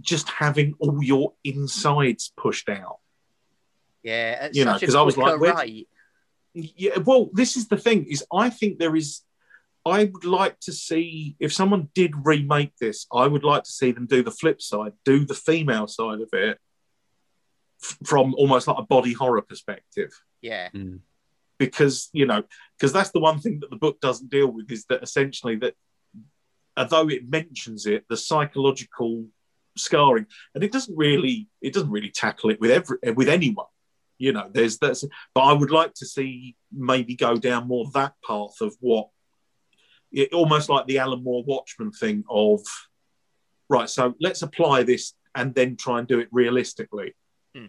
just 0.00 0.28
having 0.28 0.74
all 0.78 1.02
your 1.02 1.32
insides 1.44 2.32
pushed 2.36 2.68
out 2.68 2.98
yeah. 4.02 4.50
You 4.52 4.66
know, 4.66 4.74
because 4.78 4.94
I 4.94 5.00
was 5.02 5.16
like, 5.16 5.40
where- 5.40 5.54
rate. 5.54 5.88
yeah 6.52 6.98
well 6.98 7.30
this 7.32 7.56
is 7.56 7.68
the 7.68 7.76
thing 7.78 8.04
is 8.04 8.24
i 8.32 8.50
think 8.50 8.78
there 8.78 8.94
is 8.94 9.22
i 9.86 10.04
would 10.04 10.24
like 10.24 10.58
to 10.60 10.72
see 10.72 11.34
if 11.40 11.52
someone 11.52 11.88
did 11.94 12.12
remake 12.24 12.72
this 12.80 13.06
i 13.12 13.26
would 13.26 13.42
like 13.44 13.64
to 13.64 13.70
see 13.72 13.90
them 13.92 14.06
do 14.06 14.22
the 14.22 14.30
flip 14.30 14.60
side 14.62 14.92
do 15.04 15.24
the 15.24 15.34
female 15.34 15.86
side 15.88 16.20
of 16.20 16.28
it 16.32 16.58
f- 17.82 17.98
from 18.04 18.34
almost 18.34 18.68
like 18.68 18.78
a 18.78 18.82
body 18.82 19.12
horror 19.14 19.42
perspective 19.42 20.10
yeah, 20.42 20.68
Mm. 20.74 21.00
Because 21.58 22.10
you 22.12 22.26
know 22.26 22.42
because 22.78 22.92
that's 22.92 23.10
the 23.10 23.20
one 23.20 23.38
thing 23.38 23.60
that 23.60 23.70
the 23.70 23.76
book 23.76 24.00
doesn't 24.00 24.30
deal 24.30 24.48
with 24.48 24.70
is 24.70 24.84
that 24.88 25.02
essentially 25.02 25.56
that 25.56 25.74
although 26.76 27.08
it 27.08 27.28
mentions 27.28 27.86
it 27.86 28.04
the 28.08 28.16
psychological 28.16 29.26
scarring 29.76 30.26
and 30.54 30.62
it 30.62 30.72
doesn't 30.72 30.96
really 30.96 31.48
it 31.60 31.72
doesn't 31.72 31.90
really 31.90 32.10
tackle 32.10 32.50
it 32.50 32.60
with 32.60 32.70
every 32.70 32.98
with 33.14 33.28
anyone 33.28 33.66
you 34.18 34.32
know 34.32 34.48
there's 34.52 34.78
that's 34.78 35.04
but 35.34 35.40
i 35.40 35.52
would 35.52 35.70
like 35.70 35.92
to 35.94 36.06
see 36.06 36.54
maybe 36.72 37.16
go 37.16 37.36
down 37.36 37.66
more 37.66 37.90
that 37.92 38.12
path 38.26 38.60
of 38.60 38.74
what 38.80 39.08
it, 40.12 40.32
almost 40.32 40.68
like 40.68 40.86
the 40.86 40.98
alan 40.98 41.24
moore 41.24 41.42
watchmen 41.44 41.90
thing 41.90 42.22
of 42.30 42.60
right 43.68 43.90
so 43.90 44.14
let's 44.20 44.42
apply 44.42 44.84
this 44.84 45.14
and 45.34 45.54
then 45.54 45.76
try 45.76 45.98
and 45.98 46.06
do 46.06 46.20
it 46.20 46.28
realistically 46.30 47.14
Hmm. 47.56 47.66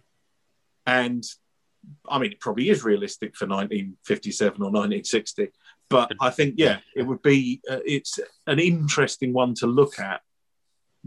and 0.86 1.24
I 2.08 2.18
mean, 2.18 2.32
it 2.32 2.40
probably 2.40 2.70
is 2.70 2.84
realistic 2.84 3.36
for 3.36 3.46
1957 3.46 4.62
or 4.62 4.66
1960, 4.66 5.48
but 5.88 6.12
I 6.20 6.30
think, 6.30 6.54
yeah, 6.58 6.78
it 6.94 7.02
would 7.02 7.22
be, 7.22 7.60
uh, 7.70 7.80
it's 7.84 8.18
an 8.46 8.58
interesting 8.58 9.32
one 9.32 9.54
to 9.54 9.66
look 9.66 9.98
at 9.98 10.20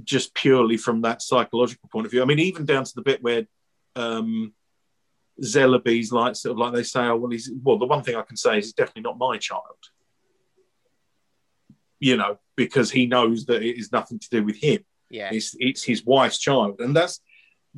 just 0.03 0.34
purely 0.34 0.77
from 0.77 1.01
that 1.01 1.21
psychological 1.21 1.89
point 1.89 2.05
of 2.05 2.11
view. 2.11 2.21
I 2.21 2.25
mean, 2.25 2.39
even 2.39 2.65
down 2.65 2.86
to 2.86 2.95
the 2.95 3.01
bit 3.01 3.21
where 3.21 3.45
um, 3.95 4.53
Zellaby's 5.43 6.11
like, 6.11 6.36
sort 6.36 6.53
of 6.53 6.57
like 6.57 6.73
they 6.73 6.84
say, 6.84 7.01
oh, 7.01 7.17
well, 7.17 7.32
he's, 7.32 7.51
well, 7.63 7.77
the 7.77 7.86
one 7.86 8.03
thing 8.03 8.15
I 8.15 8.21
can 8.21 8.38
say 8.38 8.59
is 8.59 8.65
he's 8.65 8.73
definitely 8.73 9.03
not 9.03 9.17
my 9.17 9.38
child, 9.38 9.63
you 11.99 12.15
know, 12.15 12.39
because 12.55 12.91
he 12.91 13.05
knows 13.05 13.45
that 13.45 13.61
it 13.63 13.77
is 13.77 13.91
nothing 13.91 14.19
to 14.19 14.30
do 14.30 14.43
with 14.43 14.55
him. 14.57 14.84
Yeah, 15.09 15.30
it's 15.34 15.55
it's 15.59 15.84
his 15.84 16.05
wife's 16.05 16.38
child. 16.38 16.80
And 16.82 16.95
that's 16.95 17.19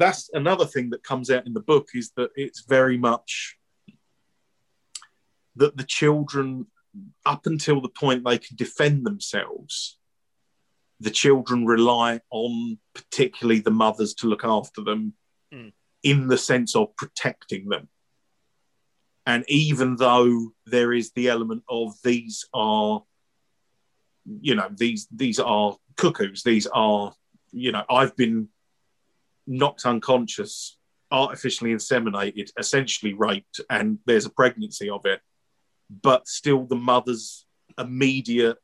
that's 0.02 0.30
another 0.34 0.66
thing 0.66 0.90
that 0.90 1.04
comes 1.04 1.30
out 1.30 1.46
in 1.46 1.54
the 1.54 1.60
book 1.60 1.90
is 1.94 2.12
that 2.18 2.32
it's 2.36 2.62
very 2.66 2.98
much 2.98 3.58
that 5.56 5.78
the 5.78 5.84
children 5.84 6.66
up 7.26 7.46
until 7.46 7.80
the 7.82 7.90
point 7.90 8.24
they 8.26 8.38
can 8.38 8.56
defend 8.56 9.06
themselves 9.06 9.98
the 11.00 11.10
children 11.10 11.66
rely 11.66 12.20
on 12.30 12.78
particularly 12.94 13.60
the 13.60 13.72
mothers 13.72 14.14
to 14.14 14.28
look 14.28 14.44
after 14.44 14.82
them 14.84 15.14
Mm. 15.54 15.74
in 16.02 16.30
the 16.30 16.38
sense 16.38 16.78
of 16.78 16.96
protecting 16.96 17.68
them 17.68 17.90
and 19.26 19.44
even 19.50 19.98
though 19.98 20.54
there 20.66 20.94
is 20.94 21.12
the 21.12 21.28
element 21.28 21.64
of 21.68 21.94
these 22.06 22.46
are 22.54 23.04
you 24.26 24.56
know 24.56 24.70
these 24.74 25.08
these 25.12 25.40
are 25.40 25.76
cuckoos 25.98 26.44
these 26.44 26.68
are 26.68 27.14
you 27.52 27.74
know 27.74 27.84
i've 27.90 28.16
been 28.16 28.48
knocked 29.52 29.86
unconscious 29.86 30.78
artificially 31.12 31.72
inseminated 31.74 32.50
essentially 32.58 33.14
raped 33.14 33.60
and 33.70 34.00
there's 34.06 34.26
a 34.26 34.30
pregnancy 34.30 34.90
of 34.90 35.06
it 35.06 35.20
but 36.02 36.26
still 36.28 36.66
the 36.66 36.76
mother's 36.76 37.46
immediate 37.78 38.58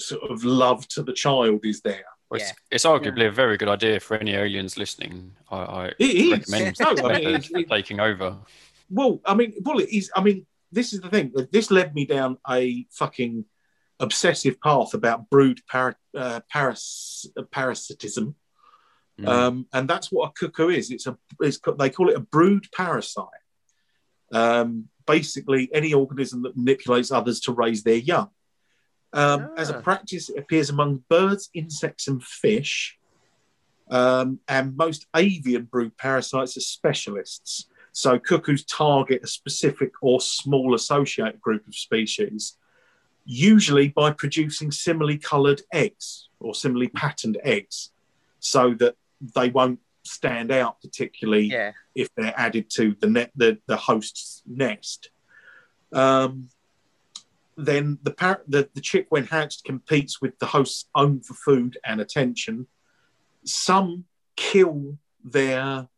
sort 0.00 0.28
of 0.30 0.44
love 0.44 0.86
to 0.88 1.02
the 1.02 1.12
child 1.12 1.60
is 1.64 1.80
there 1.82 2.04
Well, 2.30 2.40
Yeah. 2.40 2.48
it's, 2.70 2.84
it's 2.84 2.84
arguably 2.84 3.26
a 3.28 3.30
very 3.30 3.56
good 3.56 3.68
idea 3.68 4.00
for 4.00 4.16
any 4.16 4.34
aliens 4.34 4.76
listening. 4.76 5.32
I, 5.50 5.56
I 5.56 5.86
it 5.98 6.10
is 6.24 6.32
recommend 6.52 6.76
No, 6.80 7.08
I 7.08 7.18
mean, 7.18 7.34
it- 7.36 7.50
it- 7.50 7.68
taking 7.70 8.00
over. 8.00 8.36
Well, 8.90 9.20
I 9.24 9.34
mean, 9.34 9.54
well, 9.66 9.78
it 9.80 9.88
is. 9.90 10.10
I 10.16 10.22
mean, 10.22 10.46
this 10.72 10.92
is 10.94 11.00
the 11.00 11.10
thing. 11.10 11.32
This 11.52 11.70
led 11.70 11.94
me 11.94 12.04
down 12.06 12.38
a 12.48 12.86
fucking 12.90 13.44
obsessive 14.00 14.60
path 14.60 14.94
about 14.94 15.28
brood 15.30 15.60
para, 15.70 15.94
uh, 16.16 16.40
paras, 16.50 17.26
parasitism, 17.50 18.34
Mm. 19.18 19.28
um, 19.28 19.66
and 19.72 19.88
that's 19.88 20.12
what 20.12 20.28
a 20.28 20.32
cuckoo 20.32 20.68
is. 20.68 20.90
It's 20.90 21.06
a. 21.06 21.18
It's, 21.40 21.58
they 21.78 21.90
call 21.90 22.08
it 22.08 22.16
a 22.16 22.20
brood 22.20 22.66
parasite. 22.72 23.24
Um, 24.32 24.88
basically, 25.06 25.68
any 25.72 25.92
organism 25.92 26.42
that 26.42 26.56
manipulates 26.56 27.10
others 27.10 27.40
to 27.40 27.52
raise 27.52 27.82
their 27.82 27.96
young. 27.96 28.30
Um, 29.12 29.50
As 29.56 29.70
a 29.70 29.78
Ah. 29.78 29.80
practice, 29.80 30.28
it 30.28 30.38
appears 30.38 30.70
among 30.70 31.04
birds, 31.08 31.50
insects, 31.54 32.06
and 32.08 32.22
fish. 32.22 32.98
Um, 33.90 34.40
and 34.46 34.76
most 34.76 35.06
avian 35.16 35.64
brood 35.64 35.96
parasites 35.96 36.56
are 36.58 36.60
specialists. 36.60 37.66
So 37.92 38.18
cuckoos 38.18 38.64
target 38.64 39.24
a 39.24 39.26
specific 39.26 39.92
or 40.02 40.20
small 40.20 40.74
associated 40.74 41.40
group 41.40 41.66
of 41.66 41.74
species, 41.74 42.58
usually 43.24 43.88
by 43.88 44.12
producing 44.12 44.70
similarly 44.70 45.16
coloured 45.18 45.62
eggs 45.72 46.28
or 46.38 46.54
similarly 46.54 46.88
patterned 46.88 47.38
eggs, 47.42 47.90
so 48.40 48.74
that 48.74 48.94
they 49.20 49.50
won't 49.50 49.80
stand 50.04 50.50
out 50.50 50.80
particularly 50.80 51.44
yeah, 51.44 51.72
if 51.94 52.08
they're 52.14 52.34
added 52.36 52.70
to 52.70 52.96
the 53.00 53.08
net 53.08 53.30
the, 53.36 53.58
the 53.66 53.76
host's 53.76 54.42
nest. 54.46 55.10
Um, 55.92 56.50
then 57.56 57.98
the, 58.02 58.12
par- 58.12 58.42
the 58.46 58.68
the 58.74 58.80
chick 58.80 59.06
when 59.08 59.26
hatched 59.26 59.64
competes 59.64 60.20
with 60.20 60.38
the 60.38 60.46
host's 60.46 60.86
own 60.94 61.20
for 61.20 61.34
food 61.34 61.76
and 61.84 62.00
attention. 62.00 62.66
Some 63.44 64.04
kill 64.36 64.98
their 65.24 65.88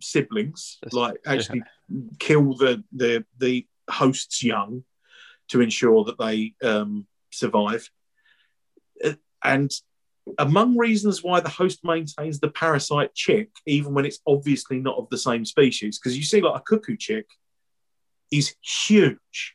siblings, 0.00 0.78
like 0.92 1.16
actually 1.26 1.62
kill 2.18 2.54
the 2.54 2.82
the 2.92 3.24
the 3.38 3.66
host's 3.88 4.42
young 4.42 4.84
to 5.48 5.60
ensure 5.60 6.04
that 6.04 6.18
they 6.18 6.54
um, 6.62 7.06
survive. 7.30 7.90
Uh, 9.04 9.12
And 9.42 9.70
among 10.38 10.76
reasons 10.76 11.22
why 11.22 11.40
the 11.40 11.48
host 11.48 11.80
maintains 11.84 12.40
the 12.40 12.50
parasite 12.50 13.14
chick, 13.14 13.50
even 13.66 13.94
when 13.94 14.04
it's 14.04 14.20
obviously 14.26 14.80
not 14.80 14.98
of 14.98 15.08
the 15.10 15.18
same 15.18 15.44
species, 15.44 15.98
because 15.98 16.16
you 16.16 16.22
see, 16.24 16.40
like 16.40 16.60
a 16.60 16.62
cuckoo 16.62 16.96
chick 16.96 17.26
is 18.30 18.54
huge. 18.62 19.54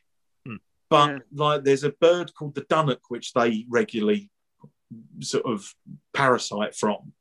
But 0.90 1.10
Yeah. 1.10 1.18
like, 1.32 1.64
there's 1.64 1.84
a 1.84 1.90
bird 1.92 2.34
called 2.34 2.54
the 2.54 2.62
dunnock 2.62 3.00
which 3.08 3.32
they 3.32 3.64
regularly 3.68 4.30
sort 5.20 5.46
of 5.46 5.74
parasite 6.12 6.74
from, 6.74 7.14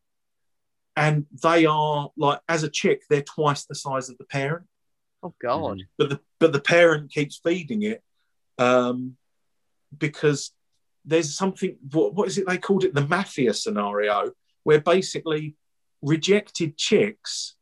and 0.95 1.25
they 1.41 1.65
are 1.65 2.11
like, 2.17 2.41
as 2.47 2.63
a 2.63 2.69
chick, 2.69 3.03
they're 3.09 3.23
twice 3.23 3.65
the 3.65 3.73
size 3.73 4.09
of 4.09 4.17
the 4.17 4.25
parent. 4.25 4.67
Oh 5.23 5.33
God. 5.41 5.81
But 5.97 6.09
the 6.09 6.19
but 6.39 6.51
the 6.51 6.59
parent 6.59 7.11
keeps 7.11 7.39
feeding 7.43 7.83
it, 7.83 8.03
um, 8.57 9.15
because 9.97 10.51
there's 11.05 11.35
something. 11.37 11.77
What, 11.91 12.13
what 12.15 12.27
is 12.27 12.37
it 12.37 12.47
they 12.47 12.57
called 12.57 12.83
it? 12.83 12.93
The 12.93 13.05
mafia 13.07 13.53
scenario, 13.53 14.31
where 14.63 14.79
basically 14.81 15.55
rejected 16.01 16.77
chicks. 16.77 17.55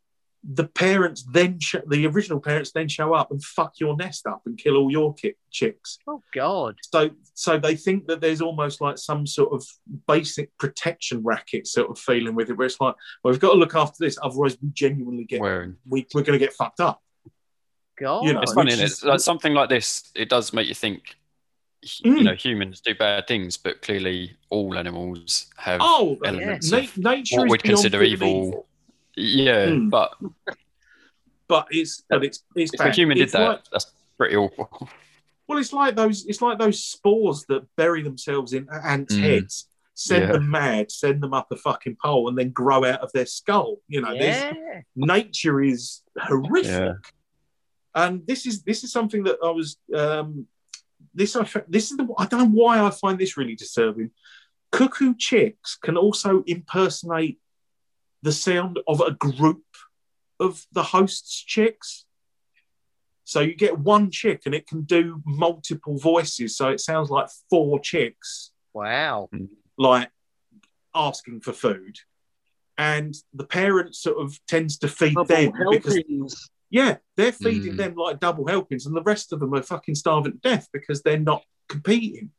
The 0.43 0.65
parents 0.67 1.23
then, 1.31 1.59
sh- 1.59 1.75
the 1.87 2.07
original 2.07 2.39
parents 2.39 2.71
then 2.71 2.87
show 2.87 3.13
up 3.13 3.29
and 3.29 3.43
fuck 3.43 3.73
your 3.79 3.95
nest 3.95 4.25
up 4.25 4.41
and 4.47 4.57
kill 4.57 4.75
all 4.75 4.89
your 4.91 5.13
ki- 5.13 5.35
chicks. 5.51 5.99
Oh 6.07 6.23
God. 6.33 6.77
So, 6.91 7.11
so 7.35 7.59
they 7.59 7.75
think 7.75 8.07
that 8.07 8.21
there's 8.21 8.41
almost 8.41 8.81
like 8.81 8.97
some 8.97 9.27
sort 9.27 9.53
of 9.53 9.63
basic 10.07 10.49
protection 10.57 11.21
racket 11.23 11.67
sort 11.67 11.91
of 11.91 11.99
feeling 11.99 12.33
with 12.33 12.49
it, 12.49 12.57
where 12.57 12.65
it's 12.65 12.81
like, 12.81 12.95
well, 13.23 13.31
we've 13.31 13.39
got 13.39 13.51
to 13.53 13.59
look 13.59 13.75
after 13.75 13.97
this, 14.03 14.17
otherwise 14.23 14.57
we 14.59 14.69
genuinely 14.73 15.25
get 15.25 15.41
Wearing. 15.41 15.75
we, 15.87 16.07
we're 16.15 16.23
going 16.23 16.39
to 16.39 16.43
get 16.43 16.53
fucked 16.53 16.79
up. 16.79 17.03
God. 17.99 18.25
You 18.25 18.33
know, 18.33 18.41
It's 18.41 18.53
funny, 18.53 18.69
which 18.71 18.73
isn't 18.73 18.85
is- 18.85 19.03
it? 19.03 19.07
Like 19.09 19.19
something 19.19 19.53
like 19.53 19.69
this, 19.69 20.11
it 20.15 20.27
does 20.27 20.53
make 20.53 20.67
you 20.67 20.73
think. 20.73 21.17
Mm. 21.83 22.17
You 22.17 22.23
know, 22.23 22.35
humans 22.35 22.79
do 22.79 22.93
bad 22.93 23.27
things, 23.27 23.57
but 23.57 23.81
clearly 23.81 24.37
all 24.49 24.77
animals 24.77 25.47
have 25.57 25.79
Oh, 25.83 26.17
elements 26.23 26.69
na- 26.71 26.77
of 26.79 26.97
nature 26.97 27.37
what 27.37 27.45
is 27.47 27.51
we'd 27.51 27.63
consider 27.63 27.97
good 27.99 28.03
and 28.05 28.13
evil. 28.13 28.67
Yeah, 29.15 29.65
Mm. 29.65 29.89
but 29.89 30.13
but 31.47 31.67
it's 31.71 32.03
but 32.09 32.23
it's 32.23 32.43
it's 32.55 32.73
if 32.73 32.79
a 32.79 32.91
human 32.91 33.17
did 33.17 33.23
It's 33.23 33.33
that, 33.33 33.47
like- 33.47 33.63
that's 33.71 33.91
pretty 34.17 34.35
awful. 34.35 34.89
well, 35.47 35.57
it's 35.57 35.73
like 35.73 35.95
those 35.95 36.25
it's 36.27 36.41
like 36.41 36.59
those 36.59 36.83
spores 36.83 37.45
that 37.49 37.63
bury 37.75 38.03
themselves 38.03 38.53
in 38.53 38.67
ants' 38.69 39.15
Mm. 39.15 39.21
heads, 39.21 39.67
send 39.95 40.23
Yeah. 40.25 40.31
them 40.33 40.49
mad, 40.49 40.91
send 40.91 41.21
them 41.21 41.33
up 41.33 41.51
a 41.51 41.55
fucking 41.57 41.97
pole, 42.01 42.29
and 42.29 42.37
then 42.37 42.49
grow 42.51 42.85
out 42.85 43.01
of 43.01 43.11
their 43.11 43.25
skull. 43.25 43.77
You 43.87 44.01
know, 44.01 44.13
there's 44.17 44.55
yeah. 44.55 44.81
nature 44.95 45.61
is 45.61 46.01
horrific, 46.19 46.71
Yeah. 46.71 46.93
and 47.95 48.25
this 48.27 48.45
is 48.45 48.61
this 48.63 48.83
is 48.83 48.91
something 48.91 49.23
that 49.23 49.37
I 49.43 49.49
was 49.49 49.77
um, 49.95 50.47
this 51.13 51.35
I 51.35 51.45
this 51.67 51.91
is 51.91 51.97
the 51.97 52.07
I 52.17 52.25
don't 52.25 52.39
know 52.39 52.61
why 52.61 52.79
I 52.81 52.89
find 52.89 53.19
this 53.19 53.37
really 53.37 53.55
disturbing. 53.55 54.11
Cuckoo 54.71 55.13
chicks 55.17 55.75
can 55.75 55.97
also 55.97 56.43
impersonate 56.47 57.39
the 58.21 58.31
sound 58.31 58.79
of 58.87 59.01
a 59.01 59.11
group 59.11 59.63
of 60.39 60.65
the 60.71 60.83
host's 60.83 61.43
chicks. 61.43 62.05
So 63.23 63.39
you 63.41 63.55
get 63.55 63.79
one 63.79 64.11
chick 64.11 64.43
and 64.45 64.55
it 64.55 64.67
can 64.67 64.81
do 64.83 65.21
multiple 65.25 65.97
voices. 65.97 66.55
So 66.57 66.69
it 66.69 66.79
sounds 66.79 67.09
like 67.09 67.29
four 67.49 67.79
chicks 67.79 68.51
Wow. 68.73 69.29
Hmm. 69.31 69.45
like 69.77 70.09
asking 70.93 71.41
for 71.41 71.53
food. 71.53 71.97
And 72.77 73.15
the 73.33 73.43
parent 73.43 73.95
sort 73.95 74.17
of 74.17 74.39
tends 74.47 74.77
to 74.79 74.87
feed 74.87 75.13
Double 75.13 75.25
them 75.25 75.51
because 75.69 75.95
helpings. 75.95 76.49
Yeah, 76.71 76.97
they're 77.17 77.31
feeding 77.33 77.73
Mm. 77.73 77.77
them 77.77 77.95
like 77.95 78.19
double 78.19 78.47
helpings, 78.47 78.85
and 78.87 78.95
the 78.95 79.03
rest 79.03 79.31
of 79.31 79.39
them 79.39 79.53
are 79.53 79.61
fucking 79.61 79.93
starving 79.95 80.31
to 80.31 80.37
death 80.39 80.67
because 80.73 81.03
they're 81.03 81.19
not 81.19 81.43
competing. 81.69 82.31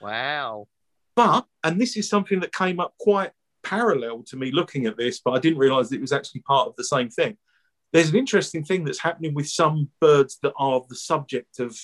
Wow. 0.00 0.68
But, 1.16 1.46
and 1.64 1.80
this 1.80 1.96
is 1.96 2.08
something 2.08 2.38
that 2.40 2.52
came 2.54 2.78
up 2.78 2.94
quite 3.00 3.32
parallel 3.64 4.22
to 4.28 4.36
me 4.36 4.52
looking 4.52 4.86
at 4.86 4.96
this, 4.96 5.20
but 5.24 5.32
I 5.32 5.40
didn't 5.40 5.58
realize 5.58 5.90
it 5.90 6.00
was 6.00 6.12
actually 6.12 6.42
part 6.42 6.68
of 6.68 6.76
the 6.76 6.84
same 6.84 7.08
thing. 7.08 7.36
There's 7.92 8.10
an 8.10 8.16
interesting 8.16 8.62
thing 8.64 8.84
that's 8.84 9.00
happening 9.00 9.34
with 9.34 9.48
some 9.48 9.88
birds 10.00 10.38
that 10.42 10.52
are 10.58 10.82
the 10.88 10.94
subject 10.94 11.58
of 11.58 11.76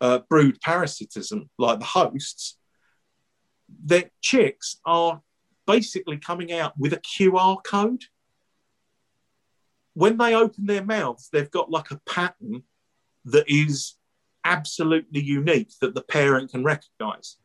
uh, 0.00 0.18
brood 0.28 0.60
parasitism, 0.60 1.48
like 1.58 1.78
the 1.78 1.84
hosts. 1.86 2.58
Their 3.84 4.10
chicks 4.20 4.80
are 4.84 5.22
basically 5.66 6.18
coming 6.18 6.52
out 6.52 6.74
with 6.76 6.92
a 6.92 6.98
QR 7.00 7.62
code. 7.64 8.02
When 9.94 10.16
they 10.18 10.34
open 10.34 10.66
their 10.66 10.84
mouths, 10.84 11.28
they've 11.32 11.50
got 11.50 11.70
like 11.70 11.90
a 11.90 12.00
pattern 12.06 12.64
that 13.26 13.44
is 13.48 13.94
absolutely 14.44 15.22
unique 15.22 15.70
that 15.80 15.94
the 15.94 16.02
parent 16.02 16.50
can 16.50 16.64
recognize. 16.64 17.36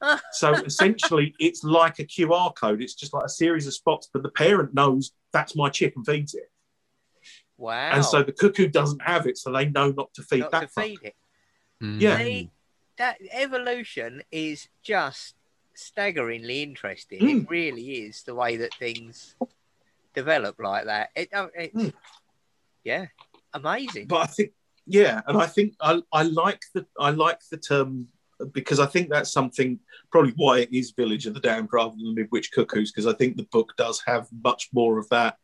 So 0.32 0.54
essentially, 0.54 1.34
it's 1.40 1.64
like 1.64 1.98
a 1.98 2.04
QR 2.04 2.54
code. 2.54 2.80
It's 2.80 2.94
just 2.94 3.12
like 3.12 3.24
a 3.24 3.28
series 3.28 3.66
of 3.66 3.74
spots, 3.74 4.08
but 4.12 4.22
the 4.22 4.30
parent 4.30 4.72
knows 4.72 5.10
that's 5.32 5.56
my 5.56 5.68
chick 5.70 5.94
and 5.96 6.06
feeds 6.06 6.34
it. 6.34 6.52
Wow. 7.56 7.90
And 7.94 8.04
so 8.04 8.22
the 8.22 8.30
cuckoo 8.30 8.68
doesn't 8.68 9.02
have 9.02 9.26
it, 9.26 9.36
so 9.36 9.50
they 9.50 9.66
know 9.66 9.90
not 9.90 10.14
to 10.14 10.22
feed 10.22 10.40
Not 10.40 10.52
that. 10.52 10.60
to 10.60 10.68
fuck. 10.68 10.84
feed 10.84 10.98
it. 11.02 11.16
Mm. 11.82 12.00
Yeah. 12.00 12.16
They, 12.16 12.50
that 12.98 13.18
evolution 13.32 14.22
is 14.30 14.68
just 14.84 15.34
staggeringly 15.74 16.62
interesting. 16.62 17.20
Mm. 17.20 17.42
It 17.42 17.50
really 17.50 17.90
is 18.06 18.22
the 18.22 18.36
way 18.36 18.56
that 18.58 18.74
things 18.74 19.34
develop 20.14 20.56
like 20.58 20.86
that. 20.86 21.10
It, 21.16 21.28
uh, 21.32 21.48
it's, 21.54 21.74
Mm. 21.74 21.92
yeah, 22.84 23.06
amazing. 23.54 24.06
But 24.08 24.22
I 24.22 24.26
think, 24.26 24.50
yeah, 24.86 25.20
and 25.26 25.36
I 25.40 25.46
think 25.46 25.74
I, 25.80 26.02
I 26.12 26.22
like 26.22 26.62
the 26.74 26.86
I 26.98 27.10
like 27.10 27.40
the 27.50 27.56
term 27.58 28.08
because 28.52 28.78
I 28.80 28.86
think 28.86 29.10
that's 29.10 29.32
something 29.32 29.80
probably 30.12 30.32
why 30.36 30.60
it 30.60 30.72
is 30.72 30.92
Village 30.92 31.26
of 31.26 31.34
the 31.34 31.40
Damned 31.40 31.68
rather 31.72 31.94
than 31.96 32.14
Midwich 32.14 32.52
Cuckoos 32.52 32.90
because 32.92 33.06
I 33.06 33.12
think 33.12 33.36
the 33.36 33.48
book 33.50 33.74
does 33.76 34.00
have 34.06 34.28
much 34.44 34.68
more 34.72 34.98
of 34.98 35.08
that 35.10 35.36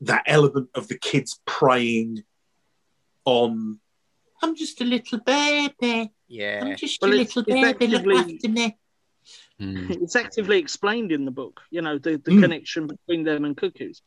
that 0.00 0.22
element 0.26 0.68
of 0.74 0.88
the 0.88 0.98
kids 0.98 1.40
preying 1.46 2.22
on. 3.24 3.80
I'm 4.42 4.54
just 4.56 4.80
a 4.80 4.84
little 4.84 5.18
baby. 5.20 6.10
yeah. 6.28 6.60
I'm 6.64 6.76
just 6.76 7.00
Well, 7.02 7.12
a 7.12 7.14
little 7.14 7.42
baby. 7.42 7.86
Look 7.88 8.06
after 8.06 8.48
me. 8.48 8.78
Mm. 9.64 9.90
It's 10.02 10.16
actively 10.16 10.58
explained 10.58 11.12
in 11.12 11.24
the 11.26 11.30
book, 11.30 11.60
you 11.70 11.82
know, 11.82 11.98
the, 11.98 12.12
the 12.16 12.30
Mm. 12.30 12.42
connection 12.42 12.86
between 12.86 13.24
them 13.24 13.44
and 13.44 13.56
cuckoos. 13.56 14.00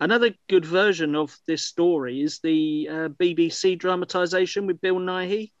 Another 0.00 0.30
good 0.48 0.64
version 0.64 1.14
of 1.14 1.36
this 1.46 1.62
story 1.66 2.22
is 2.22 2.40
the 2.40 2.88
uh, 2.90 3.08
BBC 3.10 3.78
dramatization 3.78 4.66
with 4.66 4.80
Bill 4.80 4.96
Nighy. 4.96 5.52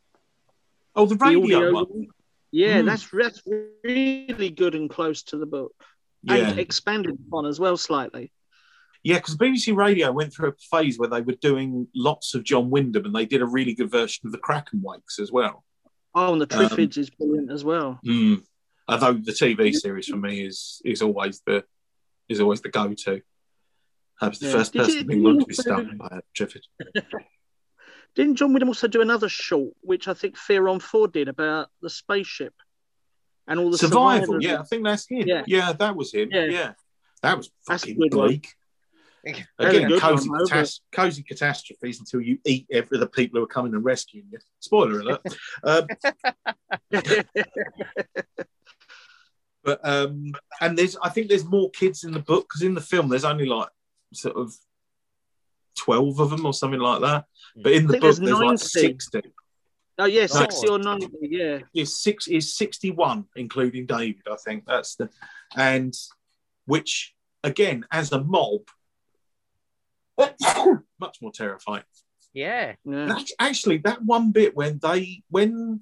Oh, 0.96 1.06
the 1.06 1.16
The 1.16 1.24
radio 1.24 1.56
audio 1.58 1.72
one. 1.72 2.06
Yeah, 2.52 2.80
Mm. 2.80 2.86
that's 2.86 3.08
that's 3.12 3.42
really 3.84 4.50
good 4.50 4.74
and 4.74 4.88
close 4.88 5.22
to 5.24 5.36
the 5.36 5.46
book, 5.46 5.74
Yeah. 6.22 6.36
and 6.50 6.58
expanded 6.58 7.18
upon 7.28 7.46
as 7.46 7.60
well 7.60 7.76
slightly. 7.76 8.32
Yeah, 9.02 9.18
because 9.18 9.36
BBC 9.36 9.74
Radio 9.76 10.10
went 10.12 10.32
through 10.32 10.50
a 10.50 10.54
phase 10.70 10.98
where 10.98 11.10
they 11.10 11.20
were 11.20 11.34
doing 11.34 11.88
lots 11.94 12.34
of 12.34 12.44
John 12.44 12.70
Wyndham, 12.70 13.04
and 13.04 13.14
they 13.14 13.26
did 13.26 13.42
a 13.42 13.46
really 13.46 13.74
good 13.74 13.90
version 13.90 14.26
of 14.26 14.32
the 14.32 14.38
Kraken 14.38 14.80
Wakes 14.82 15.18
as 15.18 15.30
well. 15.30 15.64
Oh, 16.14 16.32
and 16.32 16.40
the 16.40 16.56
Um, 16.56 16.68
Triffids 16.68 16.96
is 16.96 17.10
brilliant 17.10 17.50
as 17.52 17.62
well. 17.64 18.00
Mm. 18.06 18.42
Although 18.86 19.14
the 19.14 19.32
TV 19.32 19.72
series 19.72 20.08
for 20.08 20.16
me 20.16 20.44
is 20.44 20.82
is 20.84 21.00
always 21.02 21.40
the 21.46 21.64
is 22.28 22.40
always 22.40 22.60
the 22.60 22.68
go 22.68 22.92
to. 22.92 23.20
I 24.20 24.28
was 24.28 24.38
the 24.38 24.46
Yeah. 24.46 24.52
first 24.52 24.72
Did 24.72 24.78
person 24.80 24.94
you- 24.94 25.00
in 25.00 25.10
England 25.12 25.40
to 25.40 25.46
be 25.46 25.54
did 25.54 25.58
you 25.58 25.62
stung 25.72 25.96
by 25.96 26.08
a 26.18 26.20
Triffid. 26.36 26.62
Didn't 28.14 28.36
John 28.36 28.52
Wyndham 28.52 28.68
also 28.68 28.86
do 28.86 29.00
another 29.00 29.28
short, 29.28 29.72
which 29.80 30.06
I 30.06 30.14
think 30.14 30.36
Fear 30.36 30.68
on 30.68 30.78
Four 30.80 31.08
did 31.08 31.28
about 31.28 31.68
the 31.82 31.90
spaceship 31.90 32.54
and 33.48 33.58
all 33.58 33.70
the 33.70 33.78
Survival, 33.78 34.26
survivors? 34.26 34.44
yeah, 34.44 34.60
I 34.60 34.62
think 34.64 34.84
that's 34.84 35.06
him. 35.08 35.26
Yeah. 35.26 35.42
Yeah, 35.48 35.72
that 35.72 35.96
was 35.96 36.12
him. 36.14 36.28
Yeah, 36.30 36.44
Yeah. 36.44 36.72
that 37.22 37.36
was 37.36 37.50
That's 37.66 37.82
a 37.82 37.86
fucking 37.86 38.00
good 38.00 38.10
bleak. 38.12 38.54
Again, 39.58 39.88
good 39.88 40.00
cozy, 40.00 40.28
one, 40.28 40.46
catas- 40.46 40.80
cozy 40.92 41.22
catastrophes 41.24 41.98
until 41.98 42.20
you 42.20 42.38
eat 42.44 42.66
every 42.70 42.98
the 42.98 43.06
people 43.08 43.38
who 43.40 43.44
are 43.44 43.48
coming 43.48 43.74
and 43.74 43.82
rescuing 43.82 44.28
you. 44.30 44.38
Spoiler 44.60 45.00
alert. 45.00 45.22
um, 45.64 45.86
But 49.64 49.80
um, 49.82 50.34
and 50.60 50.76
there's 50.76 50.96
I 51.02 51.08
think 51.08 51.28
there's 51.28 51.44
more 51.44 51.70
kids 51.70 52.04
in 52.04 52.12
the 52.12 52.18
book 52.20 52.46
because 52.48 52.62
in 52.62 52.74
the 52.74 52.80
film 52.80 53.08
there's 53.08 53.24
only 53.24 53.46
like 53.46 53.68
sort 54.12 54.36
of 54.36 54.52
twelve 55.76 56.20
of 56.20 56.30
them 56.30 56.44
or 56.46 56.52
something 56.52 56.80
like 56.80 57.00
that. 57.00 57.24
But 57.56 57.72
in 57.72 57.84
I 57.84 57.86
the 57.86 57.92
book 57.94 58.02
there's 58.02 58.18
there's 58.18 58.38
like 58.38 58.58
sixty. 58.58 59.22
oh 59.98 60.04
yeah, 60.04 60.22
Oh. 60.24 60.26
sixty 60.26 60.68
or 60.68 60.78
ninety. 60.78 61.08
Yeah, 61.22 61.60
Is 61.74 61.98
six 62.00 62.28
is 62.28 62.54
sixty 62.54 62.90
one, 62.90 63.24
including 63.36 63.86
David. 63.86 64.22
I 64.30 64.36
think 64.44 64.64
that's 64.66 64.96
the 64.96 65.08
and 65.56 65.94
which 66.66 67.14
again 67.42 67.84
as 67.90 68.12
a 68.12 68.22
mob, 68.22 68.62
much 71.00 71.18
more 71.20 71.32
terrifying. 71.32 71.84
Yeah. 72.32 72.74
yeah. 72.84 73.16
Act- 73.16 73.32
Actually, 73.38 73.78
that 73.78 74.02
one 74.02 74.32
bit 74.32 74.56
when 74.56 74.78
they 74.82 75.22
when 75.30 75.80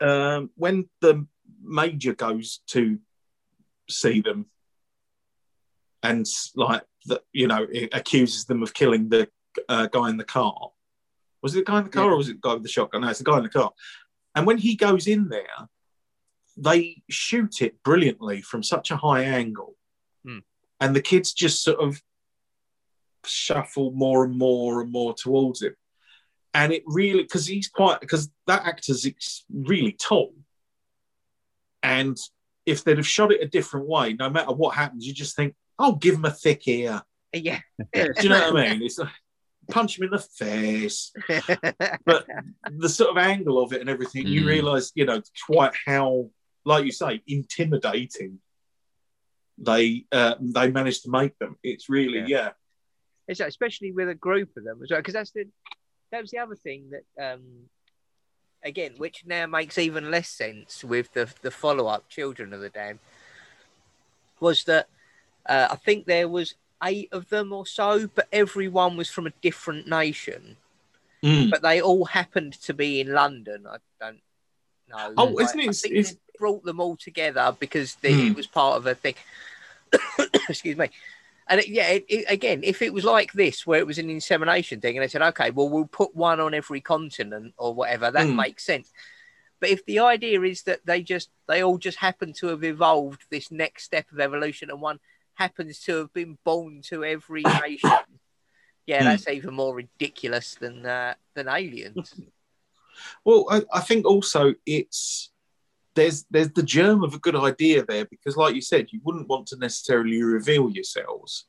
um, 0.00 0.50
when 0.56 0.88
the 1.00 1.26
major 1.62 2.14
goes 2.14 2.60
to 2.68 2.98
see 3.88 4.20
them 4.20 4.46
and 6.02 6.26
like 6.56 6.82
the, 7.06 7.22
you 7.32 7.46
know 7.46 7.66
it 7.70 7.90
accuses 7.92 8.44
them 8.44 8.62
of 8.62 8.74
killing 8.74 9.08
the 9.08 9.28
uh, 9.68 9.86
guy 9.86 10.08
in 10.10 10.16
the 10.16 10.24
car. 10.24 10.70
Was 11.42 11.54
it 11.54 11.64
the 11.66 11.70
guy 11.72 11.78
in 11.78 11.84
the 11.84 11.90
car 11.90 12.04
Yeah. 12.06 12.12
or 12.12 12.16
was 12.16 12.28
it 12.28 12.40
the 12.40 12.48
guy 12.48 12.54
with 12.54 12.62
the 12.62 12.68
shotgun? 12.68 13.00
No, 13.02 13.08
it's 13.08 13.18
the 13.18 13.24
guy 13.24 13.36
in 13.38 13.42
the 13.42 13.48
car. 13.48 13.72
And 14.34 14.46
when 14.46 14.58
he 14.58 14.76
goes 14.76 15.06
in 15.06 15.28
there, 15.28 15.68
they 16.56 17.02
shoot 17.10 17.60
it 17.62 17.82
brilliantly 17.82 18.40
from 18.42 18.62
such 18.62 18.90
a 18.90 18.96
high 18.96 19.22
angle, 19.24 19.76
Hmm. 20.24 20.38
and 20.80 20.94
the 20.96 21.02
kids 21.02 21.32
just 21.32 21.62
sort 21.62 21.80
of 21.80 22.00
shuffle 23.24 23.92
more 23.92 24.24
and 24.24 24.36
more 24.36 24.80
and 24.80 24.90
more 24.90 25.14
towards 25.14 25.62
him. 25.62 25.74
and 26.54 26.70
it 26.72 26.82
really 26.86 27.22
because 27.22 27.46
he's 27.46 27.66
quite 27.68 27.98
because 28.00 28.30
that 28.46 28.64
actor's 28.66 29.06
ex- 29.06 29.44
really 29.50 29.92
tall, 29.92 30.34
and 31.82 32.16
if 32.66 32.84
they'd 32.84 32.96
have 32.96 33.06
shot 33.06 33.32
it 33.32 33.42
a 33.42 33.48
different 33.48 33.86
way, 33.88 34.12
no 34.14 34.30
matter 34.30 34.52
what 34.52 34.74
happens, 34.74 35.06
you 35.06 35.12
just 35.12 35.34
think, 35.36 35.54
oh, 35.78 35.94
give 35.96 36.14
him 36.14 36.24
a 36.24 36.30
thick 36.30 36.66
ear. 36.68 37.02
Yeah. 37.32 37.60
Do 37.92 38.12
you 38.20 38.28
know 38.28 38.52
what 38.52 38.56
I 38.56 38.70
mean? 38.70 38.82
It's 38.82 38.98
like, 38.98 39.08
punch 39.70 39.98
him 39.98 40.04
in 40.04 40.10
the 40.10 40.18
face. 40.18 41.12
But 42.04 42.26
the 42.70 42.88
sort 42.88 43.10
of 43.10 43.16
angle 43.16 43.62
of 43.62 43.72
it 43.72 43.80
and 43.80 43.90
everything, 43.90 44.26
you 44.26 44.42
Mm. 44.42 44.46
realise, 44.46 44.92
you 44.94 45.04
know, 45.06 45.22
quite 45.46 45.72
how, 45.86 46.30
like 46.64 46.84
you 46.84 46.92
say, 46.92 47.22
intimidating 47.26 48.40
they 49.58 50.04
uh, 50.10 50.34
they 50.40 50.70
managed 50.70 51.04
to 51.04 51.10
make 51.10 51.38
them. 51.38 51.56
It's 51.62 51.88
really, 51.88 52.18
Yeah. 52.20 52.26
yeah. 52.26 52.50
It's 53.28 53.40
especially 53.40 53.92
with 53.92 54.08
a 54.08 54.14
group 54.14 54.50
of 54.56 54.64
them 54.64 54.80
as 54.82 54.90
well, 54.90 55.00
because 55.00 55.14
that's 55.14 55.30
the 55.32 55.44
that 56.10 56.20
was 56.20 56.30
the 56.30 56.38
other 56.38 56.56
thing 56.56 56.90
that 56.90 57.32
um 57.32 57.42
again, 58.64 58.94
which 58.96 59.24
now 59.26 59.46
makes 59.46 59.78
even 59.78 60.10
less 60.10 60.28
sense 60.28 60.82
with 60.84 61.12
the 61.12 61.28
the 61.42 61.50
follow 61.50 61.86
up 61.86 62.08
Children 62.08 62.52
of 62.52 62.60
the 62.60 62.68
Damned, 62.70 62.98
was 64.40 64.64
that 64.64 64.88
uh, 65.46 65.68
I 65.70 65.76
think 65.76 66.06
there 66.06 66.28
was 66.28 66.54
eight 66.84 67.08
of 67.12 67.28
them 67.28 67.52
or 67.52 67.64
so, 67.66 68.08
but 68.14 68.26
everyone 68.32 68.96
was 68.96 69.08
from 69.10 69.26
a 69.26 69.32
different 69.42 69.86
nation, 69.88 70.56
Mm. 71.22 71.50
but 71.50 71.62
they 71.62 71.80
all 71.80 72.04
happened 72.06 72.54
to 72.62 72.74
be 72.74 73.00
in 73.00 73.12
London. 73.12 73.64
I 73.68 73.76
don't 74.00 74.20
know. 74.88 75.14
Oh, 75.16 75.24
Like, 75.26 75.44
isn't 75.44 75.60
it- 75.60 75.68
I 75.68 75.72
think 75.72 75.94
it's- 75.94 76.12
they 76.14 76.18
brought 76.38 76.64
them 76.64 76.80
all 76.80 76.96
together 76.96 77.56
because 77.60 77.94
they, 77.96 78.12
Hmm. 78.12 78.26
it 78.28 78.36
was 78.36 78.48
part 78.48 78.76
of 78.78 78.86
a 78.86 78.94
thing. 78.96 79.14
Excuse 80.48 80.76
me. 80.76 80.90
And 81.48 81.60
it, 81.60 81.68
yeah, 81.68 81.88
it, 81.88 82.04
it, 82.08 82.24
again, 82.28 82.60
if 82.62 82.82
it 82.82 82.92
was 82.92 83.04
like 83.04 83.32
this, 83.32 83.66
where 83.66 83.80
it 83.80 83.86
was 83.86 83.98
an 83.98 84.10
insemination 84.10 84.80
thing, 84.80 84.96
and 84.96 85.02
they 85.02 85.08
said, 85.08 85.22
okay, 85.22 85.50
well, 85.50 85.68
we'll 85.68 85.86
put 85.86 86.14
one 86.14 86.40
on 86.40 86.54
every 86.54 86.80
continent 86.80 87.54
or 87.56 87.74
whatever, 87.74 88.10
that 88.10 88.26
Mm. 88.26 88.36
makes 88.36 88.64
sense. 88.64 88.92
But 89.60 89.70
if 89.70 89.84
the 89.84 90.00
idea 90.00 90.40
is 90.42 90.62
that 90.62 90.80
they 90.84 91.02
just, 91.02 91.30
they 91.48 91.62
all 91.62 91.78
just 91.78 91.98
happen 91.98 92.32
to 92.34 92.48
have 92.48 92.64
evolved 92.64 93.22
this 93.30 93.50
next 93.50 93.84
step 93.84 94.10
of 94.12 94.20
evolution, 94.20 94.70
and 94.70 94.80
one 94.80 95.00
happens 95.34 95.80
to 95.80 95.96
have 95.96 96.12
been 96.12 96.38
born 96.44 96.82
to 96.82 97.04
every 97.04 97.42
nation, 97.66 97.98
yeah, 98.86 99.02
Mm. 99.02 99.04
that's 99.06 99.28
even 99.28 99.54
more 99.54 99.74
ridiculous 99.74 100.54
than 100.54 100.86
uh, 100.86 101.14
than 101.34 101.48
aliens. 101.48 102.14
Well, 103.24 103.46
I, 103.50 103.62
I 103.72 103.80
think 103.80 104.06
also 104.06 104.54
it's 104.66 105.31
there's 105.94 106.24
there's 106.30 106.50
the 106.52 106.62
germ 106.62 107.02
of 107.04 107.14
a 107.14 107.18
good 107.18 107.36
idea 107.36 107.84
there 107.84 108.04
because, 108.06 108.36
like 108.36 108.54
you 108.54 108.60
said, 108.60 108.88
you 108.92 109.00
wouldn't 109.04 109.28
want 109.28 109.46
to 109.48 109.56
necessarily 109.56 110.22
reveal 110.22 110.70
yourselves, 110.70 111.46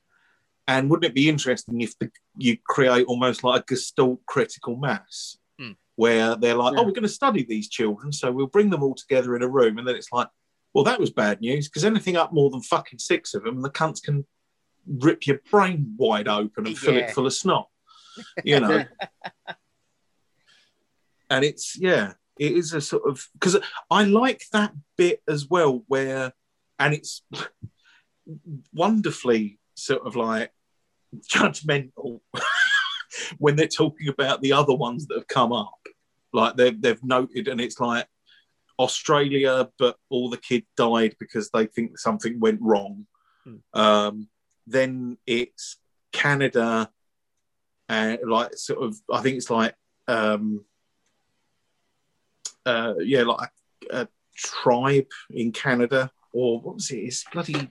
and 0.68 0.90
wouldn't 0.90 1.06
it 1.10 1.16
be 1.16 1.30
interesting 1.30 1.82
if 1.82 1.98
the, 2.00 2.12
you 2.38 2.58
create 2.68 3.06
almost 3.08 3.44
like 3.44 3.62
a 3.62 3.66
gestalt 3.76 4.20
critical 4.26 4.76
mass 4.76 5.38
Hmm. 5.60 5.72
where 5.96 6.36
they're 6.36 6.56
like, 6.56 6.74
Yeah. 6.74 6.80
oh, 6.80 6.84
we're 6.84 6.92
going 6.92 7.04
to 7.04 7.10
study 7.10 7.44
these 7.44 7.70
children, 7.70 8.12
so 8.12 8.32
we'll 8.32 8.48
bring 8.48 8.70
them 8.70 8.84
all 8.84 8.96
together 8.96 9.36
in 9.36 9.44
a 9.44 9.48
room, 9.48 9.78
and 9.78 9.88
then 9.88 9.96
it's 9.96 10.12
like, 10.12 10.28
well, 10.74 10.84
that 10.86 11.00
was 11.00 11.12
bad 11.12 11.42
news 11.42 11.70
because 11.70 11.86
anything 11.86 12.18
up 12.18 12.34
more 12.34 12.50
than 12.50 12.62
fucking 12.62 13.00
six 13.00 13.34
of 13.36 13.44
them, 13.44 13.62
the 13.62 13.70
cunts 13.70 14.02
can 14.02 14.26
rip 14.88 15.26
your 15.28 15.40
brain 15.52 15.94
wide 15.98 16.28
open 16.28 16.66
and 16.68 16.78
fill 16.78 16.98
it 16.98 17.12
full 17.12 17.28
of 17.28 17.34
snot, 17.34 17.70
you 18.44 18.60
know. 18.60 18.84
and 21.30 21.46
it's 21.46 21.78
yeah 21.80 22.14
it 22.40 22.52
is 22.54 22.74
a 22.74 22.82
sort 22.82 23.04
of 23.08 23.28
because 23.34 23.58
i 23.92 24.04
like 24.04 24.44
that 24.52 24.74
bit 24.98 25.22
as 25.28 25.50
well 25.50 25.84
where 25.88 26.34
and 26.80 26.94
it's 26.94 27.24
wonderfully 28.74 29.60
sort 29.76 30.06
of 30.06 30.16
like 30.16 30.52
judgmental 31.30 32.22
when 33.38 33.56
they're 33.56 33.68
talking 33.68 34.08
about 34.08 34.42
the 34.42 34.54
other 34.54 34.74
ones 34.74 35.08
that 35.08 35.18
have 35.18 35.28
come 35.28 35.52
up 35.52 35.80
like 36.32 36.56
they've, 36.56 36.82
they've 36.82 37.04
noted 37.04 37.48
and 37.48 37.62
it's 37.62 37.80
like 37.80 38.08
australia 38.80 39.70
but 39.78 39.98
all 40.10 40.30
the 40.30 40.38
kids 40.38 40.66
died 40.76 41.16
because 41.20 41.50
they 41.52 41.68
think 41.68 42.00
something 42.00 42.40
went 42.40 42.60
wrong 42.62 43.06
Hmm. 43.44 43.58
um, 43.74 44.30
then 44.68 45.18
it's 45.28 45.78
canada 46.14 46.90
and 47.90 48.20
like 48.26 48.56
sort 48.56 48.82
of 48.82 48.96
i 49.12 49.22
think 49.22 49.38
it's 49.38 49.50
like 49.50 49.76
um, 50.08 50.64
uh, 52.66 52.96
yeah, 53.00 53.24
like 53.24 53.50
a, 53.92 54.02
a 54.02 54.08
tribe 54.36 55.08
in 55.30 55.52
Canada, 55.52 56.12
or 56.32 56.60
what 56.60 56.76
was 56.76 56.92
it? 56.92 56.98
It's 56.98 57.24
bloody. 57.32 57.70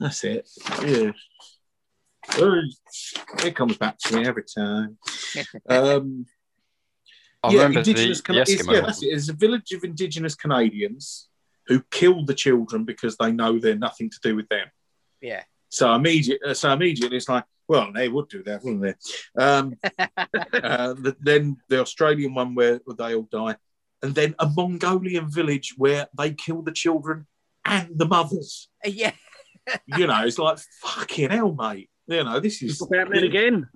That's 0.00 0.24
it. 0.24 0.48
Yeah. 0.84 1.12
It 3.44 3.54
comes 3.54 3.76
back 3.76 3.98
to 3.98 4.16
me 4.16 4.26
every 4.26 4.44
time. 4.44 4.98
Um, 5.68 6.26
I 7.42 7.50
yeah, 7.50 7.58
remember 7.58 7.82
the, 7.82 7.90
indigenous 7.90 8.18
the 8.18 8.24
Cana- 8.24 8.40
it's, 8.40 8.54
Eskimo 8.54 8.72
yeah, 8.72 8.80
that's 8.80 9.02
it. 9.02 9.06
It's 9.06 9.28
a 9.28 9.34
village 9.34 9.72
of 9.72 9.84
indigenous 9.84 10.34
Canadians 10.34 11.28
who 11.66 11.82
kill 11.90 12.24
the 12.24 12.34
children 12.34 12.84
because 12.84 13.16
they 13.16 13.32
know 13.32 13.58
they're 13.58 13.74
nothing 13.76 14.08
to 14.10 14.18
do 14.22 14.36
with 14.36 14.48
them. 14.48 14.66
Yeah. 15.20 15.42
So 15.68 15.92
immediate, 15.94 16.40
uh, 16.46 16.54
so 16.54 16.72
immediately 16.72 17.16
it's 17.16 17.28
like, 17.28 17.44
well, 17.68 17.92
they 17.92 18.08
would 18.08 18.28
do 18.28 18.42
that, 18.44 18.62
wouldn't 18.62 18.82
they? 18.82 19.42
Um, 19.42 19.74
uh, 19.98 20.94
the, 20.94 21.16
then 21.20 21.56
the 21.68 21.80
Australian 21.80 22.34
one 22.34 22.54
where, 22.54 22.80
where 22.84 22.96
they 22.96 23.14
all 23.14 23.28
die, 23.30 23.56
and 24.04 24.14
then 24.14 24.34
a 24.38 24.46
Mongolian 24.46 25.30
village 25.30 25.74
where 25.76 26.06
they 26.16 26.32
kill 26.34 26.62
the 26.62 26.72
children 26.72 27.26
and 27.64 27.88
the 27.96 28.06
mothers. 28.06 28.68
Uh, 28.84 28.90
yeah. 28.90 29.12
You 29.86 30.06
know, 30.06 30.22
it's 30.26 30.38
like 30.38 30.58
fucking 30.82 31.30
hell, 31.30 31.54
mate. 31.54 31.88
You 32.06 32.22
know, 32.22 32.38
this 32.38 32.60
is 32.62 32.72
It's 32.82 32.94
happening 32.94 33.24
again. 33.24 33.66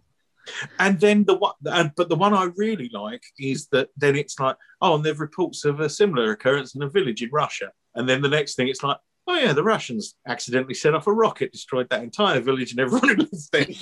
and 0.79 1.01
then 1.01 1.25
the 1.25 1.35
one, 1.35 1.55
and, 1.65 1.93
but 1.97 2.11
the 2.11 2.15
one 2.17 2.35
I 2.35 2.51
really 2.57 2.91
like 2.93 3.23
is 3.39 3.69
that 3.73 3.89
then 3.97 4.15
it's 4.15 4.39
like, 4.39 4.57
oh, 4.83 4.97
and 4.97 5.03
there's 5.05 5.19
reports 5.19 5.65
of 5.65 5.81
a 5.81 5.89
similar 5.89 6.33
occurrence 6.33 6.75
in 6.75 6.83
a 6.83 6.91
village 6.91 7.23
in 7.23 7.31
Russia. 7.33 7.73
And 7.95 8.07
then 8.07 8.21
the 8.21 8.29
next 8.29 8.55
thing, 8.55 8.69
it's 8.69 8.83
like, 8.83 8.99
oh 9.29 9.35
yeah, 9.35 9.55
the 9.55 9.63
Russians 9.65 10.15
accidentally 10.27 10.75
set 10.75 10.95
off 10.95 11.07
a 11.07 11.13
rocket, 11.13 11.53
destroyed 11.53 11.89
that 11.89 12.03
entire 12.03 12.41
village 12.41 12.71
and 12.73 12.81
everyone 12.81 13.09
who 13.09 13.17
lives 13.17 13.49
there. 13.49 13.65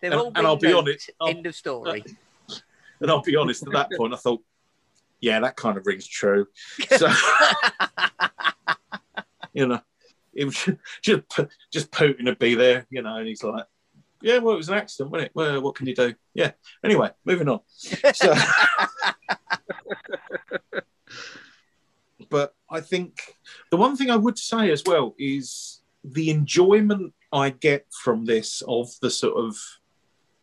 They've 0.00 0.12
And- 0.12 0.14
all 0.14 0.32
and 0.34 0.46
I'll 0.46 0.56
be 0.56 0.68
nuked. 0.68 0.78
honest, 0.78 1.10
End 1.26 1.46
of 1.46 1.54
story. 1.54 2.02
And 3.00 3.10
I'll 3.10 3.22
be 3.22 3.36
honest, 3.36 3.66
at 3.66 3.72
that 3.72 3.90
point, 3.96 4.14
I 4.14 4.16
thought, 4.16 4.42
yeah, 5.20 5.40
that 5.40 5.56
kind 5.56 5.76
of 5.76 5.86
rings 5.86 6.06
true. 6.06 6.46
So, 6.96 7.08
you 9.52 9.66
know, 9.66 9.80
it 10.32 10.44
was 10.46 10.68
just 11.02 11.22
just 11.70 11.90
Putin 11.90 12.24
would 12.24 12.38
be 12.38 12.54
there, 12.54 12.86
you 12.90 13.02
know, 13.02 13.16
and 13.16 13.26
he's 13.26 13.42
like, 13.42 13.64
yeah, 14.22 14.38
well, 14.38 14.54
it 14.54 14.58
was 14.58 14.68
an 14.68 14.74
accident, 14.74 15.10
wasn't 15.10 15.26
it? 15.26 15.32
Well, 15.34 15.60
what 15.62 15.74
can 15.74 15.86
you 15.86 15.94
do? 15.94 16.14
Yeah. 16.34 16.52
Anyway, 16.84 17.10
moving 17.24 17.48
on. 17.48 17.60
So, 18.14 18.34
but 22.30 22.54
I 22.70 22.80
think 22.80 23.36
the 23.70 23.76
one 23.76 23.96
thing 23.96 24.10
I 24.10 24.16
would 24.16 24.38
say 24.38 24.70
as 24.70 24.82
well 24.84 25.14
is 25.18 25.80
the 26.04 26.30
enjoyment 26.30 27.14
I 27.32 27.50
get 27.50 27.86
from 27.90 28.24
this 28.24 28.62
of 28.66 28.88
the 29.00 29.10
sort 29.10 29.36
of 29.36 29.56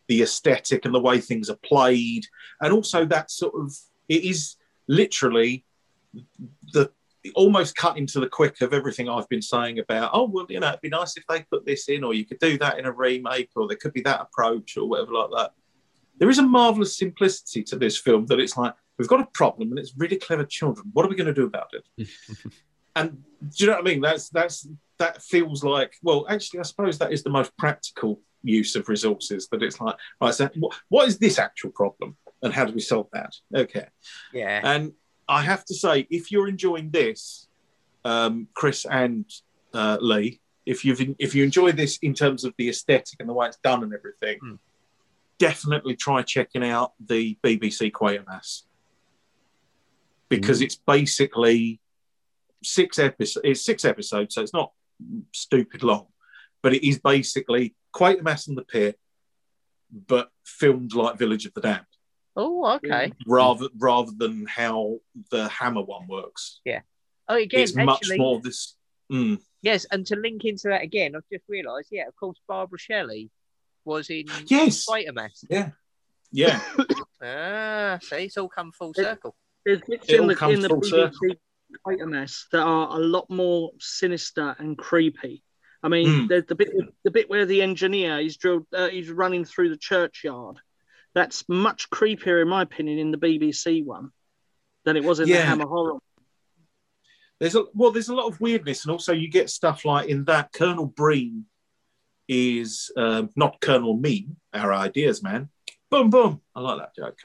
the 0.08 0.22
aesthetic 0.22 0.84
and 0.84 0.94
the 0.94 1.00
way 1.00 1.20
things 1.20 1.48
are 1.50 1.58
played, 1.62 2.26
and 2.60 2.72
also 2.72 3.04
that 3.06 3.30
sort 3.30 3.54
of 3.54 3.74
it 4.08 4.24
is 4.24 4.56
literally 4.88 5.64
the 6.72 6.90
almost 7.34 7.76
cut 7.76 7.98
into 7.98 8.20
the 8.20 8.28
quick 8.28 8.60
of 8.60 8.72
everything 8.72 9.08
I've 9.08 9.28
been 9.28 9.42
saying 9.42 9.78
about, 9.80 10.10
oh, 10.14 10.28
well, 10.28 10.46
you 10.48 10.60
know, 10.60 10.68
it'd 10.68 10.80
be 10.80 10.88
nice 10.88 11.16
if 11.16 11.26
they 11.26 11.42
put 11.42 11.66
this 11.66 11.88
in, 11.88 12.04
or 12.04 12.14
you 12.14 12.24
could 12.24 12.38
do 12.38 12.56
that 12.58 12.78
in 12.78 12.86
a 12.86 12.92
remake, 12.92 13.50
or 13.56 13.68
there 13.68 13.76
could 13.76 13.92
be 13.92 14.02
that 14.02 14.20
approach, 14.20 14.76
or 14.76 14.88
whatever 14.88 15.12
like 15.12 15.30
that. 15.36 15.52
There 16.18 16.30
is 16.30 16.38
a 16.38 16.42
marvelous 16.42 16.96
simplicity 16.96 17.62
to 17.64 17.76
this 17.76 17.98
film 17.98 18.26
that 18.26 18.40
it's 18.40 18.56
like, 18.56 18.74
we've 18.98 19.08
got 19.08 19.20
a 19.20 19.28
problem 19.32 19.70
and 19.70 19.78
it's 19.78 19.94
really 19.96 20.16
clever 20.16 20.44
children. 20.44 20.90
What 20.92 21.06
are 21.06 21.08
we 21.08 21.16
going 21.16 21.26
to 21.26 21.34
do 21.34 21.46
about 21.46 21.72
it? 21.72 22.08
and 22.96 23.22
do 23.40 23.48
you 23.56 23.66
know 23.66 23.74
what 23.74 23.82
I 23.82 23.84
mean? 23.84 24.00
That's 24.00 24.28
that's 24.28 24.68
that 24.98 25.22
feels 25.22 25.62
like, 25.62 25.94
well, 26.02 26.26
actually, 26.28 26.60
I 26.60 26.64
suppose 26.64 26.98
that 26.98 27.12
is 27.12 27.22
the 27.22 27.30
most 27.30 27.56
practical 27.56 28.20
use 28.42 28.76
of 28.76 28.88
resources. 28.88 29.48
That 29.48 29.62
it's 29.62 29.80
like, 29.80 29.96
right, 30.20 30.34
so 30.34 30.48
what, 30.56 30.74
what 30.88 31.08
is 31.08 31.18
this 31.18 31.38
actual 31.38 31.70
problem, 31.70 32.16
and 32.42 32.52
how 32.52 32.64
do 32.64 32.72
we 32.72 32.80
solve 32.80 33.08
that? 33.12 33.34
Okay. 33.54 33.86
Yeah. 34.32 34.60
And 34.64 34.92
I 35.28 35.42
have 35.42 35.64
to 35.66 35.74
say, 35.74 36.06
if 36.10 36.30
you're 36.32 36.48
enjoying 36.48 36.90
this, 36.90 37.48
um, 38.04 38.48
Chris 38.54 38.86
and 38.86 39.24
uh, 39.74 39.98
Lee, 40.00 40.40
if 40.64 40.84
you've 40.84 41.00
if 41.18 41.34
you 41.34 41.44
enjoy 41.44 41.72
this 41.72 41.98
in 42.02 42.14
terms 42.14 42.44
of 42.44 42.54
the 42.58 42.68
aesthetic 42.68 43.20
and 43.20 43.28
the 43.28 43.32
way 43.32 43.46
it's 43.48 43.58
done 43.62 43.82
and 43.82 43.92
everything, 43.94 44.38
Hmm. 44.40 44.54
definitely 45.38 45.96
try 45.96 46.22
checking 46.22 46.64
out 46.64 46.92
the 47.04 47.36
BBC 47.42 47.90
Quatermass 47.92 48.62
because 50.28 50.60
it's 50.60 50.76
basically 50.76 51.80
six 52.62 52.98
episodes. 52.98 53.44
It's 53.44 53.64
six 53.64 53.84
episodes, 53.84 54.34
so 54.34 54.42
it's 54.42 54.52
not 54.52 54.72
stupid 55.32 55.82
long, 55.82 56.06
but 56.62 56.74
it 56.74 56.86
is 56.86 56.98
basically 56.98 57.74
Quatermass 57.94 58.48
in 58.48 58.54
the 58.54 58.64
Pit, 58.64 58.98
but 59.90 60.30
filmed 60.44 60.94
like 60.94 61.18
Village 61.18 61.46
of 61.46 61.54
the 61.54 61.60
Damned 61.60 61.84
Oh, 62.36 62.74
okay. 62.76 63.12
rather 63.26 63.66
rather 63.76 64.12
than 64.16 64.46
how 64.46 64.98
the 65.30 65.48
Hammer 65.48 65.82
one 65.82 66.06
works. 66.06 66.60
Yeah. 66.64 66.82
Oh, 67.28 67.36
again, 67.36 67.60
it's 67.62 67.74
much 67.74 68.06
more 68.16 68.40
this. 68.40 68.76
Mm, 69.12 69.40
yes. 69.60 69.86
And 69.90 70.06
to 70.06 70.16
link 70.16 70.44
into 70.44 70.68
that 70.68 70.82
again, 70.82 71.16
I've 71.16 71.28
just 71.32 71.44
realised, 71.48 71.88
yeah, 71.90 72.06
of 72.06 72.14
course, 72.14 72.38
Barbara 72.46 72.78
Shelley 72.78 73.30
was 73.84 74.08
in 74.10 74.26
Yes. 74.46 74.86
Quatermass. 74.86 75.44
Yeah. 75.50 75.70
Yeah. 76.30 76.60
ah, 77.22 77.98
see, 78.02 78.24
it's 78.26 78.36
all 78.38 78.48
come 78.48 78.70
full 78.70 78.94
circle. 78.94 79.34
There's 79.64 79.80
bits 79.80 80.08
It 80.08 80.20
in 80.20 80.26
the, 80.28 80.36
comes 80.36 80.54
in 80.54 80.60
the 80.60 80.68
full 80.68 80.82
circle. 80.82 81.18
BBC 81.24 81.36
Quatermass 81.86 82.44
that 82.52 82.60
are 82.62 82.96
a 82.96 83.00
lot 83.00 83.28
more 83.28 83.72
sinister 83.80 84.54
and 84.58 84.78
creepy. 84.78 85.42
I 85.82 85.88
mean, 85.88 86.06
Mm. 86.06 86.28
there's 86.28 86.46
the 86.46 86.54
bit 86.54 86.70
the 87.04 87.10
bit 87.10 87.30
where 87.30 87.46
the 87.46 87.62
engineer 87.62 88.18
is 88.18 88.36
drilled, 88.36 88.66
uh, 88.72 88.88
he's 88.88 89.10
running 89.10 89.44
through 89.44 89.70
the 89.70 89.76
churchyard. 89.76 90.58
That's 91.14 91.48
much 91.48 91.90
creepier, 91.90 92.42
in 92.42 92.48
my 92.48 92.62
opinion, 92.62 92.98
in 92.98 93.10
the 93.10 93.18
BBC 93.18 93.84
one 93.84 94.10
than 94.84 94.96
it 94.96 95.04
was 95.04 95.20
in 95.20 95.28
the 95.28 95.40
Hammer 95.40 95.66
Horror. 95.66 95.98
There's 97.40 97.54
a 97.54 97.64
well, 97.74 97.92
there's 97.92 98.08
a 98.08 98.14
lot 98.14 98.26
of 98.26 98.40
weirdness, 98.40 98.84
and 98.84 98.92
also 98.92 99.12
you 99.12 99.30
get 99.30 99.50
stuff 99.50 99.84
like 99.84 100.08
in 100.08 100.24
that 100.24 100.52
Colonel 100.52 100.86
Breen 100.86 101.46
is 102.26 102.90
um, 102.96 103.30
not 103.36 103.60
Colonel 103.60 103.96
Mean, 103.96 104.36
our 104.52 104.72
ideas 104.72 105.22
man. 105.22 105.48
Boom, 105.90 106.10
boom. 106.10 106.42
I 106.54 106.60
like 106.60 106.78
that 106.78 106.96
joke, 106.96 107.16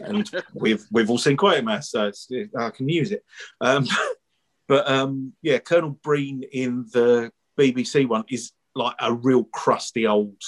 and 0.00 0.28
we've 0.54 0.84
we've 0.90 1.08
all 1.08 1.18
seen 1.18 1.36
Quatermass, 1.36 1.84
so 1.84 2.08
it's, 2.08 2.28
I 2.58 2.70
can 2.70 2.88
use 2.88 3.12
it. 3.12 3.24
Um, 3.60 3.86
but 4.68 4.90
um, 4.90 5.32
yeah, 5.42 5.58
Colonel 5.58 5.90
Breen 5.90 6.42
in 6.42 6.86
the 6.92 7.30
BBC 7.58 8.08
one 8.08 8.24
is 8.28 8.52
like 8.74 8.94
a 9.00 9.12
real 9.12 9.44
crusty 9.44 10.06
old 10.06 10.40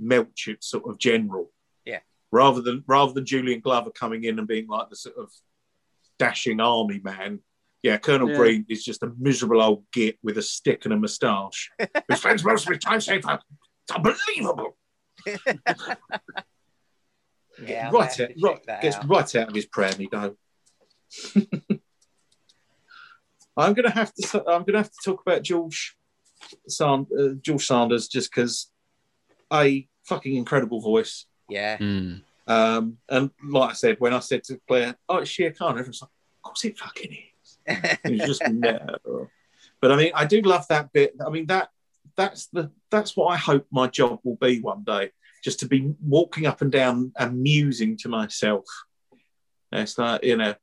Melchett 0.00 0.62
sort 0.62 0.88
of 0.88 0.98
general. 0.98 1.50
Yeah. 1.84 2.00
Rather 2.30 2.60
than 2.60 2.84
rather 2.86 3.12
than 3.12 3.26
Julian 3.26 3.60
Glover 3.60 3.90
coming 3.90 4.24
in 4.24 4.38
and 4.38 4.48
being 4.48 4.68
like 4.68 4.88
the 4.90 4.96
sort 4.96 5.16
of 5.16 5.30
dashing 6.18 6.60
army 6.60 7.00
man. 7.02 7.40
Yeah, 7.82 7.96
Colonel 7.96 8.30
Yeah. 8.30 8.36
Breen 8.36 8.66
is 8.68 8.84
just 8.84 9.02
a 9.02 9.12
miserable 9.18 9.60
old 9.60 9.84
git 9.92 10.16
with 10.22 10.38
a 10.38 10.42
stick 10.42 10.84
and 10.84 10.94
a 10.94 10.96
moustache 10.96 11.68
who 12.08 12.14
spends 12.16 12.44
most 12.44 12.64
of 12.66 12.72
his 12.72 12.78
time 12.78 13.00
saying, 13.00 13.22
It's 13.24 13.92
unbelievable. 13.94 14.76
Yeah, 17.60 17.88
I'll 17.88 17.92
right 17.92 18.20
out, 18.20 18.30
right, 18.42 18.66
gets 18.80 18.96
out. 18.96 19.08
right 19.08 19.36
out 19.36 19.48
of 19.48 19.54
his 19.54 19.66
pram, 19.66 19.92
though. 20.10 20.36
I'm 23.56 23.74
gonna 23.74 23.90
have 23.90 24.12
to. 24.14 24.42
I'm 24.48 24.64
gonna 24.64 24.78
have 24.78 24.90
to 24.90 24.98
talk 25.04 25.20
about 25.24 25.42
George, 25.42 25.94
Sand, 26.68 27.06
uh, 27.18 27.34
George 27.40 27.66
Sanders 27.66 28.08
just 28.08 28.30
because 28.30 28.70
a 29.52 29.88
fucking 30.04 30.36
incredible 30.36 30.80
voice. 30.80 31.26
Yeah, 31.48 31.76
Mm. 31.78 32.22
Um, 32.46 32.98
and 33.08 33.30
like 33.44 33.70
I 33.70 33.74
said, 33.74 33.96
when 34.00 34.12
I 34.12 34.18
said 34.18 34.42
to 34.44 34.60
Claire, 34.66 34.96
"Oh, 35.08 35.18
it's 35.18 35.30
Shere 35.30 35.52
Khan," 35.52 35.72
everyone's 35.72 36.02
like, 36.02 36.10
"Of 36.10 36.42
course 36.42 36.64
it 36.64 36.78
fucking 36.78 37.12
is." 37.12 37.58
And 38.04 38.14
it's 38.14 38.26
just 38.26 38.42
no. 38.48 39.28
But 39.80 39.92
I 39.92 39.96
mean, 39.96 40.12
I 40.14 40.26
do 40.26 40.40
love 40.42 40.66
that 40.68 40.92
bit. 40.92 41.14
I 41.24 41.30
mean 41.30 41.46
that 41.46 41.70
that's 42.16 42.46
the 42.46 42.70
that's 42.90 43.16
what 43.16 43.26
I 43.26 43.36
hope 43.36 43.66
my 43.70 43.86
job 43.86 44.20
will 44.24 44.36
be 44.36 44.60
one 44.60 44.84
day. 44.84 45.10
Just 45.44 45.60
to 45.60 45.66
be 45.66 45.94
walking 46.00 46.46
up 46.46 46.62
and 46.62 46.70
down 46.70 47.12
and 47.16 47.42
musing 47.42 47.96
to 47.98 48.08
myself. 48.08 48.64
And 49.70 49.82
it's 49.82 49.98
like 49.98 50.24
you 50.24 50.36
know, 50.36 50.54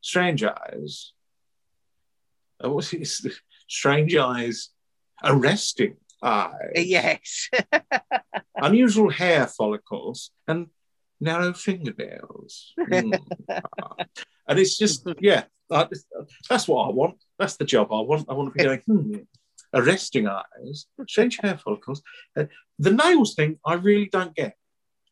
strange 0.00 0.42
eyes. 0.42 1.12
What's 2.60 2.92
it? 2.92 3.08
Strange 3.70 4.16
eyes, 4.16 4.70
arresting 5.22 5.96
eyes, 6.22 6.52
yes. 6.74 7.48
unusual 8.56 9.10
hair 9.10 9.46
follicles, 9.46 10.30
and 10.46 10.68
narrow 11.20 11.52
fingernails. 11.52 12.72
Mm. 12.78 13.20
and 14.48 14.58
it's 14.58 14.78
just, 14.78 15.06
yeah, 15.20 15.44
that's 15.68 16.68
what 16.68 16.88
I 16.88 16.90
want. 16.90 17.22
That's 17.38 17.56
the 17.56 17.64
job 17.64 17.92
I 17.92 18.00
want. 18.00 18.26
I 18.28 18.34
want 18.34 18.52
to 18.52 18.58
be 18.58 18.64
going, 18.64 18.80
hmm, 18.86 19.14
arresting 19.74 20.28
eyes, 20.28 20.86
strange 21.08 21.38
hair 21.42 21.58
follicles. 21.58 22.02
Uh, 22.36 22.44
the 22.78 22.92
nails 22.92 23.34
thing, 23.34 23.58
I 23.64 23.74
really 23.74 24.06
don't 24.06 24.34
get. 24.34 24.54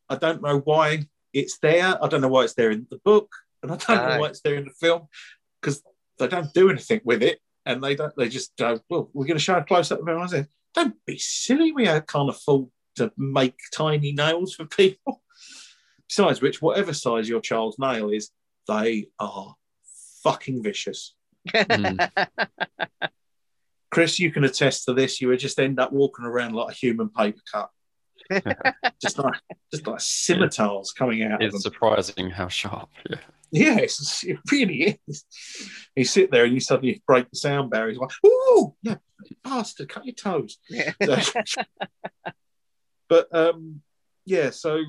I 0.08 0.16
don't 0.16 0.42
know 0.42 0.60
why 0.60 1.06
it's 1.32 1.58
there. 1.58 2.02
I 2.02 2.08
don't 2.08 2.20
know 2.20 2.28
why 2.28 2.44
it's 2.44 2.54
there 2.54 2.70
in 2.70 2.86
the 2.90 3.00
book, 3.04 3.30
and 3.62 3.72
I 3.72 3.76
don't 3.76 4.08
know 4.08 4.20
why 4.20 4.28
it's 4.28 4.40
there 4.40 4.54
in 4.54 4.64
the 4.64 4.70
film 4.70 5.08
because 5.60 5.82
they 6.18 6.28
don't 6.28 6.52
do 6.54 6.70
anything 6.70 7.00
with 7.04 7.22
it, 7.22 7.40
and 7.66 7.82
they 7.82 7.94
don't. 7.94 8.14
They 8.16 8.28
just 8.28 8.56
go, 8.56 8.80
well, 8.88 9.10
we're 9.12 9.26
going 9.26 9.36
to 9.36 9.42
show 9.42 9.58
a 9.58 9.64
close 9.64 9.90
up 9.92 9.98
of 10.00 10.08
everyone. 10.08 10.24
I 10.26 10.30
said, 10.30 10.48
don't 10.74 10.94
be 11.06 11.18
silly. 11.18 11.72
We 11.72 11.84
can't 11.86 12.30
afford 12.30 12.68
to 12.96 13.12
make 13.18 13.56
tiny 13.74 14.12
nails 14.12 14.54
for 14.54 14.64
people. 14.64 15.22
Besides 16.08 16.40
which, 16.40 16.62
whatever 16.62 16.94
size 16.94 17.28
your 17.28 17.40
child's 17.40 17.78
nail 17.78 18.10
is, 18.10 18.30
they 18.68 19.08
are 19.18 19.54
fucking 20.22 20.62
vicious. 20.62 21.14
Mm. 21.48 22.10
Chris, 23.90 24.18
you 24.18 24.30
can 24.30 24.44
attest 24.44 24.84
to 24.84 24.94
this. 24.94 25.20
You 25.20 25.28
would 25.28 25.38
just 25.40 25.58
end 25.58 25.80
up 25.80 25.92
walking 25.92 26.24
around 26.24 26.54
like 26.54 26.70
a 26.72 26.76
human 26.76 27.08
paper 27.08 27.40
cut. 27.52 27.70
just 29.00 29.18
like 29.18 29.34
just 29.72 29.86
like 29.86 30.00
scimitars 30.00 30.92
coming 30.92 31.22
out 31.22 31.34
of 31.34 31.42
It's 31.42 31.52
them. 31.52 31.60
surprising 31.60 32.30
how 32.30 32.48
sharp. 32.48 32.88
Yeah. 33.08 33.18
Yes, 33.50 34.24
it 34.26 34.38
really 34.50 34.98
is. 35.06 35.24
You 35.94 36.04
sit 36.04 36.30
there 36.30 36.44
and 36.44 36.54
you 36.54 36.60
suddenly 36.60 37.02
break 37.06 37.30
the 37.30 37.36
sound 37.36 37.70
barrier. 37.70 37.90
He's 37.90 37.98
like, 37.98 38.10
"Ooh, 38.26 38.74
yeah, 38.82 38.96
bastard, 39.44 39.88
cut 39.88 40.04
your 40.04 40.14
toes." 40.14 40.58
So- 41.02 41.42
but 43.08 43.34
um, 43.34 43.82
yeah, 44.24 44.50
so 44.50 44.82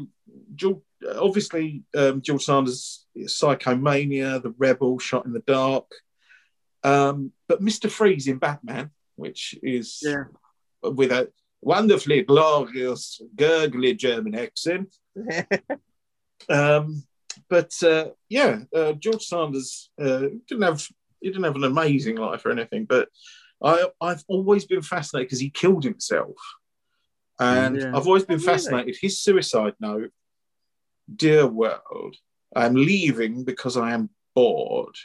George, 0.55 0.79
obviously 1.15 1.83
um, 1.95 2.21
George 2.21 2.43
Sanders, 2.43 3.05
Psychomania, 3.17 4.41
The 4.41 4.53
Rebel, 4.57 4.97
Shot 4.99 5.25
in 5.25 5.33
the 5.33 5.39
Dark, 5.41 5.89
um, 6.83 7.31
but 7.47 7.61
Mister 7.61 7.89
Freeze 7.89 8.27
in 8.27 8.37
Batman, 8.39 8.91
which 9.15 9.55
is 9.61 9.99
Yeah. 10.03 10.23
with 10.81 11.11
a 11.11 11.31
wonderfully 11.61 12.23
glorious, 12.23 13.21
gurgly 13.35 13.93
German 13.95 14.35
accent. 14.35 14.95
Um, 16.49 17.03
but 17.49 17.71
uh, 17.83 18.09
yeah, 18.29 18.59
uh, 18.75 18.93
George 18.93 19.23
Sanders 19.23 19.89
uh, 19.99 20.27
didn't 20.47 20.61
have 20.63 20.85
he 21.21 21.29
didn't 21.29 21.43
have 21.43 21.55
an 21.55 21.63
amazing 21.63 22.17
life 22.17 22.45
or 22.45 22.51
anything, 22.51 22.85
but 22.85 23.09
I 23.63 23.87
I've 24.01 24.23
always 24.27 24.65
been 24.65 24.81
fascinated 24.81 25.27
because 25.27 25.39
he 25.39 25.49
killed 25.49 25.83
himself, 25.83 26.35
and 27.39 27.77
Yeah. 27.77 27.91
I've 27.95 28.07
always 28.07 28.25
been 28.25 28.39
Oh, 28.39 28.45
really? 28.45 28.57
fascinated. 28.57 28.97
His 29.01 29.19
suicide 29.21 29.73
note, 29.79 30.11
dear 31.13 31.47
world, 31.47 32.15
I'm 32.55 32.75
leaving 32.75 33.43
because 33.43 33.77
I 33.77 33.93
am 33.93 34.09
bored. 34.35 34.95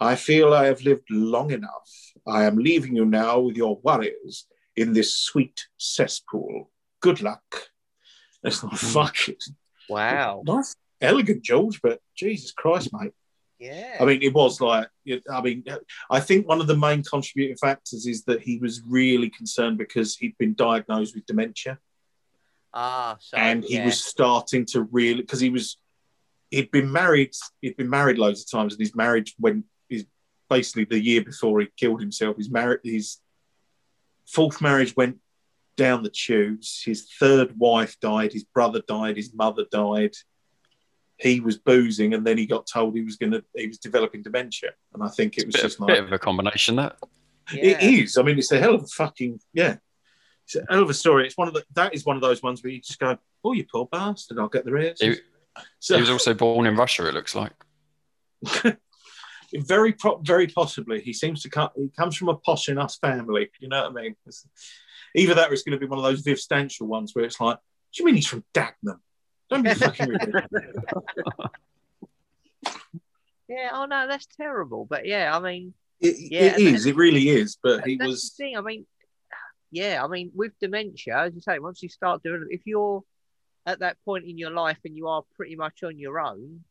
I 0.00 0.14
feel 0.14 0.54
I 0.54 0.66
have 0.66 0.82
lived 0.82 1.08
long 1.10 1.50
enough. 1.50 1.90
I 2.26 2.44
am 2.44 2.56
leaving 2.56 2.94
you 2.94 3.04
now 3.04 3.40
with 3.40 3.56
your 3.56 3.80
worries 3.82 4.46
in 4.76 4.92
this 4.92 5.16
sweet 5.16 5.66
cesspool. 5.76 6.70
Good 7.00 7.20
luck. 7.20 7.70
It's 8.44 8.62
like, 8.62 8.76
fuck 8.76 9.28
it. 9.28 9.42
wow. 9.88 10.42
Nice, 10.46 10.76
elegant 11.00 11.42
George, 11.42 11.80
but 11.82 12.00
Jesus 12.16 12.52
Christ, 12.52 12.90
mate. 12.92 13.12
Yeah. 13.58 13.96
I 14.00 14.04
mean, 14.04 14.22
it 14.22 14.32
was 14.32 14.60
like, 14.60 14.88
I 15.30 15.40
mean, 15.40 15.64
I 16.10 16.20
think 16.20 16.46
one 16.46 16.60
of 16.60 16.68
the 16.68 16.76
main 16.76 17.02
contributing 17.02 17.56
factors 17.56 18.06
is 18.06 18.22
that 18.24 18.40
he 18.40 18.58
was 18.58 18.82
really 18.86 19.30
concerned 19.30 19.78
because 19.78 20.16
he'd 20.16 20.38
been 20.38 20.54
diagnosed 20.54 21.16
with 21.16 21.26
dementia 21.26 21.78
ah, 22.74 23.16
so 23.20 23.36
and 23.36 23.64
he 23.64 23.74
yeah. 23.74 23.84
was 23.84 24.02
starting 24.02 24.64
to 24.66 24.82
really, 24.82 25.20
because 25.20 25.40
he 25.40 25.50
was, 25.50 25.78
he'd 26.50 26.70
been 26.70 26.90
married, 26.90 27.32
he'd 27.60 27.76
been 27.76 27.90
married 27.90 28.18
loads 28.18 28.42
of 28.42 28.50
times 28.50 28.74
and 28.74 28.80
his 28.80 28.94
marriage 28.94 29.34
went, 29.38 29.64
his, 29.88 30.06
basically 30.48 30.84
the 30.84 31.02
year 31.02 31.22
before 31.22 31.60
he 31.60 31.68
killed 31.76 32.00
himself, 32.00 32.36
his 32.36 32.50
marriage, 32.50 32.80
his 32.84 33.18
fourth 34.26 34.60
marriage 34.60 34.94
went 34.96 35.18
down 35.76 36.02
the 36.02 36.10
tubes. 36.10 36.82
His 36.84 37.08
third 37.18 37.58
wife 37.58 37.98
died, 38.00 38.32
his 38.32 38.44
brother 38.44 38.82
died, 38.86 39.16
his 39.16 39.34
mother 39.34 39.64
died. 39.70 40.14
He 41.18 41.40
was 41.40 41.58
boozing, 41.58 42.14
and 42.14 42.24
then 42.26 42.38
he 42.38 42.46
got 42.46 42.66
told 42.66 42.94
he 42.94 43.02
was 43.02 43.16
going 43.16 43.32
to, 43.32 43.44
he 43.54 43.66
was 43.66 43.78
developing 43.78 44.22
dementia. 44.22 44.70
And 44.94 45.02
I 45.02 45.08
think 45.08 45.36
it 45.36 45.46
was 45.46 45.54
Bit, 45.56 45.62
just 45.62 45.76
of, 45.76 45.80
like, 45.80 45.94
bit 45.96 46.04
of 46.04 46.12
a 46.12 46.18
combination 46.18 46.76
that. 46.76 46.96
it 47.52 47.80
Yeah. 47.82 47.88
is. 48.02 48.16
I 48.16 48.22
mean, 48.22 48.38
it's 48.38 48.52
a 48.52 48.58
hell 48.60 48.74
of 48.76 48.82
a 48.84 48.86
fucking, 48.86 49.40
yeah. 49.52 49.76
It's 50.44 50.54
a 50.56 50.64
hell 50.70 50.82
of 50.82 50.90
a 50.90 50.94
story. 50.94 51.26
It's 51.26 51.36
one 51.36 51.48
of 51.48 51.54
the, 51.54 51.64
that 51.74 51.92
is 51.94 52.04
one 52.06 52.16
of 52.16 52.22
those 52.22 52.42
ones 52.42 52.62
where 52.62 52.72
you 52.72 52.80
just 52.80 52.98
go, 53.00 53.18
oh, 53.44 53.52
you 53.52 53.66
poor 53.70 53.86
bastard, 53.90 54.38
I'll 54.38 54.48
get 54.48 54.64
the 54.64 54.76
ears. 54.76 55.00
He, 55.00 55.14
So, 55.80 55.96
he 55.96 56.00
was 56.00 56.10
also 56.10 56.34
born 56.34 56.66
in 56.66 56.76
Russia, 56.76 57.08
it 57.08 57.14
looks 57.14 57.34
like. 57.34 57.52
very, 59.54 59.92
pro- 59.92 60.18
very 60.18 60.46
possibly. 60.46 61.00
He 61.00 61.12
seems 61.12 61.42
to 61.42 61.50
come, 61.50 61.70
he 61.76 61.88
comes 61.88 62.16
from 62.16 62.28
a 62.28 62.36
posh 62.36 62.68
enough 62.68 62.94
family. 63.00 63.50
You 63.60 63.68
know 63.68 63.82
what 63.90 63.98
I 63.98 64.02
mean? 64.02 64.16
It's, 64.26 64.46
either 65.14 65.34
that 65.34 65.50
or 65.50 65.52
it's 65.52 65.62
going 65.62 65.78
to 65.78 65.84
be 65.84 65.88
one 65.90 65.98
of 65.98 66.04
those 66.04 66.20
Viv 66.20 66.38
Stanshall 66.38 66.86
ones 66.86 67.14
where 67.14 67.24
it's 67.24 67.40
like, 67.40 67.56
do 67.92 68.02
you 68.02 68.06
mean 68.06 68.14
he's 68.14 68.26
from 68.26 68.44
Dagenham? 68.54 69.00
Don't 69.50 69.62
be 69.62 69.74
fucking 69.74 70.08
ridiculous. 70.08 70.46
Yeah. 73.48 73.70
Oh 73.72 73.86
no, 73.86 74.06
that's 74.06 74.26
terrible. 74.36 74.86
But 74.88 75.06
yeah, 75.06 75.34
I 75.34 75.40
mean, 75.40 75.72
It, 76.00 76.16
Yeah, 76.18 76.56
it 76.58 76.60
and. 76.60 76.86
It 76.86 76.96
really 76.96 77.28
is. 77.30 77.56
But 77.62 77.86
he 77.86 77.96
that's 77.96 78.08
was. 78.10 78.34
the 78.36 78.44
thing. 78.44 78.58
I 78.58 78.60
mean, 78.60 78.86
yeah. 79.70 80.04
I 80.04 80.08
mean, 80.08 80.30
with 80.34 80.52
dementia, 80.60 81.16
as 81.18 81.34
you 81.34 81.40
say, 81.40 81.58
once 81.58 81.82
you 81.82 81.88
start 81.88 82.22
doing 82.22 82.46
it, 82.50 82.54
if 82.54 82.60
you're 82.66 83.02
at 83.64 83.78
that 83.80 83.96
point 84.04 84.26
in 84.26 84.36
your 84.36 84.50
life 84.50 84.78
and 84.84 84.94
you 84.96 85.08
are 85.08 85.22
pretty 85.34 85.56
much 85.56 85.82
on 85.82 85.98
your 85.98 86.20
own, 86.20 86.62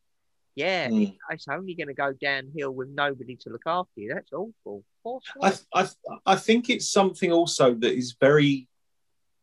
yeah, 0.54 0.88
Mm. 0.88 1.16
it's 1.30 1.48
only 1.48 1.74
going 1.74 1.88
to 1.88 1.94
go 1.94 2.12
downhill 2.12 2.70
with 2.70 2.88
nobody 2.90 3.34
to 3.36 3.50
look 3.50 3.62
after 3.66 4.00
you. 4.00 4.14
That's 4.14 4.32
awful. 4.32 4.84
Poor 5.02 5.20
I. 5.42 5.54
I, 5.74 5.88
I 6.26 6.36
think 6.36 6.70
it's 6.70 6.88
something 6.88 7.32
also 7.32 7.74
that 7.74 7.92
is 7.92 8.14
very 8.20 8.67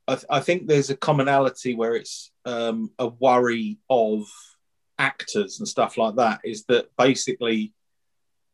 I, 0.08 0.16
th- 0.16 0.26
I 0.30 0.40
think 0.40 0.68
there's 0.68 0.90
a 0.90 0.96
commonality 0.98 1.74
where 1.76 1.96
it's 1.96 2.32
um, 2.46 2.92
a 3.00 3.08
worry 3.08 3.80
of 3.90 4.24
actors 5.00 5.60
and 5.60 5.68
stuff 5.68 5.98
like 5.98 6.16
that. 6.18 6.42
Is 6.44 6.66
that 6.66 6.90
basically 6.98 7.74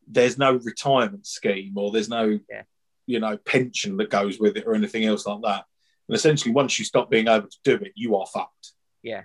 there's 0.07 0.37
no 0.37 0.53
retirement 0.53 1.25
scheme 1.27 1.77
or 1.77 1.91
there's 1.91 2.09
no 2.09 2.39
Yeah. 2.49 2.63
you 3.05 3.19
know 3.19 3.37
pension 3.37 3.97
that 3.97 4.09
goes 4.09 4.39
with 4.39 4.57
it 4.57 4.65
or 4.65 4.75
anything 4.75 5.05
else 5.05 5.25
like 5.25 5.41
that. 5.43 5.65
And 6.07 6.15
essentially, 6.15 6.53
once 6.53 6.79
you 6.79 6.85
stop 6.85 7.09
being 7.09 7.27
able 7.27 7.47
to 7.47 7.57
do 7.63 7.75
it, 7.75 7.91
you 7.95 8.15
are 8.15 8.25
fucked. 8.25 8.71
Yeah. 9.03 9.23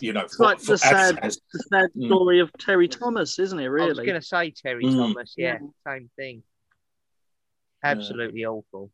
You 0.00 0.12
know, 0.12 0.22
It's 0.22 0.40
like 0.40 0.58
the 0.60 0.76
sad, 0.78 1.16
the 1.22 1.30
sad 1.70 1.90
Mm. 1.96 2.06
story 2.06 2.40
of 2.40 2.50
Terry 2.58 2.88
Thomas, 2.88 3.38
isn't 3.38 3.60
it? 3.60 3.66
Really, 3.66 3.86
I 3.86 3.88
was 3.90 3.98
going 3.98 4.20
to 4.20 4.26
say 4.26 4.50
Terry 4.50 4.82
Mm. 4.84 4.96
Thomas. 4.96 5.34
Yeah, 5.36 5.58
Yeah. 5.60 5.68
same 5.86 6.10
thing. 6.16 6.42
Absolutely 7.84 8.44
awful. 8.46 8.90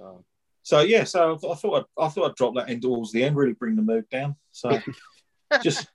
Oh. 0.00 0.24
So 0.66 0.80
yeah, 0.80 1.04
so 1.04 1.36
I, 1.36 1.54
thought 1.54 1.74
I'd, 1.96 2.04
I 2.04 2.08
thought 2.08 2.28
I'd 2.28 2.34
drop 2.34 2.56
that 2.56 2.68
in 2.68 2.80
towards 2.80 3.12
the 3.12 3.22
end, 3.22 3.36
really 3.36 3.52
bring 3.52 3.76
the 3.76 3.82
mood 3.82 4.08
down. 4.10 4.34
So 4.50 4.82
just, 5.62 5.86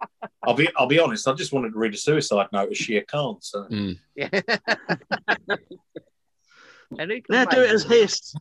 I'll 0.48 0.54
be 0.54 0.70
I'll 0.78 0.88
be 0.88 0.98
honest, 0.98 1.28
I 1.28 1.34
just 1.34 1.52
wanted 1.52 1.74
to 1.74 1.78
read 1.78 1.94
a 1.94 1.98
suicide 1.98 2.48
note 2.54 2.72
as 2.72 2.78
Shere 2.78 3.04
Khan. 3.06 3.36
So 3.42 3.64
Mm. 3.66 4.00
Yeah. 4.16 4.30
and 6.98 7.12
Now 7.30 7.44
do 7.44 7.62
it 7.64 7.70
as 7.70 7.84
them? 7.84 7.92
Hist. 7.92 8.38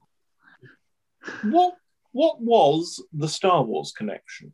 what 1.43 1.75
what 2.13 2.41
was 2.41 3.03
the 3.13 3.27
Star 3.27 3.65
Wars 3.65 3.91
connection? 3.91 4.53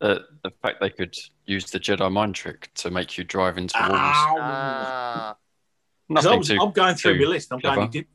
Uh, 0.00 0.20
the 0.44 0.52
fact 0.62 0.80
they 0.80 0.90
could 0.90 1.16
use 1.46 1.68
the 1.72 1.80
Jedi 1.80 2.12
mind 2.12 2.36
trick 2.36 2.70
to 2.74 2.92
make 2.92 3.18
you 3.18 3.24
drive 3.24 3.58
into 3.58 3.76
walls. 3.76 3.90
Ah, 3.92 5.36
'Cause 6.14 6.26
I 6.26 6.28
Nothing 6.28 6.38
was, 6.38 6.48
too. 6.48 6.58
I'm 6.60 6.70
going 6.70 6.94
through 6.94 7.18
my 7.18 7.24
list. 7.26 7.52
I'm 7.52 7.58
going. 7.58 7.74
clever. 7.74 7.90
He 7.92 7.98
did. 8.02 8.06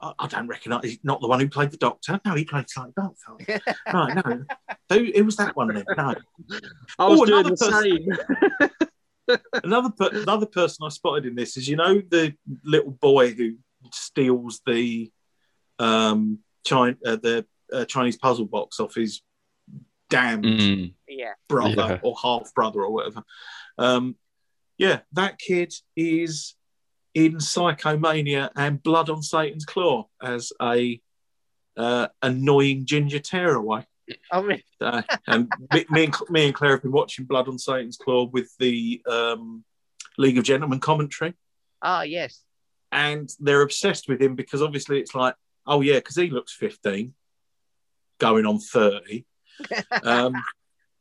I, 0.00 0.12
I 0.18 0.26
don't 0.26 0.46
recognise. 0.48 0.80
He's 0.84 0.98
not 1.02 1.20
the 1.20 1.28
one 1.28 1.40
who 1.40 1.48
played 1.48 1.70
the 1.70 1.76
Doctor. 1.76 2.20
No, 2.24 2.34
he 2.34 2.44
played 2.44 2.68
Slightly 2.68 2.92
Dark 2.96 3.14
Side. 3.18 3.60
right, 3.92 4.14
no. 4.26 4.44
Who, 4.90 5.12
who 5.14 5.24
was 5.24 5.36
that 5.36 5.56
one 5.56 5.68
then? 5.74 5.84
No. 5.96 6.14
I 6.98 7.06
was 7.08 7.20
Oh, 7.20 7.24
doing 7.24 7.40
another 7.40 7.56
the 7.56 7.70
person. 7.70 8.68
same. 8.68 8.68
Another 9.62 9.90
per- 9.90 10.22
another 10.22 10.46
person 10.46 10.86
I 10.86 10.88
spotted 10.88 11.26
in 11.26 11.34
this 11.34 11.58
is 11.58 11.68
you 11.68 11.76
know 11.76 12.00
the 12.08 12.32
little 12.64 12.92
boy 12.92 13.34
who 13.34 13.56
steals 13.92 14.62
the 14.66 15.10
um 15.78 16.38
China, 16.64 16.96
uh, 17.04 17.16
the 17.16 17.44
uh, 17.70 17.84
Chinese 17.84 18.16
puzzle 18.16 18.46
box 18.46 18.80
off 18.80 18.94
his 18.94 19.20
damned 20.08 20.44
Mm. 20.44 20.94
yeah. 21.06 21.34
brother 21.46 21.74
Yeah. 21.76 21.98
or 22.02 22.16
half 22.22 22.54
brother 22.54 22.80
or 22.82 22.90
whatever. 22.90 23.22
Um, 23.76 24.16
yeah, 24.78 25.00
that 25.12 25.38
kid 25.38 25.74
is 25.94 26.54
in 27.26 27.34
Psychomania 27.38 28.50
and 28.54 28.80
Blood 28.80 29.10
on 29.10 29.22
Satan's 29.22 29.64
Claw 29.64 30.06
as 30.22 30.52
a 30.62 31.00
uh, 31.76 32.06
annoying 32.22 32.86
ginger 32.86 33.18
tearaway. 33.18 33.84
I 34.32 34.40
mean, 34.40 34.62
Uh, 34.80 35.02
and 35.26 35.50
me, 35.72 35.84
me 35.90 36.04
and 36.04 36.14
me 36.30 36.46
and 36.46 36.54
Claire 36.54 36.72
have 36.72 36.82
been 36.82 36.92
watching 36.92 37.24
Blood 37.24 37.48
on 37.48 37.58
Satan's 37.58 37.96
Claw 37.96 38.24
with 38.24 38.50
the 38.58 39.02
um, 39.10 39.64
League 40.16 40.38
of 40.38 40.44
Gentlemen 40.44 40.78
commentary, 40.80 41.34
ah, 41.82 42.02
yes. 42.02 42.42
and 42.92 43.28
they're 43.40 43.62
obsessed 43.62 44.08
with 44.08 44.22
him 44.22 44.34
because 44.36 44.62
obviously 44.62 45.00
it's 45.00 45.14
like, 45.14 45.34
oh 45.66 45.80
yeah, 45.80 45.96
because 45.96 46.16
he 46.16 46.30
looks 46.30 46.54
fifteen, 46.54 47.14
going 48.18 48.46
on 48.46 48.60
thirty. 48.60 49.26
Um, 50.04 50.34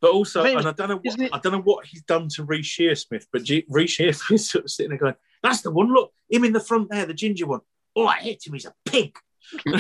but 0.02 0.12
also, 0.12 0.42
I 0.42 0.44
think- 0.48 0.60
and 0.60 0.68
I 0.68 0.72
don't 0.74 0.90
know, 0.90 1.00
what, 1.02 1.34
I 1.34 1.40
don't 1.40 1.54
know 1.54 1.62
what 1.62 1.86
he's 1.86 2.04
done 2.04 2.28
to 2.30 2.44
Reece 2.44 2.76
Shearsmith, 2.78 3.26
but 3.32 3.44
G- 3.44 3.66
Reece 3.70 3.98
Shearsmith's 3.98 4.50
sort 4.52 4.66
of 4.66 4.72
sitting 4.72 4.90
there 4.90 5.00
going, 5.00 5.16
"That's 5.44 5.62
the 5.62 5.72
one. 5.72 5.94
Look, 5.94 6.12
him 6.30 6.44
in 6.44 6.54
the 6.54 6.60
front 6.60 6.90
there, 6.90 7.06
the 7.06 7.14
ginger 7.14 7.46
one. 7.48 7.62
Oh, 7.96 8.08
I 8.08 8.16
hate 8.18 8.46
him. 8.46 8.54
He's 8.54 8.66
a 8.66 8.74
pig." 8.86 9.18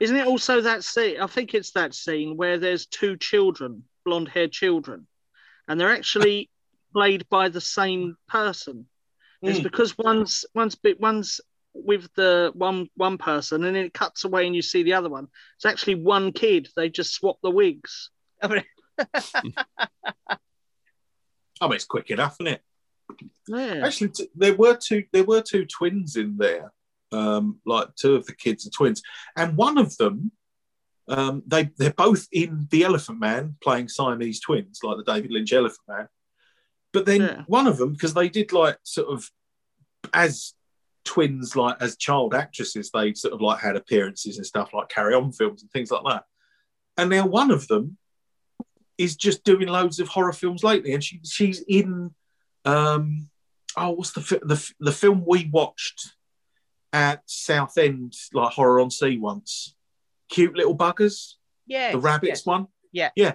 Isn't 0.00 0.16
it 0.16 0.26
also 0.26 0.60
that 0.62 0.82
scene? 0.84 1.20
I 1.20 1.26
think 1.26 1.54
it's 1.54 1.70
that 1.72 1.94
scene 1.94 2.36
where 2.36 2.58
there's 2.58 2.86
two 2.86 3.16
children, 3.16 3.84
blonde 4.04 4.28
haired 4.28 4.52
children, 4.52 5.06
and 5.68 5.80
they're 5.80 5.92
actually 5.94 6.50
played 6.92 7.28
by 7.28 7.48
the 7.48 7.60
same 7.60 8.16
person. 8.28 8.86
It's 9.42 9.60
Mm. 9.60 9.62
because 9.62 9.96
one's 9.96 10.44
one's 10.54 10.74
bit 10.74 11.00
one's 11.00 11.40
with 11.74 12.08
the 12.14 12.50
one 12.54 12.88
one 12.96 13.18
person, 13.18 13.64
and 13.64 13.74
then 13.76 13.84
it 13.84 13.94
cuts 13.94 14.24
away 14.24 14.46
and 14.46 14.54
you 14.56 14.62
see 14.62 14.82
the 14.82 14.94
other 14.94 15.08
one. 15.08 15.28
It's 15.56 15.64
actually 15.66 15.96
one 15.96 16.32
kid. 16.32 16.68
They 16.76 16.88
just 16.88 17.12
swap 17.14 17.38
the 17.42 17.50
wigs. 17.50 18.10
I 18.42 18.48
mean, 18.48 18.64
I 21.60 21.66
mean, 21.66 21.72
it's 21.72 21.84
quick 21.84 22.10
enough, 22.10 22.36
isn't 22.40 22.54
it? 22.54 22.62
Yeah. 23.48 23.82
Actually, 23.84 24.10
t- 24.10 24.28
there 24.34 24.54
were 24.54 24.76
two. 24.76 25.04
There 25.12 25.24
were 25.24 25.42
two 25.42 25.64
twins 25.66 26.16
in 26.16 26.36
there. 26.36 26.72
Um, 27.12 27.60
like 27.64 27.94
two 27.94 28.16
of 28.16 28.26
the 28.26 28.34
kids 28.34 28.66
are 28.66 28.70
twins, 28.70 29.02
and 29.36 29.56
one 29.56 29.78
of 29.78 29.96
them, 29.98 30.32
um, 31.06 31.42
they 31.46 31.70
they're 31.76 31.92
both 31.92 32.26
in 32.32 32.66
the 32.70 32.82
Elephant 32.82 33.20
Man 33.20 33.56
playing 33.62 33.88
Siamese 33.88 34.40
twins, 34.40 34.80
like 34.82 34.96
the 34.96 35.12
David 35.12 35.30
Lynch 35.30 35.52
Elephant 35.52 35.86
Man. 35.86 36.08
But 36.92 37.06
then 37.06 37.20
Yeah. 37.20 37.42
one 37.46 37.66
of 37.66 37.76
them, 37.76 37.92
because 37.92 38.14
they 38.14 38.28
did 38.28 38.52
like 38.52 38.78
sort 38.82 39.08
of 39.08 39.30
as 40.12 40.54
twins, 41.04 41.54
like 41.54 41.76
as 41.80 41.96
child 41.96 42.34
actresses, 42.34 42.90
they 42.90 43.14
sort 43.14 43.34
of 43.34 43.40
like 43.40 43.60
had 43.60 43.76
appearances 43.76 44.38
and 44.38 44.46
stuff 44.46 44.72
like 44.72 44.88
Carry 44.88 45.14
On 45.14 45.30
films 45.30 45.62
and 45.62 45.70
things 45.70 45.90
like 45.90 46.02
that. 46.08 46.24
And 46.96 47.10
now 47.10 47.26
one 47.26 47.50
of 47.50 47.68
them 47.68 47.98
is 48.96 49.14
just 49.16 49.44
doing 49.44 49.68
loads 49.68 50.00
of 50.00 50.08
horror 50.08 50.32
films 50.32 50.64
lately, 50.64 50.94
and 50.94 51.04
she 51.04 51.20
she's 51.24 51.60
in 51.68 52.14
um 52.64 53.28
oh 53.76 53.90
what's 53.90 54.12
the 54.12 54.20
fi- 54.20 54.40
the 54.42 54.72
the 54.80 54.92
film 54.92 55.24
we 55.26 55.48
watched 55.52 56.14
at 56.92 57.22
Southend 57.26 58.14
like 58.32 58.52
horror 58.52 58.80
on 58.80 58.90
sea 58.90 59.18
once 59.18 59.74
cute 60.28 60.56
little 60.56 60.76
buggers 60.76 61.34
yeah. 61.66 61.92
the 61.92 61.98
rabbits 61.98 62.46
one 62.46 62.66
Yeah. 62.92 63.10
yeah 63.16 63.34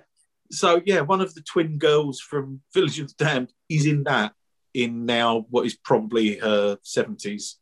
so 0.51 0.81
yeah 0.85 1.01
one 1.01 1.22
of 1.22 1.34
the 1.35 1.41
twin 1.41 1.77
girls 1.77 2.19
from 2.19 2.61
Village 2.73 2.99
of 2.99 3.10
the 3.15 3.23
Damned 3.26 3.53
is 3.69 3.85
in 3.85 4.03
that 4.03 4.34
in 4.73 5.06
now 5.06 5.45
what 5.49 5.65
is 5.65 5.76
probably 5.76 6.38
her 6.38 6.77
70s 6.85 7.56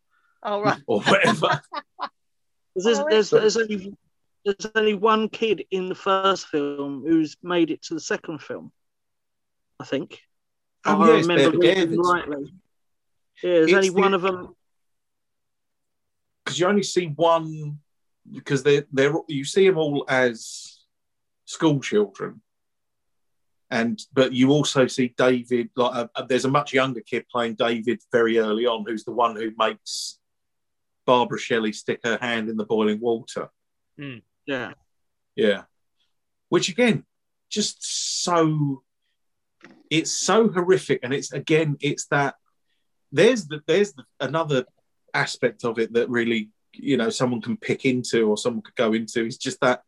Oh, 0.44 0.62
right. 0.62 0.82
or 0.88 1.02
whatever 1.02 1.62
There's, 2.76 3.00
Oh, 3.00 3.08
there's, 3.10 3.30
there's 3.32 3.58
only 3.58 3.92
there's 4.46 4.72
only 4.76 4.94
one 4.94 5.30
kid 5.30 5.66
in 5.72 5.90
the 5.90 5.96
first 5.96 6.48
film 6.48 7.04
who's 7.06 7.36
made 7.42 7.72
it 7.72 7.82
to 7.84 7.96
the 7.96 8.00
second 8.00 8.40
film. 8.42 8.72
I 9.80 9.84
think. 9.84 10.22
I 10.88 11.08
yeah 11.08 11.14
it's 11.18 11.28
remember 11.28 11.58
Bette 11.60 11.80
reading 11.82 12.00
rightly. 12.02 12.54
Yeah, 13.44 13.52
there's 13.52 13.74
only 13.74 13.90
the- 13.90 13.96
one 14.02 14.14
of 14.14 14.22
them. 14.22 14.56
because 16.44 16.60
you 16.60 16.68
only 16.68 16.84
see 16.84 17.06
one 17.08 17.80
because 18.32 18.64
they're 18.64 18.86
they're 18.92 19.14
you 19.28 19.44
see 19.46 19.68
them 19.68 19.78
all 19.78 20.06
as 20.10 20.80
school 21.46 21.80
children 21.80 22.42
and 23.70 24.02
but 24.14 24.34
you 24.34 24.50
also 24.52 24.88
see 24.88 25.14
david 25.18 25.70
like 25.76 25.96
uh, 25.96 26.08
uh, 26.16 26.22
there's 26.24 26.46
a 26.46 26.50
much 26.50 26.74
younger 26.74 27.02
kid 27.02 27.26
playing 27.32 27.54
david 27.56 28.00
very 28.12 28.38
early 28.38 28.66
on 28.66 28.84
who's 28.88 29.04
the 29.06 29.12
one 29.12 29.36
who 29.36 29.52
makes 29.58 30.20
barbara 31.06 31.40
shelley 31.40 31.72
stick 31.74 32.00
her 32.04 32.18
hand 32.22 32.50
in 32.50 32.58
the 32.58 32.66
boiling 32.66 33.00
water 33.00 33.50
Yeah. 34.46 34.74
yeah 35.36 35.64
which 36.50 36.70
again 36.70 37.06
just 37.50 38.24
so 38.24 38.84
it's 39.90 40.12
so 40.12 40.50
horrific. 40.50 41.00
And 41.04 41.14
it's 41.14 41.32
again 41.32 41.78
it's 41.82 42.08
that 42.08 42.36
there's 43.12 43.48
the 43.48 43.62
there's 43.68 43.94
the, 43.94 44.04
another 44.20 44.66
aspect 45.14 45.64
of 45.64 45.80
it 45.80 45.94
that 45.94 46.10
really 46.10 46.50
you 46.74 46.98
know 46.98 47.10
someone 47.10 47.42
can 47.42 47.58
pick 47.58 47.86
into 47.86 48.30
or 48.30 48.38
someone 48.38 48.62
could 48.62 48.76
go 48.76 48.94
into 48.94 49.26
is 49.26 49.38
just 49.38 49.60
that 49.62 49.82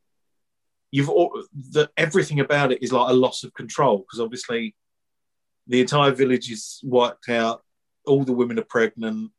you've 0.91 1.09
all 1.09 1.43
that 1.71 1.91
everything 1.97 2.39
about 2.39 2.71
it 2.71 2.81
is 2.81 2.91
like 2.91 3.09
a 3.09 3.13
loss 3.13 3.43
of 3.43 3.53
control. 3.53 3.99
Because 3.99 4.19
obviously 4.19 4.75
the 5.67 5.81
entire 5.81 6.11
village 6.11 6.49
is 6.51 6.79
wiped 6.83 7.29
out 7.29 7.63
all 8.05 8.23
the 8.23 8.33
women 8.33 8.57
are 8.57 8.63
pregnant 8.63 9.31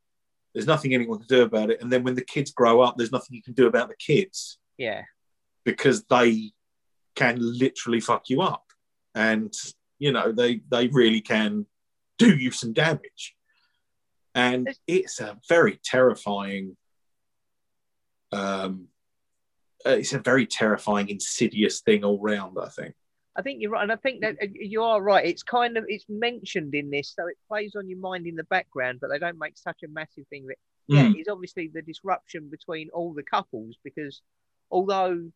there's 0.53 0.67
nothing 0.67 0.93
anyone 0.93 1.19
can 1.19 1.27
do 1.29 1.43
about 1.43 1.71
it. 1.71 1.81
And 1.81 1.93
then 1.93 2.03
when 2.03 2.15
the 2.15 2.25
kids 2.25 2.51
grow 2.51 2.81
up 2.81 2.97
there's 2.97 3.13
nothing 3.13 3.37
you 3.37 3.43
can 3.43 3.55
do 3.55 3.67
about 3.67 3.89
the 3.89 3.97
kids. 3.97 4.59
Yeah. 4.79 5.03
because 5.65 6.05
they 6.05 6.53
can 7.15 7.37
literally 7.39 8.01
fuck 8.01 8.31
you 8.31 8.41
up. 8.41 8.65
And 9.15 9.53
you 10.01 10.11
know 10.11 10.33
they 10.33 10.61
they 10.71 10.89
really 10.89 11.21
can 11.21 11.65
do 12.19 12.35
you 12.37 12.51
some 12.51 12.73
damage 12.73 13.37
and 14.35 14.69
it's 14.89 15.21
a 15.21 15.39
very 15.49 15.79
terrifying 15.85 16.77
um 18.33 18.89
it's 19.85 20.13
a 20.13 20.19
very 20.19 20.47
terrifying 20.47 21.09
insidious 21.09 21.81
thing 21.81 22.03
all 22.05 22.19
round 22.21 22.57
i 22.61 22.69
think 22.69 22.95
I 23.37 23.43
think 23.43 23.63
you're 23.63 23.71
right, 23.71 23.85
and 23.85 23.93
I 23.93 23.97
think 23.97 24.23
that 24.23 24.37
you 24.55 24.83
are 24.83 25.01
right. 25.01 25.25
It's 25.25 25.45
kind 25.45 25.77
of 25.79 25.85
it's 25.87 26.05
mentioned 26.09 26.75
in 26.75 26.91
this, 26.91 27.15
so 27.17 27.29
it 27.29 27.39
plays 27.47 27.77
on 27.77 27.89
your 27.89 28.01
mind 28.01 28.27
in 28.27 28.35
the 28.35 28.43
background, 28.45 28.99
but 29.01 29.09
they 29.09 29.21
don't 29.21 29.39
make 29.39 29.57
such 29.57 29.79
a 29.85 29.89
massive 29.89 30.27
thing 30.29 30.45
of 30.45 30.51
it. 30.51 30.59
Yeah, 30.89 31.05
Mm. 31.05 31.15
it's 31.17 31.29
obviously 31.29 31.71
the 31.73 31.81
disruption 31.81 32.51
between 32.51 32.91
all 32.91 33.15
the 33.15 33.23
couples 33.23 33.77
because 33.85 34.21
although 34.69 35.31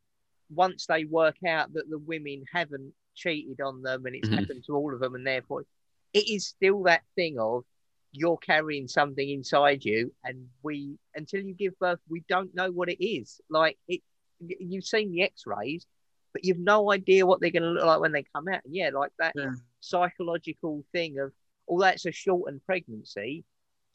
once 0.51 0.87
they 0.87 1.05
work 1.05 1.37
out 1.47 1.73
that 1.75 1.89
the 1.89 1.99
women 1.99 2.43
haven't 2.53 2.93
cheated 3.15 3.61
on 3.61 3.83
them 3.83 4.07
and 4.07 4.15
it's 4.15 4.29
Mhm. 4.29 4.37
happened 4.41 4.65
to 4.65 4.75
all 4.75 4.93
of 4.93 5.01
them, 5.01 5.15
and 5.15 5.27
therefore 5.27 5.65
it 6.13 6.29
is 6.29 6.47
still 6.47 6.83
that 6.85 7.03
thing 7.15 7.39
of 7.39 7.65
you're 8.13 8.39
carrying 8.39 8.87
something 8.87 9.29
inside 9.29 9.85
you, 9.85 10.15
and 10.23 10.49
we 10.63 10.99
until 11.15 11.41
you 11.41 11.53
give 11.55 11.77
birth, 11.79 12.01
we 12.09 12.21
don't 12.29 12.55
know 12.55 12.71
what 12.71 12.89
it 12.89 13.05
is. 13.05 13.41
Like 13.49 13.79
it, 13.89 14.03
you've 14.39 14.85
seen 14.85 15.11
the 15.11 15.23
X-rays, 15.23 15.87
but 16.33 16.45
you've 16.45 16.59
no 16.59 16.93
idea 16.93 17.27
what 17.27 17.41
they're 17.41 17.51
going 17.51 17.63
to 17.65 17.71
look 17.71 17.85
like 17.85 18.01
when 18.01 18.13
they 18.13 18.23
come 18.23 18.47
out. 18.49 18.65
And 18.65 18.75
yeah, 18.75 18.91
like 18.91 19.13
that 19.19 19.35
Yeah. 19.35 19.55
psychological 19.81 20.85
thing 20.93 21.19
of 21.19 21.33
although 21.67 21.85
that's 21.85 22.07
a 22.07 22.13
shortened 22.13 22.65
pregnancy, 22.67 23.45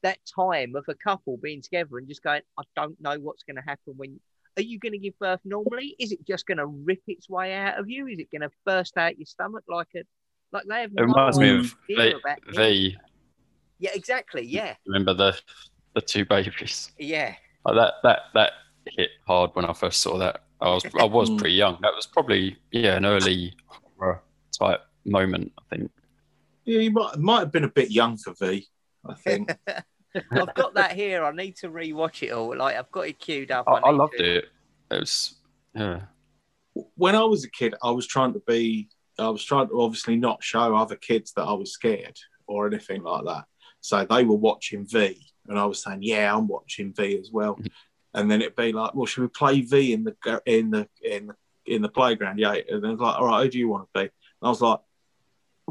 that 0.02 0.20
time 0.26 0.76
of 0.76 0.86
a 0.88 0.96
couple 0.96 1.38
being 1.38 1.62
together 1.62 1.98
and 1.98 2.08
just 2.08 2.24
going, 2.24 2.42
I 2.58 2.64
don't 2.76 3.00
know 3.00 3.20
what's 3.20 3.44
going 3.44 3.58
to 3.58 3.62
happen 3.62 3.94
when. 3.96 4.20
Are 4.60 4.62
you 4.64 4.78
going 4.78 4.92
to 4.92 4.98
give 4.98 5.18
birth 5.20 5.40
normally? 5.46 5.96
Is 6.00 6.12
it 6.12 6.26
just 6.28 6.46
going 6.46 6.58
to 6.58 6.66
rip 6.66 7.02
its 7.08 7.30
way 7.30 7.54
out 7.54 7.80
of 7.80 7.90
you? 7.90 8.08
Is 8.08 8.20
it 8.20 8.30
going 8.30 8.42
to 8.42 8.50
burst 8.66 8.98
out 8.98 9.18
your 9.18 9.26
stomach 9.26 9.64
like 9.70 9.88
a 9.96 10.02
like 10.52 10.66
they 10.68 10.82
have 10.82 10.92
It 10.92 10.96
no 10.98 11.04
reminds 11.04 11.40
me 11.40 11.50
of 11.60 11.76
idea 11.90 12.12
V. 12.14 12.20
about 12.22 12.38
it. 12.46 12.56
v. 12.56 12.98
Yeah, 13.80 13.92
exactly. 13.94 14.46
Yeah, 14.46 14.76
Remember 14.86 15.14
the 15.14 15.40
the 15.96 16.02
two 16.02 16.26
babies? 16.26 16.92
yeah, 17.00 17.36
Like 17.64 17.76
that 17.76 17.94
that 18.04 18.20
that 18.34 18.52
hit 18.98 19.12
hard 19.26 19.52
when 19.54 19.64
I 19.66 19.72
first 19.74 20.02
saw 20.02 20.18
that. 20.18 20.44
I 20.60 20.68
was 20.70 20.84
I 21.00 21.06
was 21.06 21.30
pretty 21.38 21.56
young. 21.56 21.78
That 21.82 21.94
was 21.96 22.06
probably 22.06 22.58
yeah 22.72 22.98
an 22.98 23.06
early 23.06 23.54
horror 23.98 24.22
type 24.60 24.82
moment. 25.06 25.54
I 25.58 25.76
think. 25.78 25.92
Yeah, 26.66 26.80
you 26.82 26.92
might 26.92 27.18
might 27.18 27.40
have 27.40 27.52
been 27.54 27.64
a 27.64 27.70
bit 27.70 27.92
young 27.92 28.18
for 28.18 28.34
V. 28.34 28.68
I 29.10 29.14
think. 29.14 29.56
I've 30.32 30.54
got 30.56 30.74
that 30.76 30.94
here. 30.94 31.24
I 31.24 31.32
need 31.32 31.56
to 31.58 31.70
rewatch 31.70 32.24
it 32.24 32.32
all. 32.32 32.56
Like 32.56 32.76
I've 32.76 32.92
got 32.92 33.08
it 33.08 33.20
queued 33.20 33.52
up. 33.52 33.66
I, 33.68 33.74
I 33.74 33.92
need 33.92 33.98
loved 33.98 34.14
to- 34.18 34.38
it. 34.38 34.46
It 34.92 35.00
was 35.00 35.36
yeah. 35.76 36.02
when 36.96 37.16
I 37.16 37.24
was 37.24 37.44
a 37.44 37.50
kid, 37.50 37.76
I 37.84 37.92
was 37.92 38.08
trying 38.08 38.34
to 38.34 38.42
be, 38.48 38.90
I 39.20 39.30
was 39.30 39.44
trying 39.44 39.68
to 39.70 39.82
obviously 39.82 40.16
not 40.16 40.44
show 40.44 40.76
other 40.76 40.96
kids 40.96 41.34
that 41.34 41.44
I 41.44 41.54
was 41.54 41.72
scared 41.72 42.18
or 42.48 42.66
anything 42.66 43.04
like 43.04 43.26
that. 43.26 43.46
So 43.82 44.04
they 44.10 44.24
were 44.24 44.36
watching 44.36 44.88
V, 44.88 45.20
and 45.48 45.60
I 45.60 45.66
was 45.66 45.84
saying, 45.84 46.00
"Yeah, 46.02 46.36
I'm 46.36 46.48
watching 46.48 46.94
V 46.94 47.18
as 47.20 47.30
well." 47.32 47.56
Mm-hmm. 47.56 47.68
and 48.16 48.32
then 48.32 48.42
it'd 48.42 48.56
be 48.56 48.72
like, 48.72 48.96
"Well, 48.96 49.06
should 49.06 49.22
we 49.22 49.28
play 49.28 49.62
V 49.62 49.94
in 49.94 50.04
the 50.04 50.42
in 50.46 50.72
the 50.72 50.88
in 51.04 51.28
the 51.28 51.36
in 51.66 51.82
the 51.82 51.90
playground?" 51.90 52.40
Yeah, 52.40 52.56
and 52.70 52.84
then 52.84 52.92
it's 52.92 53.02
like, 53.02 53.16
"All 53.16 53.28
right, 53.28 53.44
who 53.44 53.50
do 53.50 53.60
you 53.60 53.70
want 53.70 53.88
to 53.94 54.00
be?" 54.00 54.02
And 54.02 54.10
I 54.42 54.50
was 54.50 54.62
like, 54.62 54.80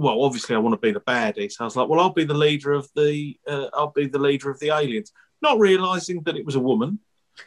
"Well, 0.01 0.23
obviously, 0.23 0.55
I 0.55 0.59
want 0.59 0.75
to 0.75 0.81
be 0.87 0.93
the 0.93 1.01
baddie." 1.01 1.51
So 1.51 1.65
I 1.65 1.67
was 1.67 1.77
like, 1.77 1.89
"Well, 1.89 2.01
I'll 2.01 2.13
be 2.13 2.25
the 2.25 2.35
leader 2.35 2.73
of 2.73 2.89
the, 2.95 3.37
uh, 3.47 3.69
I'll 3.75 3.93
be 3.93 4.07
the 4.07 4.19
leader 4.19 4.51
of 4.51 4.59
the 4.61 4.69
aliens," 4.71 5.13
not 5.43 5.59
realizing 5.59 6.23
that 6.25 6.37
it 6.37 6.45
was 6.47 6.55
a 6.55 6.61
woman 6.61 6.99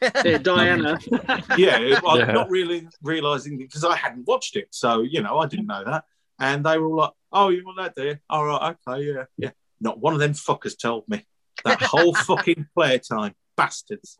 Yeah, 0.23 0.37
Diana. 0.37 0.97
yeah, 1.57 1.99
I'm 2.07 2.19
Yeah. 2.19 2.31
not 2.31 2.49
really 2.49 2.87
realizing 3.01 3.57
because 3.57 3.83
I 3.83 3.95
hadn't 3.95 4.27
watched 4.27 4.55
it, 4.55 4.67
so 4.71 5.01
you 5.01 5.21
know 5.21 5.39
I 5.39 5.47
didn't 5.47 5.67
know 5.67 5.83
that. 5.83 6.05
And 6.39 6.65
they 6.65 6.77
were 6.77 6.87
all 6.87 6.95
like, 6.95 7.11
"Oh, 7.31 7.49
you 7.49 7.65
want 7.65 7.77
that, 7.77 7.95
there? 7.95 8.05
you? 8.07 8.17
All 8.29 8.45
right, 8.45 8.75
okay, 8.87 9.03
yeah, 9.03 9.23
yeah." 9.37 9.51
Not 9.79 9.99
one 9.99 10.13
of 10.13 10.19
them 10.19 10.33
fuckers 10.33 10.77
told 10.77 11.07
me 11.09 11.25
that 11.65 11.81
whole 11.81 12.13
fucking 12.13 12.67
playtime, 12.75 13.35
bastards. 13.57 14.17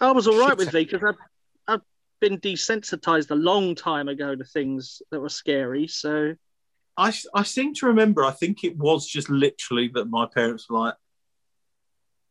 I 0.00 0.10
was 0.12 0.26
all 0.26 0.38
right 0.38 0.56
with 0.56 0.72
V 0.72 0.84
because 0.84 1.02
I've, 1.04 1.14
I've 1.14 1.18
been 2.24 2.38
desensitized 2.38 3.30
a 3.30 3.34
long 3.34 3.74
time 3.74 4.08
ago 4.08 4.34
to 4.34 4.44
things 4.44 5.02
that 5.10 5.20
were 5.20 5.28
scary. 5.28 5.86
So 5.86 6.34
I 6.96 7.12
I 7.34 7.42
seem 7.42 7.74
to 7.74 7.86
remember. 7.86 8.24
I 8.24 8.30
think 8.30 8.64
it 8.64 8.78
was 8.78 9.06
just 9.06 9.28
literally 9.28 9.90
that 9.94 10.06
my 10.06 10.26
parents 10.26 10.70
were 10.70 10.78
like, 10.78 10.94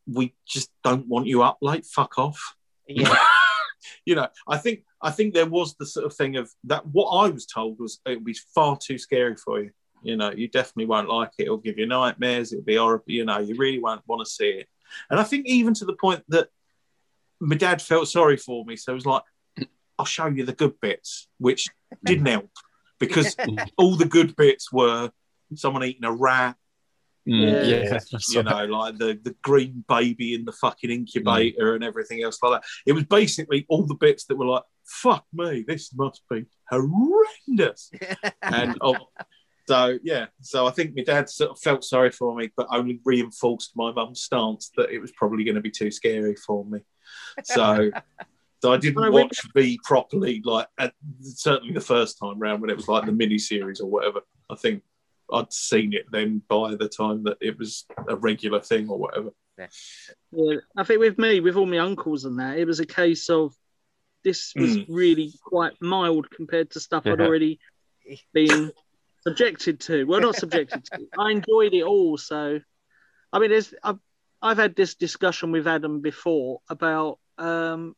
"We 0.07 0.34
just 0.48 0.72
don't 0.84 1.07
want 1.07 1.28
you 1.28 1.44
up 1.44 1.60
late. 1.61 1.86
Fuck 1.86 2.18
off." 2.18 2.56
Yeah, 2.88 3.15
you 4.06 4.15
know, 4.15 4.30
I 4.48 4.57
think 4.57 4.84
I 4.99 5.11
think 5.11 5.34
there 5.34 5.45
was 5.45 5.76
the 5.76 5.86
sort 5.86 6.07
of 6.07 6.15
thing 6.15 6.38
of 6.38 6.49
that. 6.64 6.88
What 6.88 7.10
I 7.10 7.30
was 7.30 7.45
told 7.45 7.80
was 7.80 7.99
it 8.07 8.15
would 8.15 8.26
be 8.26 8.38
far 8.56 8.78
too 8.78 8.98
scary 8.98 9.36
for 9.36 9.61
you. 9.61 9.72
You 10.02 10.18
know, 10.18 10.32
you 10.32 10.48
definitely 10.48 10.88
won't 10.88 11.10
like 11.10 11.32
it. 11.38 11.44
It'll 11.44 11.57
give 11.57 11.78
you 11.78 11.86
nightmares. 11.86 12.52
It'll 12.52 12.65
be 12.65 12.78
horrible. 12.78 13.06
You 13.07 13.26
know, 13.26 13.40
you 13.40 13.56
really 13.56 13.80
won't 13.80 14.07
want 14.07 14.26
to 14.26 14.32
see 14.32 14.49
it. 14.49 14.68
And 15.10 15.20
I 15.20 15.24
think 15.24 15.45
even 15.45 15.74
to 15.76 15.86
the 15.86 15.94
point 15.94 16.24
that 16.30 16.49
my 17.40 17.56
dad 17.56 17.82
felt 17.82 18.07
sorry 18.07 18.38
for 18.38 18.65
me, 18.65 18.76
so 18.76 18.91
it 18.91 18.95
was 18.95 19.06
like, 19.06 19.24
"I'll 19.98 20.06
show 20.06 20.28
you 20.28 20.45
the 20.45 20.53
good 20.53 20.80
bits," 20.80 21.28
which 21.38 21.70
didn't 22.06 22.26
help 22.28 22.49
because 22.99 23.36
all 23.78 23.95
the 23.95 24.06
good 24.06 24.36
bits 24.36 24.72
were 24.72 25.11
someone 25.56 25.84
eating 25.84 26.06
a 26.06 26.11
rat, 26.11 26.56
Mm, 27.28 27.41
Yeah. 27.41 27.99
yeah. 28.02 28.20
you 28.30 28.41
right. 28.41 28.68
know, 28.70 28.78
like 28.78 28.98
the, 28.98 29.20
the 29.24 29.36
green 29.41 29.86
baby 29.88 30.34
in 30.34 30.45
the 30.45 30.52
fucking 30.52 30.90
incubator 30.90 31.74
and 31.76 31.84
everything 31.84 32.22
else 32.22 32.38
like 32.44 32.61
that. 32.61 32.68
It 32.86 32.91
was 32.94 33.06
basically 33.06 33.65
all 33.70 33.86
the 33.86 33.95
bits 33.95 34.26
that 34.26 34.36
were 34.36 34.45
like, 34.45 34.64
fuck 34.86 35.26
me, 35.32 35.64
this 35.65 35.94
must 35.94 36.22
be 36.30 36.45
horrendous. 36.70 37.91
and 38.41 38.78
oh, 38.82 38.98
so, 39.68 39.98
yeah, 40.03 40.26
so 40.41 40.68
I 40.68 40.72
think 40.72 40.94
my 40.95 41.03
dad 41.03 41.30
sort 41.30 41.52
of 41.52 41.60
felt 41.60 41.86
sorry 41.86 42.11
for 42.11 42.36
me, 42.36 42.52
but 42.57 42.68
only 42.70 42.99
reinforced 43.06 43.72
my 43.76 43.94
mum's 43.94 44.22
stance 44.22 44.72
that 44.76 44.90
it 44.90 44.99
was 44.99 45.14
probably 45.14 45.45
going 45.45 45.56
to 45.56 45.61
be 45.61 45.72
too 45.72 45.91
scary 45.91 46.36
for 46.36 46.65
me. 46.65 46.80
So. 47.44 47.91
So 48.64 48.72
I 48.72 48.77
didn't 48.77 49.11
watch 49.11 49.41
V 49.53 49.77
properly, 49.84 50.41
like 50.45 50.68
at, 50.77 50.94
certainly 51.19 51.73
the 51.73 51.81
first 51.81 52.18
time 52.18 52.40
round 52.40 52.61
when 52.61 52.69
it 52.69 52.77
was 52.77 52.88
like 52.88 53.06
the 53.06 53.11
mini 53.11 53.38
series 53.38 53.81
or 53.81 53.90
whatever. 53.90 54.22
I 54.49 54.56
think 54.56 54.84
I'd 55.34 55.52
seen 55.52 55.91
it 55.91 56.06
then 56.14 56.41
by 56.48 56.76
the 56.76 56.88
time 56.88 57.23
that 57.26 57.35
it 57.41 57.60
was 57.60 57.85
a 58.07 58.15
regular 58.15 58.61
thing 58.61 58.88
or 58.88 58.98
whatever. 58.98 59.31
yeah, 59.57 60.56
I 60.77 60.85
think 60.85 61.02
with 61.02 61.18
me, 61.18 61.41
with 61.41 61.57
all 61.57 61.65
my 61.65 61.80
uncles 61.80 62.23
and 62.23 62.40
that, 62.40 62.57
it 62.57 62.64
was 62.64 62.80
a 62.80 62.85
case 62.85 63.30
of 63.30 63.53
this 64.23 64.53
was 64.56 64.77
Mm. 64.77 64.85
really 64.88 65.34
quite 65.44 65.73
mild 65.81 66.30
compared 66.31 66.72
to 66.72 66.80
stuff 66.80 67.06
I'd 67.06 67.19
already 67.19 67.60
been 68.31 68.72
subjected 69.27 69.81
to. 69.81 70.06
Well, 70.06 70.22
not 70.22 70.38
subjected 70.38 70.85
to. 70.85 71.06
I 71.19 71.31
enjoyed 71.31 71.73
it 71.73 71.84
all. 71.84 72.18
So, 72.18 72.61
I 73.34 73.40
mean, 73.40 73.49
there's 73.49 73.73
I've, 73.84 73.99
I've 74.41 74.56
had 74.56 74.73
this 74.73 74.95
discussion 74.95 75.52
with 75.52 75.68
Adam 75.68 75.99
before 75.99 76.61
about 76.69 77.19
um, 77.38 77.98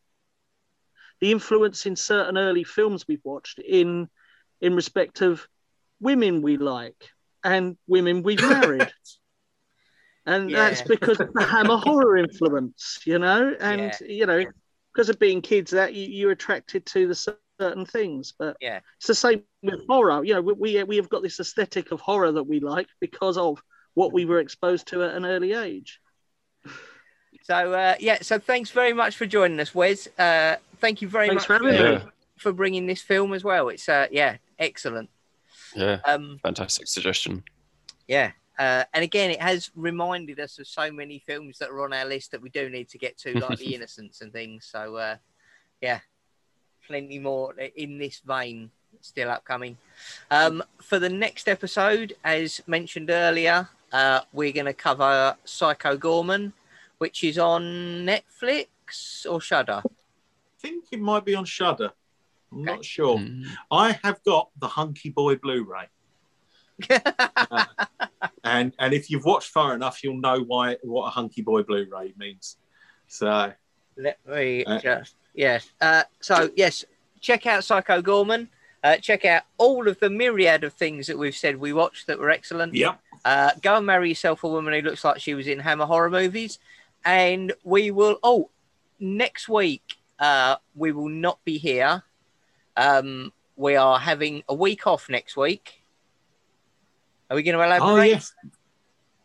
the 1.22 1.32
influence 1.32 1.86
in 1.86 1.96
certain 1.96 2.38
early 2.38 2.64
films 2.64 3.06
we've 3.08 3.24
watched 3.24 3.60
in 3.60 4.10
in 4.62 4.76
respect 4.76 5.22
of 5.22 5.48
women 6.00 6.42
we 6.42 6.58
like 6.58 7.10
and 7.44 7.78
women 7.88 8.24
we've 8.24 8.42
married. 8.50 8.92
And 10.26 10.52
that's 10.54 10.82
because 10.82 11.20
of 11.20 11.32
the 11.34 11.46
Hammer 11.46 11.78
horror 11.78 12.18
influence, 12.18 13.00
you 13.06 13.20
know, 13.20 13.56
and 13.60 13.94
you 14.02 14.26
know, 14.26 14.44
because 14.92 15.10
of 15.10 15.20
being 15.20 15.42
kids, 15.42 15.72
that 15.72 15.94
you, 15.94 16.08
you're 16.08 16.32
attracted 16.32 16.86
to 16.88 17.08
the 17.08 17.14
certain 17.60 17.86
things. 17.86 18.34
But 18.38 18.58
Yeah. 18.60 18.80
it's 18.98 19.08
the 19.08 19.14
same 19.14 19.44
with 19.62 19.82
horror. 19.88 20.24
You 20.24 20.34
know, 20.34 20.42
we 20.42 20.54
we, 20.54 20.84
we 20.84 20.96
have 20.96 21.10
got 21.10 21.22
this 21.22 21.40
aesthetic 21.40 21.92
of 21.92 22.02
horror 22.02 22.32
that 22.32 22.44
we 22.44 22.60
like 22.60 22.88
because 23.00 23.38
of 23.38 23.62
what 23.94 24.14
we 24.14 24.26
were 24.26 24.40
exposed 24.40 24.88
to 24.88 25.04
at 25.04 25.14
an 25.14 25.26
early 25.26 25.54
age. 25.54 26.00
So 27.46 27.74
uh, 27.74 27.94
yeah, 28.00 28.18
so 28.24 28.40
thanks 28.40 28.72
very 28.72 28.92
much 28.92 29.18
for 29.18 29.28
joining 29.28 29.60
us, 29.60 29.76
Wes. 29.76 30.08
Uh, 30.18 30.56
thank 30.80 31.00
you 31.04 31.08
very 31.08 31.28
Thanks 31.28 31.48
much 31.48 31.60
for 31.60 31.72
Yeah. 31.72 32.02
for 32.40 32.52
bringing 32.52 32.88
this 32.88 33.04
film 33.04 33.34
as 33.34 33.44
well. 33.44 33.70
It's 33.70 33.88
uh, 33.88 34.08
yeah, 34.10 34.38
excellent. 34.58 35.12
Yeah, 35.76 36.00
Um, 36.06 36.40
fantastic 36.42 36.88
suggestion. 36.88 37.44
yeah, 38.08 38.32
uh, 38.58 38.86
and 38.96 39.04
again, 39.04 39.30
it 39.30 39.40
has 39.44 39.70
reminded 39.76 40.40
us 40.40 40.58
of 40.58 40.66
so 40.68 40.92
many 40.92 41.20
films 41.20 41.60
that 41.60 41.70
are 41.70 41.84
on 41.84 41.94
our 41.94 42.06
list 42.06 42.32
that 42.32 42.42
we 42.42 42.50
do 42.50 42.68
need 42.68 42.90
to 42.90 42.98
get 42.98 43.16
to, 43.20 43.38
like 43.40 43.60
The 43.60 43.76
Innocents 43.76 44.22
and 44.22 44.34
things. 44.34 44.66
So 44.66 44.96
uh, 44.96 45.18
yeah, 45.82 46.00
plenty 46.88 47.20
more 47.20 47.54
in 47.76 48.00
this 48.00 48.22
vein 48.26 48.72
still 49.02 49.30
upcoming. 49.30 49.78
Um, 50.32 50.64
for 50.82 50.98
the 50.98 51.10
next 51.10 51.48
episode, 51.48 52.16
as 52.24 52.60
mentioned 52.66 53.12
earlier, 53.12 53.70
uh, 53.92 54.22
we're 54.34 54.52
going 54.52 54.66
to 54.66 54.74
cover 54.74 55.36
Psycho 55.46 55.96
Goreman, 55.96 56.54
which 56.98 57.24
is 57.24 57.38
on 57.38 57.62
Netflix 58.06 59.26
or 59.30 59.42
Shudder. 59.42 59.82
I 59.86 59.90
think 60.60 60.86
it 60.92 61.00
might 61.00 61.26
be 61.26 61.36
on 61.36 61.46
Shudder. 61.46 61.92
I'm 62.52 62.62
Okay. 62.62 62.72
not 62.76 62.86
sure. 62.86 63.18
Mm. 63.18 63.46
I 63.72 64.00
have 64.04 64.24
got 64.24 64.50
the 64.60 64.68
Hunky 64.68 65.10
Boy 65.10 65.36
Blu-ray, 65.36 65.88
and 68.44 68.74
and 68.80 68.94
if 68.94 69.10
you've 69.10 69.26
watched 69.26 69.50
far 69.50 69.74
enough, 69.76 70.04
you'll 70.04 70.18
know 70.20 70.40
why 70.42 70.78
what 70.84 71.08
a 71.08 71.10
Hunky 71.10 71.42
Boy 71.42 71.64
Blu-ray 71.64 72.14
means. 72.18 72.58
So 73.08 73.52
Let 73.98 74.18
me 74.28 74.64
Uh, 74.66 74.80
just 74.80 75.16
yes. 75.34 75.70
Uh, 75.82 76.04
so 76.22 76.50
yes, 76.56 76.86
check 77.20 77.46
out 77.46 77.64
Psycho 77.64 78.02
Goreman. 78.02 78.48
Uh, 78.84 78.98
check 78.98 79.26
out 79.26 79.44
all 79.58 79.88
of 79.88 80.00
the 80.00 80.10
myriad 80.12 80.64
of 80.64 80.72
things 80.74 81.08
that 81.08 81.18
we've 81.18 81.36
said 81.36 81.58
we 81.58 81.74
watched 81.74 82.06
that 82.08 82.20
were 82.20 82.30
excellent. 82.30 82.74
yep, 82.76 83.00
Uh, 83.26 83.50
go 83.64 83.78
and 83.78 83.86
marry 83.86 84.10
yourself 84.10 84.44
a 84.44 84.48
woman 84.48 84.74
who 84.76 84.82
looks 84.82 85.04
like 85.04 85.20
she 85.20 85.34
was 85.34 85.48
in 85.48 85.58
Hammer 85.60 85.86
horror 85.86 86.12
movies, 86.12 86.60
and 87.06 87.53
we 87.64 87.91
will. 87.91 88.18
Oh, 88.23 88.49
next 88.99 89.48
week 89.48 89.98
uh, 90.19 90.56
we 90.73 90.91
will 90.91 91.10
not 91.10 91.44
be 91.45 91.57
here. 91.57 92.03
Um, 92.76 93.32
we 93.56 93.76
are 93.76 93.99
having 93.99 94.44
a 94.49 94.56
week 94.56 94.88
off 94.88 95.10
next 95.10 95.38
week. 95.38 95.84
Are 97.30 97.36
we 97.36 97.44
going 97.44 97.57
to 97.57 97.64
elaborate? 97.64 97.88
Oh 97.88 98.02
yes, 98.02 98.34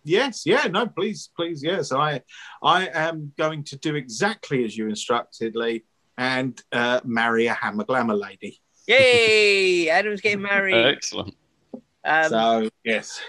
yes, 0.04 0.46
yeah. 0.46 0.66
No, 0.68 0.86
please, 0.86 1.30
please, 1.36 1.62
yes. 1.62 1.92
I, 1.92 2.22
I 2.62 2.88
am 2.88 3.32
going 3.36 3.64
to 3.64 3.76
do 3.76 3.96
exactly 3.96 4.64
as 4.64 4.76
you 4.76 4.88
instructed, 4.88 5.56
Lee, 5.56 5.84
and 6.16 6.62
uh, 6.72 7.00
marry 7.04 7.46
a 7.46 7.54
hammer 7.54 7.84
glamour 7.84 8.14
lady. 8.14 8.60
Yay! 8.86 9.88
Adam's 9.90 10.20
getting 10.20 10.42
married. 10.42 10.74
Excellent. 10.74 11.34
Um, 12.04 12.28
so 12.30 12.70
yes, 12.84 13.20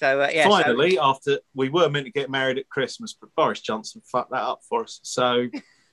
So 0.00 0.22
uh, 0.22 0.30
yeah, 0.32 0.44
so- 0.44 0.62
Finally, 0.62 0.98
after 0.98 1.40
we 1.54 1.68
were 1.68 1.90
meant 1.90 2.06
to 2.06 2.10
get 2.12 2.30
married 2.30 2.56
at 2.56 2.70
Christmas, 2.70 3.12
but 3.12 3.28
Boris 3.36 3.60
Johnson 3.60 4.00
fucked 4.10 4.30
that 4.30 4.40
up 4.42 4.62
for 4.66 4.82
us. 4.84 4.98
So 5.02 5.48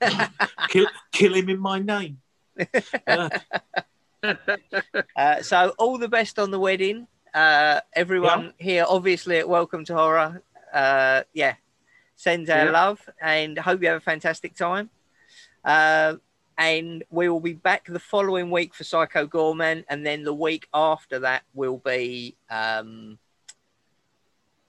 kill, 0.70 0.88
kill 1.12 1.34
him 1.34 1.50
in 1.50 1.60
my 1.60 1.80
name. 1.80 2.20
Uh, 3.06 3.30
Uh, 5.16 5.42
so 5.42 5.74
all 5.78 5.98
the 5.98 6.08
best 6.08 6.40
on 6.40 6.50
the 6.52 6.60
wedding. 6.60 7.06
Uh, 7.34 7.80
everyone 7.94 8.54
here, 8.58 8.84
obviously 8.88 9.38
at 9.38 9.48
Welcome 9.48 9.86
to 9.86 9.94
Horror, 9.94 10.42
uh, 10.74 11.22
yeah, 11.34 11.54
sends 12.16 12.50
our 12.50 12.66
Yeah. 12.66 12.72
love 12.72 13.00
and 13.22 13.58
hope 13.60 13.82
you 13.82 13.88
have 13.90 13.98
a 13.98 14.02
fantastic 14.02 14.56
time. 14.56 14.90
Uh, 15.64 16.16
and 16.58 17.04
we 17.12 17.30
will 17.30 17.40
be 17.40 17.54
back 17.54 17.86
the 17.86 18.00
following 18.00 18.50
week 18.50 18.74
for 18.74 18.84
Psycho 18.84 19.28
Goreman, 19.28 19.84
and 19.88 20.04
then 20.06 20.24
the 20.24 20.34
week 20.34 20.68
after 20.74 21.20
that 21.20 21.44
will 21.54 21.78
be 21.78 22.36
um, 22.50 23.20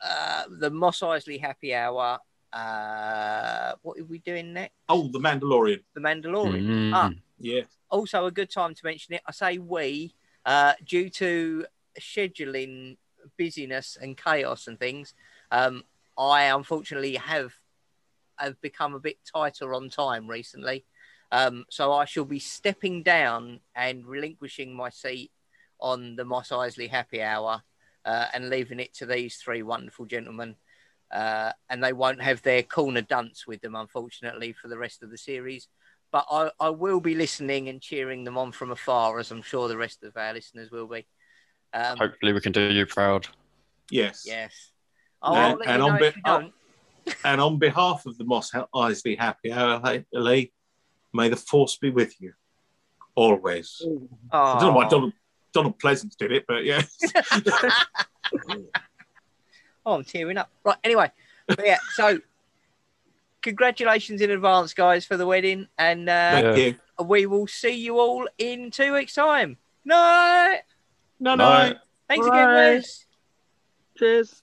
uh, 0.01 0.45
the 0.51 0.71
Mos 0.71 1.01
Eisley 1.01 1.41
Happy 1.41 1.75
Hour. 1.75 2.19
Uh, 2.53 3.73
what 3.83 3.99
are 3.99 4.05
we 4.05 4.19
doing 4.21 4.53
next? 4.55 4.73
oh, 4.89 5.09
the 5.09 5.19
Mandalorian. 5.19 5.83
The 5.95 6.01
Mandalorian 6.01 6.65
Mm. 6.67 6.93
Ah. 6.95 7.11
Yeah. 7.39 7.63
also 7.91 8.27
a 8.27 8.31
good 8.31 8.51
time 8.51 8.75
to 8.75 8.81
mention 8.85 9.15
it. 9.15 9.23
I 9.27 9.33
say 9.33 9.59
we, 9.59 10.15
uh, 10.45 10.73
due 10.85 11.11
to 11.11 11.67
scheduling 12.01 12.97
busyness 13.37 13.97
and 14.01 14.17
chaos 14.17 14.67
and 14.67 14.79
things. 14.79 15.15
Um, 15.51 15.85
I 16.17 16.45
unfortunately 16.45 17.17
have 17.17 17.53
have 18.37 18.61
become 18.61 18.95
a 18.95 19.01
bit 19.01 19.19
tighter 19.25 19.75
on 19.75 19.89
time 19.91 20.29
recently, 20.29 20.85
um, 21.33 21.65
so 21.71 21.93
I 21.93 22.05
shall 22.05 22.25
be 22.25 22.39
stepping 22.39 23.03
down 23.03 23.61
and 23.75 24.07
relinquishing 24.07 24.75
my 24.75 24.91
seat 24.91 25.33
on 25.81 26.17
the 26.17 26.25
Mos 26.25 26.49
Eisley 26.51 26.89
Happy 26.89 27.21
Hour 27.23 27.63
uh, 28.05 28.27
and 28.33 28.51
leaving 28.51 28.81
it 28.81 28.95
to 28.95 29.07
these 29.07 29.37
three 29.37 29.63
wonderful 29.63 30.07
gentlemen. 30.07 30.57
Uh, 31.11 31.53
and 31.71 31.83
they 31.83 31.93
won't 31.93 32.21
have 32.21 32.43
their 32.43 32.63
corner 32.63 33.01
dunce 33.01 33.47
with 33.47 33.63
them, 33.63 33.75
unfortunately, 33.75 34.53
for 34.53 34.69
the 34.69 34.77
rest 34.77 35.03
of 35.03 35.11
the 35.11 35.19
series 35.19 35.69
but 36.11 36.27
I, 36.31 36.51
I 36.61 36.71
will 36.71 37.01
be 37.01 37.15
listening 37.15 37.69
and 37.69 37.81
cheering 37.81 38.25
them 38.25 38.39
on 38.39 38.53
from 38.53 38.71
afar, 38.71 39.19
as 39.19 39.31
I'm 39.31 39.43
sure 39.43 39.69
the 39.69 39.77
rest 39.77 40.03
of 40.05 40.17
our 40.17 40.33
listeners 40.33 40.71
will 40.71 40.87
be. 40.87 41.07
Um, 41.75 41.99
Hopefully, 41.99 42.33
we 42.33 42.41
can 42.41 42.53
do 42.53 42.63
you 42.63 42.87
proud. 42.87 43.27
Yes. 43.91 44.25
yes. 44.27 44.53
I'll, 45.21 45.61
And- 45.61 45.63
and 45.71 45.83
on 45.83 45.93
know 45.93 45.99
bit- 45.99 46.09
if 46.09 46.17
you 46.17 46.23
don't. 46.25 46.53
And 47.25 47.41
on 47.41 47.59
behalf 47.59 48.05
of 48.05 48.19
the 48.19 48.25
Mos 48.25 48.51
Eisley 48.75 49.19
Happy 49.19 49.51
Hour, 49.51 49.81
Lee, 50.13 50.53
may 51.15 51.31
the 51.31 51.37
force 51.37 51.79
be 51.79 51.89
with 51.89 52.15
you 52.21 52.35
always. 53.15 53.81
I 54.31 54.59
don't 54.59 54.63
know 54.63 54.73
why 54.73 54.85
Aw. 54.85 55.11
Donald, 55.53 55.79
Donald 55.79 55.79
Pleasence 55.79 56.17
did 56.17 56.33
it, 56.33 56.45
but 56.47 56.65
yeah. 56.65 56.83
Oh, 59.89 59.95
I'm 59.95 60.05
tearing 60.05 60.37
up. 60.37 60.51
Right. 60.65 60.77
Anyway, 60.85 61.11
but 61.47 61.65
yeah. 61.65 61.79
So, 61.95 62.19
congratulations 63.41 64.21
in 64.21 64.31
advance, 64.31 64.75
guys, 64.75 65.07
for 65.07 65.17
the 65.17 65.25
wedding, 65.25 65.67
and 65.79 66.11
uh, 66.11 66.43
Thank 66.43 66.59
you. 66.59 66.75
we 67.07 67.25
will 67.25 67.47
see 67.47 67.71
you 67.71 67.99
all 67.99 68.29
in 68.37 68.71
two 68.71 68.93
weeks' 68.93 69.15
time. 69.15 69.57
Night. 69.87 70.61
No, 71.19 71.37
no. 71.37 71.73
Thanks 72.07 72.29
Bye. 72.29 72.37
again, 72.37 72.55
Wes. 72.55 73.07
Cheers. 73.97 74.43